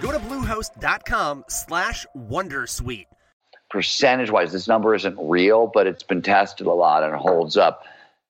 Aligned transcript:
Go 0.00 0.12
to 0.12 0.18
bluehost.com 0.18 1.44
slash 1.48 2.06
wondersuite. 2.16 3.06
Percentage 3.70 4.30
wise, 4.30 4.52
this 4.52 4.66
number 4.66 4.94
isn't 4.94 5.16
real, 5.20 5.66
but 5.72 5.86
it's 5.86 6.02
been 6.02 6.22
tested 6.22 6.66
a 6.66 6.72
lot 6.72 7.04
and 7.04 7.14
it 7.14 7.18
holds 7.18 7.56
up. 7.56 7.84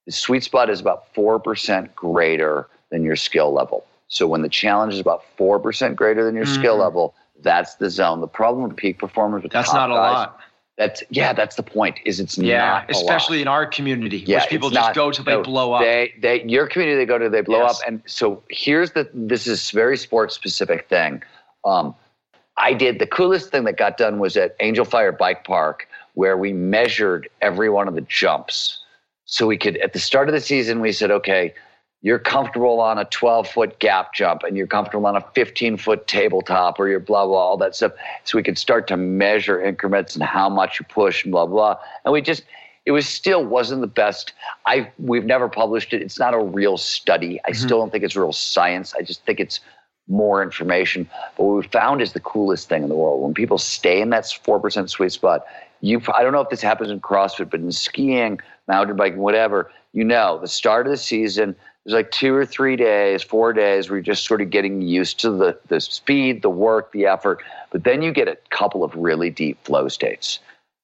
The 0.07 0.13
sweet 0.13 0.45
spot 0.45 0.69
is 0.69 0.81
about 0.81 1.15
4% 1.15 1.95
greater 1.95 2.67
than 2.91 3.05
your 3.05 3.17
skill 3.17 3.53
level. 3.53 3.87
So 4.09 4.27
when 4.27 4.43
the 4.43 4.49
challenge 4.49 4.95
is 4.95 5.01
about 5.01 5.25
4% 5.39 5.95
greater 5.95 6.25
than 6.25 6.35
your 6.35 6.45
mm. 6.45 6.55
skill 6.55 6.77
level, 6.77 7.15
that's 7.43 7.77
the 7.77 7.89
zone. 7.89 8.21
The 8.21 8.27
problem 8.27 8.65
with 8.65 8.77
peak 8.77 8.99
performers 8.99 9.43
with 9.43 9.53
that's 9.53 9.73
not 9.73 9.91
a 9.91 9.95
guys, 9.95 10.13
lot. 10.13 10.41
That's 10.77 11.03
yeah, 11.11 11.33
that's 11.33 11.57
the 11.57 11.63
point. 11.63 12.01
Is 12.05 12.21
it's 12.21 12.37
yeah, 12.39 12.59
not 12.59 12.91
especially 12.91 13.43
in 13.43 13.49
our 13.49 13.67
community, 13.67 14.19
yeah, 14.19 14.41
which 14.41 14.49
people 14.49 14.71
just 14.71 14.89
not, 14.89 14.95
go 14.95 15.11
till 15.11 15.25
they 15.25 15.33
no, 15.33 15.43
blow 15.43 15.73
up. 15.75 15.83
They, 15.83 16.15
they, 16.21 16.43
your 16.45 16.67
community, 16.67 16.97
they 16.97 17.07
go 17.07 17.19
to 17.19 17.29
they 17.29 17.43
blow 17.43 17.63
yes. 17.63 17.81
up, 17.81 17.87
and 17.87 18.03
so 18.07 18.43
here's 18.49 18.93
the. 18.93 19.09
This 19.13 19.47
is 19.47 19.71
very 19.71 19.99
sports 19.99 20.35
specific 20.35 20.89
thing. 20.89 21.23
Um, 21.65 21.95
I 22.57 22.75
did 22.75 22.99
the 22.99 23.07
coolest 23.07 23.51
thing 23.51 23.65
that 23.65 23.77
got 23.77 23.97
done 23.97 24.19
was 24.19 24.37
at 24.37 24.55
Angel 24.61 24.85
Fire 24.85 25.13
Bike 25.13 25.45
Park, 25.45 25.89
where 26.15 26.37
we 26.37 26.53
measured 26.53 27.29
every 27.41 27.71
one 27.71 27.89
of 27.89 27.95
the 27.95 28.03
jumps. 28.03 28.79
So 29.25 29.47
we 29.47 29.57
could, 29.57 29.77
at 29.79 29.93
the 29.93 29.99
start 29.99 30.29
of 30.29 30.35
the 30.35 30.41
season, 30.41 30.81
we 30.81 30.93
said, 30.93 31.11
okay, 31.11 31.55
you're 32.03 32.19
comfortable 32.19 32.81
on 32.81 32.99
a 32.99 33.05
12 33.07 33.49
foot 33.49 33.79
gap 33.79 34.15
jump 34.15 34.43
and 34.43 34.57
you're 34.57 34.67
comfortable 34.67 35.07
on 35.07 35.17
a 35.17 35.25
15 35.35 35.77
foot 35.77 36.07
tabletop 36.07 36.81
or 36.81 36.89
you're 36.89 36.99
blah, 36.99 37.27
blah, 37.27 37.39
all 37.39 37.57
that 37.59 37.75
stuff. 37.75 37.93
So 38.25 38.39
we 38.39 38.43
could 38.43 38.59
start 38.59 38.87
to 38.89 38.97
measure 38.97 39.63
increments 39.63 40.15
and 40.15 40.25
how 40.25 40.49
much 40.49 40.81
you 40.81 40.87
push 40.89 41.25
and 41.25 41.33
blah, 41.33 41.47
blah. 41.47 41.79
And 42.05 42.13
we 42.13 42.23
just, 42.23 42.45
it 42.87 42.93
was 42.93 43.07
still 43.07 43.45
wasn't 43.45 43.83
the 43.83 43.87
best. 43.87 44.33
I 44.65 44.91
we've 44.99 45.27
never 45.27 45.49
published 45.49 45.93
it. 45.93 46.01
It's 46.03 46.19
not 46.19 46.33
a 46.33 46.39
real 46.39 46.77
study. 46.79 47.39
I 47.45 47.51
mm-hmm. 47.51 47.67
still 47.67 47.79
don't 47.79 47.93
think 47.93 48.05
it's 48.05 48.17
real 48.17 48.33
science. 48.33 48.95
I 48.95 49.03
just 49.03 49.23
think 49.25 49.39
it's 49.39 49.61
more 50.11 50.43
information. 50.43 51.09
But 51.37 51.45
what 51.45 51.57
we 51.57 51.63
found 51.69 52.03
is 52.03 52.13
the 52.13 52.21
coolest 52.21 52.69
thing 52.69 52.83
in 52.83 52.89
the 52.89 52.95
world. 52.95 53.23
When 53.23 53.33
people 53.33 53.57
stay 53.57 54.01
in 54.01 54.11
that 54.11 54.25
4% 54.25 54.91
sweet 54.91 55.13
spot, 55.13 55.47
you 55.81 56.03
I 56.15 56.23
don't 56.23 56.33
know 56.33 56.43
if 56.43 56.51
this 56.51 56.61
happens 56.61 56.91
in 56.91 57.01
CrossFit, 57.01 57.49
but 57.49 57.61
in 57.61 57.73
skiing, 57.73 58.41
mountain 58.69 58.97
biking, 58.97 59.21
whatever, 59.21 59.71
you 59.93 60.05
know, 60.05 60.39
the 60.39 60.49
start 60.49 60.87
of 60.87 60.91
the 60.91 60.99
season– 60.99 61.57
there's 61.85 61.95
like 61.95 62.11
two 62.11 62.35
or 62.35 62.45
three 62.45 62.77
days, 62.77 63.23
four 63.23 63.53
days 63.53 63.89
where 63.89 63.97
you're 63.97 64.05
just 64.05 64.27
sort 64.27 64.43
of 64.43 64.51
getting 64.51 64.83
used 64.83 65.19
to 65.21 65.31
the, 65.31 65.59
the 65.69 65.81
speed, 65.81 66.43
the 66.43 66.51
work, 66.51 66.93
the 66.93 67.07
effort. 67.07 67.43
But 67.71 67.85
then 67.85 68.03
you 68.03 68.13
get 68.13 68.29
a 68.29 68.37
couple 68.51 68.85
of 68.85 68.95
really 68.95 69.31
deep 69.31 69.65
flow 69.65 69.89
states 69.89 70.41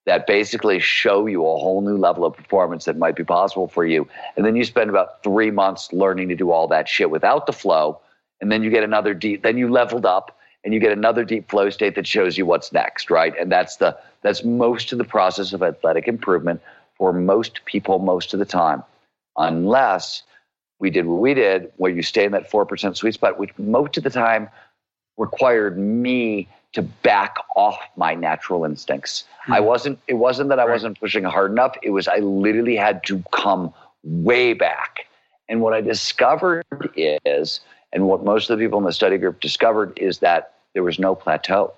that 0.07 0.27
basically 0.27 0.79
show 0.79 1.27
you 1.27 1.43
a 1.43 1.59
whole 1.59 1.83
new 1.83 1.99
level 1.99 2.25
of 2.25 2.35
performance 2.35 2.87
that 2.87 2.97
might 2.97 3.17
be 3.17 3.25
possible 3.25 3.69
for 3.69 3.85
you. 3.85 4.09
And 4.37 4.47
then 4.47 4.57
you 4.57 4.65
spend 4.65 4.89
about 4.89 5.23
three 5.23 5.51
months 5.51 5.93
learning 5.93 6.29
to 6.31 6.35
do 6.35 6.51
all 6.51 6.67
that 6.69 6.89
shit 6.89 7.11
without 7.11 7.47
the 7.47 7.53
flow. 7.53 8.01
And 8.41 8.53
then 8.53 8.63
you 8.63 8.71
get 8.71 8.85
another 8.85 9.15
deep, 9.15 9.43
then 9.43 9.57
you 9.57 9.71
leveled 9.71 10.07
up 10.07 10.39
and 10.65 10.75
you 10.75 10.81
get 10.81 10.93
another 10.93 11.25
deep 11.25 11.49
flow 11.49 11.71
state 11.71 11.95
that 11.95 12.07
shows 12.07 12.37
you 12.37 12.45
what's 12.45 12.73
next, 12.73 13.11
right? 13.11 13.35
And 13.39 13.51
that's 13.51 13.77
the 13.77 13.97
that's 14.23 14.45
most 14.45 14.93
of 14.93 14.99
the 14.99 15.05
process 15.05 15.53
of 15.53 15.63
athletic 15.63 16.09
improvement 16.09 16.61
for 16.97 17.13
most 17.13 17.65
people 17.65 17.99
most 17.99 18.33
of 18.33 18.39
the 18.39 18.45
time. 18.45 18.83
Unless 19.37 20.23
we 20.79 20.91
did 20.91 21.07
what 21.07 21.21
we 21.21 21.35
did, 21.35 21.73
where 21.77 21.93
you 21.93 22.03
stay 22.03 22.25
in 22.25 22.33
that 22.33 22.51
4% 22.51 22.97
sweet 22.97 23.15
spot, 23.15 23.39
which 23.39 23.57
most 23.59 23.97
of 23.97 24.03
the 24.03 24.11
time 24.11 24.49
required 25.17 25.79
me 25.79 26.49
to 26.73 26.83
back 26.83 27.37
off 27.55 27.79
my 27.97 28.15
natural 28.15 28.65
instincts. 28.65 29.25
Hmm. 29.45 29.55
I 29.55 29.61
wasn't, 29.61 29.99
it 30.09 30.15
wasn't 30.15 30.51
that 30.51 30.59
I 30.59 30.65
right. 30.65 30.73
wasn't 30.73 31.01
pushing 31.01 31.25
hard 31.25 31.51
enough. 31.51 31.77
It 31.83 31.91
was, 31.91 32.09
I 32.09 32.19
literally 32.19 32.77
had 32.77 33.05
to 33.05 33.23
come 33.33 33.73
way 34.03 34.53
back. 34.53 35.07
And 35.49 35.61
what 35.61 35.73
I 35.73 35.81
discovered 35.81 36.65
is, 36.97 37.61
and 37.97 38.07
what 38.07 38.23
most 38.23 38.51
of 38.51 38.59
the 38.59 38.63
people 38.63 38.79
in 38.79 38.85
the 38.85 38.93
study 38.93 39.17
group 39.17 39.41
discovered 39.41 39.99
is 39.99 40.19
that 40.19 40.53
there 40.75 40.83
was 40.83 40.99
no 40.99 41.15
plateau 41.15 41.73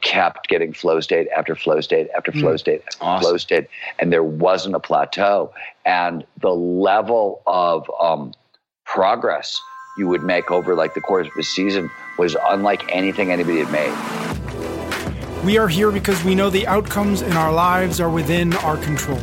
kept 0.00 0.48
getting 0.48 0.72
flow 0.72 0.98
state 0.98 1.28
after 1.36 1.54
flow 1.54 1.82
state 1.82 2.08
after 2.16 2.32
hmm. 2.32 2.40
flow 2.40 2.56
state 2.56 2.82
after 2.86 3.04
awesome. 3.04 3.28
flow 3.28 3.36
state, 3.36 3.68
and 3.98 4.10
there 4.10 4.24
wasn't 4.24 4.74
a 4.74 4.80
plateau. 4.80 5.52
And 5.84 6.24
the 6.40 6.54
level 6.54 7.42
of 7.46 7.90
um, 8.00 8.32
progress 8.86 9.60
you 9.98 10.08
would 10.08 10.22
make 10.22 10.50
over 10.50 10.74
like 10.74 10.94
the 10.94 11.02
course 11.02 11.26
of 11.26 11.34
a 11.38 11.42
season 11.42 11.90
was 12.16 12.34
unlike 12.48 12.82
anything 12.88 13.30
anybody 13.30 13.62
had 13.62 13.70
made. 13.70 15.44
We 15.44 15.58
are 15.58 15.68
here 15.68 15.92
because 15.92 16.24
we 16.24 16.34
know 16.34 16.48
the 16.48 16.66
outcomes 16.66 17.20
in 17.20 17.32
our 17.34 17.52
lives 17.52 18.00
are 18.00 18.08
within 18.08 18.54
our 18.54 18.78
control. 18.78 19.20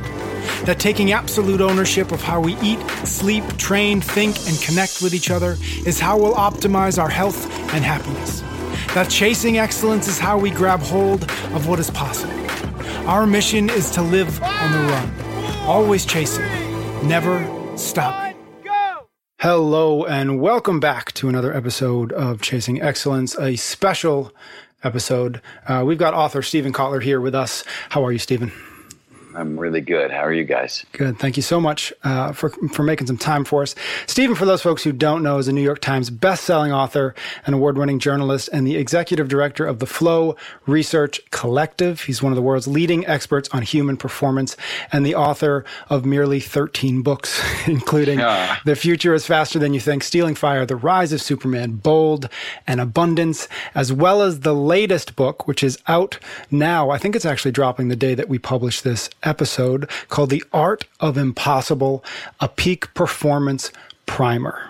That 0.66 0.80
taking 0.80 1.12
absolute 1.12 1.62
ownership 1.62 2.12
of 2.12 2.22
how 2.22 2.42
we 2.42 2.56
eat, 2.62 2.80
sleep, 3.06 3.46
train, 3.58 4.02
think, 4.02 4.38
and 4.48 4.60
connect 4.62 5.02
with 5.02 5.14
each 5.14 5.32
other 5.32 5.58
is 5.86 6.00
how 6.00 6.18
we'll 6.18 6.36
optimize 6.36 7.02
our 7.02 7.10
health 7.10 7.46
and 7.74 7.84
happiness 7.84 8.44
that 8.94 9.08
chasing 9.08 9.60
excellence 9.60 10.08
is 10.08 10.18
how 10.18 10.38
we 10.38 10.50
grab 10.50 10.80
hold 10.80 11.24
of 11.54 11.68
what 11.68 11.80
is 11.80 11.92
possible. 11.92 12.34
Our 13.08 13.28
mission 13.28 13.70
is 13.70 13.92
to 13.92 14.02
live 14.02 14.42
on 14.42 14.72
the 14.72 14.80
run, 14.80 15.12
always 15.68 16.06
chasing, 16.06 16.46
never 17.08 17.38
stopping. 17.78 18.36
Hello, 19.40 20.04
and 20.06 20.42
welcome 20.42 20.80
back 20.80 21.12
to 21.14 21.30
another 21.30 21.54
episode 21.54 22.12
of 22.12 22.42
Chasing 22.42 22.82
Excellence, 22.82 23.38
a 23.38 23.56
special 23.56 24.34
episode. 24.84 25.40
Uh, 25.68 25.84
we've 25.86 26.00
got 26.00 26.16
author 26.16 26.42
Steven 26.42 26.74
Kotler 26.74 27.02
here 27.02 27.22
with 27.22 27.36
us. 27.36 27.64
How 27.90 28.04
are 28.04 28.12
you, 28.12 28.20
Steven? 28.20 28.52
I'm 29.40 29.58
really 29.58 29.80
good. 29.80 30.12
How 30.12 30.26
are 30.26 30.34
you 30.34 30.44
guys? 30.44 30.86
Good. 30.92 31.18
Thank 31.18 31.38
you 31.38 31.44
so 31.44 31.62
much 31.62 31.94
uh, 32.04 32.34
for 32.34 32.50
for 32.74 32.84
making 32.84 33.08
some 33.08 33.18
time 33.18 33.46
for 33.46 33.62
us, 33.62 33.74
Steven, 34.06 34.36
For 34.36 34.46
those 34.46 34.62
folks 34.62 34.84
who 34.84 34.92
don't 34.92 35.24
know, 35.24 35.38
is 35.38 35.48
a 35.48 35.54
New 35.54 35.62
York 35.62 35.80
Times 35.80 36.10
best-selling 36.10 36.74
author, 36.74 37.16
an 37.46 37.54
award-winning 37.54 38.00
journalist, 38.00 38.50
and 38.52 38.68
the 38.68 38.76
executive 38.76 39.30
director 39.30 39.66
of 39.66 39.80
the 39.80 39.86
Flow 39.86 40.36
Research 40.68 41.22
Collective. 41.32 42.02
He's 42.02 42.22
one 42.22 42.34
of 42.34 42.36
the 42.36 42.42
world's 42.42 42.68
leading 42.68 43.08
experts 43.08 43.48
on 43.54 43.62
human 43.62 43.96
performance, 43.96 44.58
and 44.92 45.06
the 45.06 45.16
author 45.16 45.64
of 45.90 46.06
nearly 46.06 46.42
13 46.42 47.02
books, 47.02 47.42
including 47.68 48.20
yeah. 48.20 48.58
"The 48.66 48.76
Future 48.76 49.14
Is 49.14 49.26
Faster 49.26 49.58
Than 49.58 49.74
You 49.74 49.80
Think," 49.80 50.04
"Stealing 50.04 50.36
Fire," 50.36 50.66
"The 50.66 50.76
Rise 50.76 51.14
of 51.14 51.22
Superman," 51.22 51.74
"Bold," 51.76 52.28
and 52.68 52.82
"Abundance," 52.82 53.48
as 53.74 53.94
well 53.94 54.22
as 54.22 54.42
the 54.42 54.54
latest 54.54 55.16
book, 55.16 55.48
which 55.48 55.64
is 55.64 55.80
out 55.88 56.20
now. 56.52 56.90
I 56.90 56.98
think 56.98 57.16
it's 57.16 57.26
actually 57.26 57.52
dropping 57.52 57.88
the 57.88 57.96
day 57.96 58.16
that 58.16 58.28
we 58.28 58.38
publish 58.38 58.82
this 58.82 59.10
episode 59.30 59.90
called 60.10 60.30
The 60.30 60.44
Art 60.52 60.86
of 61.00 61.18
Impossible, 61.18 62.04
a 62.40 62.50
peak 62.50 62.94
performance 62.94 63.72
primer. 64.06 64.70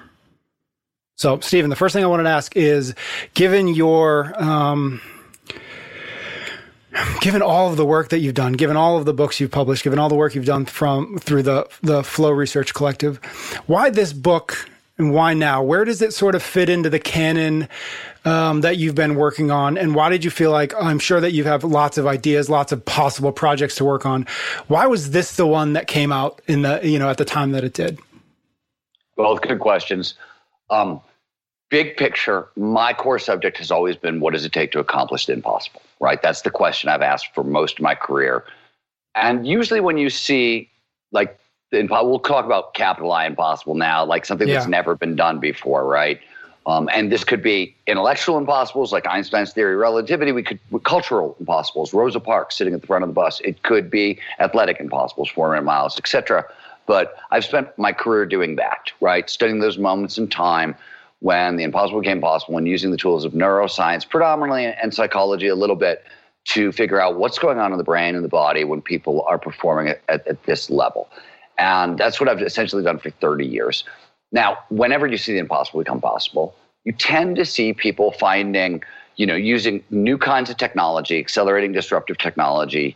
So, 1.16 1.40
Steven, 1.40 1.70
the 1.70 1.75
first 1.75 1.94
thing 1.94 2.03
I 2.03 2.08
wanted 2.08 2.24
to 2.24 2.30
ask 2.30 2.56
is 2.56 2.94
given 3.34 3.68
your, 3.68 4.34
um, 4.42 5.02
given 7.22 7.42
all 7.42 7.69
of 7.69 7.78
the 7.78 7.86
work 7.86 8.09
that 8.09 8.19
you've 8.19 8.36
done, 8.36 8.53
given 8.53 8.78
all 8.78 8.98
of 8.98 9.06
the 9.06 9.14
books 9.14 9.40
you've 9.40 9.52
published, 9.52 9.84
given 9.84 10.00
all 10.00 10.09
the 10.09 10.16
work 10.16 10.36
you've 10.36 10.46
done 10.46 10.66
from 10.66 11.18
through 11.19 11.44
the 11.44 11.68
the 11.81 12.03
Flow 12.03 12.31
Research 12.31 12.74
Collective, 12.74 13.18
why 13.68 13.90
this 13.90 14.14
book 14.14 14.69
and 14.98 15.14
why 15.14 15.34
now? 15.34 15.64
Where 15.64 15.86
does 15.86 16.02
it 16.02 16.14
sort 16.14 16.36
of 16.36 16.44
fit 16.44 16.69
into 16.69 16.90
the 16.90 17.00
canon 17.00 17.68
um, 18.25 18.62
that 18.62 18.78
you've 18.78 18.96
been 18.96 19.16
working 19.16 19.52
on, 19.52 19.78
and 19.78 19.96
why 19.96 20.09
did 20.09 20.24
you 20.24 20.31
feel 20.31 20.52
like 20.52 20.74
I'm 20.80 21.00
sure 21.00 21.21
that 21.21 21.31
you 21.31 21.44
have 21.45 21.63
lots 21.63 21.98
of 21.98 22.06
ideas, 22.07 22.50
lots 22.50 22.71
of 22.71 22.83
possible 22.86 23.31
projects 23.31 23.75
to 23.75 23.86
work 23.86 24.06
on? 24.06 24.25
Why 24.68 24.88
was 24.88 25.12
this 25.12 25.36
the 25.36 25.48
one 25.48 25.74
that 25.74 25.88
came 25.88 26.12
out 26.12 26.42
in 26.48 26.62
the 26.63 26.81
you 26.83 27.00
know 27.00 27.10
at 27.10 27.18
the 27.18 27.25
time 27.25 27.51
that 27.51 27.63
it 27.63 27.74
did? 27.74 28.00
Both 29.16 29.42
good 29.42 29.60
questions. 29.60 30.16
Um, 30.69 31.01
big 31.69 31.98
picture, 31.98 32.48
my 32.56 32.94
core 32.94 33.19
subject 33.19 33.57
has 33.57 33.71
always 33.71 33.95
been 33.95 34.19
what 34.19 34.33
does 34.33 34.45
it 34.45 34.54
take 34.54 34.72
to 34.72 34.80
accomplish 34.80 35.25
the 35.25 35.33
impossible? 35.33 35.81
Right, 36.00 36.22
that's 36.22 36.42
the 36.42 36.51
question 36.51 36.89
I've 36.89 37.01
asked 37.01 37.33
for 37.33 37.44
most 37.44 37.80
of 37.80 37.83
my 37.83 37.95
career, 37.95 38.45
and 39.15 39.48
usually 39.48 39.81
when 39.81 39.98
you 39.98 40.10
see 40.10 40.69
like 41.12 41.39
we'll 41.72 42.19
talk 42.19 42.45
about 42.45 42.74
capital 42.74 43.12
I 43.12 43.25
impossible 43.25 43.75
now, 43.75 44.06
like 44.06 44.25
something 44.25 44.48
yeah. 44.48 44.56
that's 44.56 44.68
never 44.68 44.95
been 44.95 45.15
done 45.15 45.39
before, 45.39 45.86
right? 45.86 46.19
Um, 46.69 46.88
and 46.94 47.12
this 47.12 47.24
could 47.24 47.42
be 47.42 47.75
intellectual 47.88 48.38
impossibles 48.38 48.94
like 48.94 49.07
Einstein's 49.07 49.54
theory 49.54 49.74
of 49.74 49.80
relativity. 49.80 50.31
We 50.31 50.44
could 50.44 50.60
cultural 50.83 51.36
impossibles, 51.39 51.95
Rosa 51.95 52.19
Parks 52.19 52.56
sitting 52.56 52.75
at 52.75 52.81
the 52.81 52.88
front 52.88 53.04
of 53.04 53.10
the 53.10 53.13
bus. 53.13 53.42
It 53.42 53.63
could 53.63 53.89
be 53.89 54.19
athletic 54.39 54.80
impossibles, 54.80 55.30
400 55.30 55.63
miles, 55.63 55.98
etc. 55.98 56.45
But 56.86 57.16
I've 57.31 57.44
spent 57.44 57.75
my 57.80 57.92
career 57.92 58.27
doing 58.27 58.56
that, 58.57 58.92
right? 59.01 59.27
Studying 59.27 59.62
those 59.62 59.80
moments 59.80 60.19
in 60.19 60.27
time 60.27 60.75
when 61.21 61.56
the 61.56 61.63
impossible 61.63 62.01
became 62.01 62.21
possible, 62.21 62.56
and 62.56 62.68
using 62.68 62.92
the 62.92 62.98
tools 62.98 63.25
of 63.25 63.33
neuroscience 63.33 64.07
predominantly 64.07 64.65
and 64.65 64.94
psychology 64.94 65.48
a 65.48 65.56
little 65.56 65.75
bit 65.75 66.06
to 66.45 66.72
figure 66.72 67.01
out 67.01 67.18
what's 67.18 67.39
going 67.39 67.57
on 67.57 67.72
in 67.72 67.80
the 67.80 67.83
brain 67.83 68.13
and 68.13 68.24
the 68.24 68.30
body 68.30 68.63
when 68.63 68.81
people 68.81 69.25
are 69.27 69.39
performing 69.39 69.88
at, 69.88 70.01
at, 70.07 70.25
at 70.27 70.44
this 70.44 70.69
level. 70.69 71.10
And 71.57 71.98
that's 71.98 72.19
what 72.19 72.30
I've 72.30 72.42
essentially 72.44 72.83
done 72.83 73.00
for 73.00 73.10
30 73.10 73.45
years. 73.45 73.83
Now, 74.31 74.60
whenever 74.69 75.07
you 75.07 75.18
see 75.18 75.33
the 75.33 75.39
impossible 75.39 75.80
become 75.80 76.00
possible, 76.00 76.56
you 76.86 76.92
tend 76.94 77.36
to 77.36 77.46
see 77.46 77.74
people 77.74 78.12
finding, 78.14 78.84
you 79.16 79.26
know, 79.26 79.36
using 79.36 79.84
new 79.90 80.18
kinds 80.18 80.50
of 80.50 80.58
technology, 80.58 81.20
accelerating 81.20 81.72
disruptive 81.72 82.18
technology. 82.18 82.96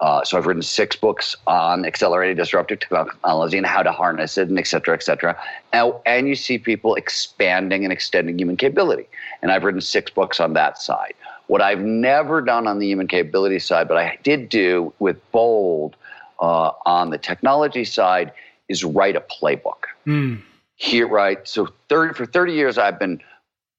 Uh, 0.00 0.24
so 0.24 0.36
I've 0.36 0.46
written 0.46 0.62
six 0.62 0.96
books 0.96 1.36
on 1.46 1.84
accelerating 1.84 2.36
disruptive 2.36 2.80
technology 2.80 3.56
and 3.56 3.66
how 3.66 3.82
to 3.84 3.92
harness 3.92 4.36
it, 4.36 4.48
and 4.48 4.58
et 4.58 4.66
cetera, 4.66 4.94
et 4.94 5.02
cetera. 5.02 5.40
And, 5.72 5.94
and 6.04 6.28
you 6.28 6.34
see 6.34 6.58
people 6.58 6.96
expanding 6.96 7.84
and 7.84 7.92
extending 7.92 8.36
human 8.38 8.56
capability. 8.56 9.08
And 9.40 9.52
I've 9.52 9.62
written 9.62 9.80
six 9.80 10.10
books 10.10 10.40
on 10.40 10.54
that 10.54 10.78
side. 10.78 11.14
What 11.46 11.62
I've 11.62 11.80
never 11.80 12.40
done 12.40 12.66
on 12.66 12.80
the 12.80 12.86
human 12.86 13.06
capability 13.06 13.60
side, 13.60 13.86
but 13.86 13.96
I 13.96 14.18
did 14.22 14.48
do 14.48 14.92
with 14.98 15.18
Bold 15.30 15.96
uh, 16.40 16.72
on 16.84 17.10
the 17.10 17.18
technology 17.18 17.84
side, 17.84 18.32
is 18.68 18.84
write 18.84 19.16
a 19.16 19.20
playbook. 19.20 19.84
Mm. 20.06 20.42
Here, 20.82 21.06
right? 21.06 21.46
So 21.46 21.68
30, 21.90 22.14
for 22.14 22.26
30 22.26 22.54
years, 22.54 22.76
I've 22.76 22.98
been 22.98 23.20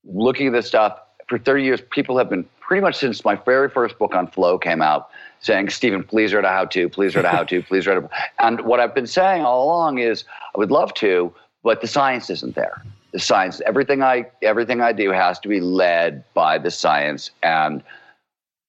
looking 0.06 0.48
at 0.48 0.54
this 0.54 0.68
stuff. 0.68 0.98
For 1.28 1.38
30 1.38 1.62
years, 1.62 1.82
people 1.92 2.18
have 2.18 2.30
been 2.30 2.46
pretty 2.62 2.80
much 2.80 2.96
since 2.96 3.26
my 3.26 3.36
very 3.36 3.70
first 3.70 4.00
book 4.00 4.16
on 4.16 4.26
flow 4.26 4.58
came 4.58 4.82
out 4.82 5.10
saying, 5.42 5.68
Steven, 5.68 6.02
please 6.02 6.34
write 6.34 6.46
a 6.46 6.48
how 6.48 6.64
to, 6.64 6.88
please 6.88 7.14
write 7.14 7.26
a 7.26 7.30
how 7.30 7.44
to, 7.44 7.62
please 7.70 7.86
write 7.88 7.98
a. 7.98 8.10
And 8.40 8.62
what 8.62 8.80
I've 8.80 8.96
been 8.96 9.06
saying 9.06 9.44
all 9.44 9.66
along 9.66 9.98
is, 9.98 10.24
I 10.56 10.58
would 10.58 10.72
love 10.72 10.94
to, 10.94 11.34
but 11.62 11.82
the 11.82 11.88
science 11.88 12.30
isn't 12.30 12.56
there. 12.56 12.82
The 13.12 13.20
science, 13.20 13.62
everything 13.66 14.02
I 14.02 14.26
everything 14.42 14.80
I 14.80 14.94
do 14.94 15.12
has 15.12 15.40
to 15.40 15.50
be 15.50 15.60
led 15.60 16.24
by 16.34 16.58
the 16.58 16.72
science. 16.72 17.32
And 17.44 17.84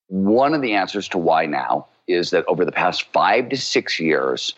one 0.09 0.55
of 0.55 0.61
the 0.61 0.73
answers 0.73 1.09
to 1.11 1.19
why 1.19 1.47
now 1.47 1.87
is 2.09 2.31
that 2.31 2.45
over 2.49 2.65
the 2.65 2.73
past 2.73 3.05
five 3.13 3.49
to 3.51 3.57
six 3.57 4.01
years, 4.01 4.55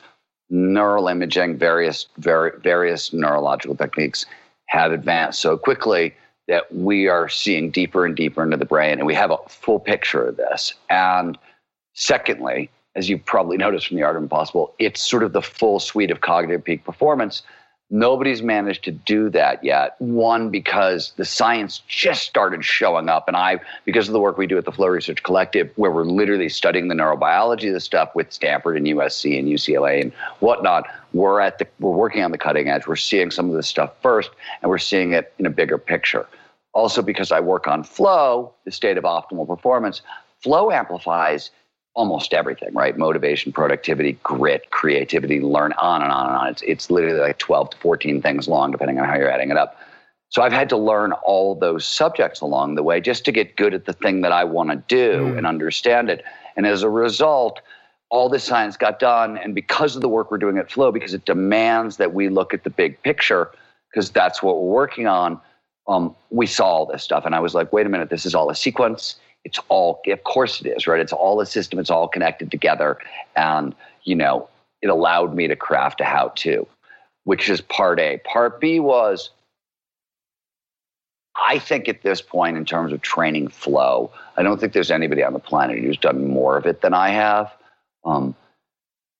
neural 0.50 1.08
imaging, 1.08 1.58
various 1.58 2.06
various 2.18 3.12
neurological 3.12 3.76
techniques 3.76 4.26
have 4.66 4.92
advanced 4.92 5.40
so 5.40 5.56
quickly 5.56 6.14
that 6.48 6.72
we 6.72 7.08
are 7.08 7.28
seeing 7.28 7.70
deeper 7.70 8.06
and 8.06 8.16
deeper 8.16 8.42
into 8.42 8.56
the 8.56 8.64
brain, 8.64 8.98
and 8.98 9.06
we 9.06 9.14
have 9.14 9.30
a 9.30 9.38
full 9.48 9.80
picture 9.80 10.24
of 10.28 10.36
this. 10.36 10.72
And 10.90 11.36
secondly, 11.94 12.70
as 12.94 13.08
you 13.08 13.18
probably 13.18 13.56
noticed 13.66 13.88
from 13.88 13.96
the 13.96 14.02
Art 14.02 14.16
of 14.16 14.22
Impossible, 14.22 14.74
it's 14.78 15.00
sort 15.00 15.22
of 15.22 15.32
the 15.32 15.42
full 15.42 15.80
suite 15.80 16.10
of 16.10 16.20
cognitive 16.20 16.64
peak 16.64 16.84
performance 16.84 17.42
Nobody's 17.88 18.42
managed 18.42 18.82
to 18.84 18.90
do 18.90 19.30
that 19.30 19.62
yet. 19.62 19.94
One, 20.00 20.50
because 20.50 21.12
the 21.16 21.24
science 21.24 21.82
just 21.86 22.24
started 22.24 22.64
showing 22.64 23.08
up. 23.08 23.28
And 23.28 23.36
I, 23.36 23.60
because 23.84 24.08
of 24.08 24.12
the 24.12 24.18
work 24.18 24.36
we 24.36 24.48
do 24.48 24.58
at 24.58 24.64
the 24.64 24.72
Flow 24.72 24.88
Research 24.88 25.22
Collective, 25.22 25.70
where 25.76 25.92
we're 25.92 26.02
literally 26.02 26.48
studying 26.48 26.88
the 26.88 26.96
neurobiology 26.96 27.68
of 27.68 27.74
the 27.74 27.80
stuff 27.80 28.12
with 28.16 28.32
Stanford 28.32 28.76
and 28.76 28.86
USC 28.86 29.38
and 29.38 29.46
UCLA 29.46 30.02
and 30.02 30.12
whatnot, 30.40 30.88
we're 31.12 31.40
at 31.40 31.58
the 31.60 31.68
we're 31.78 31.92
working 31.92 32.24
on 32.24 32.32
the 32.32 32.38
cutting 32.38 32.68
edge. 32.68 32.88
We're 32.88 32.96
seeing 32.96 33.30
some 33.30 33.48
of 33.50 33.54
this 33.54 33.68
stuff 33.68 33.92
first, 34.02 34.30
and 34.62 34.68
we're 34.68 34.78
seeing 34.78 35.12
it 35.12 35.32
in 35.38 35.46
a 35.46 35.50
bigger 35.50 35.78
picture. 35.78 36.26
Also, 36.72 37.02
because 37.02 37.30
I 37.30 37.38
work 37.38 37.68
on 37.68 37.84
flow, 37.84 38.52
the 38.64 38.72
state 38.72 38.98
of 38.98 39.04
optimal 39.04 39.46
performance, 39.46 40.02
flow 40.42 40.72
amplifies 40.72 41.50
almost 41.96 42.34
everything, 42.34 42.72
right? 42.74 42.96
Motivation, 42.96 43.52
productivity, 43.52 44.12
grit, 44.22 44.70
creativity, 44.70 45.40
learn 45.40 45.72
on 45.72 46.02
and 46.02 46.12
on 46.12 46.26
and 46.26 46.36
on. 46.36 46.48
It's, 46.48 46.62
it's 46.62 46.90
literally 46.90 47.18
like 47.18 47.38
12 47.38 47.70
to 47.70 47.76
14 47.78 48.20
things 48.20 48.46
long, 48.46 48.70
depending 48.70 49.00
on 49.00 49.08
how 49.08 49.16
you're 49.16 49.30
adding 49.30 49.50
it 49.50 49.56
up. 49.56 49.80
So 50.28 50.42
I've 50.42 50.52
had 50.52 50.68
to 50.68 50.76
learn 50.76 51.12
all 51.12 51.54
those 51.54 51.86
subjects 51.86 52.42
along 52.42 52.74
the 52.74 52.82
way 52.82 53.00
just 53.00 53.24
to 53.24 53.32
get 53.32 53.56
good 53.56 53.72
at 53.72 53.86
the 53.86 53.94
thing 53.94 54.20
that 54.20 54.30
I 54.32 54.44
want 54.44 54.70
to 54.70 54.76
do 54.88 55.22
mm. 55.22 55.38
and 55.38 55.46
understand 55.46 56.10
it. 56.10 56.22
And 56.54 56.66
as 56.66 56.82
a 56.82 56.90
result, 56.90 57.60
all 58.10 58.28
this 58.28 58.44
science 58.44 58.76
got 58.76 58.98
done. 58.98 59.38
And 59.38 59.54
because 59.54 59.96
of 59.96 60.02
the 60.02 60.08
work 60.08 60.30
we're 60.30 60.38
doing 60.38 60.58
at 60.58 60.70
Flow, 60.70 60.92
because 60.92 61.14
it 61.14 61.24
demands 61.24 61.96
that 61.96 62.12
we 62.12 62.28
look 62.28 62.52
at 62.52 62.64
the 62.64 62.70
big 62.70 63.02
picture, 63.02 63.50
because 63.90 64.10
that's 64.10 64.42
what 64.42 64.56
we're 64.56 64.70
working 64.70 65.06
on, 65.06 65.40
um, 65.88 66.14
we 66.28 66.46
saw 66.46 66.66
all 66.66 66.86
this 66.86 67.02
stuff. 67.02 67.24
And 67.24 67.34
I 67.34 67.40
was 67.40 67.54
like, 67.54 67.72
wait 67.72 67.86
a 67.86 67.88
minute, 67.88 68.10
this 68.10 68.26
is 68.26 68.34
all 68.34 68.50
a 68.50 68.54
sequence 68.54 69.16
it's 69.46 69.60
all 69.68 70.02
of 70.06 70.24
course 70.24 70.60
it 70.60 70.66
is 70.66 70.86
right? 70.86 71.00
It's 71.00 71.12
all 71.12 71.40
a 71.40 71.46
system 71.46 71.78
it's 71.78 71.90
all 71.90 72.08
connected 72.08 72.50
together. 72.50 72.98
And 73.36 73.74
you 74.04 74.14
know 74.14 74.48
it 74.82 74.88
allowed 74.88 75.34
me 75.34 75.48
to 75.48 75.56
craft 75.56 76.00
a 76.00 76.04
how 76.04 76.32
to 76.36 76.66
which 77.24 77.48
is 77.48 77.60
part 77.60 77.98
a. 78.00 78.18
Part 78.18 78.60
b 78.60 78.80
was 78.80 79.30
i 81.38 81.58
think 81.58 81.88
at 81.88 82.02
this 82.02 82.22
point 82.22 82.56
in 82.56 82.64
terms 82.64 82.92
of 82.94 83.02
training 83.02 83.46
flow 83.48 84.10
i 84.38 84.42
don't 84.42 84.58
think 84.58 84.72
there's 84.72 84.90
anybody 84.90 85.22
on 85.22 85.34
the 85.34 85.38
planet 85.38 85.78
who's 85.78 85.98
done 85.98 86.28
more 86.28 86.56
of 86.56 86.66
it 86.66 86.80
than 86.80 86.94
i 86.94 87.10
have. 87.10 87.52
Um, 88.04 88.34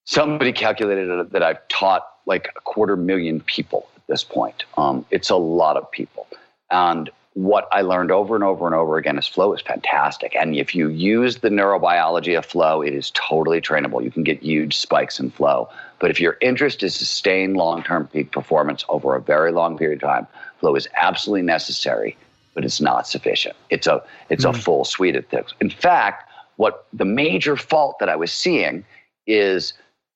somebody 0.04 0.52
calculated 0.52 1.30
that 1.30 1.42
i've 1.42 1.66
taught 1.68 2.06
like 2.26 2.48
a 2.56 2.60
quarter 2.60 2.96
million 2.96 3.40
people 3.40 3.88
at 3.96 4.02
this 4.08 4.24
point. 4.24 4.64
Um, 4.76 5.06
it's 5.10 5.30
a 5.30 5.36
lot 5.36 5.76
of 5.76 5.90
people. 5.90 6.26
And 6.70 7.08
what 7.36 7.68
I 7.70 7.82
learned 7.82 8.10
over 8.10 8.34
and 8.34 8.42
over 8.42 8.64
and 8.64 8.74
over 8.74 8.96
again 8.96 9.18
is 9.18 9.26
flow 9.26 9.52
is 9.52 9.60
fantastic. 9.60 10.34
And 10.34 10.56
if 10.56 10.74
you 10.74 10.88
use 10.88 11.40
the 11.40 11.50
neurobiology 11.50 12.36
of 12.36 12.46
flow, 12.46 12.80
it 12.80 12.94
is 12.94 13.10
totally 13.10 13.60
trainable. 13.60 14.02
You 14.02 14.10
can 14.10 14.22
get 14.22 14.42
huge 14.42 14.74
spikes 14.74 15.20
in 15.20 15.30
flow. 15.30 15.68
But 15.98 16.10
if 16.10 16.18
your 16.18 16.38
interest 16.40 16.82
is 16.82 16.94
sustain 16.94 17.52
long 17.52 17.82
term 17.82 18.08
peak 18.08 18.32
performance 18.32 18.86
over 18.88 19.14
a 19.14 19.20
very 19.20 19.52
long 19.52 19.76
period 19.76 20.02
of 20.02 20.08
time, 20.08 20.26
flow 20.60 20.74
is 20.76 20.88
absolutely 20.96 21.42
necessary, 21.42 22.16
but 22.54 22.64
it's 22.64 22.80
not 22.80 23.06
sufficient. 23.06 23.54
It's 23.68 23.86
a 23.86 24.02
it's 24.30 24.46
mm-hmm. 24.46 24.58
a 24.58 24.62
full 24.62 24.86
suite 24.86 25.14
of 25.14 25.26
things. 25.26 25.52
In 25.60 25.68
fact, 25.68 26.30
what 26.56 26.86
the 26.94 27.04
major 27.04 27.54
fault 27.54 27.98
that 27.98 28.08
I 28.08 28.16
was 28.16 28.32
seeing 28.32 28.82
is 29.26 29.74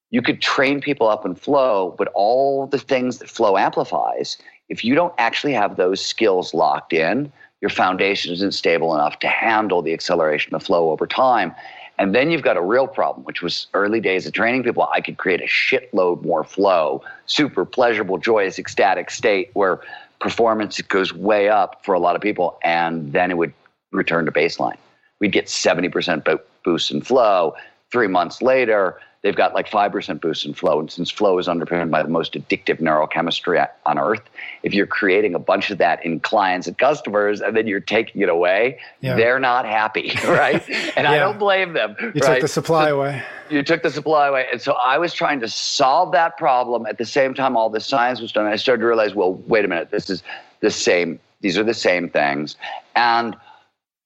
you 0.09 0.23
could 0.23 0.41
train 0.41 0.81
people 0.81 1.07
up 1.07 1.27
in 1.27 1.35
flow, 1.35 1.95
but 1.99 2.09
all 2.15 2.67
the 2.67 2.79
things 2.79 3.19
that 3.19 3.29
flow 3.29 3.59
amplifies 3.59 4.39
if 4.71 4.85
you 4.85 4.95
don't 4.95 5.13
actually 5.19 5.53
have 5.53 5.77
those 5.77 6.05
skills 6.05 6.55
locked 6.55 6.93
in, 6.93 7.31
your 7.61 7.69
foundation 7.69 8.33
isn't 8.33 8.55
stable 8.55 8.95
enough 8.95 9.19
to 9.19 9.29
handle 9.29 9.83
the 9.83 9.93
acceleration 9.93 10.55
of 10.55 10.63
flow 10.63 10.91
over 10.91 11.07
time. 11.07 11.55
And 11.99 12.15
then 12.15 12.31
you've 12.31 12.43
got 12.43 12.57
a 12.57 12.63
real 12.63 12.87
problem, 12.87 13.25
which 13.25 13.43
was 13.43 13.67
early 13.75 14.01
days 14.01 14.27
of 14.27 14.33
training 14.33 14.63
people. 14.63 14.89
I 14.95 15.03
could 15.03 15.19
create 15.19 15.43
a 15.43 15.47
shitload 15.47 16.25
more 16.25 16.45
flow, 16.45 17.03
super 17.27 17.67
pleasurable, 17.67 18.17
joyous, 18.17 18.59
ecstatic 18.59 19.11
state 19.11 19.51
where 19.53 19.81
performance 20.21 20.81
goes 20.81 21.13
way 21.13 21.51
up 21.51 21.85
for 21.85 21.95
a 21.95 21.99
lot 21.99 22.17
of 22.17 22.23
people, 22.23 22.59
and 22.63 23.13
then 23.13 23.31
it 23.31 23.37
would 23.37 23.53
return 23.91 24.25
to 24.25 24.33
baseline. 24.33 24.79
We'd 25.19 25.33
get 25.33 25.47
70% 25.47 26.39
boost 26.65 26.91
in 26.91 27.03
flow. 27.03 27.55
Three 27.91 28.07
months 28.07 28.41
later, 28.41 28.99
they've 29.23 29.37
got 29.37 29.55
like 29.55 29.69
5% 29.69 30.21
boost 30.21 30.47
in 30.47 30.55
flow. 30.55 30.81
And 30.81 30.91
since 30.91 31.11
flow 31.11 31.39
is 31.39 31.49
underpinned 31.49 31.91
by 31.91 32.03
the 32.03 32.09
most 32.09 32.33
addictive 32.33 32.81
neurochemistry 32.81 33.67
on 33.85 33.99
earth, 33.99 34.23
if 34.63 34.73
you're 34.73 34.87
creating 34.87 35.35
a 35.35 35.39
bunch 35.39 35.71
of 35.71 35.79
that 35.79 36.05
in 36.05 36.21
clients 36.21 36.67
and 36.67 36.79
customers 36.79 37.41
and 37.41 37.57
then 37.57 37.67
you're 37.67 37.81
taking 37.81 38.23
it 38.23 38.29
away, 38.29 38.79
yeah. 39.01 39.17
they're 39.17 39.39
not 39.39 39.67
happy, 39.67 40.13
right? 40.25 40.67
And 40.97 41.05
yeah. 41.05 41.11
I 41.11 41.19
don't 41.19 41.39
blame 41.39 41.75
them. 41.75 41.97
You 42.01 42.07
right? 42.07 42.35
took 42.35 42.41
the 42.41 42.49
supply 42.49 42.89
so 42.89 42.97
away. 42.97 43.23
You 43.51 43.63
took 43.63 43.83
the 43.83 43.91
supply 43.91 44.29
away. 44.29 44.47
And 44.51 44.61
so 44.61 44.73
I 44.73 44.97
was 44.99 45.13
trying 45.13 45.41
to 45.41 45.49
solve 45.49 46.13
that 46.13 46.37
problem. 46.39 46.87
At 46.87 46.99
the 46.99 47.07
same 47.07 47.35
time, 47.35 47.57
all 47.57 47.69
the 47.69 47.81
science 47.81 48.21
was 48.21 48.33
done. 48.33 48.47
I 48.47 48.57
started 48.57 48.81
to 48.81 48.87
realize, 48.87 49.15
well, 49.15 49.35
wait 49.47 49.65
a 49.65 49.69
minute, 49.69 49.91
this 49.91 50.09
is 50.09 50.23
the 50.61 50.71
same. 50.71 51.19
These 51.41 51.59
are 51.59 51.65
the 51.65 51.75
same 51.75 52.09
things. 52.09 52.57
And 52.97 53.37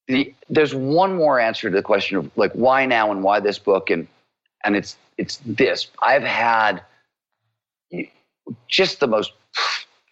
the, 0.09 0.35
there's 0.49 0.75
one 0.75 1.17
more 1.17 1.41
answer 1.41 1.71
to 1.71 1.77
the 1.77 1.83
question 1.83 2.17
of 2.17 2.31
like 2.37 2.53
why 2.53 2.85
now 2.87 3.11
and 3.11 3.23
why 3.23 3.41
this 3.41 3.59
book 3.59 3.91
and 3.91 4.07
and 4.65 4.77
it's 4.77 4.97
it's 5.17 5.41
this. 5.47 5.89
I've 6.03 6.23
had 6.23 6.83
just 8.69 9.01
the 9.01 9.07
most 9.07 9.33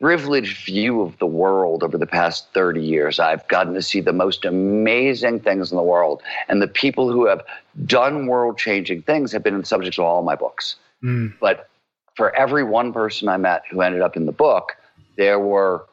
privileged 0.00 0.64
view 0.64 1.00
of 1.00 1.16
the 1.18 1.26
world 1.26 1.82
over 1.84 1.96
the 1.96 2.06
past 2.06 2.48
30 2.54 2.82
years. 2.82 3.20
I've 3.20 3.46
gotten 3.48 3.74
to 3.74 3.82
see 3.82 4.00
the 4.00 4.12
most 4.12 4.44
amazing 4.44 5.40
things 5.40 5.70
in 5.70 5.76
the 5.76 5.82
world. 5.82 6.22
And 6.48 6.60
the 6.60 6.66
people 6.66 7.10
who 7.10 7.26
have 7.26 7.40
done 7.86 8.26
world 8.26 8.58
changing 8.58 9.02
things 9.02 9.30
have 9.30 9.44
been 9.44 9.58
the 9.58 9.64
subjects 9.64 9.98
of 9.98 10.04
all 10.04 10.22
my 10.22 10.34
books. 10.34 10.76
Mm. 11.04 11.34
But 11.40 11.68
for 12.16 12.34
every 12.34 12.64
one 12.64 12.92
person 12.92 13.28
I 13.28 13.36
met 13.36 13.62
who 13.70 13.80
ended 13.80 14.02
up 14.02 14.16
in 14.16 14.26
the 14.26 14.32
book, 14.32 14.72
there 15.16 15.38
were 15.38 15.86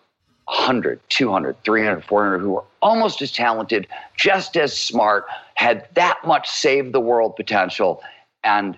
100, 0.46 1.00
200, 1.10 1.63
300, 1.63 2.04
400 2.04 2.39
who 2.39 2.51
were 2.51 2.63
almost 2.82 3.22
as 3.22 3.32
talented, 3.32 3.88
just 4.18 4.58
as 4.58 4.75
smart, 4.75 5.25
had 5.54 5.88
that 5.94 6.18
much 6.25 6.50
save 6.50 6.94
the 6.94 7.00
world 7.00 7.36
potential, 7.36 8.01
and 8.43 8.77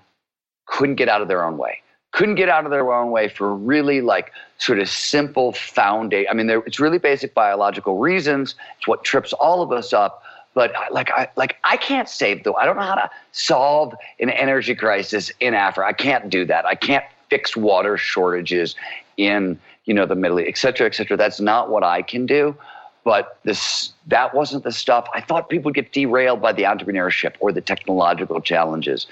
couldn't 0.66 0.96
get 0.96 1.10
out 1.10 1.22
of 1.22 1.28
their 1.28 1.44
own 1.44 1.58
way. 1.58 1.82
Couldn't 2.12 2.36
get 2.36 2.50
out 2.50 2.66
of 2.66 2.72
their 2.72 2.92
own 2.92 3.12
way 3.12 3.30
for 3.30 3.56
really 3.56 4.02
like 4.02 4.32
sort 4.58 4.80
of 4.80 4.90
simple 4.90 5.54
foundation. 5.54 6.28
I 6.30 6.34
mean, 6.34 6.50
it's 6.50 6.80
really 6.80 6.98
basic 6.98 7.34
biological 7.34 8.00
reasons. 8.00 8.56
It's 8.78 8.88
what 8.88 9.04
trips 9.04 9.34
all 9.34 9.62
of 9.62 9.72
us 9.72 9.94
up. 9.94 10.24
But 10.54 10.74
like 10.92 11.10
I 11.12 11.30
like 11.38 11.56
I 11.64 11.78
can't 11.78 12.10
save 12.10 12.44
though. 12.44 12.56
I 12.56 12.66
don't 12.66 12.76
know 12.76 12.82
how 12.82 12.96
to 12.96 13.10
solve 13.32 13.96
an 14.20 14.30
energy 14.30 14.76
crisis 14.76 15.32
in 15.40 15.54
Africa. 15.54 15.88
I 15.88 15.94
can't 15.94 16.30
do 16.30 16.44
that. 16.46 16.66
I 16.66 16.76
can't 16.76 17.06
fix 17.30 17.56
water 17.56 17.98
shortages 17.98 18.76
in 19.16 19.58
you 19.86 19.94
know, 19.94 20.06
the 20.06 20.16
Middle 20.16 20.40
East, 20.40 20.50
et 20.50 20.58
cetera, 20.58 20.88
et 20.88 20.96
cetera. 20.96 21.18
That's 21.18 21.40
not 21.40 21.70
what 21.70 21.84
I 21.84 22.02
can 22.02 22.26
do. 22.26 22.56
But 23.04 23.40
this 23.44 23.94
that 24.08 24.36
wasn't 24.36 24.64
the 24.64 24.72
stuff. 24.72 25.08
I 25.14 25.22
thought 25.22 25.50
people 25.50 25.70
would 25.70 25.76
get 25.76 25.92
derailed 25.92 26.42
by 26.42 26.54
the 26.54 26.64
entrepreneurship 26.64 27.34
or 27.40 27.52
the 27.52 27.62
technological 27.62 28.40
challenges. 28.42 29.08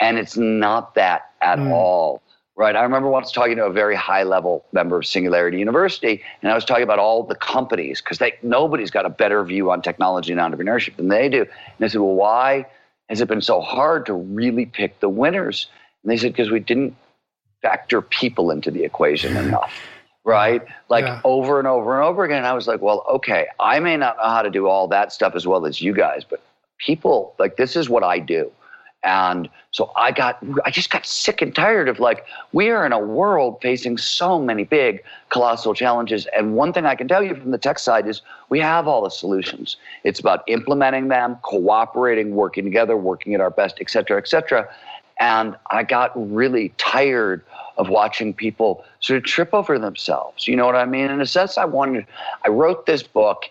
And 0.00 0.18
it's 0.18 0.36
not 0.36 0.94
that 0.94 1.30
at 1.40 1.58
mm. 1.58 1.70
all. 1.70 2.22
Right. 2.56 2.76
I 2.76 2.82
remember 2.82 3.08
once 3.08 3.32
talking 3.32 3.56
to 3.56 3.64
a 3.64 3.72
very 3.72 3.96
high 3.96 4.22
level 4.22 4.66
member 4.72 4.98
of 4.98 5.06
Singularity 5.06 5.58
University, 5.58 6.22
and 6.42 6.52
I 6.52 6.54
was 6.54 6.64
talking 6.64 6.82
about 6.82 6.98
all 6.98 7.22
the 7.22 7.34
companies 7.34 8.02
because 8.02 8.20
nobody's 8.42 8.90
got 8.90 9.06
a 9.06 9.08
better 9.08 9.42
view 9.44 9.70
on 9.70 9.80
technology 9.80 10.32
and 10.32 10.40
entrepreneurship 10.40 10.96
than 10.96 11.08
they 11.08 11.30
do. 11.30 11.42
And 11.42 11.84
I 11.84 11.88
said, 11.88 12.02
Well, 12.02 12.14
why 12.14 12.66
has 13.08 13.22
it 13.22 13.28
been 13.28 13.40
so 13.40 13.62
hard 13.62 14.04
to 14.06 14.14
really 14.14 14.66
pick 14.66 15.00
the 15.00 15.08
winners? 15.08 15.68
And 16.02 16.12
they 16.12 16.18
said, 16.18 16.32
Because 16.32 16.50
we 16.50 16.60
didn't 16.60 16.96
factor 17.62 18.02
people 18.02 18.50
into 18.50 18.70
the 18.70 18.84
equation 18.84 19.36
enough. 19.38 19.72
Right? 20.24 20.62
Like 20.90 21.06
yeah. 21.06 21.22
over 21.24 21.60
and 21.60 21.66
over 21.66 21.98
and 21.98 22.06
over 22.06 22.24
again. 22.24 22.38
And 22.38 22.46
I 22.46 22.52
was 22.52 22.66
like, 22.66 22.82
Well, 22.82 23.06
okay, 23.08 23.46
I 23.58 23.80
may 23.80 23.96
not 23.96 24.18
know 24.18 24.28
how 24.28 24.42
to 24.42 24.50
do 24.50 24.66
all 24.66 24.86
that 24.88 25.14
stuff 25.14 25.34
as 25.34 25.46
well 25.46 25.64
as 25.64 25.80
you 25.80 25.94
guys, 25.94 26.24
but 26.28 26.42
people, 26.76 27.34
like, 27.38 27.56
this 27.56 27.74
is 27.74 27.88
what 27.88 28.02
I 28.02 28.18
do. 28.18 28.52
And 29.02 29.48
so 29.70 29.92
I 29.96 30.12
got, 30.12 30.38
I 30.66 30.70
just 30.70 30.90
got 30.90 31.06
sick 31.06 31.40
and 31.40 31.54
tired 31.54 31.88
of 31.88 32.00
like, 32.00 32.26
we 32.52 32.68
are 32.68 32.84
in 32.84 32.92
a 32.92 32.98
world 32.98 33.58
facing 33.62 33.96
so 33.96 34.38
many 34.38 34.64
big, 34.64 35.02
colossal 35.30 35.72
challenges. 35.72 36.26
And 36.36 36.54
one 36.54 36.74
thing 36.74 36.84
I 36.84 36.94
can 36.94 37.08
tell 37.08 37.22
you 37.22 37.34
from 37.34 37.50
the 37.50 37.58
tech 37.58 37.78
side 37.78 38.06
is 38.06 38.20
we 38.50 38.60
have 38.60 38.86
all 38.86 39.02
the 39.02 39.08
solutions. 39.08 39.78
It's 40.04 40.20
about 40.20 40.44
implementing 40.48 41.08
them, 41.08 41.36
cooperating, 41.42 42.34
working 42.34 42.64
together, 42.64 42.94
working 42.94 43.32
at 43.32 43.40
our 43.40 43.50
best, 43.50 43.78
et 43.80 43.88
cetera, 43.88 44.18
et 44.18 44.28
cetera. 44.28 44.68
And 45.18 45.56
I 45.70 45.82
got 45.82 46.12
really 46.14 46.74
tired 46.76 47.42
of 47.78 47.88
watching 47.88 48.34
people 48.34 48.84
sort 49.00 49.16
of 49.16 49.24
trip 49.24 49.54
over 49.54 49.78
themselves. 49.78 50.46
You 50.46 50.56
know 50.56 50.66
what 50.66 50.76
I 50.76 50.84
mean? 50.84 51.10
In 51.10 51.22
a 51.22 51.26
sense, 51.26 51.56
I 51.56 51.64
wanted, 51.64 52.06
I 52.44 52.50
wrote 52.50 52.84
this 52.84 53.02
book 53.02 53.44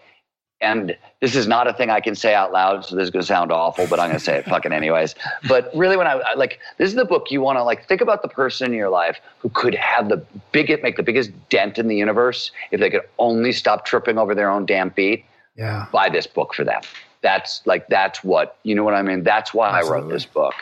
and 0.61 0.95
this 1.21 1.35
is 1.35 1.47
not 1.47 1.67
a 1.67 1.73
thing 1.73 1.89
I 1.89 1.99
can 1.99 2.15
say 2.15 2.33
out 2.33 2.53
loud, 2.53 2.85
so 2.85 2.95
this 2.95 3.03
is 3.03 3.09
going 3.09 3.21
to 3.21 3.27
sound 3.27 3.51
awful, 3.51 3.87
but 3.87 3.99
I'm 3.99 4.07
going 4.07 4.19
to 4.19 4.23
say 4.23 4.37
it 4.37 4.45
fucking 4.45 4.71
anyways. 4.71 5.15
But 5.47 5.69
really, 5.75 5.97
when 5.97 6.07
I 6.07 6.21
like, 6.35 6.59
this 6.77 6.89
is 6.89 6.95
the 6.95 7.03
book 7.03 7.29
you 7.29 7.41
want 7.41 7.57
to 7.57 7.63
like 7.63 7.85
think 7.87 7.99
about 7.99 8.21
the 8.21 8.29
person 8.29 8.67
in 8.67 8.77
your 8.77 8.89
life 8.89 9.19
who 9.39 9.49
could 9.49 9.75
have 9.75 10.07
the 10.07 10.23
biggest, 10.53 10.81
make 10.81 10.95
the 10.95 11.03
biggest 11.03 11.31
dent 11.49 11.77
in 11.77 11.87
the 11.87 11.95
universe 11.95 12.51
if 12.71 12.79
they 12.79 12.89
could 12.89 13.01
only 13.17 13.51
stop 13.51 13.85
tripping 13.85 14.17
over 14.17 14.33
their 14.33 14.49
own 14.49 14.65
damn 14.65 14.91
feet. 14.91 15.25
Yeah, 15.57 15.87
buy 15.91 16.07
this 16.07 16.25
book 16.25 16.53
for 16.53 16.63
them. 16.63 16.81
That's 17.21 17.65
like 17.65 17.87
that's 17.89 18.23
what 18.23 18.57
you 18.63 18.73
know 18.73 18.85
what 18.85 18.93
I 18.93 19.01
mean. 19.01 19.23
That's 19.23 19.53
why 19.53 19.69
Absolutely. 19.69 19.91
I 19.91 20.01
wrote 20.01 20.09
this 20.09 20.25
book, 20.25 20.53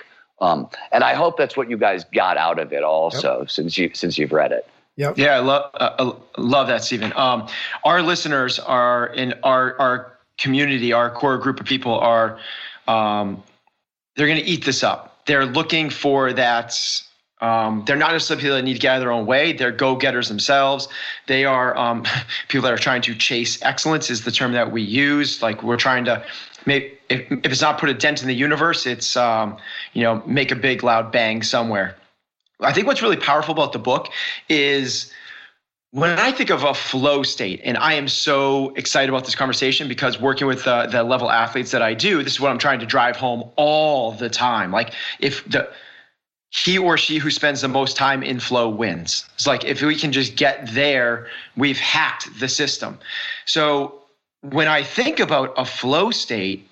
um, 0.42 0.68
and 0.92 1.04
I 1.04 1.14
hope 1.14 1.38
that's 1.38 1.56
what 1.56 1.70
you 1.70 1.78
guys 1.78 2.04
got 2.06 2.36
out 2.36 2.58
of 2.58 2.74
it 2.74 2.84
also, 2.84 3.42
yep. 3.42 3.52
since 3.52 3.78
you 3.78 3.92
since 3.94 4.18
you've 4.18 4.32
read 4.32 4.52
it. 4.52 4.68
Yep. 4.96 5.20
Yeah, 5.20 5.36
I 5.36 5.40
love 5.40 5.70
uh, 5.76 5.96
uh, 6.00 6.16
love 6.40 6.66
that, 6.70 6.84
Steven. 6.84 7.14
Um, 7.16 7.48
our 7.84 8.02
listeners 8.02 8.58
are 8.58 9.14
in 9.14 9.36
our 9.44 9.80
our 9.80 10.17
community, 10.38 10.94
our 10.94 11.10
core 11.10 11.38
group 11.38 11.60
of 11.60 11.66
people 11.66 12.00
are 12.00 12.40
um, 12.88 13.44
they're 14.16 14.28
going 14.28 14.40
to 14.40 14.46
eat 14.46 14.66
this 14.66 14.84
up. 14.84 15.26
They're 15.26 15.46
looking 15.46 15.90
for 15.90 16.34
that. 16.34 16.78
Um, 17.40 17.84
they're 17.86 17.98
not 17.98 18.14
necessarily 18.14 18.42
people 18.42 18.56
that 18.56 18.64
need 18.64 18.74
to 18.74 18.80
get 18.80 18.94
out 18.94 18.96
of 18.98 19.02
their 19.02 19.12
own 19.12 19.28
way. 19.28 19.54
They're 19.54 19.72
go-getters 19.72 20.28
themselves. 20.28 20.88
They 21.28 21.46
are 21.46 21.78
um, 21.78 22.04
people 22.48 22.64
that 22.64 22.74
are 22.74 22.78
trying 22.78 23.02
to 23.04 23.16
chase 23.16 23.62
excellence. 23.62 24.10
Is 24.10 24.24
the 24.24 24.32
term 24.32 24.54
that 24.54 24.72
we 24.72 24.82
use. 24.82 25.42
Like 25.42 25.62
we're 25.64 25.78
trying 25.78 26.06
to 26.06 26.26
make 26.66 27.00
if, 27.10 27.32
if 27.32 27.52
it's 27.52 27.62
not 27.62 27.80
put 27.80 27.90
a 27.90 27.94
dent 27.94 28.22
in 28.22 28.28
the 28.28 28.36
universe, 28.36 28.86
it's 28.86 29.16
um, 29.16 29.58
you 29.94 30.04
know 30.04 30.24
make 30.26 30.52
a 30.52 30.56
big 30.56 30.84
loud 30.84 31.12
bang 31.12 31.44
somewhere. 31.44 31.96
I 32.60 32.74
think 32.74 32.88
what's 32.88 33.04
really 33.04 33.18
powerful 33.18 33.54
about 33.54 33.72
the 33.72 33.80
book 33.80 34.10
is 34.50 35.12
when 35.92 36.20
I 36.20 36.32
think 36.32 36.50
of 36.50 36.64
a 36.64 36.74
flow 36.74 37.24
state, 37.24 37.62
and 37.64 37.78
I 37.78 37.94
am 37.94 38.08
so 38.08 38.74
excited 38.76 39.10
about 39.10 39.26
this 39.26 39.36
conversation 39.36 39.88
because 39.88 40.20
working 40.20 40.48
with 40.48 40.64
the, 40.66 40.88
the 40.88 41.04
level 41.04 41.32
athletes 41.32 41.72
that 41.72 41.82
I 41.82 41.94
do, 41.94 42.24
this 42.24 42.34
is 42.34 42.40
what 42.40 42.52
I'm 42.52 42.58
trying 42.58 42.80
to 42.80 42.86
drive 42.86 43.16
home 43.16 43.50
all 43.56 44.12
the 44.12 44.30
time. 44.30 44.72
Like 44.72 44.94
if 45.20 45.46
the 45.46 45.70
he 46.50 46.78
or 46.78 46.98
she 46.98 47.18
who 47.18 47.30
spends 47.30 47.62
the 47.62 47.68
most 47.68 47.98
time 47.98 48.24
in 48.24 48.40
flow 48.40 48.70
wins. 48.70 49.26
It's 49.36 49.46
like 49.46 49.66
if 49.66 49.82
we 49.82 49.96
can 49.96 50.12
just 50.12 50.36
get 50.36 50.74
there, 50.74 51.28
we've 51.56 51.78
hacked 51.78 52.40
the 52.40 52.48
system. 52.48 52.98
So 53.46 54.02
when 54.42 54.68
I 54.68 54.84
think 54.84 55.20
about 55.20 55.54
a 55.58 55.66
flow 55.66 56.10
state, 56.12 56.67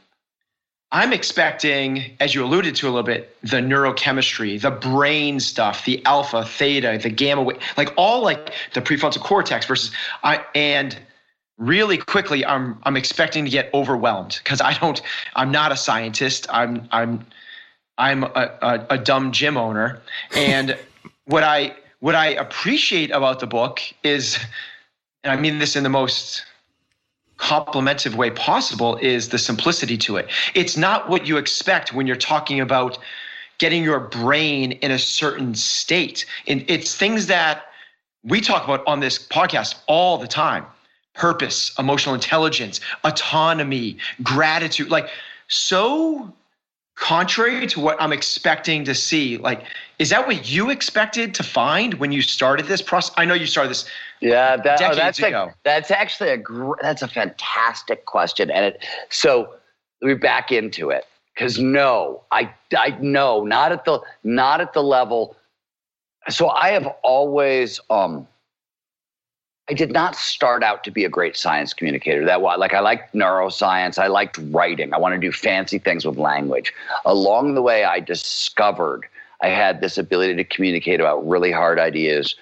I'm 0.91 1.11
expecting, 1.11 2.15
as 2.19 2.33
you 2.33 2.43
alluded 2.45 2.75
to 2.75 2.87
a 2.87 2.89
little 2.89 3.03
bit, 3.03 3.35
the 3.41 3.57
neurochemistry, 3.57 4.61
the 4.61 4.71
brain 4.71 5.39
stuff, 5.39 5.83
the 5.83 6.03
alpha, 6.05 6.45
theta, 6.45 6.99
the 7.01 7.09
gamma, 7.09 7.51
like 7.75 7.93
all 7.97 8.21
like 8.21 8.53
the 8.73 8.81
prefrontal 8.81 9.21
cortex 9.21 9.65
versus 9.65 9.91
I 10.23 10.43
and 10.53 10.97
really 11.57 11.97
quickly 11.97 12.45
I'm 12.45 12.77
I'm 12.83 12.97
expecting 12.97 13.45
to 13.45 13.51
get 13.51 13.73
overwhelmed 13.73 14.39
because 14.43 14.61
I 14.61 14.73
don't 14.73 15.01
I'm 15.35 15.51
not 15.51 15.71
a 15.71 15.77
scientist. 15.77 16.47
I'm 16.49 16.87
I'm 16.91 17.25
I'm 17.97 18.23
a, 18.23 18.51
a, 18.61 18.85
a 18.91 18.97
dumb 18.97 19.31
gym 19.31 19.57
owner. 19.57 20.01
And 20.35 20.77
what 21.25 21.43
I 21.43 21.75
what 21.99 22.15
I 22.15 22.27
appreciate 22.27 23.11
about 23.11 23.39
the 23.39 23.47
book 23.47 23.79
is, 24.03 24.37
and 25.23 25.31
I 25.31 25.35
mean 25.37 25.59
this 25.59 25.75
in 25.75 25.83
the 25.83 25.89
most 25.89 26.45
complimentive 27.37 28.15
way 28.15 28.29
possible 28.31 28.95
is 28.97 29.29
the 29.29 29.37
simplicity 29.37 29.97
to 29.97 30.17
it. 30.17 30.29
It's 30.53 30.77
not 30.77 31.09
what 31.09 31.27
you 31.27 31.37
expect 31.37 31.93
when 31.93 32.07
you're 32.07 32.15
talking 32.15 32.59
about 32.59 32.97
getting 33.57 33.83
your 33.83 33.99
brain 33.99 34.73
in 34.73 34.91
a 34.91 34.99
certain 34.99 35.55
state. 35.55 36.25
And 36.47 36.65
it's 36.67 36.95
things 36.95 37.27
that 37.27 37.65
we 38.23 38.41
talk 38.41 38.63
about 38.63 38.83
on 38.87 38.99
this 38.99 39.27
podcast 39.27 39.75
all 39.87 40.17
the 40.17 40.27
time 40.27 40.65
purpose, 41.13 41.73
emotional 41.79 42.13
intelligence, 42.13 42.81
autonomy, 43.05 43.97
gratitude. 44.21 44.89
Like, 44.89 45.09
so 45.47 46.33
contrary 46.95 47.67
to 47.67 47.79
what 47.79 48.01
I'm 48.01 48.11
expecting 48.13 48.83
to 48.85 48.95
see. 48.95 49.37
Like, 49.37 49.63
is 49.99 50.09
that 50.09 50.27
what 50.27 50.49
you 50.49 50.69
expected 50.69 51.33
to 51.35 51.43
find 51.43 51.95
when 51.95 52.11
you 52.11 52.21
started 52.21 52.65
this 52.65 52.81
process? 52.81 53.13
I 53.17 53.25
know 53.25 53.33
you 53.33 53.45
started 53.45 53.69
this 53.69 53.87
yeah, 54.25 54.57
that, 54.57 54.81
oh, 54.81 54.95
that's 54.95 55.19
ago. 55.19 55.49
A, 55.51 55.55
that's 55.63 55.91
actually 55.91 56.31
a 56.31 56.37
gr- 56.37 56.81
that's 56.81 57.01
a 57.01 57.07
fantastic 57.07 58.05
question, 58.05 58.49
and 58.49 58.65
it 58.65 58.83
so 59.09 59.53
me 60.01 60.15
back 60.15 60.51
into 60.51 60.89
it 60.89 61.05
because 61.33 61.59
no, 61.59 62.23
I 62.31 62.51
I 62.75 62.97
know 63.01 63.43
not 63.43 63.71
at 63.71 63.85
the 63.85 63.99
not 64.23 64.61
at 64.61 64.73
the 64.73 64.81
level. 64.83 65.35
So 66.29 66.49
I 66.49 66.69
have 66.69 66.87
always 67.03 67.79
um. 67.89 68.27
I 69.67 69.73
did 69.73 69.91
not 69.91 70.15
start 70.15 70.63
out 70.63 70.83
to 70.83 70.91
be 70.91 71.05
a 71.05 71.09
great 71.09 71.35
science 71.35 71.73
communicator. 71.73 72.23
That 72.23 72.41
was 72.41 72.59
like 72.59 72.73
I 72.73 72.79
liked 72.79 73.15
neuroscience. 73.15 73.97
I 73.97 74.07
liked 74.07 74.39
writing. 74.51 74.93
I 74.93 74.97
wanted 74.99 75.21
to 75.21 75.27
do 75.27 75.31
fancy 75.31 75.79
things 75.79 76.05
with 76.05 76.17
language. 76.17 76.71
Along 77.03 77.55
the 77.55 77.63
way, 77.63 77.83
I 77.83 77.99
discovered 77.99 79.05
I 79.41 79.49
had 79.49 79.81
this 79.81 79.97
ability 79.97 80.35
to 80.35 80.43
communicate 80.43 80.99
about 80.99 81.27
really 81.27 81.51
hard 81.51 81.79
ideas 81.79 82.35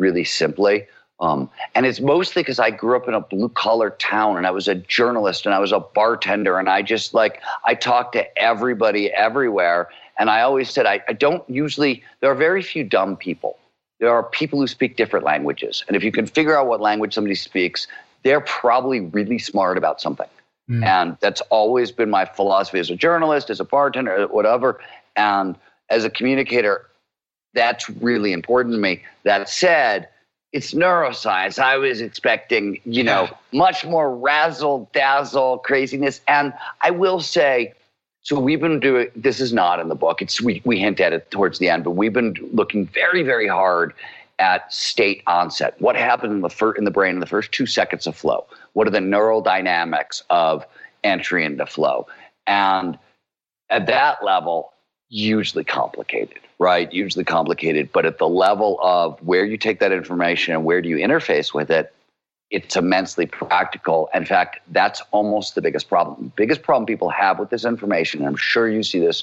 really 0.00 0.24
simply. 0.24 0.86
Um, 1.20 1.50
and 1.74 1.84
it's 1.84 2.00
mostly 2.00 2.42
because 2.42 2.58
I 2.58 2.70
grew 2.70 2.96
up 2.96 3.06
in 3.06 3.14
a 3.14 3.20
blue 3.20 3.50
collar 3.50 3.90
town 3.90 4.38
and 4.38 4.46
I 4.46 4.50
was 4.50 4.68
a 4.68 4.74
journalist 4.74 5.44
and 5.44 5.54
I 5.54 5.58
was 5.58 5.70
a 5.70 5.80
bartender 5.80 6.58
and 6.58 6.68
I 6.68 6.80
just 6.82 7.12
like, 7.12 7.42
I 7.64 7.74
talked 7.74 8.14
to 8.14 8.38
everybody 8.38 9.12
everywhere. 9.12 9.90
And 10.18 10.30
I 10.30 10.40
always 10.40 10.70
said, 10.70 10.86
I, 10.86 11.00
I 11.08 11.12
don't 11.12 11.48
usually, 11.48 12.02
there 12.20 12.30
are 12.30 12.34
very 12.34 12.62
few 12.62 12.84
dumb 12.84 13.16
people. 13.16 13.58
There 13.98 14.10
are 14.10 14.22
people 14.22 14.58
who 14.58 14.66
speak 14.66 14.96
different 14.96 15.26
languages. 15.26 15.84
And 15.86 15.96
if 15.96 16.02
you 16.02 16.10
can 16.10 16.26
figure 16.26 16.58
out 16.58 16.66
what 16.66 16.80
language 16.80 17.12
somebody 17.12 17.34
speaks, 17.34 17.86
they're 18.22 18.40
probably 18.40 19.00
really 19.00 19.38
smart 19.38 19.76
about 19.76 20.00
something. 20.00 20.28
Mm. 20.70 20.84
And 20.84 21.16
that's 21.20 21.42
always 21.42 21.92
been 21.92 22.08
my 22.08 22.24
philosophy 22.24 22.78
as 22.78 22.88
a 22.90 22.96
journalist, 22.96 23.50
as 23.50 23.60
a 23.60 23.64
bartender, 23.64 24.26
whatever. 24.28 24.80
And 25.16 25.54
as 25.90 26.04
a 26.04 26.10
communicator, 26.10 26.86
that's 27.52 27.90
really 27.90 28.32
important 28.32 28.74
to 28.74 28.80
me. 28.80 29.02
That 29.24 29.50
said, 29.50 30.08
it's 30.52 30.74
neuroscience. 30.74 31.58
I 31.58 31.76
was 31.76 32.00
expecting, 32.00 32.80
you 32.84 33.04
know, 33.04 33.28
much 33.52 33.84
more 33.84 34.14
razzle 34.14 34.90
dazzle 34.92 35.58
craziness. 35.58 36.20
And 36.26 36.52
I 36.80 36.90
will 36.90 37.20
say, 37.20 37.72
so 38.22 38.38
we've 38.38 38.60
been 38.60 38.80
doing 38.80 39.08
this 39.14 39.40
is 39.40 39.52
not 39.52 39.80
in 39.80 39.88
the 39.88 39.94
book. 39.94 40.20
It's 40.20 40.40
we 40.40 40.60
we 40.64 40.78
hint 40.78 41.00
at 41.00 41.12
it 41.12 41.30
towards 41.30 41.58
the 41.58 41.68
end, 41.68 41.84
but 41.84 41.92
we've 41.92 42.12
been 42.12 42.34
looking 42.52 42.86
very 42.86 43.22
very 43.22 43.46
hard 43.46 43.94
at 44.38 44.72
state 44.72 45.22
onset. 45.26 45.74
What 45.80 45.96
happened 45.96 46.32
in 46.32 46.40
the 46.40 46.50
fir- 46.50 46.72
in 46.72 46.84
the 46.84 46.90
brain 46.90 47.14
in 47.14 47.20
the 47.20 47.26
first 47.26 47.52
two 47.52 47.66
seconds 47.66 48.06
of 48.06 48.16
flow? 48.16 48.46
What 48.72 48.86
are 48.86 48.90
the 48.90 49.00
neural 49.00 49.40
dynamics 49.40 50.22
of 50.30 50.66
entry 51.04 51.44
into 51.44 51.66
flow? 51.66 52.06
And 52.46 52.98
at 53.68 53.86
that 53.86 54.24
level, 54.24 54.72
hugely 55.10 55.64
complicated 55.64 56.40
right? 56.60 56.92
Hugely 56.92 57.24
complicated, 57.24 57.90
but 57.90 58.04
at 58.04 58.18
the 58.18 58.28
level 58.28 58.78
of 58.82 59.18
where 59.22 59.44
you 59.44 59.56
take 59.56 59.80
that 59.80 59.92
information 59.92 60.52
and 60.52 60.64
where 60.64 60.82
do 60.82 60.90
you 60.90 60.96
interface 60.96 61.52
with 61.54 61.70
it, 61.70 61.92
it's 62.50 62.76
immensely 62.76 63.24
practical. 63.24 64.10
In 64.12 64.26
fact, 64.26 64.60
that's 64.68 65.00
almost 65.10 65.54
the 65.54 65.62
biggest 65.62 65.88
problem. 65.88 66.24
The 66.24 66.32
biggest 66.36 66.62
problem 66.62 66.84
people 66.84 67.08
have 67.08 67.38
with 67.38 67.48
this 67.48 67.64
information, 67.64 68.20
and 68.20 68.28
I'm 68.28 68.36
sure 68.36 68.68
you 68.68 68.82
see 68.82 69.00
this 69.00 69.22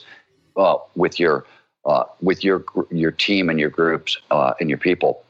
uh, 0.57 0.77
with 0.95 1.19
your 1.19 1.45
uh, 1.85 2.05
with 2.21 2.43
your 2.43 2.65
your 2.89 3.11
team 3.11 3.49
and 3.49 3.59
your 3.59 3.69
groups 3.69 4.17
uh, 4.31 4.53
and 4.59 4.69
your 4.69 4.79
people, 4.79 5.23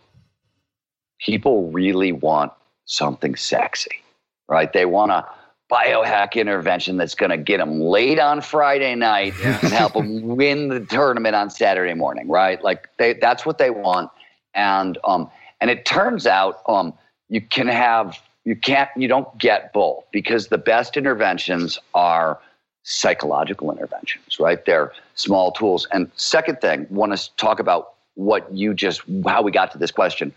people 1.20 1.70
really 1.72 2.14
want 2.14 2.54
something 2.86 3.36
sexy, 3.36 4.02
right? 4.48 4.72
They 4.72 4.86
want 4.86 5.12
a 5.12 5.28
biohack 5.72 6.34
intervention 6.34 6.98
that's 6.98 7.16
going 7.16 7.30
to 7.30 7.38
get 7.38 7.58
them 7.58 7.82
late 7.82 8.20
on 8.20 8.42
Friday 8.42 8.96
night 8.96 9.34
yeah. 9.42 9.60
and 9.62 9.74
help 9.74 9.94
them 9.94 10.22
win 10.38 10.70
the 10.70 10.80
tournament 10.80 11.36
on 11.36 11.50
Saturday 11.50 11.94
morning, 11.94 12.28
right? 12.28 12.64
Like 12.64 12.90
they, 12.98 13.14
that's 13.14 13.46
what 13.46 13.58
they 13.58 13.70
want. 13.70 14.10
And, 14.54 14.98
um, 15.04 15.30
and 15.60 15.70
it 15.70 15.86
turns 15.86 16.26
out, 16.26 16.62
um, 16.68 16.94
you 17.30 17.42
can 17.42 17.68
have, 17.68 18.18
you 18.46 18.56
can't, 18.56 18.90
you 18.96 19.10
don't 19.10 19.38
get 19.38 19.74
both 19.74 20.06
because 20.12 20.48
the 20.48 20.58
best 20.58 20.96
interventions 20.96 21.78
are 21.94 22.40
psychological 22.84 23.70
interventions, 23.70 24.40
right? 24.40 24.64
They're 24.66 24.94
small 25.16 25.52
tools. 25.52 25.86
And 25.92 26.10
second 26.16 26.62
thing, 26.62 26.88
want 26.90 27.16
to 27.18 27.36
talk 27.36 27.60
about 27.60 27.96
what 28.16 28.52
you 28.54 28.74
just, 28.74 29.02
how 29.26 29.42
we 29.42 29.52
got 29.52 29.72
to 29.72 29.78
this 29.78 29.92
question. 29.92 30.34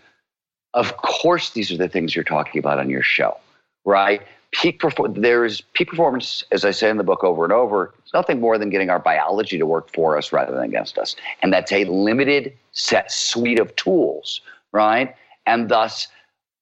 Of 0.73 0.97
course, 0.97 1.51
these 1.51 1.71
are 1.71 1.77
the 1.77 1.87
things 1.87 2.13
you're 2.13 2.25
talking 2.25 2.59
about 2.59 2.79
on 2.79 2.89
your 2.89 3.01
show, 3.01 3.37
right? 3.85 4.21
Peak 4.51 4.79
perform- 4.79 5.13
there's 5.13 5.61
peak 5.61 5.89
performance, 5.89 6.43
as 6.51 6.65
I 6.65 6.71
say 6.71 6.89
in 6.89 6.97
the 6.97 7.03
book 7.03 7.23
over 7.23 7.43
and 7.43 7.53
over, 7.53 7.93
it's 8.03 8.13
nothing 8.13 8.39
more 8.39 8.57
than 8.57 8.69
getting 8.69 8.89
our 8.89 8.99
biology 8.99 9.57
to 9.57 9.65
work 9.65 9.89
for 9.91 10.17
us 10.17 10.33
rather 10.33 10.53
than 10.53 10.63
against 10.63 10.97
us. 10.97 11.15
And 11.41 11.53
that's 11.53 11.71
a 11.71 11.85
limited 11.85 12.53
set 12.73 13.11
suite 13.11 13.59
of 13.59 13.73
tools, 13.77 14.41
right? 14.73 15.15
And 15.45 15.69
thus, 15.69 16.07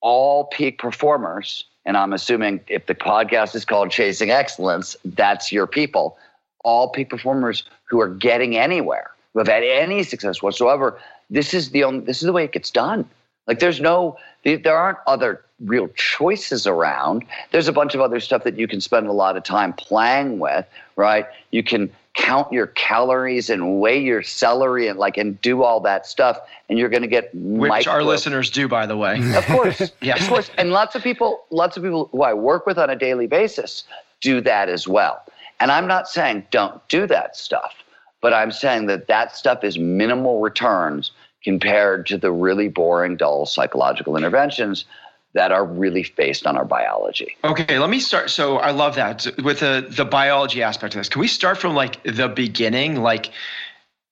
all 0.01 0.45
peak 0.45 0.77
performers, 0.77 1.65
and 1.85 1.97
I'm 1.97 2.13
assuming 2.13 2.61
if 2.67 2.85
the 2.85 2.95
podcast 2.95 3.55
is 3.55 3.65
called 3.65 3.91
Chasing 3.91 4.29
Excellence, 4.29 4.95
that's 5.03 5.51
your 5.51 5.67
people, 5.67 6.17
all 6.63 6.89
peak 6.89 7.09
performers 7.09 7.63
who 7.85 7.99
are 7.99 8.07
getting 8.07 8.55
anywhere, 8.55 9.11
who 9.33 9.39
have 9.39 9.47
had 9.47 9.63
any 9.63 10.03
success 10.03 10.41
whatsoever, 10.41 10.99
this 11.29 11.53
is 11.53 11.71
the 11.71 11.83
only, 11.83 12.01
this 12.05 12.21
is 12.21 12.25
the 12.27 12.33
way 12.33 12.43
it 12.43 12.51
gets 12.51 12.69
done. 12.69 13.09
Like 13.49 13.57
there's 13.57 13.81
no, 13.81 14.15
there 14.43 14.77
aren't 14.77 14.99
other 15.07 15.43
real 15.59 15.87
choices 15.95 16.67
around. 16.67 17.25
There's 17.51 17.67
a 17.67 17.73
bunch 17.73 17.95
of 17.95 17.99
other 17.99 18.19
stuff 18.19 18.43
that 18.43 18.59
you 18.59 18.67
can 18.67 18.79
spend 18.79 19.07
a 19.07 19.11
lot 19.11 19.35
of 19.35 19.43
time 19.43 19.73
playing 19.73 20.37
with, 20.37 20.67
right? 20.95 21.25
You 21.49 21.63
can 21.63 21.89
count 22.13 22.53
your 22.53 22.67
calories 22.67 23.49
and 23.49 23.81
weigh 23.81 23.99
your 23.99 24.21
celery 24.21 24.87
and 24.87 24.99
like 24.99 25.17
and 25.17 25.41
do 25.41 25.63
all 25.63 25.79
that 25.79 26.05
stuff 26.05 26.37
and 26.69 26.77
you're 26.77 26.89
going 26.89 27.01
to 27.01 27.07
get 27.07 27.31
which 27.33 27.69
micro- 27.69 27.91
our 27.91 28.03
listeners 28.03 28.51
do 28.51 28.67
by 28.67 28.85
the 28.85 28.95
way. 28.95 29.19
Of 29.35 29.45
course. 29.47 29.91
Yeah. 30.01 30.15
of 30.21 30.27
course. 30.27 30.51
And 30.59 30.69
lots 30.69 30.93
of 30.95 31.01
people 31.01 31.45
lots 31.49 31.75
of 31.75 31.81
people 31.81 32.09
who 32.11 32.21
i 32.21 32.33
work 32.33 32.67
with 32.67 32.77
on 32.77 32.89
a 32.89 32.95
daily 32.95 33.25
basis 33.25 33.83
do 34.21 34.41
that 34.41 34.69
as 34.69 34.87
well. 34.87 35.23
And 35.59 35.71
i'm 35.71 35.87
not 35.87 36.07
saying 36.07 36.45
don't 36.51 36.85
do 36.87 37.07
that 37.07 37.35
stuff 37.35 37.73
but 38.21 38.33
i'm 38.33 38.51
saying 38.51 38.87
that 38.87 39.07
that 39.07 39.35
stuff 39.35 39.63
is 39.63 39.77
minimal 39.77 40.39
returns 40.41 41.11
compared 41.43 42.05
to 42.07 42.17
the 42.17 42.31
really 42.31 42.67
boring, 42.67 43.15
dull 43.15 43.45
psychological 43.45 44.17
interventions 44.17 44.85
that 45.33 45.51
are 45.51 45.63
really 45.63 46.05
based 46.17 46.47
on 46.47 46.57
our 46.57 46.65
biology. 46.65 47.35
Okay, 47.43 47.77
let 47.77 47.89
me 47.89 47.99
start. 47.99 48.29
So 48.29 48.57
I 48.57 48.71
love 48.71 48.95
that 48.95 49.27
with 49.43 49.59
the 49.59 49.85
the 49.87 50.05
biology 50.05 50.63
aspect 50.63 50.95
of 50.95 50.99
this. 50.99 51.09
Can 51.09 51.21
we 51.21 51.27
start 51.27 51.57
from 51.57 51.75
like 51.75 52.01
the 52.03 52.27
beginning, 52.27 53.01
like 53.01 53.31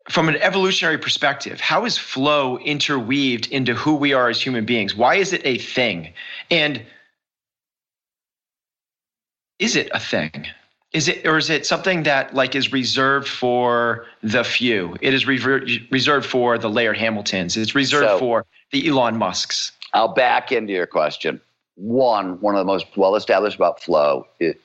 from 0.09 0.29
an 0.29 0.35
evolutionary 0.37 0.97
perspective? 0.97 1.59
How 1.59 1.85
is 1.85 1.97
flow 1.97 2.57
interweaved 2.59 3.47
into 3.47 3.73
who 3.73 3.95
we 3.95 4.13
are 4.13 4.29
as 4.29 4.41
human 4.41 4.65
beings? 4.65 4.95
Why 4.95 5.15
is 5.15 5.33
it 5.33 5.41
a 5.43 5.57
thing? 5.57 6.13
And 6.51 6.83
is 9.59 9.75
it 9.75 9.89
a 9.91 9.99
thing? 9.99 10.47
Is 10.93 11.07
it 11.07 11.27
or 11.27 11.37
is 11.37 11.49
it 11.49 11.65
something 11.65 12.03
that 12.03 12.33
like 12.33 12.55
is 12.55 12.71
reserved 12.71 13.27
for 13.27 14.05
the 14.23 14.43
few? 14.43 14.95
It 15.01 15.13
is 15.13 15.27
reserved 15.27 16.25
for 16.25 16.57
the 16.57 16.69
Laird 16.69 16.97
Hamiltons. 16.97 17.57
It's 17.57 17.75
reserved 17.75 18.07
so, 18.07 18.19
for 18.19 18.45
the 18.71 18.87
Elon 18.87 19.17
Musks. 19.17 19.73
I'll 19.93 20.13
back 20.13 20.51
into 20.51 20.73
your 20.73 20.87
question. 20.87 21.41
One, 21.75 22.39
one 22.41 22.55
of 22.55 22.59
the 22.59 22.65
most 22.65 22.85
well 22.95 23.15
established 23.15 23.57
about 23.57 23.81
flow, 23.81 24.27
it, 24.39 24.59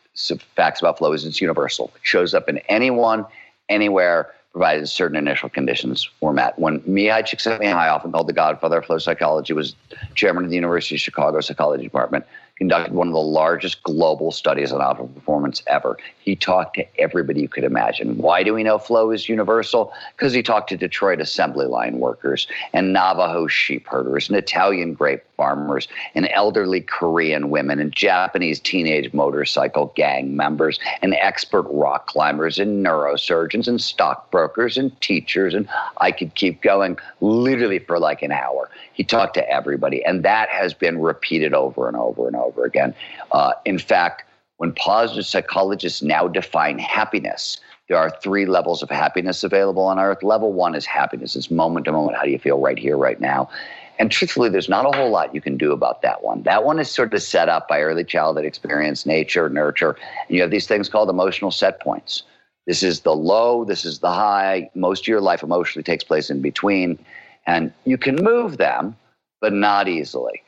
facts 0.55 0.81
about 0.81 0.99
flow 0.99 1.12
is 1.12 1.25
it's 1.25 1.41
universal. 1.41 1.91
It 1.97 2.00
shows 2.02 2.35
up 2.35 2.49
in 2.49 2.59
anyone, 2.69 3.26
anywhere, 3.69 4.33
provided 4.52 4.87
certain 4.88 5.17
initial 5.17 5.49
conditions 5.49 6.09
were 6.21 6.33
met. 6.33 6.59
When 6.59 6.81
Mihai 6.81 7.23
Csikszentmihalyi, 7.23 7.90
often 7.90 8.12
called 8.12 8.29
the 8.29 8.33
godfather 8.33 8.79
of 8.79 8.85
flow 8.85 8.99
psychology, 8.99 9.53
was 9.55 9.75
chairman 10.14 10.44
of 10.44 10.51
the 10.51 10.57
University 10.57 10.94
of 10.94 11.01
Chicago 11.01 11.40
Psychology 11.40 11.83
Department, 11.83 12.27
conducted 12.62 12.94
one 12.94 13.09
of 13.09 13.12
the 13.12 13.20
largest 13.20 13.83
global 13.83 14.31
studies 14.31 14.70
on 14.70 14.81
alpha 14.81 15.05
performance 15.05 15.64
ever. 15.66 15.98
He 16.20 16.37
talked 16.37 16.77
to 16.77 17.01
everybody 17.01 17.40
you 17.40 17.48
could 17.48 17.64
imagine. 17.64 18.16
Why 18.18 18.44
do 18.44 18.55
we 18.55 18.62
know 18.62 18.79
flow 18.79 19.11
is 19.11 19.29
universal? 19.29 19.92
Because 20.14 20.33
he 20.33 20.44
talked 20.44 20.68
to 20.68 20.77
Detroit 20.77 21.20
assembly 21.20 21.66
line 21.66 21.98
workers 21.98 22.46
and 22.72 22.92
Navajo 22.92 23.48
sheep 23.48 23.88
herders 23.88 24.29
and 24.29 24.38
Italian 24.38 24.94
grape 24.94 25.25
farmers 25.37 25.88
and 26.14 26.29
elderly 26.33 26.81
Korean 26.81 27.51
women 27.51 27.81
and 27.81 27.92
Japanese 27.92 28.61
teenage 28.61 29.12
motorcycle 29.12 29.92
gang 29.96 30.37
members 30.37 30.79
and 31.03 31.14
expert 31.14 31.66
rock 31.68 32.07
climbers 32.07 32.61
and 32.61 32.87
neurosurgeons 32.87 33.66
and 33.66 33.81
stockbrokers 33.81 34.79
and 34.79 34.88
teachers. 35.01 35.53
And 35.53 35.68
I 35.96 36.12
could 36.12 36.37
keep 36.37 36.62
going 36.62 36.96
literally 37.20 37.81
for 37.81 37.98
like 37.98 38.22
an 38.22 38.31
hour. 38.31 38.70
He 38.92 39.03
talked 39.03 39.35
to 39.35 39.51
everybody. 39.51 40.05
And 40.05 40.22
that 40.22 40.48
has 40.51 40.75
been 40.75 41.01
repeated 41.01 41.55
over 41.55 41.88
and 41.88 41.96
over 41.96 42.29
and 42.29 42.37
over 42.37 42.52
over 42.53 42.65
again. 42.65 42.95
Uh, 43.33 43.53
in 43.65 43.79
fact, 43.79 44.25
when 44.59 44.73
positive 44.73 45.27
psychologists 45.27 46.03
now 46.03 46.29
define 46.29 46.79
happiness, 46.79 47.59
there 47.88 47.99
are 47.99 48.11
three 48.23 48.47
levels 48.47 48.83
of 48.83 48.91
happiness 48.91 49.43
available 49.43 49.83
on 49.83 49.99
earth. 49.99 50.23
Level 50.23 50.53
one 50.53 50.75
is 50.75 50.87
happiness, 50.87 51.37
it's 51.37 51.51
moment 51.51 51.87
to 51.87 51.93
moment. 51.93 52.17
How 52.17 52.25
do 52.25 52.31
you 52.31 52.38
feel 52.38 52.61
right 52.61 52.79
here, 52.79 52.97
right 52.97 53.21
now? 53.21 53.51
And 53.99 54.11
truthfully, 54.11 54.49
there's 54.49 54.69
not 54.69 54.87
a 54.87 54.97
whole 54.97 55.11
lot 55.11 55.35
you 55.35 55.41
can 55.41 55.57
do 55.57 55.73
about 55.73 56.03
that 56.03 56.25
one. 56.25 56.43
That 56.43 56.65
one 56.65 56.79
is 56.79 56.91
sort 56.91 57.12
of 57.12 57.23
set 57.23 57.49
up 57.49 57.69
by 57.69 57.83
early 57.83 58.05
childhood 58.05 58.45
experience, 58.45 59.05
nature, 59.05 59.49
nurture. 59.49 59.97
And 60.29 60.37
you 60.37 60.41
have 60.41 60.51
these 60.51 60.67
things 60.67 60.88
called 60.88 61.11
emotional 61.11 61.51
set 61.51 61.81
points. 61.81 62.23
This 62.67 62.83
is 62.83 63.01
the 63.01 63.15
low, 63.15 63.65
this 63.65 63.85
is 63.85 63.99
the 63.99 64.11
high. 64.11 64.71
Most 64.75 65.03
of 65.05 65.09
your 65.09 65.21
life 65.21 65.43
emotionally 65.43 65.85
takes 65.85 66.05
place 66.05 66.31
in 66.31 66.41
between. 66.41 66.99
And 67.47 67.73
you 67.85 67.99
can 67.99 68.17
move 68.17 68.57
them, 68.57 68.97
but 69.41 69.53
not 69.53 69.88
easily. 69.88 70.43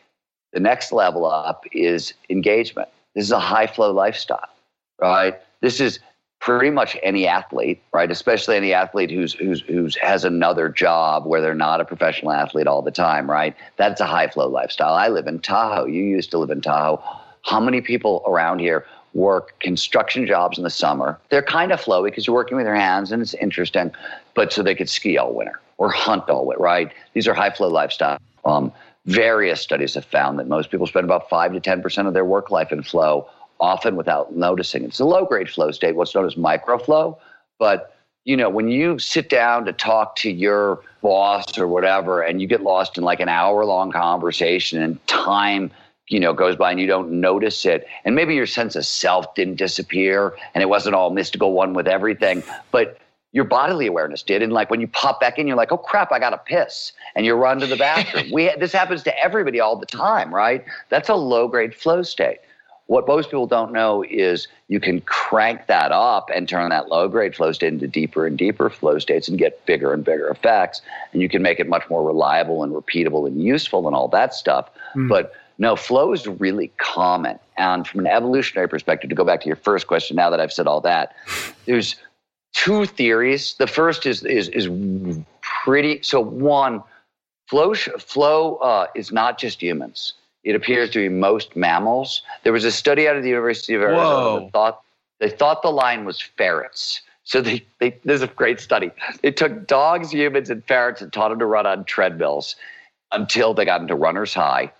The 0.54 0.60
next 0.60 0.92
level 0.92 1.26
up 1.26 1.64
is 1.72 2.14
engagement. 2.30 2.88
This 3.14 3.24
is 3.24 3.32
a 3.32 3.40
high 3.40 3.66
flow 3.66 3.92
lifestyle, 3.92 4.48
right? 5.00 5.34
This 5.60 5.80
is 5.80 5.98
pretty 6.38 6.70
much 6.70 6.96
any 7.02 7.26
athlete, 7.26 7.82
right? 7.92 8.08
Especially 8.08 8.56
any 8.56 8.72
athlete 8.72 9.10
who's 9.10 9.32
who's 9.32 9.62
who's 9.62 9.96
has 9.96 10.24
another 10.24 10.68
job 10.68 11.26
where 11.26 11.40
they're 11.40 11.54
not 11.54 11.80
a 11.80 11.84
professional 11.84 12.30
athlete 12.30 12.68
all 12.68 12.82
the 12.82 12.92
time, 12.92 13.28
right? 13.28 13.56
That's 13.78 14.00
a 14.00 14.06
high 14.06 14.28
flow 14.28 14.46
lifestyle. 14.46 14.94
I 14.94 15.08
live 15.08 15.26
in 15.26 15.40
Tahoe. 15.40 15.86
You 15.86 16.04
used 16.04 16.30
to 16.30 16.38
live 16.38 16.50
in 16.50 16.60
Tahoe. 16.60 17.02
How 17.42 17.58
many 17.58 17.80
people 17.80 18.22
around 18.24 18.60
here 18.60 18.86
work 19.12 19.58
construction 19.58 20.24
jobs 20.24 20.56
in 20.56 20.62
the 20.62 20.70
summer? 20.70 21.18
They're 21.30 21.42
kind 21.42 21.72
of 21.72 21.80
flowy 21.80 22.06
because 22.06 22.28
you're 22.28 22.36
working 22.36 22.56
with 22.56 22.66
your 22.66 22.76
hands 22.76 23.10
and 23.10 23.20
it's 23.20 23.34
interesting, 23.34 23.90
but 24.34 24.52
so 24.52 24.62
they 24.62 24.76
could 24.76 24.88
ski 24.88 25.18
all 25.18 25.34
winter 25.34 25.58
or 25.78 25.90
hunt 25.90 26.28
all 26.30 26.46
winter, 26.46 26.62
right? 26.62 26.92
These 27.12 27.26
are 27.26 27.34
high 27.34 27.50
flow 27.50 27.68
lifestyle. 27.68 28.18
Um, 28.44 28.72
Various 29.06 29.60
studies 29.60 29.94
have 29.94 30.04
found 30.04 30.38
that 30.38 30.48
most 30.48 30.70
people 30.70 30.86
spend 30.86 31.04
about 31.04 31.28
5 31.28 31.52
to 31.52 31.60
10% 31.60 32.06
of 32.06 32.14
their 32.14 32.24
work 32.24 32.50
life 32.50 32.72
in 32.72 32.82
flow, 32.82 33.28
often 33.60 33.96
without 33.96 34.34
noticing. 34.34 34.84
It's 34.84 35.00
a 35.00 35.04
low 35.04 35.26
grade 35.26 35.50
flow 35.50 35.70
state, 35.72 35.94
what's 35.94 36.14
known 36.14 36.24
as 36.24 36.36
microflow. 36.36 37.18
But, 37.58 37.94
you 38.24 38.36
know, 38.36 38.48
when 38.48 38.68
you 38.68 38.98
sit 38.98 39.28
down 39.28 39.66
to 39.66 39.72
talk 39.74 40.16
to 40.16 40.30
your 40.30 40.80
boss 41.02 41.58
or 41.58 41.68
whatever, 41.68 42.22
and 42.22 42.40
you 42.40 42.46
get 42.46 42.62
lost 42.62 42.96
in 42.96 43.04
like 43.04 43.20
an 43.20 43.28
hour 43.28 43.64
long 43.66 43.92
conversation 43.92 44.82
and 44.82 45.06
time 45.06 45.70
you 46.08 46.20
know 46.20 46.34
goes 46.34 46.56
by 46.56 46.70
and 46.70 46.80
you 46.80 46.86
don't 46.86 47.10
notice 47.10 47.64
it 47.64 47.86
and 48.04 48.14
maybe 48.14 48.34
your 48.34 48.46
sense 48.46 48.76
of 48.76 48.84
self 48.84 49.34
didn't 49.34 49.54
disappear 49.56 50.36
and 50.54 50.62
it 50.62 50.66
wasn't 50.66 50.94
all 50.94 51.10
mystical 51.10 51.52
one 51.52 51.72
with 51.72 51.88
everything 51.88 52.42
but 52.70 52.98
your 53.34 53.44
bodily 53.44 53.86
awareness 53.88 54.22
did. 54.22 54.42
And 54.42 54.52
like 54.52 54.70
when 54.70 54.80
you 54.80 54.86
pop 54.86 55.20
back 55.20 55.38
in, 55.38 55.46
you're 55.46 55.56
like, 55.56 55.72
oh 55.72 55.76
crap, 55.76 56.12
I 56.12 56.20
got 56.20 56.30
to 56.30 56.38
piss. 56.38 56.92
And 57.16 57.26
you 57.26 57.34
run 57.34 57.58
to 57.60 57.66
the 57.66 57.76
bathroom. 57.76 58.30
we, 58.32 58.50
this 58.58 58.72
happens 58.72 59.02
to 59.02 59.18
everybody 59.22 59.58
all 59.58 59.76
the 59.76 59.86
time, 59.86 60.32
right? 60.32 60.64
That's 60.88 61.08
a 61.08 61.16
low 61.16 61.48
grade 61.48 61.74
flow 61.74 62.02
state. 62.02 62.38
What 62.86 63.08
most 63.08 63.30
people 63.30 63.48
don't 63.48 63.72
know 63.72 64.04
is 64.08 64.46
you 64.68 64.78
can 64.78 65.00
crank 65.00 65.66
that 65.66 65.90
up 65.90 66.30
and 66.32 66.48
turn 66.48 66.68
that 66.70 66.88
low 66.88 67.08
grade 67.08 67.34
flow 67.34 67.50
state 67.50 67.72
into 67.72 67.88
deeper 67.88 68.24
and 68.24 68.38
deeper 68.38 68.70
flow 68.70 68.98
states 69.00 69.26
and 69.26 69.36
get 69.36 69.66
bigger 69.66 69.92
and 69.92 70.04
bigger 70.04 70.28
effects. 70.28 70.80
And 71.12 71.20
you 71.20 71.28
can 71.28 71.42
make 71.42 71.58
it 71.58 71.68
much 71.68 71.88
more 71.90 72.06
reliable 72.06 72.62
and 72.62 72.72
repeatable 72.72 73.26
and 73.26 73.42
useful 73.42 73.88
and 73.88 73.96
all 73.96 74.06
that 74.08 74.32
stuff. 74.32 74.70
Mm. 74.94 75.08
But 75.08 75.32
no, 75.58 75.74
flow 75.74 76.12
is 76.12 76.26
really 76.26 76.70
common. 76.76 77.38
And 77.56 77.86
from 77.86 78.00
an 78.00 78.06
evolutionary 78.06 78.68
perspective, 78.68 79.10
to 79.10 79.16
go 79.16 79.24
back 79.24 79.40
to 79.40 79.46
your 79.46 79.56
first 79.56 79.88
question, 79.88 80.16
now 80.16 80.30
that 80.30 80.40
I've 80.40 80.52
said 80.52 80.66
all 80.66 80.80
that, 80.82 81.14
there's 81.64 81.96
two 82.54 82.86
theories. 82.86 83.54
The 83.54 83.66
first 83.66 84.06
is 84.06 84.24
is 84.24 84.48
is 84.48 84.68
pretty. 85.42 86.00
So 86.02 86.20
one, 86.20 86.82
flow 87.48 87.74
flow 87.74 88.56
uh, 88.56 88.86
is 88.94 89.12
not 89.12 89.38
just 89.38 89.60
humans. 89.60 90.14
It 90.44 90.54
appears 90.54 90.90
to 90.90 90.98
be 90.98 91.08
most 91.08 91.56
mammals. 91.56 92.22
There 92.42 92.52
was 92.52 92.64
a 92.64 92.72
study 92.72 93.08
out 93.08 93.16
of 93.16 93.22
the 93.22 93.28
University 93.28 93.74
of 93.74 93.82
Arizona 93.82 94.40
that 94.40 94.52
thought 94.52 94.82
they 95.18 95.30
thought 95.30 95.62
the 95.62 95.70
line 95.70 96.04
was 96.04 96.20
ferrets. 96.20 97.02
So 97.24 97.40
they, 97.40 97.64
they 97.78 97.90
this 98.04 98.16
is 98.16 98.22
a 98.22 98.26
great 98.26 98.60
study. 98.60 98.90
They 99.22 99.30
took 99.32 99.66
dogs, 99.66 100.12
humans, 100.12 100.50
and 100.50 100.64
ferrets 100.64 101.00
and 101.00 101.12
taught 101.12 101.30
them 101.30 101.38
to 101.38 101.46
run 101.46 101.66
on 101.66 101.84
treadmills 101.84 102.56
until 103.12 103.54
they 103.54 103.64
got 103.64 103.80
into 103.80 103.94
runner's 103.94 104.34
high. 104.34 104.72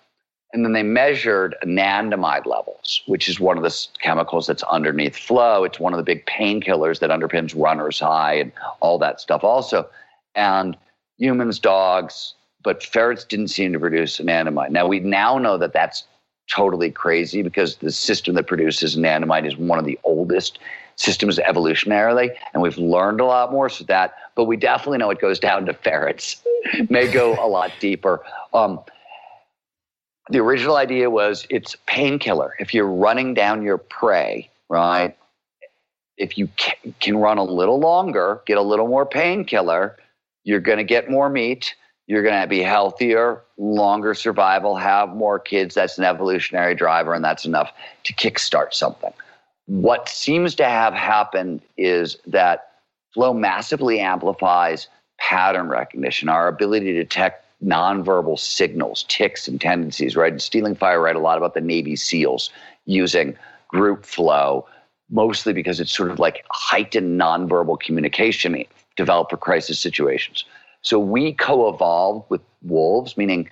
And 0.55 0.65
then 0.65 0.73
they 0.73 0.85
measured 0.85 1.57
anandamide 1.65 2.47
levels, 2.47 3.03
which 3.07 3.29
is 3.29 3.41
one 3.41 3.57
of 3.57 3.65
the 3.65 3.87
chemicals 4.01 4.47
that's 4.47 4.63
underneath 4.63 5.17
flow. 5.17 5.65
It's 5.65 5.81
one 5.81 5.93
of 5.93 5.97
the 5.97 6.05
big 6.05 6.25
painkillers 6.27 7.01
that 7.01 7.11
underpins 7.11 7.61
runner's 7.61 7.99
high 7.99 8.35
and 8.35 8.53
all 8.79 8.97
that 9.01 9.21
stuff 9.21 9.43
also. 9.43 9.89
And 10.37 10.77
humans, 11.19 11.59
dogs, 11.59 12.35
but 12.63 12.85
ferrets 12.85 13.25
didn't 13.25 13.49
seem 13.49 13.73
to 13.73 13.81
produce 13.81 14.19
anandamide. 14.19 14.71
Now 14.71 14.87
we 14.87 15.01
now 15.01 15.39
know 15.39 15.59
that 15.59 15.73
that's 15.73 16.05
totally 16.49 16.91
crazy 16.91 17.43
because 17.43 17.77
the 17.77 17.91
system 17.91 18.37
that 18.37 18.47
produces 18.47 18.97
anandamide 18.97 19.49
is 19.49 19.57
one 19.57 19.81
of 19.81 19.85
the 19.85 19.99
oldest 20.05 20.61
systems 20.95 21.39
evolutionarily, 21.39 22.33
and 22.53 22.63
we've 22.63 22.79
learned 22.79 23.21
a 23.21 23.25
lot 23.25 23.51
more. 23.51 23.69
So 23.69 23.83
that, 23.85 24.15
but 24.37 24.45
we 24.45 24.57
definitely 24.57 24.99
know 24.99 25.11
it 25.11 25.21
goes 25.21 25.41
down 25.41 25.67
to 25.67 25.75
ferrets. 25.75 26.41
May 26.89 27.11
go 27.11 27.33
a 27.45 27.49
lot 27.49 27.73
deeper. 27.81 28.25
Um, 28.53 28.79
the 30.31 30.39
original 30.39 30.77
idea 30.77 31.11
was 31.11 31.47
it's 31.51 31.77
painkiller. 31.87 32.55
If 32.59 32.73
you're 32.73 32.89
running 32.89 33.35
down 33.35 33.63
your 33.63 33.79
prey, 33.79 34.51
right? 34.69 35.17
If 36.17 36.39
you 36.39 36.49
can 37.01 37.17
run 37.17 37.39
a 37.39 37.45
little 37.45 37.81
longer, 37.81 38.41
get 38.47 38.57
a 38.57 38.63
little 38.63 38.89
more 38.89 39.05
painkiller, 39.05 39.97
you're 40.45 40.61
going 40.61 40.79
to 40.79 40.85
get 40.85 41.11
more 41.11 41.29
meat. 41.29 41.75
You're 42.07 42.23
going 42.23 42.41
to 42.41 42.47
be 42.47 42.61
healthier, 42.61 43.41
longer 43.57 44.15
survival, 44.15 44.77
have 44.77 45.09
more 45.11 45.39
kids. 45.39 45.75
That's 45.75 45.97
an 45.97 46.05
evolutionary 46.05 46.75
driver, 46.75 47.15
and 47.15 47.25
that's 47.25 47.47
enough 47.47 47.73
to 48.05 48.13
kickstart 48.13 48.75
something. 48.75 49.13
What 49.67 50.09
seems 50.11 50.55
to 50.57 50.67
have 50.67 50.93
happened 50.93 51.63
is 51.79 52.19
that 52.27 52.73
flow 53.15 53.33
massively 53.33 54.01
amplifies 54.01 54.89
pattern 55.19 55.69
recognition, 55.69 56.29
our 56.29 56.47
ability 56.49 56.93
to 56.93 57.03
detect 57.03 57.44
nonverbal 57.63 58.39
signals, 58.39 59.05
ticks, 59.09 59.49
and 59.49 59.61
tendencies, 59.61 60.17
right? 60.17 60.41
Stealing 60.41 60.75
Fire 60.75 61.01
write 61.01 61.17
a 61.17 61.21
lot 61.21 61.39
about 61.39 61.55
the 61.55 61.61
Navy 61.61 61.97
SEALs 61.97 62.51
using 62.87 63.37
group 63.69 64.05
flow, 64.05 64.67
mostly 65.11 65.53
because 65.53 65.81
it's 65.81 65.93
sort 65.93 66.11
of 66.11 66.19
like 66.19 66.45
heightened 66.51 67.21
nonverbal 67.21 67.81
communication 67.81 68.65
developed 68.97 69.31
for 69.31 69.37
crisis 69.37 69.79
situations. 69.79 70.45
So 70.83 70.99
we 70.99 71.33
co-evolved 71.33 72.31
with 72.31 72.43
wolves, 72.63 73.17
meaning 73.17 73.49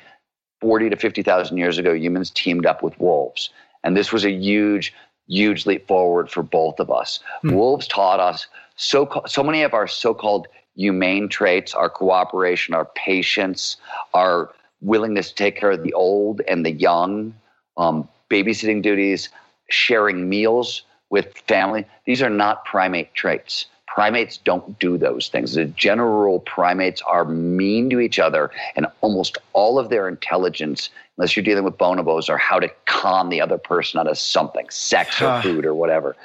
40 0.60 0.90
to 0.90 0.96
50,000 0.96 1.56
years 1.56 1.78
ago, 1.78 1.92
humans 1.92 2.30
teamed 2.30 2.66
up 2.66 2.82
with 2.82 2.98
wolves. 3.00 3.50
And 3.82 3.96
this 3.96 4.12
was 4.12 4.24
a 4.24 4.30
huge, 4.30 4.94
huge 5.26 5.66
leap 5.66 5.88
forward 5.88 6.30
for 6.30 6.42
both 6.42 6.78
of 6.78 6.90
us. 6.90 7.20
Mm. 7.44 7.54
Wolves 7.54 7.88
taught 7.88 8.20
us 8.20 8.46
so, 8.76 9.22
so 9.26 9.42
many 9.42 9.62
of 9.62 9.74
our 9.74 9.88
so-called 9.88 10.46
humane 10.76 11.28
traits, 11.28 11.74
our 11.74 11.88
cooperation, 11.88 12.74
our 12.74 12.86
patience, 12.94 13.76
our 14.14 14.50
willingness 14.80 15.28
to 15.28 15.34
take 15.34 15.56
care 15.56 15.70
of 15.70 15.82
the 15.82 15.92
old 15.92 16.40
and 16.48 16.64
the 16.66 16.72
young, 16.72 17.34
um, 17.76 18.08
babysitting 18.30 18.82
duties, 18.82 19.28
sharing 19.68 20.28
meals 20.28 20.82
with 21.10 21.36
family. 21.46 21.86
These 22.06 22.22
are 22.22 22.30
not 22.30 22.64
primate 22.64 23.14
traits. 23.14 23.66
Primates 23.86 24.38
don't 24.38 24.78
do 24.78 24.96
those 24.96 25.28
things. 25.28 25.52
The 25.52 25.66
general 25.66 26.22
rule, 26.22 26.40
primates 26.40 27.02
are 27.02 27.26
mean 27.26 27.90
to 27.90 28.00
each 28.00 28.18
other, 28.18 28.50
and 28.74 28.86
almost 29.02 29.36
all 29.52 29.78
of 29.78 29.90
their 29.90 30.08
intelligence, 30.08 30.88
unless 31.18 31.36
you're 31.36 31.44
dealing 31.44 31.64
with 31.64 31.76
bonobos, 31.76 32.30
are 32.30 32.38
how 32.38 32.58
to 32.58 32.70
con 32.86 33.28
the 33.28 33.42
other 33.42 33.58
person 33.58 34.00
out 34.00 34.06
of 34.06 34.16
something, 34.16 34.66
sex 34.70 35.20
or 35.20 35.42
food 35.42 35.66
or 35.66 35.74
whatever. 35.74 36.16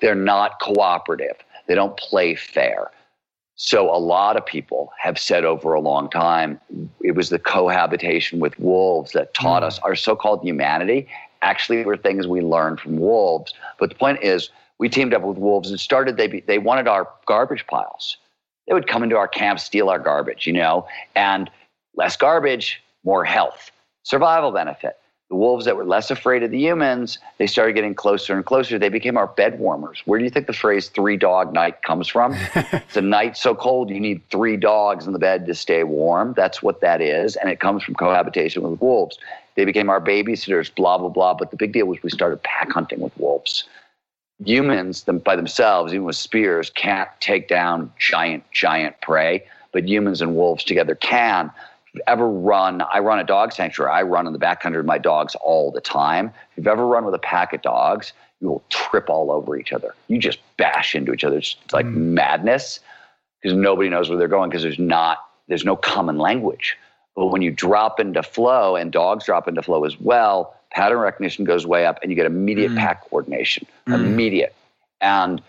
They're 0.00 0.14
not 0.14 0.60
cooperative. 0.60 1.36
They 1.66 1.74
don't 1.74 1.96
play 1.96 2.36
fair. 2.36 2.92
So 3.60 3.92
a 3.92 3.98
lot 3.98 4.36
of 4.36 4.46
people 4.46 4.92
have 5.00 5.18
said 5.18 5.44
over 5.44 5.74
a 5.74 5.80
long 5.80 6.08
time 6.08 6.60
it 7.02 7.16
was 7.16 7.28
the 7.28 7.40
cohabitation 7.40 8.38
with 8.38 8.58
wolves 8.60 9.10
that 9.12 9.34
taught 9.34 9.64
mm. 9.64 9.66
us 9.66 9.80
our 9.80 9.96
so-called 9.96 10.44
humanity 10.44 11.08
actually 11.42 11.84
were 11.84 11.96
things 11.96 12.28
we 12.28 12.40
learned 12.40 12.78
from 12.78 12.98
wolves. 12.98 13.52
But 13.80 13.88
the 13.88 13.96
point 13.96 14.22
is 14.22 14.50
we 14.78 14.88
teamed 14.88 15.12
up 15.12 15.22
with 15.22 15.38
wolves 15.38 15.70
and 15.70 15.80
started 15.80 16.16
they 16.16 16.40
they 16.46 16.58
wanted 16.58 16.86
our 16.86 17.08
garbage 17.26 17.66
piles. 17.66 18.16
They 18.68 18.74
would 18.74 18.86
come 18.86 19.02
into 19.02 19.16
our 19.16 19.26
camp, 19.26 19.58
steal 19.58 19.90
our 19.90 19.98
garbage, 19.98 20.46
you 20.46 20.52
know, 20.52 20.86
and 21.16 21.50
less 21.96 22.16
garbage, 22.16 22.80
more 23.02 23.24
health, 23.24 23.72
survival 24.04 24.52
benefit 24.52 24.98
the 25.28 25.36
wolves 25.36 25.66
that 25.66 25.76
were 25.76 25.84
less 25.84 26.10
afraid 26.10 26.42
of 26.42 26.50
the 26.50 26.58
humans, 26.58 27.18
they 27.36 27.46
started 27.46 27.74
getting 27.74 27.94
closer 27.94 28.34
and 28.34 28.46
closer. 28.46 28.78
They 28.78 28.88
became 28.88 29.18
our 29.18 29.26
bed 29.26 29.58
warmers. 29.58 30.02
Where 30.06 30.18
do 30.18 30.24
you 30.24 30.30
think 30.30 30.46
the 30.46 30.54
phrase 30.54 30.88
three 30.88 31.18
dog 31.18 31.52
night 31.52 31.82
comes 31.82 32.08
from? 32.08 32.34
it's 32.54 32.96
a 32.96 33.02
night 33.02 33.36
so 33.36 33.54
cold 33.54 33.90
you 33.90 34.00
need 34.00 34.22
three 34.30 34.56
dogs 34.56 35.06
in 35.06 35.12
the 35.12 35.18
bed 35.18 35.44
to 35.46 35.54
stay 35.54 35.84
warm. 35.84 36.32
That's 36.34 36.62
what 36.62 36.80
that 36.80 37.02
is. 37.02 37.36
And 37.36 37.50
it 37.50 37.60
comes 37.60 37.82
from 37.82 37.94
cohabitation 37.94 38.62
with 38.62 38.80
wolves. 38.80 39.18
They 39.54 39.66
became 39.66 39.90
our 39.90 40.00
babysitters, 40.00 40.74
blah, 40.74 40.96
blah, 40.96 41.10
blah. 41.10 41.34
But 41.34 41.50
the 41.50 41.56
big 41.56 41.72
deal 41.72 41.86
was 41.86 42.02
we 42.02 42.08
started 42.08 42.42
pack 42.42 42.72
hunting 42.72 43.00
with 43.00 43.16
wolves. 43.18 43.64
Humans, 44.44 45.02
them 45.02 45.18
by 45.18 45.36
themselves, 45.36 45.92
even 45.92 46.06
with 46.06 46.16
spears, 46.16 46.70
can't 46.70 47.08
take 47.20 47.48
down 47.48 47.92
giant, 47.98 48.44
giant 48.52 48.98
prey, 49.02 49.44
but 49.72 49.86
humans 49.86 50.22
and 50.22 50.36
wolves 50.36 50.64
together 50.64 50.94
can 50.94 51.50
ever 52.06 52.28
run, 52.28 52.82
I 52.82 52.98
run 53.00 53.18
a 53.18 53.24
dog 53.24 53.52
sanctuary. 53.52 53.92
I 53.92 54.02
run 54.02 54.26
in 54.26 54.32
the 54.32 54.38
backcountry 54.38 54.76
with 54.76 54.86
my 54.86 54.98
dogs 54.98 55.34
all 55.36 55.70
the 55.70 55.80
time. 55.80 56.26
If 56.26 56.58
you've 56.58 56.66
ever 56.66 56.86
run 56.86 57.04
with 57.04 57.14
a 57.14 57.18
pack 57.18 57.52
of 57.52 57.62
dogs, 57.62 58.12
you 58.40 58.48
will 58.48 58.62
trip 58.68 59.10
all 59.10 59.30
over 59.30 59.56
each 59.56 59.72
other. 59.72 59.94
You 60.08 60.18
just 60.18 60.38
bash 60.56 60.94
into 60.94 61.12
each 61.12 61.24
other. 61.24 61.38
It's 61.38 61.56
like 61.72 61.86
mm. 61.86 61.94
madness 61.94 62.80
because 63.42 63.56
nobody 63.56 63.88
knows 63.88 64.08
where 64.08 64.18
they're 64.18 64.28
going 64.28 64.50
because 64.50 64.62
there's 64.62 64.78
not 64.78 65.18
there's 65.48 65.64
no 65.64 65.76
common 65.76 66.18
language. 66.18 66.76
But 67.16 67.26
when 67.26 67.42
you 67.42 67.50
drop 67.50 67.98
into 67.98 68.22
flow 68.22 68.76
and 68.76 68.92
dogs 68.92 69.24
drop 69.24 69.48
into 69.48 69.62
flow 69.62 69.84
as 69.84 69.98
well, 70.00 70.54
pattern 70.70 70.98
recognition 70.98 71.44
goes 71.44 71.66
way 71.66 71.86
up 71.86 71.98
and 72.02 72.10
you 72.10 72.16
get 72.16 72.26
immediate 72.26 72.70
mm. 72.72 72.78
pack 72.78 73.08
coordination. 73.08 73.66
Mm. 73.88 73.94
Immediate. 73.94 74.54
And 75.00 75.42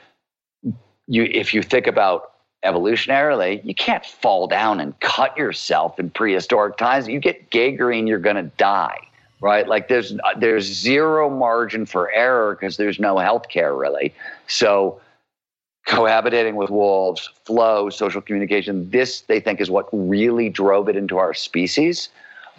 you 1.07 1.23
if 1.23 1.53
you 1.53 1.61
think 1.61 1.85
about 1.85 2.31
evolutionarily, 2.63 3.63
you 3.63 3.73
can't 3.73 4.05
fall 4.05 4.47
down 4.47 4.79
and 4.79 4.99
cut 4.99 5.35
yourself 5.37 5.99
in 5.99 6.09
prehistoric 6.09 6.77
times. 6.77 7.07
You 7.07 7.19
get 7.19 7.49
gangrene, 7.49 8.07
you're 8.07 8.19
going 8.19 8.35
to 8.35 8.51
die, 8.57 8.99
right? 9.41 9.67
Like 9.67 9.87
there's 9.87 10.13
there's 10.37 10.65
zero 10.65 11.29
margin 11.29 11.85
for 11.85 12.11
error 12.11 12.55
because 12.55 12.77
there's 12.77 12.99
no 12.99 13.17
health 13.17 13.49
care 13.49 13.73
really. 13.75 14.13
So 14.47 14.99
cohabitating 15.87 16.55
with 16.55 16.69
wolves, 16.69 17.29
flow, 17.45 17.89
social 17.89 18.21
communication, 18.21 18.89
this 18.89 19.21
they 19.21 19.39
think 19.39 19.61
is 19.61 19.71
what 19.71 19.87
really 19.91 20.49
drove 20.49 20.89
it 20.89 20.95
into 20.95 21.17
our 21.17 21.33
species 21.33 22.09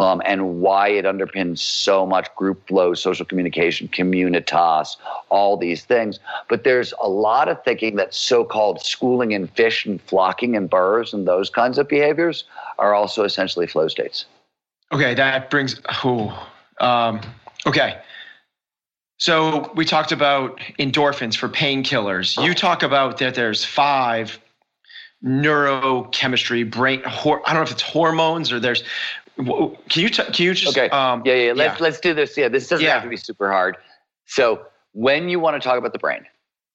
um, 0.01 0.23
and 0.25 0.61
why 0.63 0.89
it 0.89 1.05
underpins 1.05 1.59
so 1.59 2.07
much 2.07 2.35
group 2.35 2.67
flow, 2.67 2.95
social 2.95 3.27
communication, 3.27 3.87
communitas, 3.87 4.97
all 5.29 5.59
these 5.59 5.85
things. 5.85 6.19
But 6.49 6.65
there's 6.65 6.95
a 7.03 7.09
lot 7.09 7.49
of 7.49 7.63
thinking 7.65 7.97
that 7.97 8.15
so 8.15 8.43
called 8.43 8.81
schooling 8.83 9.33
in 9.33 9.47
fish 9.47 9.85
and 9.85 10.01
flocking 10.01 10.55
in 10.55 10.69
birds 10.69 11.13
and 11.13 11.29
those 11.29 11.51
kinds 11.51 11.77
of 11.77 11.87
behaviors 11.87 12.45
are 12.79 12.95
also 12.95 13.25
essentially 13.25 13.67
flow 13.67 13.89
states. 13.89 14.25
Okay, 14.91 15.13
that 15.15 15.51
brings, 15.51 15.79
oh, 16.03 16.49
um, 16.81 17.21
okay. 17.67 17.99
So 19.19 19.71
we 19.75 19.85
talked 19.85 20.13
about 20.13 20.59
endorphins 20.79 21.37
for 21.37 21.51
painkillers. 21.51 22.43
You 22.43 22.55
talk 22.55 22.83
about 22.83 23.19
that 23.19 23.35
there's 23.35 23.67
five 23.67 24.41
neurochemistry 25.23 26.69
brain 26.71 27.03
i 27.05 27.23
don't 27.23 27.55
know 27.55 27.61
if 27.61 27.71
it's 27.71 27.83
hormones 27.83 28.51
or 28.51 28.59
there's 28.59 28.83
can 29.45 30.03
you 30.03 30.09
t- 30.09 30.25
can 30.25 30.45
you 30.45 30.55
just 30.55 30.77
okay. 30.77 30.89
um, 30.91 31.23
yeah 31.25 31.35
yeah 31.35 31.53
let's 31.53 31.79
yeah. 31.79 31.85
let's 31.85 32.01
do 32.01 32.15
this. 32.15 32.37
Yeah 32.37 32.49
this 32.49 32.69
doesn't 32.69 32.85
yeah. 32.85 32.95
have 32.95 33.03
to 33.03 33.09
be 33.09 33.17
super 33.17 33.51
hard. 33.51 33.77
So 34.27 34.67
when 34.93 35.29
you 35.29 35.41
want 35.41 35.61
to 35.61 35.67
talk 35.67 35.79
about 35.79 35.93
the 35.93 35.99
brain 35.99 36.27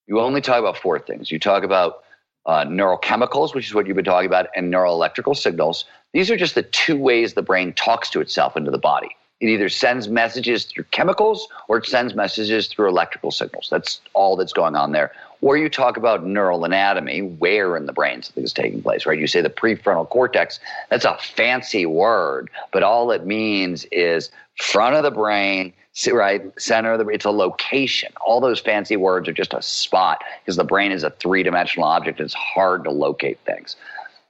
you 0.06 0.20
only 0.20 0.40
talk 0.40 0.60
about 0.60 0.76
four 0.76 0.98
things. 0.98 1.32
You 1.32 1.38
talk 1.38 1.64
about 1.64 2.04
uh, 2.46 2.64
neurochemicals 2.64 3.54
which 3.54 3.66
is 3.66 3.74
what 3.74 3.86
you've 3.86 3.96
been 3.96 4.04
talking 4.04 4.26
about 4.26 4.46
and 4.54 4.72
neuroelectrical 4.72 5.36
signals. 5.36 5.84
These 6.12 6.30
are 6.30 6.36
just 6.36 6.54
the 6.54 6.62
two 6.62 6.96
ways 6.96 7.34
the 7.34 7.42
brain 7.42 7.72
talks 7.72 8.10
to 8.10 8.20
itself 8.20 8.56
into 8.56 8.70
the 8.70 8.78
body 8.78 9.10
it 9.40 9.46
either 9.46 9.68
sends 9.68 10.08
messages 10.08 10.64
through 10.64 10.84
chemicals 10.90 11.46
or 11.68 11.78
it 11.78 11.86
sends 11.86 12.14
messages 12.14 12.68
through 12.68 12.88
electrical 12.88 13.30
signals 13.30 13.68
that's 13.70 14.00
all 14.14 14.36
that's 14.36 14.52
going 14.52 14.76
on 14.76 14.92
there 14.92 15.12
or 15.40 15.56
you 15.56 15.68
talk 15.68 15.96
about 15.96 16.24
neural 16.24 16.64
anatomy, 16.64 17.22
where 17.22 17.76
in 17.76 17.86
the 17.86 17.92
brain 17.92 18.22
something 18.22 18.44
is 18.44 18.52
taking 18.52 18.82
place, 18.82 19.06
right? 19.06 19.18
You 19.18 19.26
say 19.26 19.40
the 19.40 19.50
prefrontal 19.50 20.08
cortex, 20.08 20.58
that's 20.88 21.04
a 21.04 21.16
fancy 21.18 21.86
word, 21.86 22.50
but 22.72 22.82
all 22.82 23.10
it 23.10 23.26
means 23.26 23.84
is 23.92 24.30
front 24.60 24.96
of 24.96 25.02
the 25.02 25.10
brain, 25.10 25.72
right? 26.10 26.42
Center 26.58 26.94
of 26.94 26.98
the 26.98 27.08
it's 27.08 27.24
a 27.24 27.30
location. 27.30 28.12
All 28.24 28.40
those 28.40 28.60
fancy 28.60 28.96
words 28.96 29.28
are 29.28 29.32
just 29.32 29.52
a 29.52 29.62
spot 29.62 30.22
because 30.42 30.56
the 30.56 30.64
brain 30.64 30.90
is 30.90 31.02
a 31.02 31.10
three 31.10 31.42
dimensional 31.42 31.86
object. 31.86 32.20
It's 32.20 32.34
hard 32.34 32.84
to 32.84 32.90
locate 32.90 33.38
things. 33.40 33.76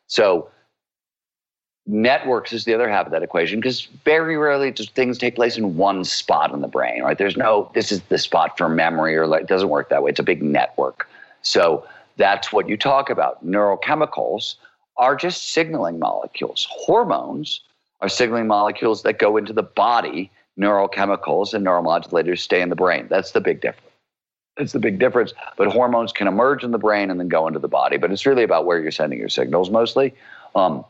So, 0.08 0.48
networks 1.86 2.52
is 2.52 2.64
the 2.64 2.74
other 2.74 2.88
half 2.88 3.06
of 3.06 3.12
that 3.12 3.22
equation 3.22 3.60
because 3.60 3.86
very 4.04 4.36
rarely 4.36 4.70
do 4.70 4.84
things 4.84 5.18
take 5.18 5.36
place 5.36 5.56
in 5.56 5.76
one 5.76 6.04
spot 6.04 6.52
in 6.52 6.60
the 6.60 6.68
brain 6.68 7.02
right 7.02 7.18
there's 7.18 7.36
no 7.36 7.70
this 7.74 7.92
is 7.92 8.02
the 8.02 8.18
spot 8.18 8.58
for 8.58 8.68
memory 8.68 9.16
or 9.16 9.26
like 9.26 9.42
it 9.42 9.48
doesn't 9.48 9.68
work 9.68 9.88
that 9.88 10.02
way 10.02 10.10
it's 10.10 10.18
a 10.18 10.24
big 10.24 10.42
network 10.42 11.08
so 11.42 11.86
that's 12.16 12.52
what 12.52 12.68
you 12.68 12.76
talk 12.76 13.08
about 13.08 13.44
neurochemicals 13.46 14.56
are 14.96 15.14
just 15.14 15.52
signaling 15.52 15.98
molecules 16.00 16.66
hormones 16.70 17.60
are 18.00 18.08
signaling 18.08 18.48
molecules 18.48 19.02
that 19.02 19.18
go 19.18 19.36
into 19.36 19.52
the 19.52 19.62
body 19.62 20.30
neurochemicals 20.58 21.54
and 21.54 21.66
neuromodulators 21.66 22.38
stay 22.38 22.60
in 22.60 22.68
the 22.68 22.76
brain. 22.76 23.06
That's 23.08 23.32
the 23.32 23.40
big 23.40 23.60
difference. 23.60 23.82
It's 24.58 24.72
the 24.72 24.78
big 24.78 24.98
difference. 24.98 25.34
But 25.56 25.68
hormones 25.68 26.12
can 26.12 26.26
emerge 26.26 26.64
in 26.64 26.70
the 26.70 26.78
brain 26.78 27.10
and 27.10 27.20
then 27.20 27.28
go 27.28 27.46
into 27.46 27.58
the 27.58 27.68
body. 27.68 27.98
But 27.98 28.10
it's 28.10 28.24
really 28.24 28.42
about 28.42 28.64
where 28.64 28.80
you're 28.80 28.90
sending 28.90 29.18
your 29.18 29.28
signals 29.28 29.70
mostly. 29.70 30.14
Um, 30.54 30.84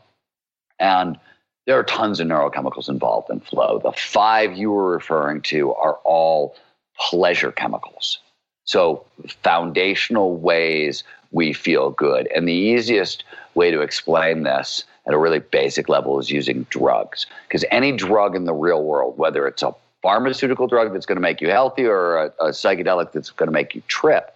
and 0.78 1.18
there 1.66 1.78
are 1.78 1.84
tons 1.84 2.20
of 2.20 2.28
neurochemicals 2.28 2.88
involved 2.88 3.28
in 3.30 3.40
flow. 3.40 3.80
The 3.82 3.92
five 3.92 4.56
you 4.56 4.70
were 4.70 4.90
referring 4.90 5.42
to 5.42 5.74
are 5.74 5.98
all 6.04 6.56
pleasure 6.98 7.52
chemicals. 7.52 8.18
So, 8.64 9.04
foundational 9.42 10.36
ways 10.36 11.04
we 11.32 11.52
feel 11.52 11.90
good. 11.90 12.28
And 12.34 12.48
the 12.48 12.52
easiest 12.52 13.24
way 13.54 13.70
to 13.70 13.80
explain 13.80 14.42
this 14.42 14.84
at 15.06 15.14
a 15.14 15.18
really 15.18 15.38
basic 15.38 15.88
level 15.88 16.18
is 16.18 16.30
using 16.30 16.66
drugs. 16.70 17.26
Because 17.46 17.64
any 17.70 17.92
drug 17.92 18.34
in 18.34 18.44
the 18.44 18.54
real 18.54 18.82
world, 18.82 19.18
whether 19.18 19.46
it's 19.46 19.62
a 19.62 19.74
pharmaceutical 20.02 20.66
drug 20.66 20.92
that's 20.92 21.06
going 21.06 21.16
to 21.16 21.22
make 21.22 21.40
you 21.40 21.50
healthy 21.50 21.84
or 21.84 22.16
a, 22.16 22.26
a 22.40 22.48
psychedelic 22.50 23.12
that's 23.12 23.30
going 23.30 23.48
to 23.48 23.52
make 23.52 23.74
you 23.74 23.82
trip, 23.88 24.35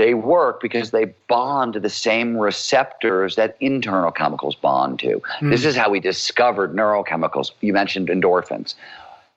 they 0.00 0.14
work 0.14 0.62
because 0.62 0.92
they 0.92 1.04
bond 1.28 1.74
to 1.74 1.80
the 1.80 1.90
same 1.90 2.34
receptors 2.34 3.36
that 3.36 3.54
internal 3.60 4.10
chemicals 4.10 4.54
bond 4.54 4.98
to. 4.98 5.20
Mm. 5.42 5.50
This 5.50 5.66
is 5.66 5.76
how 5.76 5.90
we 5.90 6.00
discovered 6.00 6.74
neurochemicals. 6.74 7.50
You 7.60 7.74
mentioned 7.74 8.08
endorphins. 8.08 8.74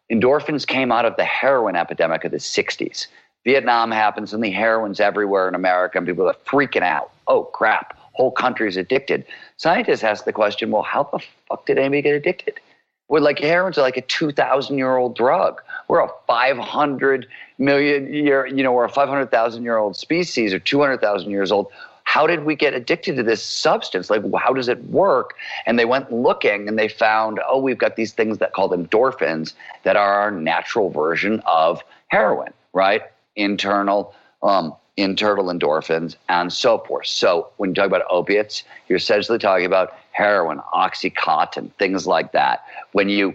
Endorphins 0.10 0.66
came 0.66 0.90
out 0.90 1.04
of 1.04 1.18
the 1.18 1.26
heroin 1.26 1.76
epidemic 1.76 2.24
of 2.24 2.32
the 2.32 2.38
60s. 2.38 3.08
Vietnam 3.44 3.92
happens 3.92 4.34
and 4.34 4.42
the 4.42 4.52
heroin's 4.52 5.02
everywhere 5.02 5.50
in 5.50 5.56
America, 5.56 5.98
and 5.98 6.08
people 6.08 6.30
are 6.30 6.38
freaking 6.46 6.82
out. 6.82 7.12
Oh, 7.28 7.44
crap, 7.44 7.98
whole 8.14 8.32
country's 8.32 8.78
addicted. 8.78 9.26
Scientists 9.58 10.02
ask 10.02 10.24
the 10.24 10.32
question 10.32 10.72
well, 10.72 10.84
how 10.84 11.04
the 11.12 11.20
fuck 11.50 11.66
did 11.66 11.78
anybody 11.78 12.04
get 12.04 12.16
addicted? 12.16 12.62
We're 13.10 13.20
like 13.20 13.40
heroin's 13.40 13.76
like 13.76 13.98
a 13.98 14.02
2,000 14.02 14.78
year 14.78 14.96
old 14.96 15.18
drug. 15.18 15.62
We're 15.88 16.02
a 16.02 16.10
500 16.28 17.28
million 17.58 18.14
year, 18.14 18.46
you 18.46 18.64
know, 18.64 18.72
we're 18.72 18.86
a 18.86 18.90
500,000 18.90 19.64
year 19.64 19.78
old 19.78 19.96
species 19.96 20.54
or 20.54 20.60
200,000 20.60 21.30
years 21.30 21.52
old. 21.52 21.68
How 22.06 22.28
did 22.28 22.44
we 22.44 22.56
get 22.56 22.74
addicted 22.74 23.16
to 23.16 23.24
this 23.24 23.44
substance? 23.44 24.10
Like, 24.10 24.22
how 24.38 24.54
does 24.54 24.68
it 24.68 24.84
work? 24.86 25.36
And 25.66 25.80
they 25.80 25.86
went 25.86 26.12
looking 26.12 26.68
and 26.68 26.78
they 26.78 26.88
found, 26.88 27.40
oh, 27.48 27.60
we've 27.60 27.78
got 27.78 27.96
these 27.96 28.12
things 28.12 28.38
that 28.40 28.54
called 28.54 28.72
endorphins 28.72 29.54
that 29.84 29.96
are 29.96 30.14
our 30.14 30.32
natural 30.32 30.90
version 30.90 31.42
of 31.46 31.82
heroin, 32.10 32.54
right? 32.74 33.04
Internal, 33.36 34.14
um, 34.44 34.76
internal 34.98 35.46
endorphins 35.46 36.16
and 36.30 36.52
so 36.52 36.80
forth. 36.80 37.08
So 37.08 37.50
when 37.58 37.72
you 37.72 37.74
talk 37.74 37.88
about 37.88 38.04
opiates, 38.10 38.64
you're 38.88 38.98
essentially 38.98 39.40
talking 39.40 39.66
about 39.66 39.94
heroin, 40.12 40.60
oxycontin, 40.74 41.72
things 41.80 42.06
like 42.06 42.32
that. 42.34 42.64
When 42.92 43.10
you, 43.10 43.34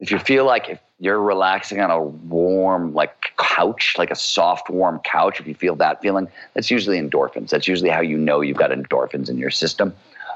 if 0.00 0.10
you 0.10 0.18
feel 0.18 0.44
like 0.44 0.68
if 0.68 0.80
you're 0.98 1.20
relaxing 1.20 1.80
on 1.80 1.90
a 1.90 2.02
warm, 2.02 2.94
like 2.94 3.32
couch, 3.38 3.94
like 3.98 4.10
a 4.10 4.16
soft, 4.16 4.70
warm 4.70 4.98
couch, 5.00 5.40
if 5.40 5.46
you 5.46 5.54
feel 5.54 5.76
that 5.76 6.00
feeling, 6.00 6.28
that's 6.54 6.70
usually 6.70 6.98
endorphins. 6.98 7.50
That's 7.50 7.68
usually 7.68 7.90
how 7.90 8.00
you 8.00 8.16
know 8.16 8.40
you've 8.40 8.56
got 8.56 8.70
endorphins 8.70 9.28
in 9.28 9.38
your 9.38 9.50
system. 9.50 9.94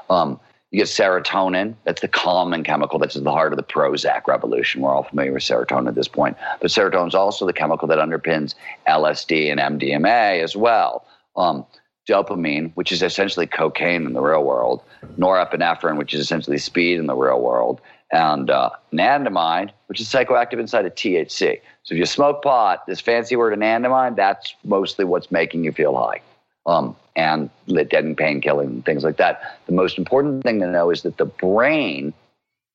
Um, 0.09 0.39
you 0.71 0.79
get 0.79 0.87
serotonin. 0.87 1.75
That's 1.83 2.01
the 2.01 2.07
calming 2.07 2.63
chemical 2.63 2.99
that's 2.99 3.15
at 3.15 3.23
the 3.23 3.31
heart 3.31 3.53
of 3.53 3.57
the 3.57 3.63
Prozac 3.63 4.27
revolution. 4.27 4.81
We're 4.81 4.93
all 4.93 5.03
familiar 5.03 5.31
with 5.31 5.43
serotonin 5.43 5.87
at 5.87 5.95
this 5.95 6.07
point. 6.07 6.37
But 6.59 6.69
serotonin 6.69 7.07
is 7.07 7.15
also 7.15 7.45
the 7.45 7.53
chemical 7.53 7.87
that 7.87 7.97
underpins 7.97 8.55
LSD 8.87 9.51
and 9.51 9.79
MDMA 9.79 10.43
as 10.43 10.55
well. 10.55 11.05
Um, 11.35 11.65
dopamine, 12.07 12.71
which 12.75 12.91
is 12.91 13.01
essentially 13.01 13.47
cocaine 13.47 14.05
in 14.05 14.13
the 14.13 14.21
real 14.21 14.43
world, 14.43 14.83
norepinephrine, 15.17 15.97
which 15.97 16.13
is 16.13 16.19
essentially 16.19 16.57
speed 16.57 16.99
in 16.99 17.07
the 17.07 17.15
real 17.15 17.41
world, 17.41 17.81
and 18.15 18.49
uh, 18.49 18.69
anandamide, 18.93 19.71
which 19.87 19.99
is 19.99 20.07
psychoactive 20.07 20.57
inside 20.57 20.85
of 20.85 20.95
THC. 20.95 21.59
So 21.83 21.93
if 21.93 21.99
you 21.99 22.05
smoke 22.05 22.41
pot, 22.41 22.87
this 22.87 23.01
fancy 23.01 23.35
word 23.35 23.57
anandamide, 23.57 24.15
that's 24.15 24.55
mostly 24.63 25.03
what's 25.03 25.31
making 25.31 25.65
you 25.65 25.73
feel 25.73 25.95
high. 25.95 26.21
Um, 26.65 26.95
and 27.17 27.49
deadening 27.67 28.15
painkilling 28.15 28.67
and 28.67 28.85
things 28.85 29.03
like 29.03 29.17
that. 29.17 29.59
The 29.67 29.73
most 29.73 29.97
important 29.97 30.43
thing 30.43 30.61
to 30.61 30.67
know 30.67 30.89
is 30.91 31.03
that 31.03 31.17
the 31.17 31.25
brain 31.25 32.13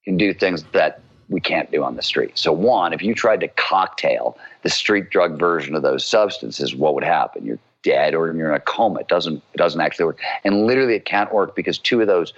can 0.05 0.17
do 0.17 0.33
things 0.33 0.63
that 0.73 1.01
we 1.29 1.41
can't 1.41 1.71
do 1.71 1.83
on 1.83 1.97
the 1.97 2.03
street. 2.03 2.39
So, 2.39 2.53
one, 2.53 2.93
if 2.93 3.03
you 3.03 3.15
tried 3.15 3.41
to 3.41 3.49
cocktail 3.49 4.39
the 4.63 4.71
street 4.71 5.11
drug 5.11 5.39
version 5.39 5.75
of 5.75 5.83
those 5.83 6.05
substances, 6.05 6.75
what 6.75 6.95
would 6.95 7.05
happen? 7.05 7.45
You're 7.45 7.59
dead 7.83 8.15
or 8.15 8.33
you're 8.33 8.51
in 8.51 8.55
a 8.55 8.61
coma. 8.61 9.01
It 9.01 9.09
doesn't 9.09 9.43
it 9.55 9.57
doesn't 9.57 9.81
actually 9.81 10.05
work. 10.05 10.21
And 10.45 10.67
literally 10.67 10.95
it 10.95 11.05
can't 11.05 11.33
work 11.33 11.57
because 11.57 11.79
two 11.79 12.01
of 12.01 12.07
those 12.07 12.33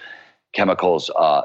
chemicals, 0.52 1.10
uh, 1.16 1.42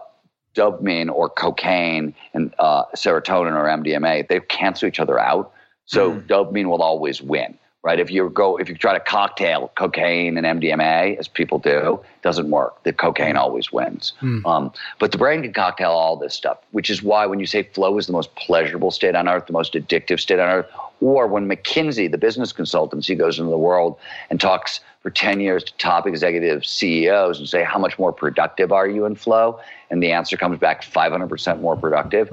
dopamine 0.56 1.10
or 1.10 1.30
cocaine 1.30 2.14
and 2.34 2.54
uh, 2.60 2.84
serotonin 2.96 3.54
or 3.54 3.66
MDMA, 3.66 4.28
they 4.28 4.40
cancel 4.40 4.88
each 4.88 5.00
other 5.00 5.20
out. 5.20 5.52
So 5.86 6.14
mm. 6.14 6.28
dopamine 6.28 6.66
will 6.66 6.82
always 6.82 7.22
win. 7.22 7.58
Right? 7.84 8.00
If 8.02 8.12
you 8.12 8.30
go, 8.30 8.58
if 8.58 8.68
you 8.68 8.76
try 8.76 8.94
to 8.94 9.00
cocktail 9.00 9.72
cocaine 9.76 10.38
and 10.38 10.46
MDMA, 10.60 11.18
as 11.18 11.30
people 11.30 11.58
do, 11.58 12.02
it 12.18 12.22
doesn't 12.22 12.50
work. 12.50 12.84
The 12.84 12.92
cocaine 12.92 13.38
always 13.38 13.72
wins. 13.72 14.12
Mm. 14.22 14.46
Um, 14.46 14.74
but 15.00 15.14
the 15.14 15.18
brain 15.18 15.42
can 15.42 15.54
cocktail 15.54 15.92
all 15.92 16.18
this 16.18 16.34
stuff, 16.34 16.58
which 16.72 16.90
is 16.90 17.02
why 17.02 17.26
when 17.28 17.40
you 17.40 17.46
say 17.46 17.64
flow 17.64 17.98
is 17.98 18.06
the 18.08 18.12
most 18.12 18.36
pleasurable 18.36 18.92
state 18.92 19.16
on 19.16 19.30
earth, 19.30 19.46
the 19.46 19.54
most 19.54 19.72
addictive 19.74 20.20
state 20.20 20.40
on 20.40 20.50
earth, 20.50 20.66
or 21.00 21.28
when 21.28 21.48
McKinsey, 21.48 22.12
the 22.12 22.18
business 22.18 22.52
consultancy, 22.52 23.18
goes 23.18 23.40
into 23.40 23.52
the 23.52 23.58
world 23.58 23.98
and 24.30 24.42
talks 24.42 24.82
for 25.02 25.10
10 25.10 25.40
years 25.40 25.64
to 25.64 25.74
top 25.78 26.08
executive 26.08 26.66
CEOs 26.66 27.40
and 27.40 27.48
say, 27.48 27.64
How 27.64 27.80
much 27.80 27.98
more 27.98 28.12
productive 28.12 28.72
are 28.72 28.90
you 28.90 29.06
in 29.06 29.16
flow? 29.16 29.60
And 29.90 30.02
the 30.04 30.12
answer 30.12 30.38
comes 30.38 30.60
back 30.60 30.84
500% 30.84 31.62
more 31.62 31.76
productive. 31.76 32.30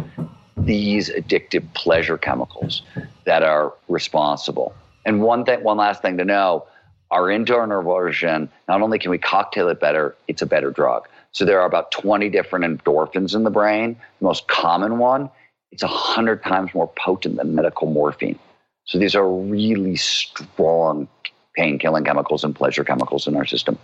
These 0.56 1.10
addictive 1.10 1.72
pleasure 1.74 2.18
chemicals 2.18 2.82
that 3.24 3.42
are 3.42 3.72
responsible. 3.88 4.74
And 5.04 5.22
one 5.22 5.44
thing, 5.44 5.62
one 5.62 5.76
last 5.76 6.02
thing 6.02 6.16
to 6.18 6.24
know 6.24 6.66
our 7.10 7.30
internal 7.30 7.82
version, 7.82 8.48
not 8.68 8.82
only 8.82 8.98
can 8.98 9.10
we 9.10 9.18
cocktail 9.18 9.68
it 9.68 9.78
better, 9.80 10.16
it's 10.26 10.42
a 10.42 10.46
better 10.46 10.70
drug. 10.70 11.06
So 11.32 11.44
there 11.44 11.60
are 11.60 11.66
about 11.66 11.90
20 11.92 12.28
different 12.28 12.64
endorphins 12.64 13.34
in 13.34 13.44
the 13.44 13.50
brain. 13.50 13.96
The 14.20 14.24
most 14.24 14.48
common 14.48 14.98
one, 14.98 15.30
it's 15.70 15.82
100 15.82 16.42
times 16.42 16.74
more 16.74 16.90
potent 16.96 17.36
than 17.36 17.54
medical 17.54 17.90
morphine. 17.90 18.38
So 18.84 18.98
these 18.98 19.14
are 19.14 19.28
really 19.28 19.96
strong 19.96 21.08
pain 21.56 21.78
killing 21.78 22.04
chemicals 22.04 22.44
and 22.44 22.54
pleasure 22.54 22.84
chemicals 22.84 23.26
in 23.26 23.36
our 23.36 23.46
system. 23.46 23.78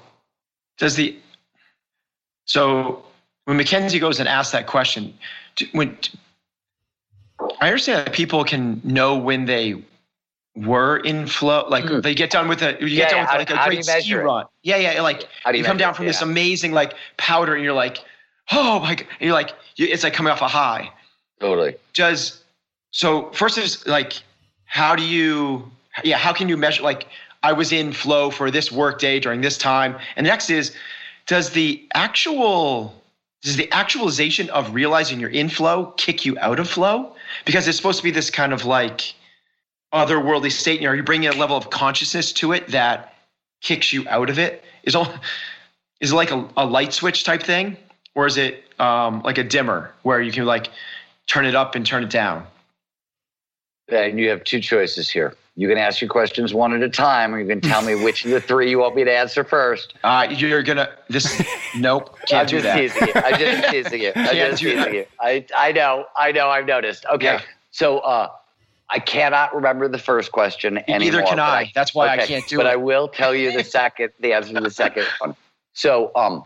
Does 0.78 0.96
the 0.96 1.16
so 2.44 3.04
when 3.50 3.58
McKinsey 3.58 3.98
goes 3.98 4.20
and 4.20 4.28
asks 4.28 4.52
that 4.52 4.68
question, 4.68 5.12
when 5.72 5.98
I 7.60 7.66
understand 7.66 8.06
that 8.06 8.14
people 8.14 8.44
can 8.44 8.80
know 8.84 9.18
when 9.18 9.44
they 9.46 9.82
were 10.54 10.98
in 10.98 11.26
flow, 11.26 11.66
like 11.68 11.82
mm. 11.82 12.00
they 12.00 12.14
get 12.14 12.30
done 12.30 12.46
with 12.46 12.62
a 12.62 12.76
you 12.80 12.86
yeah, 12.86 13.08
get 13.08 13.10
done 13.10 13.20
with 13.22 13.50
like 13.50 13.50
a 13.50 13.68
great 13.68 13.84
ski 13.84 14.14
run. 14.14 14.46
Yeah, 14.62 14.76
yeah, 14.76 15.02
like 15.02 15.26
you, 15.48 15.54
you 15.54 15.64
come 15.64 15.78
down 15.78 15.94
from 15.94 16.04
yeah. 16.04 16.12
this 16.12 16.22
amazing 16.22 16.70
like 16.70 16.94
powder, 17.16 17.56
and 17.56 17.64
you're 17.64 17.72
like, 17.72 18.04
oh 18.52 18.78
my 18.78 18.94
god, 18.94 19.06
and 19.18 19.26
you're 19.26 19.32
like, 19.32 19.52
it's 19.76 20.04
like 20.04 20.12
coming 20.12 20.30
off 20.30 20.42
a 20.42 20.46
high. 20.46 20.88
Totally. 21.40 21.74
Does 21.92 22.44
so 22.92 23.32
first 23.32 23.58
is 23.58 23.84
like 23.88 24.12
how 24.66 24.94
do 24.94 25.02
you 25.02 25.68
yeah 26.04 26.18
how 26.18 26.32
can 26.32 26.48
you 26.48 26.56
measure 26.56 26.82
like 26.82 27.08
i 27.42 27.52
was 27.52 27.72
in 27.72 27.92
flow 27.92 28.30
for 28.30 28.50
this 28.50 28.70
work 28.70 28.98
day 28.98 29.20
during 29.20 29.40
this 29.40 29.56
time 29.56 29.96
and 30.16 30.26
the 30.26 30.30
next 30.30 30.50
is 30.50 30.74
does 31.26 31.50
the 31.50 31.86
actual 31.94 32.99
does 33.42 33.56
the 33.56 33.70
actualization 33.72 34.50
of 34.50 34.74
realizing 34.74 35.18
you're 35.18 35.30
in 35.30 35.48
flow 35.48 35.94
kick 35.96 36.24
you 36.24 36.38
out 36.40 36.58
of 36.58 36.68
flow? 36.68 37.14
Because 37.44 37.66
it's 37.66 37.76
supposed 37.76 37.98
to 37.98 38.04
be 38.04 38.10
this 38.10 38.30
kind 38.30 38.52
of 38.52 38.64
like 38.64 39.14
otherworldly 39.92 40.52
state 40.52 40.80
you 40.80 40.86
know, 40.86 40.92
are 40.92 40.96
you 40.96 41.02
bringing 41.02 41.28
a 41.28 41.32
level 41.32 41.56
of 41.56 41.70
consciousness 41.70 42.32
to 42.34 42.52
it 42.52 42.68
that 42.68 43.14
kicks 43.60 43.92
you 43.92 44.06
out 44.08 44.30
of 44.30 44.38
it. 44.38 44.64
Is 44.84 44.94
all 44.94 45.12
is 46.00 46.12
it 46.12 46.14
like 46.14 46.30
a, 46.30 46.48
a 46.56 46.64
light 46.64 46.92
switch 46.92 47.24
type 47.24 47.42
thing? 47.42 47.76
Or 48.14 48.26
is 48.26 48.36
it 48.36 48.64
um, 48.80 49.22
like 49.22 49.38
a 49.38 49.44
dimmer 49.44 49.94
where 50.02 50.20
you 50.20 50.32
can 50.32 50.44
like 50.44 50.68
turn 51.26 51.44
it 51.44 51.54
up 51.54 51.74
and 51.74 51.86
turn 51.86 52.02
it 52.02 52.10
down? 52.10 52.46
And 53.88 54.18
you 54.18 54.30
have 54.30 54.44
two 54.44 54.60
choices 54.60 55.10
here. 55.10 55.36
You 55.56 55.68
can 55.68 55.78
ask 55.78 56.00
your 56.00 56.08
questions 56.08 56.54
one 56.54 56.72
at 56.74 56.82
a 56.82 56.88
time, 56.88 57.34
or 57.34 57.40
you 57.40 57.46
can 57.46 57.60
tell 57.60 57.82
me 57.82 57.94
which 57.94 58.24
of 58.24 58.30
the 58.30 58.40
three 58.40 58.70
you 58.70 58.78
want 58.78 58.94
me 58.94 59.04
to 59.04 59.12
answer 59.12 59.44
first. 59.44 59.94
Uh, 60.04 60.26
you're 60.30 60.62
gonna 60.62 60.88
this. 61.08 61.42
Nope, 61.76 62.16
can't 62.26 62.42
I'm 62.42 62.46
do 62.46 62.60
just 62.60 62.64
that. 62.64 62.76
teasing 62.76 63.08
you. 63.08 63.12
I'm 63.14 63.38
just 63.38 63.70
teasing 63.70 64.00
you. 64.00 64.08
I'm 64.08 64.26
can't 64.26 64.50
just 64.50 64.62
teasing 64.62 64.78
that. 64.78 64.94
you. 64.94 65.06
I 65.20 65.46
I 65.56 65.72
know. 65.72 66.06
I 66.16 66.32
know. 66.32 66.48
I've 66.48 66.66
noticed. 66.66 67.04
Okay, 67.06 67.24
yeah. 67.34 67.42
so 67.70 67.98
uh, 67.98 68.28
I 68.88 68.98
cannot 68.98 69.54
remember 69.54 69.88
the 69.88 69.98
first 69.98 70.32
question 70.32 70.78
anymore. 70.88 70.98
Neither 70.98 71.22
can 71.22 71.38
I. 71.38 71.44
I. 71.44 71.72
That's 71.74 71.94
why 71.94 72.12
okay, 72.14 72.22
I 72.22 72.26
can't 72.26 72.46
do 72.48 72.56
but 72.56 72.62
it. 72.62 72.64
But 72.64 72.72
I 72.72 72.76
will 72.76 73.08
tell 73.08 73.34
you 73.34 73.52
the 73.52 73.64
second, 73.64 74.10
the 74.20 74.32
answer 74.32 74.54
to 74.54 74.60
the 74.60 74.70
second 74.70 75.06
one. 75.18 75.36
So, 75.74 76.10
um, 76.16 76.44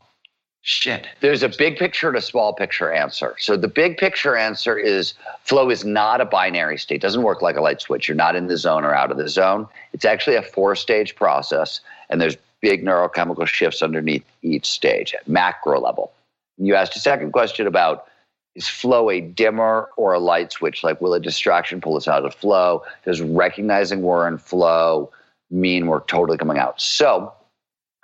Shit. 0.67 1.07
There's 1.21 1.43
a 1.43 1.51
big 1.51 1.77
picture 1.77 2.09
and 2.09 2.17
a 2.17 2.23
small 2.23 2.55
picture 2.55 2.91
answer. 2.91 3.37
So 3.39 3.55
the 3.55 3.69
big 3.69 3.99
picture 3.99 4.35
answer 4.35 4.79
is 4.79 5.13
flow 5.43 5.69
is 5.69 5.85
not 5.85 6.23
a 6.23 6.25
binary 6.25 6.79
state. 6.79 6.97
It 6.97 7.03
doesn't 7.03 7.23
work 7.23 7.43
like 7.43 7.59
a 7.59 7.61
light 7.61 7.83
switch. 7.83 8.09
You're 8.09 8.17
not 8.17 8.35
in 8.35 8.47
the 8.47 8.57
zone 8.57 8.83
or 8.83 8.95
out 8.95 9.11
of 9.11 9.19
the 9.19 9.29
zone. 9.29 9.69
It's 9.93 10.07
actually 10.07 10.37
a 10.37 10.43
four 10.43 10.75
stage 10.75 11.17
process, 11.17 11.81
and 12.09 12.19
there's 12.19 12.39
big 12.63 12.83
neurochemical 12.83 13.47
shifts 13.47 13.83
underneath 13.83 14.25
each 14.41 14.65
stage 14.65 15.13
at 15.13 15.29
macro 15.29 15.79
level. 15.79 16.15
You 16.57 16.77
asked 16.77 16.97
a 16.97 17.01
second 17.01 17.33
question 17.33 17.67
about 17.67 18.07
is 18.55 18.67
flow 18.67 19.11
a 19.11 19.21
dimmer 19.21 19.91
or 19.99 20.15
a 20.15 20.19
light 20.19 20.51
switch? 20.51 20.83
Like, 20.83 20.99
will 20.99 21.13
a 21.13 21.21
distraction 21.21 21.83
pull 21.83 21.99
us 21.99 22.09
out 22.09 22.25
of 22.25 22.35
flow? 22.35 22.85
Does 23.05 23.21
recognizing 23.21 24.01
we're 24.01 24.27
in 24.27 24.39
flow 24.39 25.11
mean 25.51 25.89
we're 25.89 26.01
totally 26.01 26.39
coming 26.39 26.57
out? 26.57 26.81
So, 26.81 27.35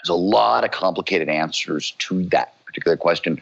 there's 0.00 0.10
a 0.10 0.14
lot 0.14 0.64
of 0.64 0.70
complicated 0.70 1.28
answers 1.28 1.92
to 1.98 2.24
that 2.26 2.54
particular 2.64 2.96
question. 2.96 3.40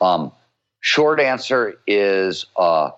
Um, 0.00 0.32
short 0.80 1.20
answer 1.20 1.78
is 1.86 2.46
uh, 2.56 2.90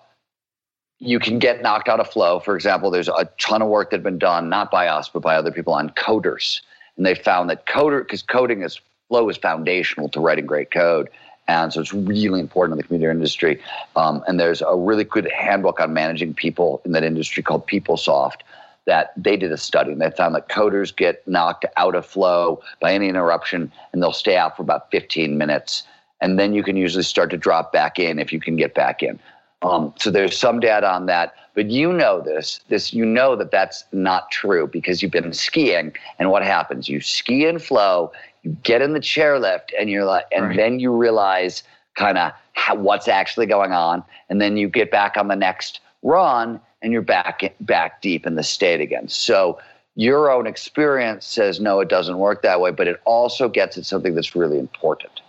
you 0.99 1.19
can 1.19 1.39
get 1.39 1.61
knocked 1.61 1.89
out 1.89 1.99
of 1.99 2.09
flow. 2.09 2.39
For 2.39 2.55
example, 2.55 2.89
there's 2.89 3.09
a 3.09 3.29
ton 3.39 3.61
of 3.61 3.67
work 3.67 3.91
that 3.91 3.97
had 3.97 4.03
been 4.03 4.19
done, 4.19 4.49
not 4.49 4.71
by 4.71 4.87
us, 4.87 5.09
but 5.09 5.21
by 5.21 5.35
other 5.35 5.51
people 5.51 5.73
on 5.73 5.89
coders. 5.91 6.61
And 6.97 7.05
they 7.05 7.15
found 7.15 7.49
that 7.49 7.65
coder, 7.65 7.99
because 7.99 8.21
coding 8.21 8.61
is 8.61 8.79
flow 9.09 9.29
is 9.29 9.37
foundational 9.37 10.09
to 10.09 10.19
writing 10.19 10.45
great 10.45 10.71
code. 10.71 11.09
And 11.47 11.73
so 11.73 11.81
it's 11.81 11.93
really 11.93 12.39
important 12.39 12.73
in 12.73 12.77
the 12.77 12.83
computer 12.83 13.11
industry. 13.11 13.61
Um, 13.97 14.23
and 14.27 14.39
there's 14.39 14.61
a 14.61 14.75
really 14.75 15.03
good 15.03 15.29
handbook 15.29 15.81
on 15.81 15.93
managing 15.93 16.33
people 16.33 16.81
in 16.85 16.93
that 16.93 17.03
industry 17.03 17.43
called 17.43 17.67
PeopleSoft 17.67 18.37
that 18.85 19.13
they 19.15 19.37
did 19.37 19.51
a 19.51 19.57
study 19.57 19.91
and 19.91 20.01
they 20.01 20.11
found 20.11 20.35
that 20.35 20.49
coders 20.49 20.95
get 20.95 21.25
knocked 21.27 21.65
out 21.77 21.95
of 21.95 22.05
flow 22.05 22.61
by 22.79 22.93
any 22.93 23.07
interruption 23.07 23.71
and 23.91 24.01
they'll 24.01 24.11
stay 24.11 24.35
out 24.35 24.57
for 24.57 24.63
about 24.63 24.91
15 24.91 25.37
minutes. 25.37 25.83
And 26.21 26.37
then 26.37 26.53
you 26.53 26.63
can 26.63 26.77
usually 26.77 27.03
start 27.03 27.29
to 27.31 27.37
drop 27.37 27.71
back 27.71 27.99
in 27.99 28.19
if 28.19 28.31
you 28.31 28.39
can 28.39 28.55
get 28.55 28.73
back 28.73 29.03
in. 29.03 29.19
Um, 29.63 29.93
so 29.97 30.11
there's 30.11 30.37
some 30.37 30.59
data 30.59 30.89
on 30.89 31.05
that, 31.05 31.33
but 31.53 31.69
you 31.69 31.93
know 31.93 32.21
this. 32.21 32.59
This 32.67 32.93
you 32.93 33.05
know 33.05 33.35
that 33.37 33.51
that's 33.51 33.85
not 33.93 34.29
true 34.29 34.67
because 34.67 35.01
you've 35.01 35.11
been 35.11 35.31
skiing, 35.31 35.93
and 36.19 36.29
what 36.29 36.43
happens? 36.43 36.89
You 36.89 36.99
ski 36.99 37.45
in 37.45 37.59
flow, 37.59 38.11
you 38.43 38.57
get 38.63 38.81
in 38.81 38.91
the 38.91 38.99
chairlift, 38.99 39.71
and 39.79 39.89
you're 39.89 40.03
like, 40.03 40.25
and 40.35 40.47
right. 40.47 40.57
then 40.57 40.79
you 40.79 40.91
realize 40.91 41.63
kind 41.95 42.17
of 42.17 42.33
what's 42.75 43.07
actually 43.07 43.45
going 43.45 43.71
on, 43.71 44.03
and 44.29 44.41
then 44.41 44.57
you 44.57 44.67
get 44.67 44.91
back 44.91 45.15
on 45.15 45.29
the 45.29 45.35
next 45.35 45.79
run, 46.01 46.59
and 46.83 46.93
you're 46.93 47.01
back 47.01 47.41
back 47.61 48.01
deep 48.01 48.27
in 48.27 48.35
the 48.35 48.43
state 48.43 48.81
again. 48.81 49.07
So 49.07 49.59
your 49.95 50.31
own 50.31 50.45
experience 50.45 51.25
says 51.25 51.59
no, 51.59 51.79
it 51.79 51.89
doesn't 51.89 52.19
work 52.19 52.43
that 52.43 52.61
way, 52.61 52.69
but 52.71 52.87
it 52.87 53.01
also 53.05 53.49
gets 53.49 53.77
at 53.77 53.85
something 53.85 54.13
that's 54.13 54.35
really 54.35 54.59
important 54.59 55.21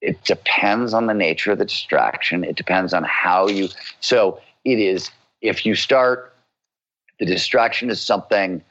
it 0.00 0.22
depends 0.24 0.94
on 0.94 1.06
the 1.06 1.14
nature 1.14 1.52
of 1.52 1.58
the 1.58 1.64
distraction. 1.64 2.44
It 2.44 2.56
depends 2.56 2.92
on 2.92 3.04
how 3.04 3.48
you. 3.48 3.68
So 4.00 4.40
it 4.64 4.78
is 4.78 5.10
if 5.40 5.66
you 5.66 5.74
start, 5.74 6.34
the 7.18 7.26
distraction 7.26 7.90
is 7.90 8.00
something 8.00 8.62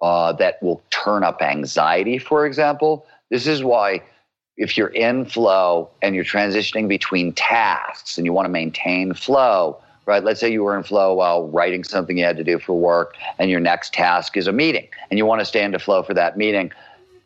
uh, 0.00 0.32
that 0.34 0.62
will 0.62 0.82
turn 0.90 1.24
up 1.24 1.42
anxiety, 1.42 2.18
for 2.18 2.46
example. 2.46 3.06
This 3.30 3.46
is 3.46 3.62
why 3.64 4.02
if 4.56 4.76
you're 4.76 4.88
in 4.88 5.24
flow 5.24 5.90
and 6.02 6.14
you're 6.14 6.24
transitioning 6.24 6.88
between 6.88 7.32
tasks 7.32 8.16
and 8.16 8.24
you 8.24 8.32
want 8.32 8.46
to 8.46 8.50
maintain 8.50 9.14
flow, 9.14 9.80
right? 10.10 10.24
Let's 10.24 10.40
say 10.40 10.50
you 10.50 10.64
were 10.64 10.76
in 10.76 10.82
flow 10.82 11.14
while 11.14 11.46
writing 11.46 11.84
something 11.84 12.18
you 12.18 12.24
had 12.24 12.36
to 12.36 12.42
do 12.42 12.58
for 12.58 12.76
work, 12.76 13.14
and 13.38 13.48
your 13.48 13.60
next 13.60 13.94
task 13.94 14.36
is 14.36 14.48
a 14.48 14.52
meeting, 14.52 14.88
and 15.08 15.18
you 15.18 15.24
want 15.24 15.40
to 15.40 15.44
stay 15.44 15.62
into 15.62 15.78
flow 15.78 16.02
for 16.02 16.14
that 16.14 16.36
meeting. 16.36 16.72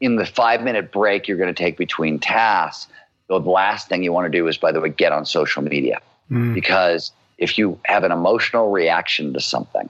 In 0.00 0.16
the 0.16 0.26
five 0.26 0.62
minute 0.62 0.92
break 0.92 1.26
you're 1.26 1.38
going 1.38 1.52
to 1.52 1.62
take 1.62 1.78
between 1.78 2.18
tasks, 2.18 2.92
the 3.28 3.40
last 3.40 3.88
thing 3.88 4.04
you 4.04 4.12
want 4.12 4.30
to 4.30 4.38
do 4.38 4.46
is, 4.48 4.58
by 4.58 4.70
the 4.70 4.82
way, 4.82 4.90
get 4.90 5.12
on 5.12 5.24
social 5.24 5.62
media. 5.62 5.98
Mm. 6.30 6.52
Because 6.52 7.10
if 7.38 7.56
you 7.56 7.80
have 7.86 8.04
an 8.04 8.12
emotional 8.12 8.70
reaction 8.70 9.32
to 9.32 9.40
something, 9.40 9.88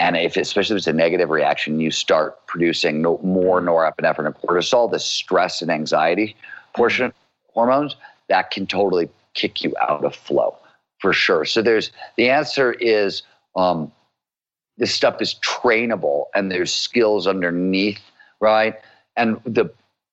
and 0.00 0.16
if 0.16 0.36
especially 0.36 0.74
if 0.74 0.78
it's 0.78 0.86
a 0.88 0.92
negative 0.92 1.30
reaction, 1.30 1.78
you 1.78 1.92
start 1.92 2.44
producing 2.48 3.02
no, 3.02 3.20
more 3.22 3.60
norepinephrine 3.60 4.26
and 4.26 4.34
cortisol, 4.34 4.90
the 4.90 4.98
stress 4.98 5.62
and 5.62 5.70
anxiety 5.70 6.34
portion 6.74 7.12
hormones, 7.54 7.94
that 8.28 8.50
can 8.50 8.66
totally 8.66 9.08
kick 9.34 9.62
you 9.62 9.72
out 9.80 10.04
of 10.04 10.16
flow 10.16 10.56
for 11.02 11.12
sure. 11.12 11.44
So 11.44 11.60
there's 11.60 11.90
the 12.16 12.30
answer 12.30 12.72
is 12.74 13.24
um, 13.56 13.92
this 14.78 14.94
stuff 14.94 15.20
is 15.20 15.34
trainable 15.42 16.26
and 16.34 16.50
there's 16.50 16.72
skills 16.72 17.26
underneath, 17.26 18.00
right? 18.40 18.76
And 19.16 19.40
the 19.44 19.70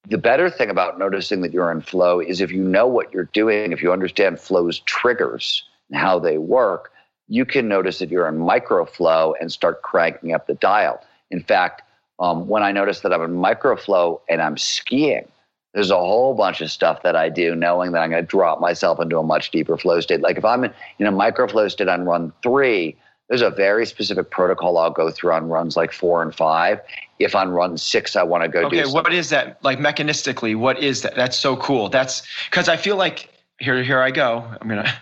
the 0.08 0.18
better 0.18 0.50
thing 0.50 0.70
about 0.70 0.98
noticing 0.98 1.42
that 1.42 1.54
you're 1.54 1.72
in 1.72 1.82
flow 1.82 2.20
is 2.20 2.42
if 2.42 2.52
you 2.52 2.64
know 2.64 2.88
what 2.88 3.14
you're 3.14 3.30
doing, 3.34 3.72
if 3.72 3.84
you 3.84 3.94
understand 3.94 4.40
flow's 4.40 4.80
triggers 4.80 5.64
and 5.90 6.00
how 6.00 6.18
they 6.18 6.40
work, 6.40 6.92
you 7.28 7.46
can 7.46 7.68
notice 7.68 8.00
that 8.00 8.10
you're 8.10 8.28
in 8.28 8.40
micro 8.40 8.86
flow 8.86 9.36
and 9.40 9.52
start 9.52 9.84
cranking 9.84 10.34
up 10.34 10.48
the 10.48 10.56
dial. 10.56 11.00
In 11.30 11.44
fact, 11.44 11.84
um, 12.20 12.48
when 12.48 12.64
I 12.64 12.72
notice 12.72 13.02
that 13.02 13.14
I'm 13.14 13.22
in 13.22 13.36
micro 13.36 13.76
flow 13.76 14.22
and 14.28 14.42
I'm 14.42 14.58
skiing, 14.58 15.28
there's 15.74 15.92
a 15.92 15.98
whole 15.98 16.34
bunch 16.34 16.62
of 16.62 16.72
stuff 16.72 17.04
that 17.04 17.16
I 17.16 17.30
do 17.30 17.56
knowing 17.56 17.92
that 17.92 18.00
I'm 18.00 18.10
going 18.10 18.24
to 18.24 18.28
drop 18.28 18.60
myself 18.60 19.00
into 19.00 19.18
a 19.20 19.24
much 19.24 19.52
deeper 19.52 19.78
flow 19.78 20.00
state. 20.02 20.22
Like 20.22 20.38
if 20.38 20.46
I'm 20.46 20.64
in, 20.64 20.74
in 20.98 21.06
a 21.06 21.12
micro 21.12 21.48
flow 21.48 21.68
state 21.68 21.88
on 21.88 22.06
run 22.06 22.34
three, 22.42 22.98
there's 23.28 23.42
a 23.44 23.52
very 23.52 23.86
specific 23.86 24.32
protocol 24.32 24.78
I'll 24.80 24.90
go 24.90 25.12
through 25.12 25.34
on 25.34 25.50
runs 25.50 25.78
like 25.78 25.92
four 25.92 26.24
and 26.24 26.34
five. 26.34 26.80
If 27.20 27.36
on 27.36 27.52
run 27.52 27.78
six, 27.78 28.16
I 28.16 28.24
want 28.24 28.44
to 28.44 28.50
go 28.50 28.62
okay, 28.66 28.78
do. 28.78 28.82
Okay, 28.84 28.92
what 28.92 29.14
is 29.14 29.30
that? 29.30 29.64
Like 29.64 29.78
mechanistically, 29.78 30.56
what 30.56 30.82
is 30.82 31.04
that? 31.04 31.16
That's 31.16 31.38
so 31.38 31.56
cool. 31.58 31.90
That's 31.90 32.24
because 32.50 32.68
I 32.68 32.76
feel 32.76 32.96
like 32.96 33.30
here, 33.60 33.84
here 33.84 34.00
I 34.00 34.12
go. 34.12 34.46
I'm 34.60 34.68
gonna. 34.68 34.84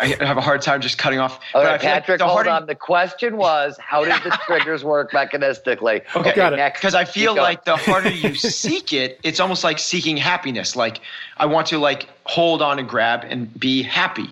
I 0.00 0.16
have 0.20 0.36
a 0.36 0.40
hard 0.40 0.62
time 0.62 0.80
just 0.80 0.98
cutting 0.98 1.18
off. 1.18 1.40
Okay, 1.54 1.78
Patrick, 1.78 2.20
like 2.20 2.30
hold 2.30 2.46
on. 2.46 2.66
The 2.66 2.74
question 2.74 3.36
was, 3.36 3.76
how 3.78 4.04
did 4.04 4.22
the 4.22 4.38
triggers 4.46 4.84
work 4.84 5.12
mechanistically? 5.12 6.02
Okay, 6.16 6.30
okay 6.30 6.72
because 6.74 6.94
I 6.94 7.04
feel 7.04 7.34
like 7.34 7.64
the 7.64 7.76
harder 7.76 8.10
you 8.10 8.34
seek 8.34 8.92
it, 8.92 9.18
it's 9.22 9.40
almost 9.40 9.64
like 9.64 9.78
seeking 9.78 10.16
happiness. 10.16 10.76
Like 10.76 11.00
I 11.36 11.46
want 11.46 11.66
to 11.68 11.78
like 11.78 12.08
hold 12.24 12.62
on 12.62 12.78
and 12.78 12.88
grab 12.88 13.24
and 13.28 13.52
be 13.58 13.82
happy 13.82 14.30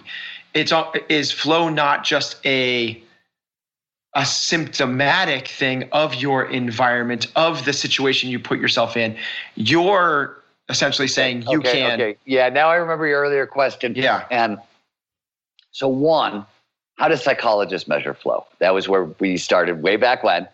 it's 0.55 0.72
all 0.72 0.92
is 1.09 1.33
flow 1.33 1.68
not 1.68 2.05
just 2.05 2.44
a 2.46 3.02
a 4.14 4.26
symptomatic 4.26 5.48
thing 5.48 5.88
of 5.92 6.14
your 6.14 6.44
environment 6.44 7.26
of 7.35 7.64
the 7.64 7.72
situation 7.72 8.28
you 8.28 8.38
put 8.38 8.59
yourself 8.59 8.96
in 8.96 9.16
you're 9.55 10.41
essentially 10.68 11.09
saying 11.09 11.42
you 11.48 11.59
okay, 11.59 11.72
can 11.72 12.01
okay 12.01 12.16
yeah 12.25 12.48
now 12.48 12.68
i 12.68 12.77
remember 12.77 13.07
your 13.07 13.20
earlier 13.20 13.46
question 13.46 13.94
yeah 13.96 14.25
and 14.31 14.59
so 15.72 15.88
one 15.88 16.46
how 16.96 17.09
does 17.09 17.22
psychologists 17.22 17.88
measure 17.88 18.14
flow 18.14 18.46
that 18.59 18.72
was 18.72 18.88
where 18.88 19.05
we 19.18 19.37
started 19.37 19.83
way 19.83 19.96
back 19.96 20.22
when 20.22 20.48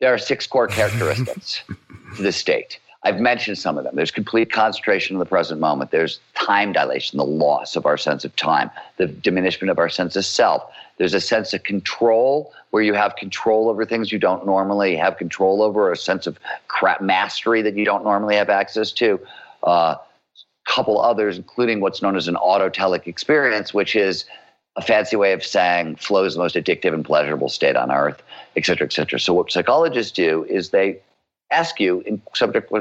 there 0.00 0.12
are 0.12 0.18
six 0.18 0.46
core 0.46 0.66
characteristics 0.68 1.62
to 2.16 2.22
the 2.22 2.32
state 2.32 2.78
I've 3.04 3.18
mentioned 3.18 3.58
some 3.58 3.78
of 3.78 3.84
them. 3.84 3.96
There's 3.96 4.12
complete 4.12 4.52
concentration 4.52 5.16
in 5.16 5.18
the 5.18 5.26
present 5.26 5.60
moment. 5.60 5.90
There's 5.90 6.20
time 6.34 6.72
dilation, 6.72 7.16
the 7.16 7.24
loss 7.24 7.74
of 7.74 7.84
our 7.84 7.96
sense 7.96 8.24
of 8.24 8.34
time, 8.36 8.70
the 8.96 9.08
diminishment 9.08 9.70
of 9.70 9.78
our 9.78 9.88
sense 9.88 10.14
of 10.14 10.24
self. 10.24 10.62
There's 10.98 11.14
a 11.14 11.20
sense 11.20 11.52
of 11.52 11.64
control 11.64 12.52
where 12.70 12.82
you 12.82 12.94
have 12.94 13.16
control 13.16 13.68
over 13.68 13.84
things 13.84 14.12
you 14.12 14.20
don't 14.20 14.46
normally 14.46 14.94
have 14.96 15.16
control 15.16 15.62
over, 15.62 15.90
a 15.90 15.96
sense 15.96 16.28
of 16.28 16.38
crap 16.68 17.00
mastery 17.00 17.60
that 17.62 17.74
you 17.76 17.84
don't 17.84 18.04
normally 18.04 18.36
have 18.36 18.48
access 18.48 18.92
to. 18.92 19.18
A 19.64 19.66
uh, 19.66 19.98
couple 20.66 21.00
others, 21.00 21.36
including 21.36 21.80
what's 21.80 22.02
known 22.02 22.16
as 22.16 22.28
an 22.28 22.36
autotelic 22.36 23.06
experience, 23.06 23.74
which 23.74 23.96
is 23.96 24.24
a 24.76 24.82
fancy 24.82 25.16
way 25.16 25.32
of 25.32 25.44
saying 25.44 25.96
flow 25.96 26.24
is 26.24 26.34
the 26.34 26.40
most 26.40 26.54
addictive 26.54 26.94
and 26.94 27.04
pleasurable 27.04 27.48
state 27.48 27.76
on 27.76 27.90
earth, 27.90 28.22
et 28.56 28.64
cetera, 28.64 28.86
et 28.86 28.92
cetera. 28.92 29.20
So 29.20 29.34
what 29.34 29.50
psychologists 29.50 30.12
do 30.12 30.44
is 30.44 30.70
they 30.70 31.00
ask 31.50 31.78
you 31.78 32.00
in 32.06 32.22
subject 32.34 32.72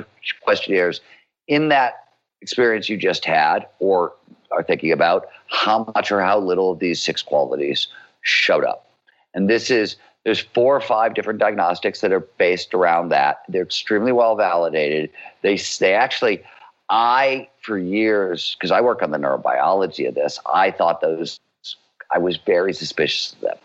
questionnaires 0.42 1.02
in 1.48 1.70
that 1.70 2.06
experience 2.42 2.88
you 2.88 2.98
just 2.98 3.26
had 3.26 3.68
or 3.80 4.14
are 4.52 4.64
thinking 4.64 4.92
about 4.92 5.28
how 5.48 5.92
much 5.96 6.12
or 6.12 6.22
how 6.22 6.40
little 6.40 6.72
of 6.72 6.80
these 6.80 7.02
six 7.02 7.22
qualities 7.22 7.88
showed 8.22 8.64
up. 8.64 8.88
And 9.34 9.50
this 9.50 9.70
is 9.70 9.98
there's 10.24 10.40
four 10.40 10.76
or 10.76 10.82
five 10.82 11.14
different 11.14 11.40
diagnostics 11.40 12.02
that 12.02 12.12
are 12.12 12.20
based 12.20 12.74
around 12.74 13.10
that. 13.10 13.42
They're 13.50 13.64
extremely 13.64 14.12
well 14.12 14.36
validated. 14.36 15.10
They 15.42 15.60
they 15.80 15.94
actually 15.94 16.44
I 16.92 17.50
for 17.62 17.80
years 17.80 18.56
because 18.60 18.70
I 18.70 18.82
work 18.82 19.02
on 19.02 19.10
the 19.10 19.18
neurobiology 19.18 20.08
of 20.08 20.14
this, 20.14 20.38
I 20.46 20.70
thought 20.70 21.02
those 21.02 21.40
I 22.14 22.20
was 22.20 22.38
very 22.38 22.74
suspicious 22.74 23.34
of 23.34 23.40
them 23.40 23.58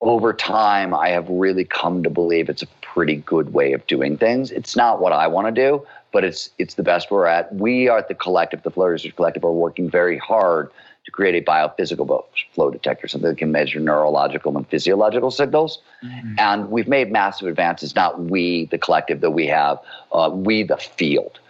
over 0.00 0.32
time, 0.32 0.94
I 0.94 1.08
have 1.08 1.28
really 1.28 1.64
come 1.64 2.02
to 2.02 2.10
believe 2.10 2.48
it's 2.48 2.62
a 2.62 2.68
pretty 2.82 3.16
good 3.16 3.52
way 3.52 3.72
of 3.72 3.86
doing 3.86 4.16
things. 4.16 4.50
It's 4.50 4.76
not 4.76 5.00
what 5.00 5.12
I 5.12 5.26
want 5.26 5.48
to 5.48 5.52
do, 5.52 5.84
but 6.12 6.24
it's 6.24 6.50
it's 6.58 6.74
the 6.74 6.82
best 6.82 7.10
we're 7.10 7.26
at. 7.26 7.52
We 7.54 7.88
are 7.88 7.98
at 7.98 8.08
the 8.08 8.14
collective, 8.14 8.62
the 8.62 8.70
Flow 8.70 8.86
Research 8.86 9.16
Collective, 9.16 9.44
are 9.44 9.52
working 9.52 9.90
very 9.90 10.18
hard 10.18 10.70
to 11.04 11.10
create 11.10 11.34
a 11.34 11.50
biophysical 11.50 12.24
flow 12.54 12.70
detector, 12.70 13.08
something 13.08 13.30
that 13.30 13.38
can 13.38 13.50
measure 13.50 13.80
neurological 13.80 14.56
and 14.56 14.68
physiological 14.68 15.30
signals. 15.30 15.80
Mm-hmm. 16.04 16.34
And 16.38 16.70
we've 16.70 16.88
made 16.88 17.10
massive 17.10 17.48
advances. 17.48 17.94
Not 17.94 18.20
we, 18.20 18.66
the 18.66 18.78
collective, 18.78 19.20
that 19.22 19.30
we 19.30 19.46
have, 19.46 19.78
uh, 20.12 20.30
we, 20.32 20.62
the 20.62 20.76
field. 20.76 21.40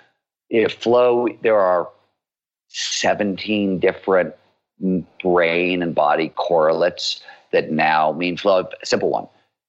If 0.51 0.74
flow, 0.74 1.28
there 1.42 1.59
are 1.59 1.88
17 2.68 3.78
different 3.78 4.34
brain 5.22 5.82
and 5.82 5.94
body 5.94 6.30
correlates 6.36 7.22
that 7.53 7.70
now 7.70 8.12
mean 8.12 8.36
flow. 8.36 8.68
Simple 8.84 9.11
one. 9.11 9.26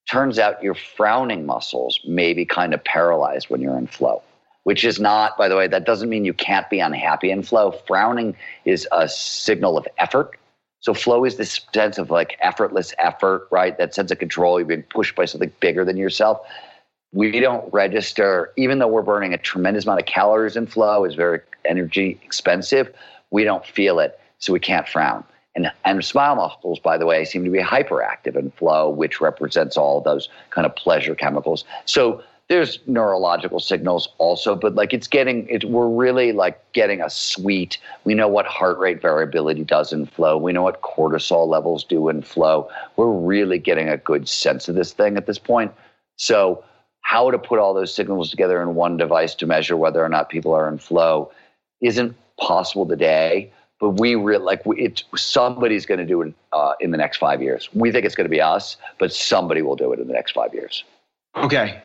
Turns 0.09 0.39
out 0.39 0.61
your 0.63 0.75
frowning 0.75 1.45
muscles 1.45 1.99
may 2.07 2.33
be 2.33 2.45
kind 2.45 2.73
of 2.73 2.83
paralyzed 2.83 3.49
when 3.49 3.61
you're 3.61 3.77
in 3.77 3.87
flow, 3.87 4.21
which 4.63 4.83
is 4.83 4.99
not, 4.99 5.37
by 5.37 5.47
the 5.47 5.55
way, 5.55 5.67
that 5.67 5.85
doesn't 5.85 6.09
mean 6.09 6.25
you 6.25 6.33
can't 6.33 6.69
be 6.69 6.79
unhappy 6.79 7.29
in 7.29 7.43
flow. 7.43 7.71
Frowning 7.87 8.35
is 8.65 8.87
a 8.91 9.07
signal 9.07 9.77
of 9.77 9.87
effort. 9.97 10.37
So 10.81 10.93
flow 10.93 11.25
is 11.25 11.37
this 11.37 11.61
sense 11.73 11.97
of 11.97 12.09
like 12.09 12.37
effortless 12.39 12.93
effort, 12.97 13.47
right? 13.51 13.77
That 13.77 13.93
sense 13.93 14.11
of 14.11 14.19
control. 14.19 14.59
You're 14.59 14.67
being 14.67 14.83
pushed 14.83 15.15
by 15.15 15.25
something 15.25 15.51
bigger 15.59 15.83
than 15.85 15.97
yourself. 15.97 16.39
We 17.11 17.39
don't 17.39 17.71
register, 17.73 18.53
even 18.55 18.79
though 18.79 18.87
we're 18.87 19.01
burning 19.01 19.33
a 19.33 19.37
tremendous 19.37 19.85
amount 19.85 19.99
of 19.99 20.05
calories 20.05 20.55
in 20.55 20.67
flow, 20.67 21.05
is 21.05 21.15
very 21.15 21.39
energy 21.65 22.19
expensive. 22.23 22.93
We 23.31 23.43
don't 23.43 23.65
feel 23.65 23.99
it, 23.99 24.19
so 24.37 24.53
we 24.53 24.59
can't 24.59 24.87
frown. 24.87 25.23
And, 25.55 25.71
and 25.85 26.05
smile 26.05 26.35
muscles, 26.35 26.79
by 26.79 26.97
the 26.97 27.07
way, 27.07 27.25
seem 27.25 27.43
to 27.43 27.49
be 27.49 27.59
hyperactive 27.59 28.35
in 28.35 28.51
flow, 28.51 28.89
which 28.89 29.19
represents 29.19 29.75
all 29.75 30.01
those 30.01 30.29
kind 30.51 30.65
of 30.65 30.75
pleasure 30.75 31.15
chemicals. 31.15 31.65
So 31.85 32.23
there's 32.47 32.79
neurological 32.87 33.59
signals 33.59 34.09
also, 34.17 34.55
but 34.55 34.75
like 34.75 34.93
it's 34.93 35.07
getting, 35.07 35.47
we're 35.65 35.87
really 35.87 36.31
like 36.31 36.59
getting 36.73 37.01
a 37.01 37.09
sweet. 37.09 37.77
We 38.03 38.13
know 38.13 38.27
what 38.27 38.45
heart 38.45 38.77
rate 38.77 39.01
variability 39.01 39.63
does 39.63 39.93
in 39.93 40.05
flow. 40.05 40.37
We 40.37 40.51
know 40.51 40.63
what 40.63 40.81
cortisol 40.81 41.47
levels 41.47 41.83
do 41.83 42.09
in 42.09 42.21
flow. 42.21 42.69
We're 42.95 43.11
really 43.11 43.59
getting 43.59 43.89
a 43.89 43.97
good 43.97 44.27
sense 44.27 44.67
of 44.67 44.75
this 44.75 44.93
thing 44.93 45.17
at 45.17 45.25
this 45.25 45.39
point. 45.39 45.71
So, 46.17 46.63
how 47.01 47.31
to 47.31 47.39
put 47.39 47.59
all 47.59 47.73
those 47.73 47.93
signals 47.93 48.29
together 48.29 48.61
in 48.61 48.75
one 48.75 48.97
device 48.97 49.33
to 49.35 49.47
measure 49.47 49.75
whether 49.75 50.03
or 50.03 50.09
not 50.09 50.29
people 50.29 50.53
are 50.53 50.67
in 50.67 50.77
flow 50.77 51.31
isn't 51.81 52.15
possible 52.39 52.85
today. 52.85 53.51
But 53.79 53.91
we 53.91 54.15
really 54.15 54.43
like 54.43 54.65
we, 54.65 54.77
it. 54.81 55.03
Somebody's 55.15 55.85
going 55.85 55.99
to 55.99 56.05
do 56.05 56.21
it 56.21 56.33
uh, 56.51 56.73
in 56.81 56.91
the 56.91 56.97
next 56.97 57.17
five 57.17 57.41
years. 57.41 57.69
We 57.73 57.91
think 57.93 58.05
it's 58.05 58.15
going 58.15 58.25
to 58.25 58.29
be 58.29 58.41
us, 58.41 58.75
but 58.97 59.13
somebody 59.13 59.61
will 59.61 59.77
do 59.77 59.93
it 59.93 59.99
in 59.99 60.07
the 60.07 60.13
next 60.13 60.33
five 60.33 60.53
years. 60.53 60.83
Okay, 61.37 61.81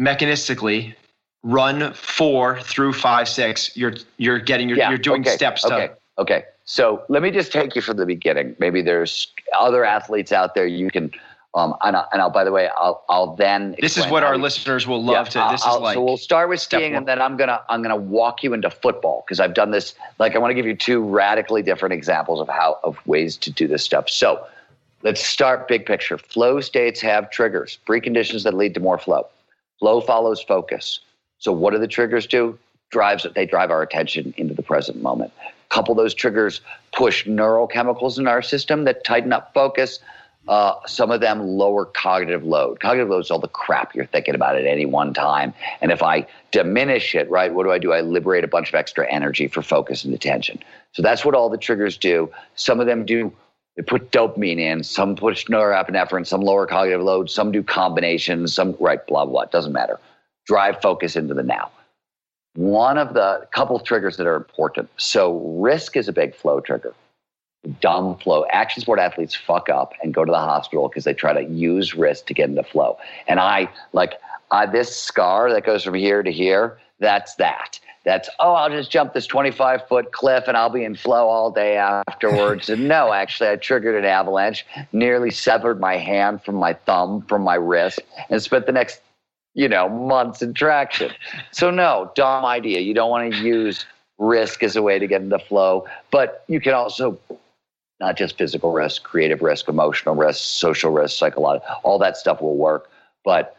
mechanistically 0.00 0.94
run 1.42 1.92
four 1.92 2.60
through 2.62 2.94
five, 2.94 3.28
six. 3.28 3.76
You're 3.76 3.94
you're 4.16 4.38
getting 4.38 4.70
your, 4.70 4.78
yeah, 4.78 4.88
you're 4.88 4.98
doing 4.98 5.20
okay, 5.20 5.36
steps. 5.36 5.66
Okay. 5.66 5.88
To, 5.88 5.96
okay. 6.18 6.44
So 6.64 7.04
let 7.08 7.22
me 7.22 7.30
just 7.30 7.52
take 7.52 7.76
you 7.76 7.82
from 7.82 7.98
the 7.98 8.06
beginning. 8.06 8.56
Maybe 8.58 8.80
there's 8.80 9.32
other 9.58 9.84
athletes 9.84 10.32
out 10.32 10.54
there 10.54 10.66
you 10.66 10.90
can. 10.90 11.12
Um, 11.54 11.74
and, 11.82 11.96
I, 11.96 12.04
and 12.12 12.20
I'll, 12.20 12.30
by 12.30 12.44
the 12.44 12.52
way, 12.52 12.68
I'll, 12.76 13.04
I'll 13.08 13.34
then. 13.34 13.74
This 13.80 13.96
is 13.96 14.06
what 14.08 14.22
our 14.22 14.36
we, 14.36 14.42
listeners 14.42 14.86
will 14.86 15.02
love 15.02 15.28
yeah, 15.34 15.46
to. 15.46 15.52
This 15.52 15.64
I'll, 15.64 15.76
is 15.76 15.80
like. 15.82 15.94
So 15.94 16.04
we'll 16.04 16.18
start 16.18 16.48
with 16.50 16.60
skiing, 16.60 16.94
and 16.94 17.08
then 17.08 17.20
I'm 17.22 17.36
gonna 17.36 17.62
I'm 17.70 17.82
gonna 17.82 17.96
walk 17.96 18.42
you 18.42 18.52
into 18.52 18.70
football 18.70 19.24
because 19.26 19.40
I've 19.40 19.54
done 19.54 19.70
this. 19.70 19.94
Like 20.18 20.36
I 20.36 20.38
want 20.38 20.50
to 20.50 20.54
give 20.54 20.66
you 20.66 20.76
two 20.76 21.02
radically 21.02 21.62
different 21.62 21.94
examples 21.94 22.40
of 22.40 22.48
how 22.48 22.78
of 22.84 23.04
ways 23.06 23.36
to 23.38 23.50
do 23.50 23.66
this 23.66 23.82
stuff. 23.82 24.10
So 24.10 24.46
let's 25.02 25.26
start 25.26 25.68
big 25.68 25.86
picture. 25.86 26.18
Flow 26.18 26.60
states 26.60 27.00
have 27.00 27.30
triggers, 27.30 27.78
preconditions 27.86 28.42
that 28.44 28.52
lead 28.54 28.74
to 28.74 28.80
more 28.80 28.98
flow. 28.98 29.26
Flow 29.78 30.00
follows 30.02 30.42
focus. 30.42 31.00
So 31.38 31.52
what 31.52 31.72
do 31.72 31.78
the 31.78 31.88
triggers 31.88 32.26
do? 32.26 32.58
Drives 32.90 33.26
they 33.34 33.46
drive 33.46 33.70
our 33.70 33.82
attention 33.82 34.34
into 34.36 34.54
the 34.54 34.62
present 34.62 35.02
moment. 35.02 35.32
Couple 35.70 35.94
those 35.94 36.14
triggers 36.14 36.60
push 36.92 37.26
neurochemicals 37.26 38.18
in 38.18 38.26
our 38.26 38.42
system 38.42 38.84
that 38.84 39.04
tighten 39.04 39.32
up 39.32 39.52
focus. 39.54 39.98
Uh, 40.48 40.74
some 40.86 41.10
of 41.10 41.20
them 41.20 41.40
lower 41.40 41.84
cognitive 41.84 42.42
load. 42.42 42.80
Cognitive 42.80 43.10
load 43.10 43.20
is 43.20 43.30
all 43.30 43.38
the 43.38 43.48
crap 43.48 43.94
you're 43.94 44.06
thinking 44.06 44.34
about 44.34 44.56
at 44.56 44.64
any 44.64 44.86
one 44.86 45.12
time. 45.12 45.52
And 45.82 45.92
if 45.92 46.02
I 46.02 46.26
diminish 46.52 47.14
it, 47.14 47.30
right, 47.30 47.52
what 47.52 47.64
do 47.64 47.70
I 47.70 47.78
do? 47.78 47.92
I 47.92 48.00
liberate 48.00 48.44
a 48.44 48.48
bunch 48.48 48.70
of 48.70 48.74
extra 48.74 49.06
energy 49.12 49.46
for 49.46 49.60
focus 49.60 50.04
and 50.04 50.14
attention. 50.14 50.58
So 50.92 51.02
that's 51.02 51.22
what 51.22 51.34
all 51.34 51.50
the 51.50 51.58
triggers 51.58 51.98
do. 51.98 52.30
Some 52.54 52.80
of 52.80 52.86
them 52.86 53.04
do 53.04 53.30
they 53.76 53.82
put 53.82 54.10
dopamine 54.10 54.58
in, 54.58 54.82
some 54.82 55.14
push 55.14 55.44
norepinephrine, 55.46 56.26
some 56.26 56.40
lower 56.40 56.66
cognitive 56.66 57.00
load, 57.00 57.30
some 57.30 57.52
do 57.52 57.62
combinations, 57.62 58.52
some, 58.52 58.74
right, 58.80 59.06
blah, 59.06 59.24
blah, 59.24 59.42
it 59.42 59.52
doesn't 59.52 59.72
matter. 59.72 60.00
Drive 60.46 60.80
focus 60.82 61.14
into 61.14 61.32
the 61.32 61.44
now. 61.44 61.70
One 62.54 62.98
of 62.98 63.14
the 63.14 63.46
couple 63.52 63.78
triggers 63.78 64.16
that 64.16 64.26
are 64.26 64.34
important. 64.34 64.88
So, 64.96 65.38
risk 65.60 65.96
is 65.96 66.08
a 66.08 66.12
big 66.12 66.34
flow 66.34 66.58
trigger. 66.58 66.92
Dumb 67.80 68.16
flow. 68.18 68.46
Action 68.50 68.82
sport 68.82 68.98
athletes 68.98 69.34
fuck 69.34 69.68
up 69.68 69.92
and 70.02 70.14
go 70.14 70.24
to 70.24 70.30
the 70.30 70.38
hospital 70.38 70.88
because 70.88 71.04
they 71.04 71.14
try 71.14 71.32
to 71.32 71.42
use 71.50 71.94
risk 71.94 72.26
to 72.26 72.34
get 72.34 72.48
into 72.48 72.62
flow. 72.62 72.98
And 73.26 73.40
I, 73.40 73.68
like, 73.92 74.14
uh, 74.50 74.66
this 74.66 74.94
scar 74.94 75.52
that 75.52 75.66
goes 75.66 75.84
from 75.84 75.94
here 75.94 76.22
to 76.22 76.32
here, 76.32 76.78
that's 77.00 77.34
that 77.36 77.78
that's 78.04 78.28
oh 78.40 78.54
i'll 78.54 78.70
just 78.70 78.90
jump 78.90 79.12
this 79.12 79.26
25 79.26 79.86
foot 79.86 80.12
cliff 80.12 80.44
and 80.46 80.56
i'll 80.56 80.70
be 80.70 80.84
in 80.84 80.94
flow 80.94 81.28
all 81.28 81.50
day 81.50 81.76
afterwards 81.76 82.68
and 82.70 82.88
no 82.88 83.12
actually 83.12 83.48
i 83.48 83.56
triggered 83.56 83.94
an 83.94 84.04
avalanche 84.04 84.64
nearly 84.92 85.30
severed 85.30 85.80
my 85.80 85.96
hand 85.96 86.42
from 86.42 86.54
my 86.54 86.72
thumb 86.72 87.22
from 87.22 87.42
my 87.42 87.54
wrist 87.54 88.00
and 88.30 88.42
spent 88.42 88.66
the 88.66 88.72
next 88.72 89.00
you 89.54 89.68
know 89.68 89.88
months 89.88 90.42
in 90.42 90.54
traction 90.54 91.10
so 91.50 91.70
no 91.70 92.10
dumb 92.14 92.44
idea 92.44 92.80
you 92.80 92.94
don't 92.94 93.10
want 93.10 93.32
to 93.32 93.40
use 93.40 93.84
risk 94.18 94.62
as 94.62 94.74
a 94.74 94.82
way 94.82 94.98
to 94.98 95.06
get 95.06 95.20
into 95.20 95.38
flow 95.38 95.86
but 96.10 96.44
you 96.48 96.60
can 96.60 96.74
also 96.74 97.18
not 98.00 98.16
just 98.16 98.38
physical 98.38 98.72
risk 98.72 99.02
creative 99.02 99.42
risk 99.42 99.68
emotional 99.68 100.14
risk 100.14 100.40
social 100.40 100.90
risk 100.90 101.16
psychological 101.18 101.68
all 101.82 101.98
that 101.98 102.16
stuff 102.16 102.40
will 102.40 102.56
work 102.56 102.90
but 103.24 103.56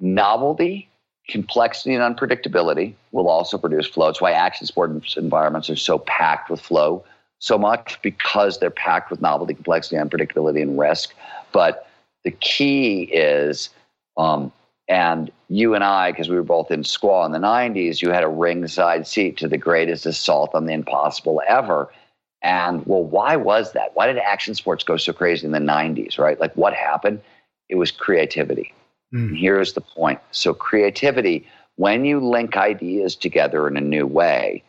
novelty 0.00 0.88
complexity 1.28 1.94
and 1.94 2.16
unpredictability 2.16 2.94
will 3.12 3.28
also 3.28 3.58
produce 3.58 3.86
flow. 3.86 4.08
It's 4.08 4.20
why 4.20 4.32
action 4.32 4.66
sports 4.66 5.16
environments 5.16 5.70
are 5.70 5.76
so 5.76 5.98
packed 5.98 6.50
with 6.50 6.60
flow 6.60 7.04
so 7.38 7.56
much 7.56 8.00
because 8.02 8.58
they're 8.58 8.70
packed 8.70 9.10
with 9.10 9.20
novelty, 9.20 9.54
complexity, 9.54 9.96
unpredictability, 9.96 10.60
and 10.60 10.78
risk. 10.78 11.14
But 11.52 11.88
the 12.24 12.32
key 12.32 13.02
is, 13.12 13.70
um, 14.16 14.50
and 14.88 15.30
you 15.48 15.74
and 15.74 15.84
I, 15.84 16.10
because 16.10 16.28
we 16.28 16.36
were 16.36 16.42
both 16.42 16.70
in 16.70 16.82
squaw 16.82 17.24
in 17.26 17.32
the 17.32 17.38
90s, 17.38 18.02
you 18.02 18.10
had 18.10 18.24
a 18.24 18.28
ringside 18.28 19.06
seat 19.06 19.36
to 19.36 19.48
the 19.48 19.58
greatest 19.58 20.06
assault 20.06 20.50
on 20.54 20.64
the 20.64 20.72
impossible 20.72 21.42
ever. 21.46 21.88
And 22.42 22.86
well, 22.86 23.02
why 23.02 23.36
was 23.36 23.72
that? 23.72 23.90
Why 23.94 24.06
did 24.06 24.18
action 24.18 24.54
sports 24.54 24.84
go 24.84 24.96
so 24.96 25.12
crazy 25.12 25.44
in 25.46 25.52
the 25.52 25.58
90s, 25.58 26.18
right? 26.18 26.38
Like 26.38 26.54
what 26.54 26.72
happened? 26.72 27.20
It 27.68 27.74
was 27.76 27.90
creativity 27.90 28.72
Mm. 29.12 29.38
Here's 29.38 29.72
the 29.72 29.80
point. 29.80 30.20
So, 30.30 30.52
creativity, 30.54 31.46
when 31.76 32.04
you 32.04 32.20
link 32.20 32.56
ideas 32.56 33.16
together 33.16 33.66
in 33.68 33.76
a 33.76 33.80
new 33.80 34.06
way, 34.06 34.62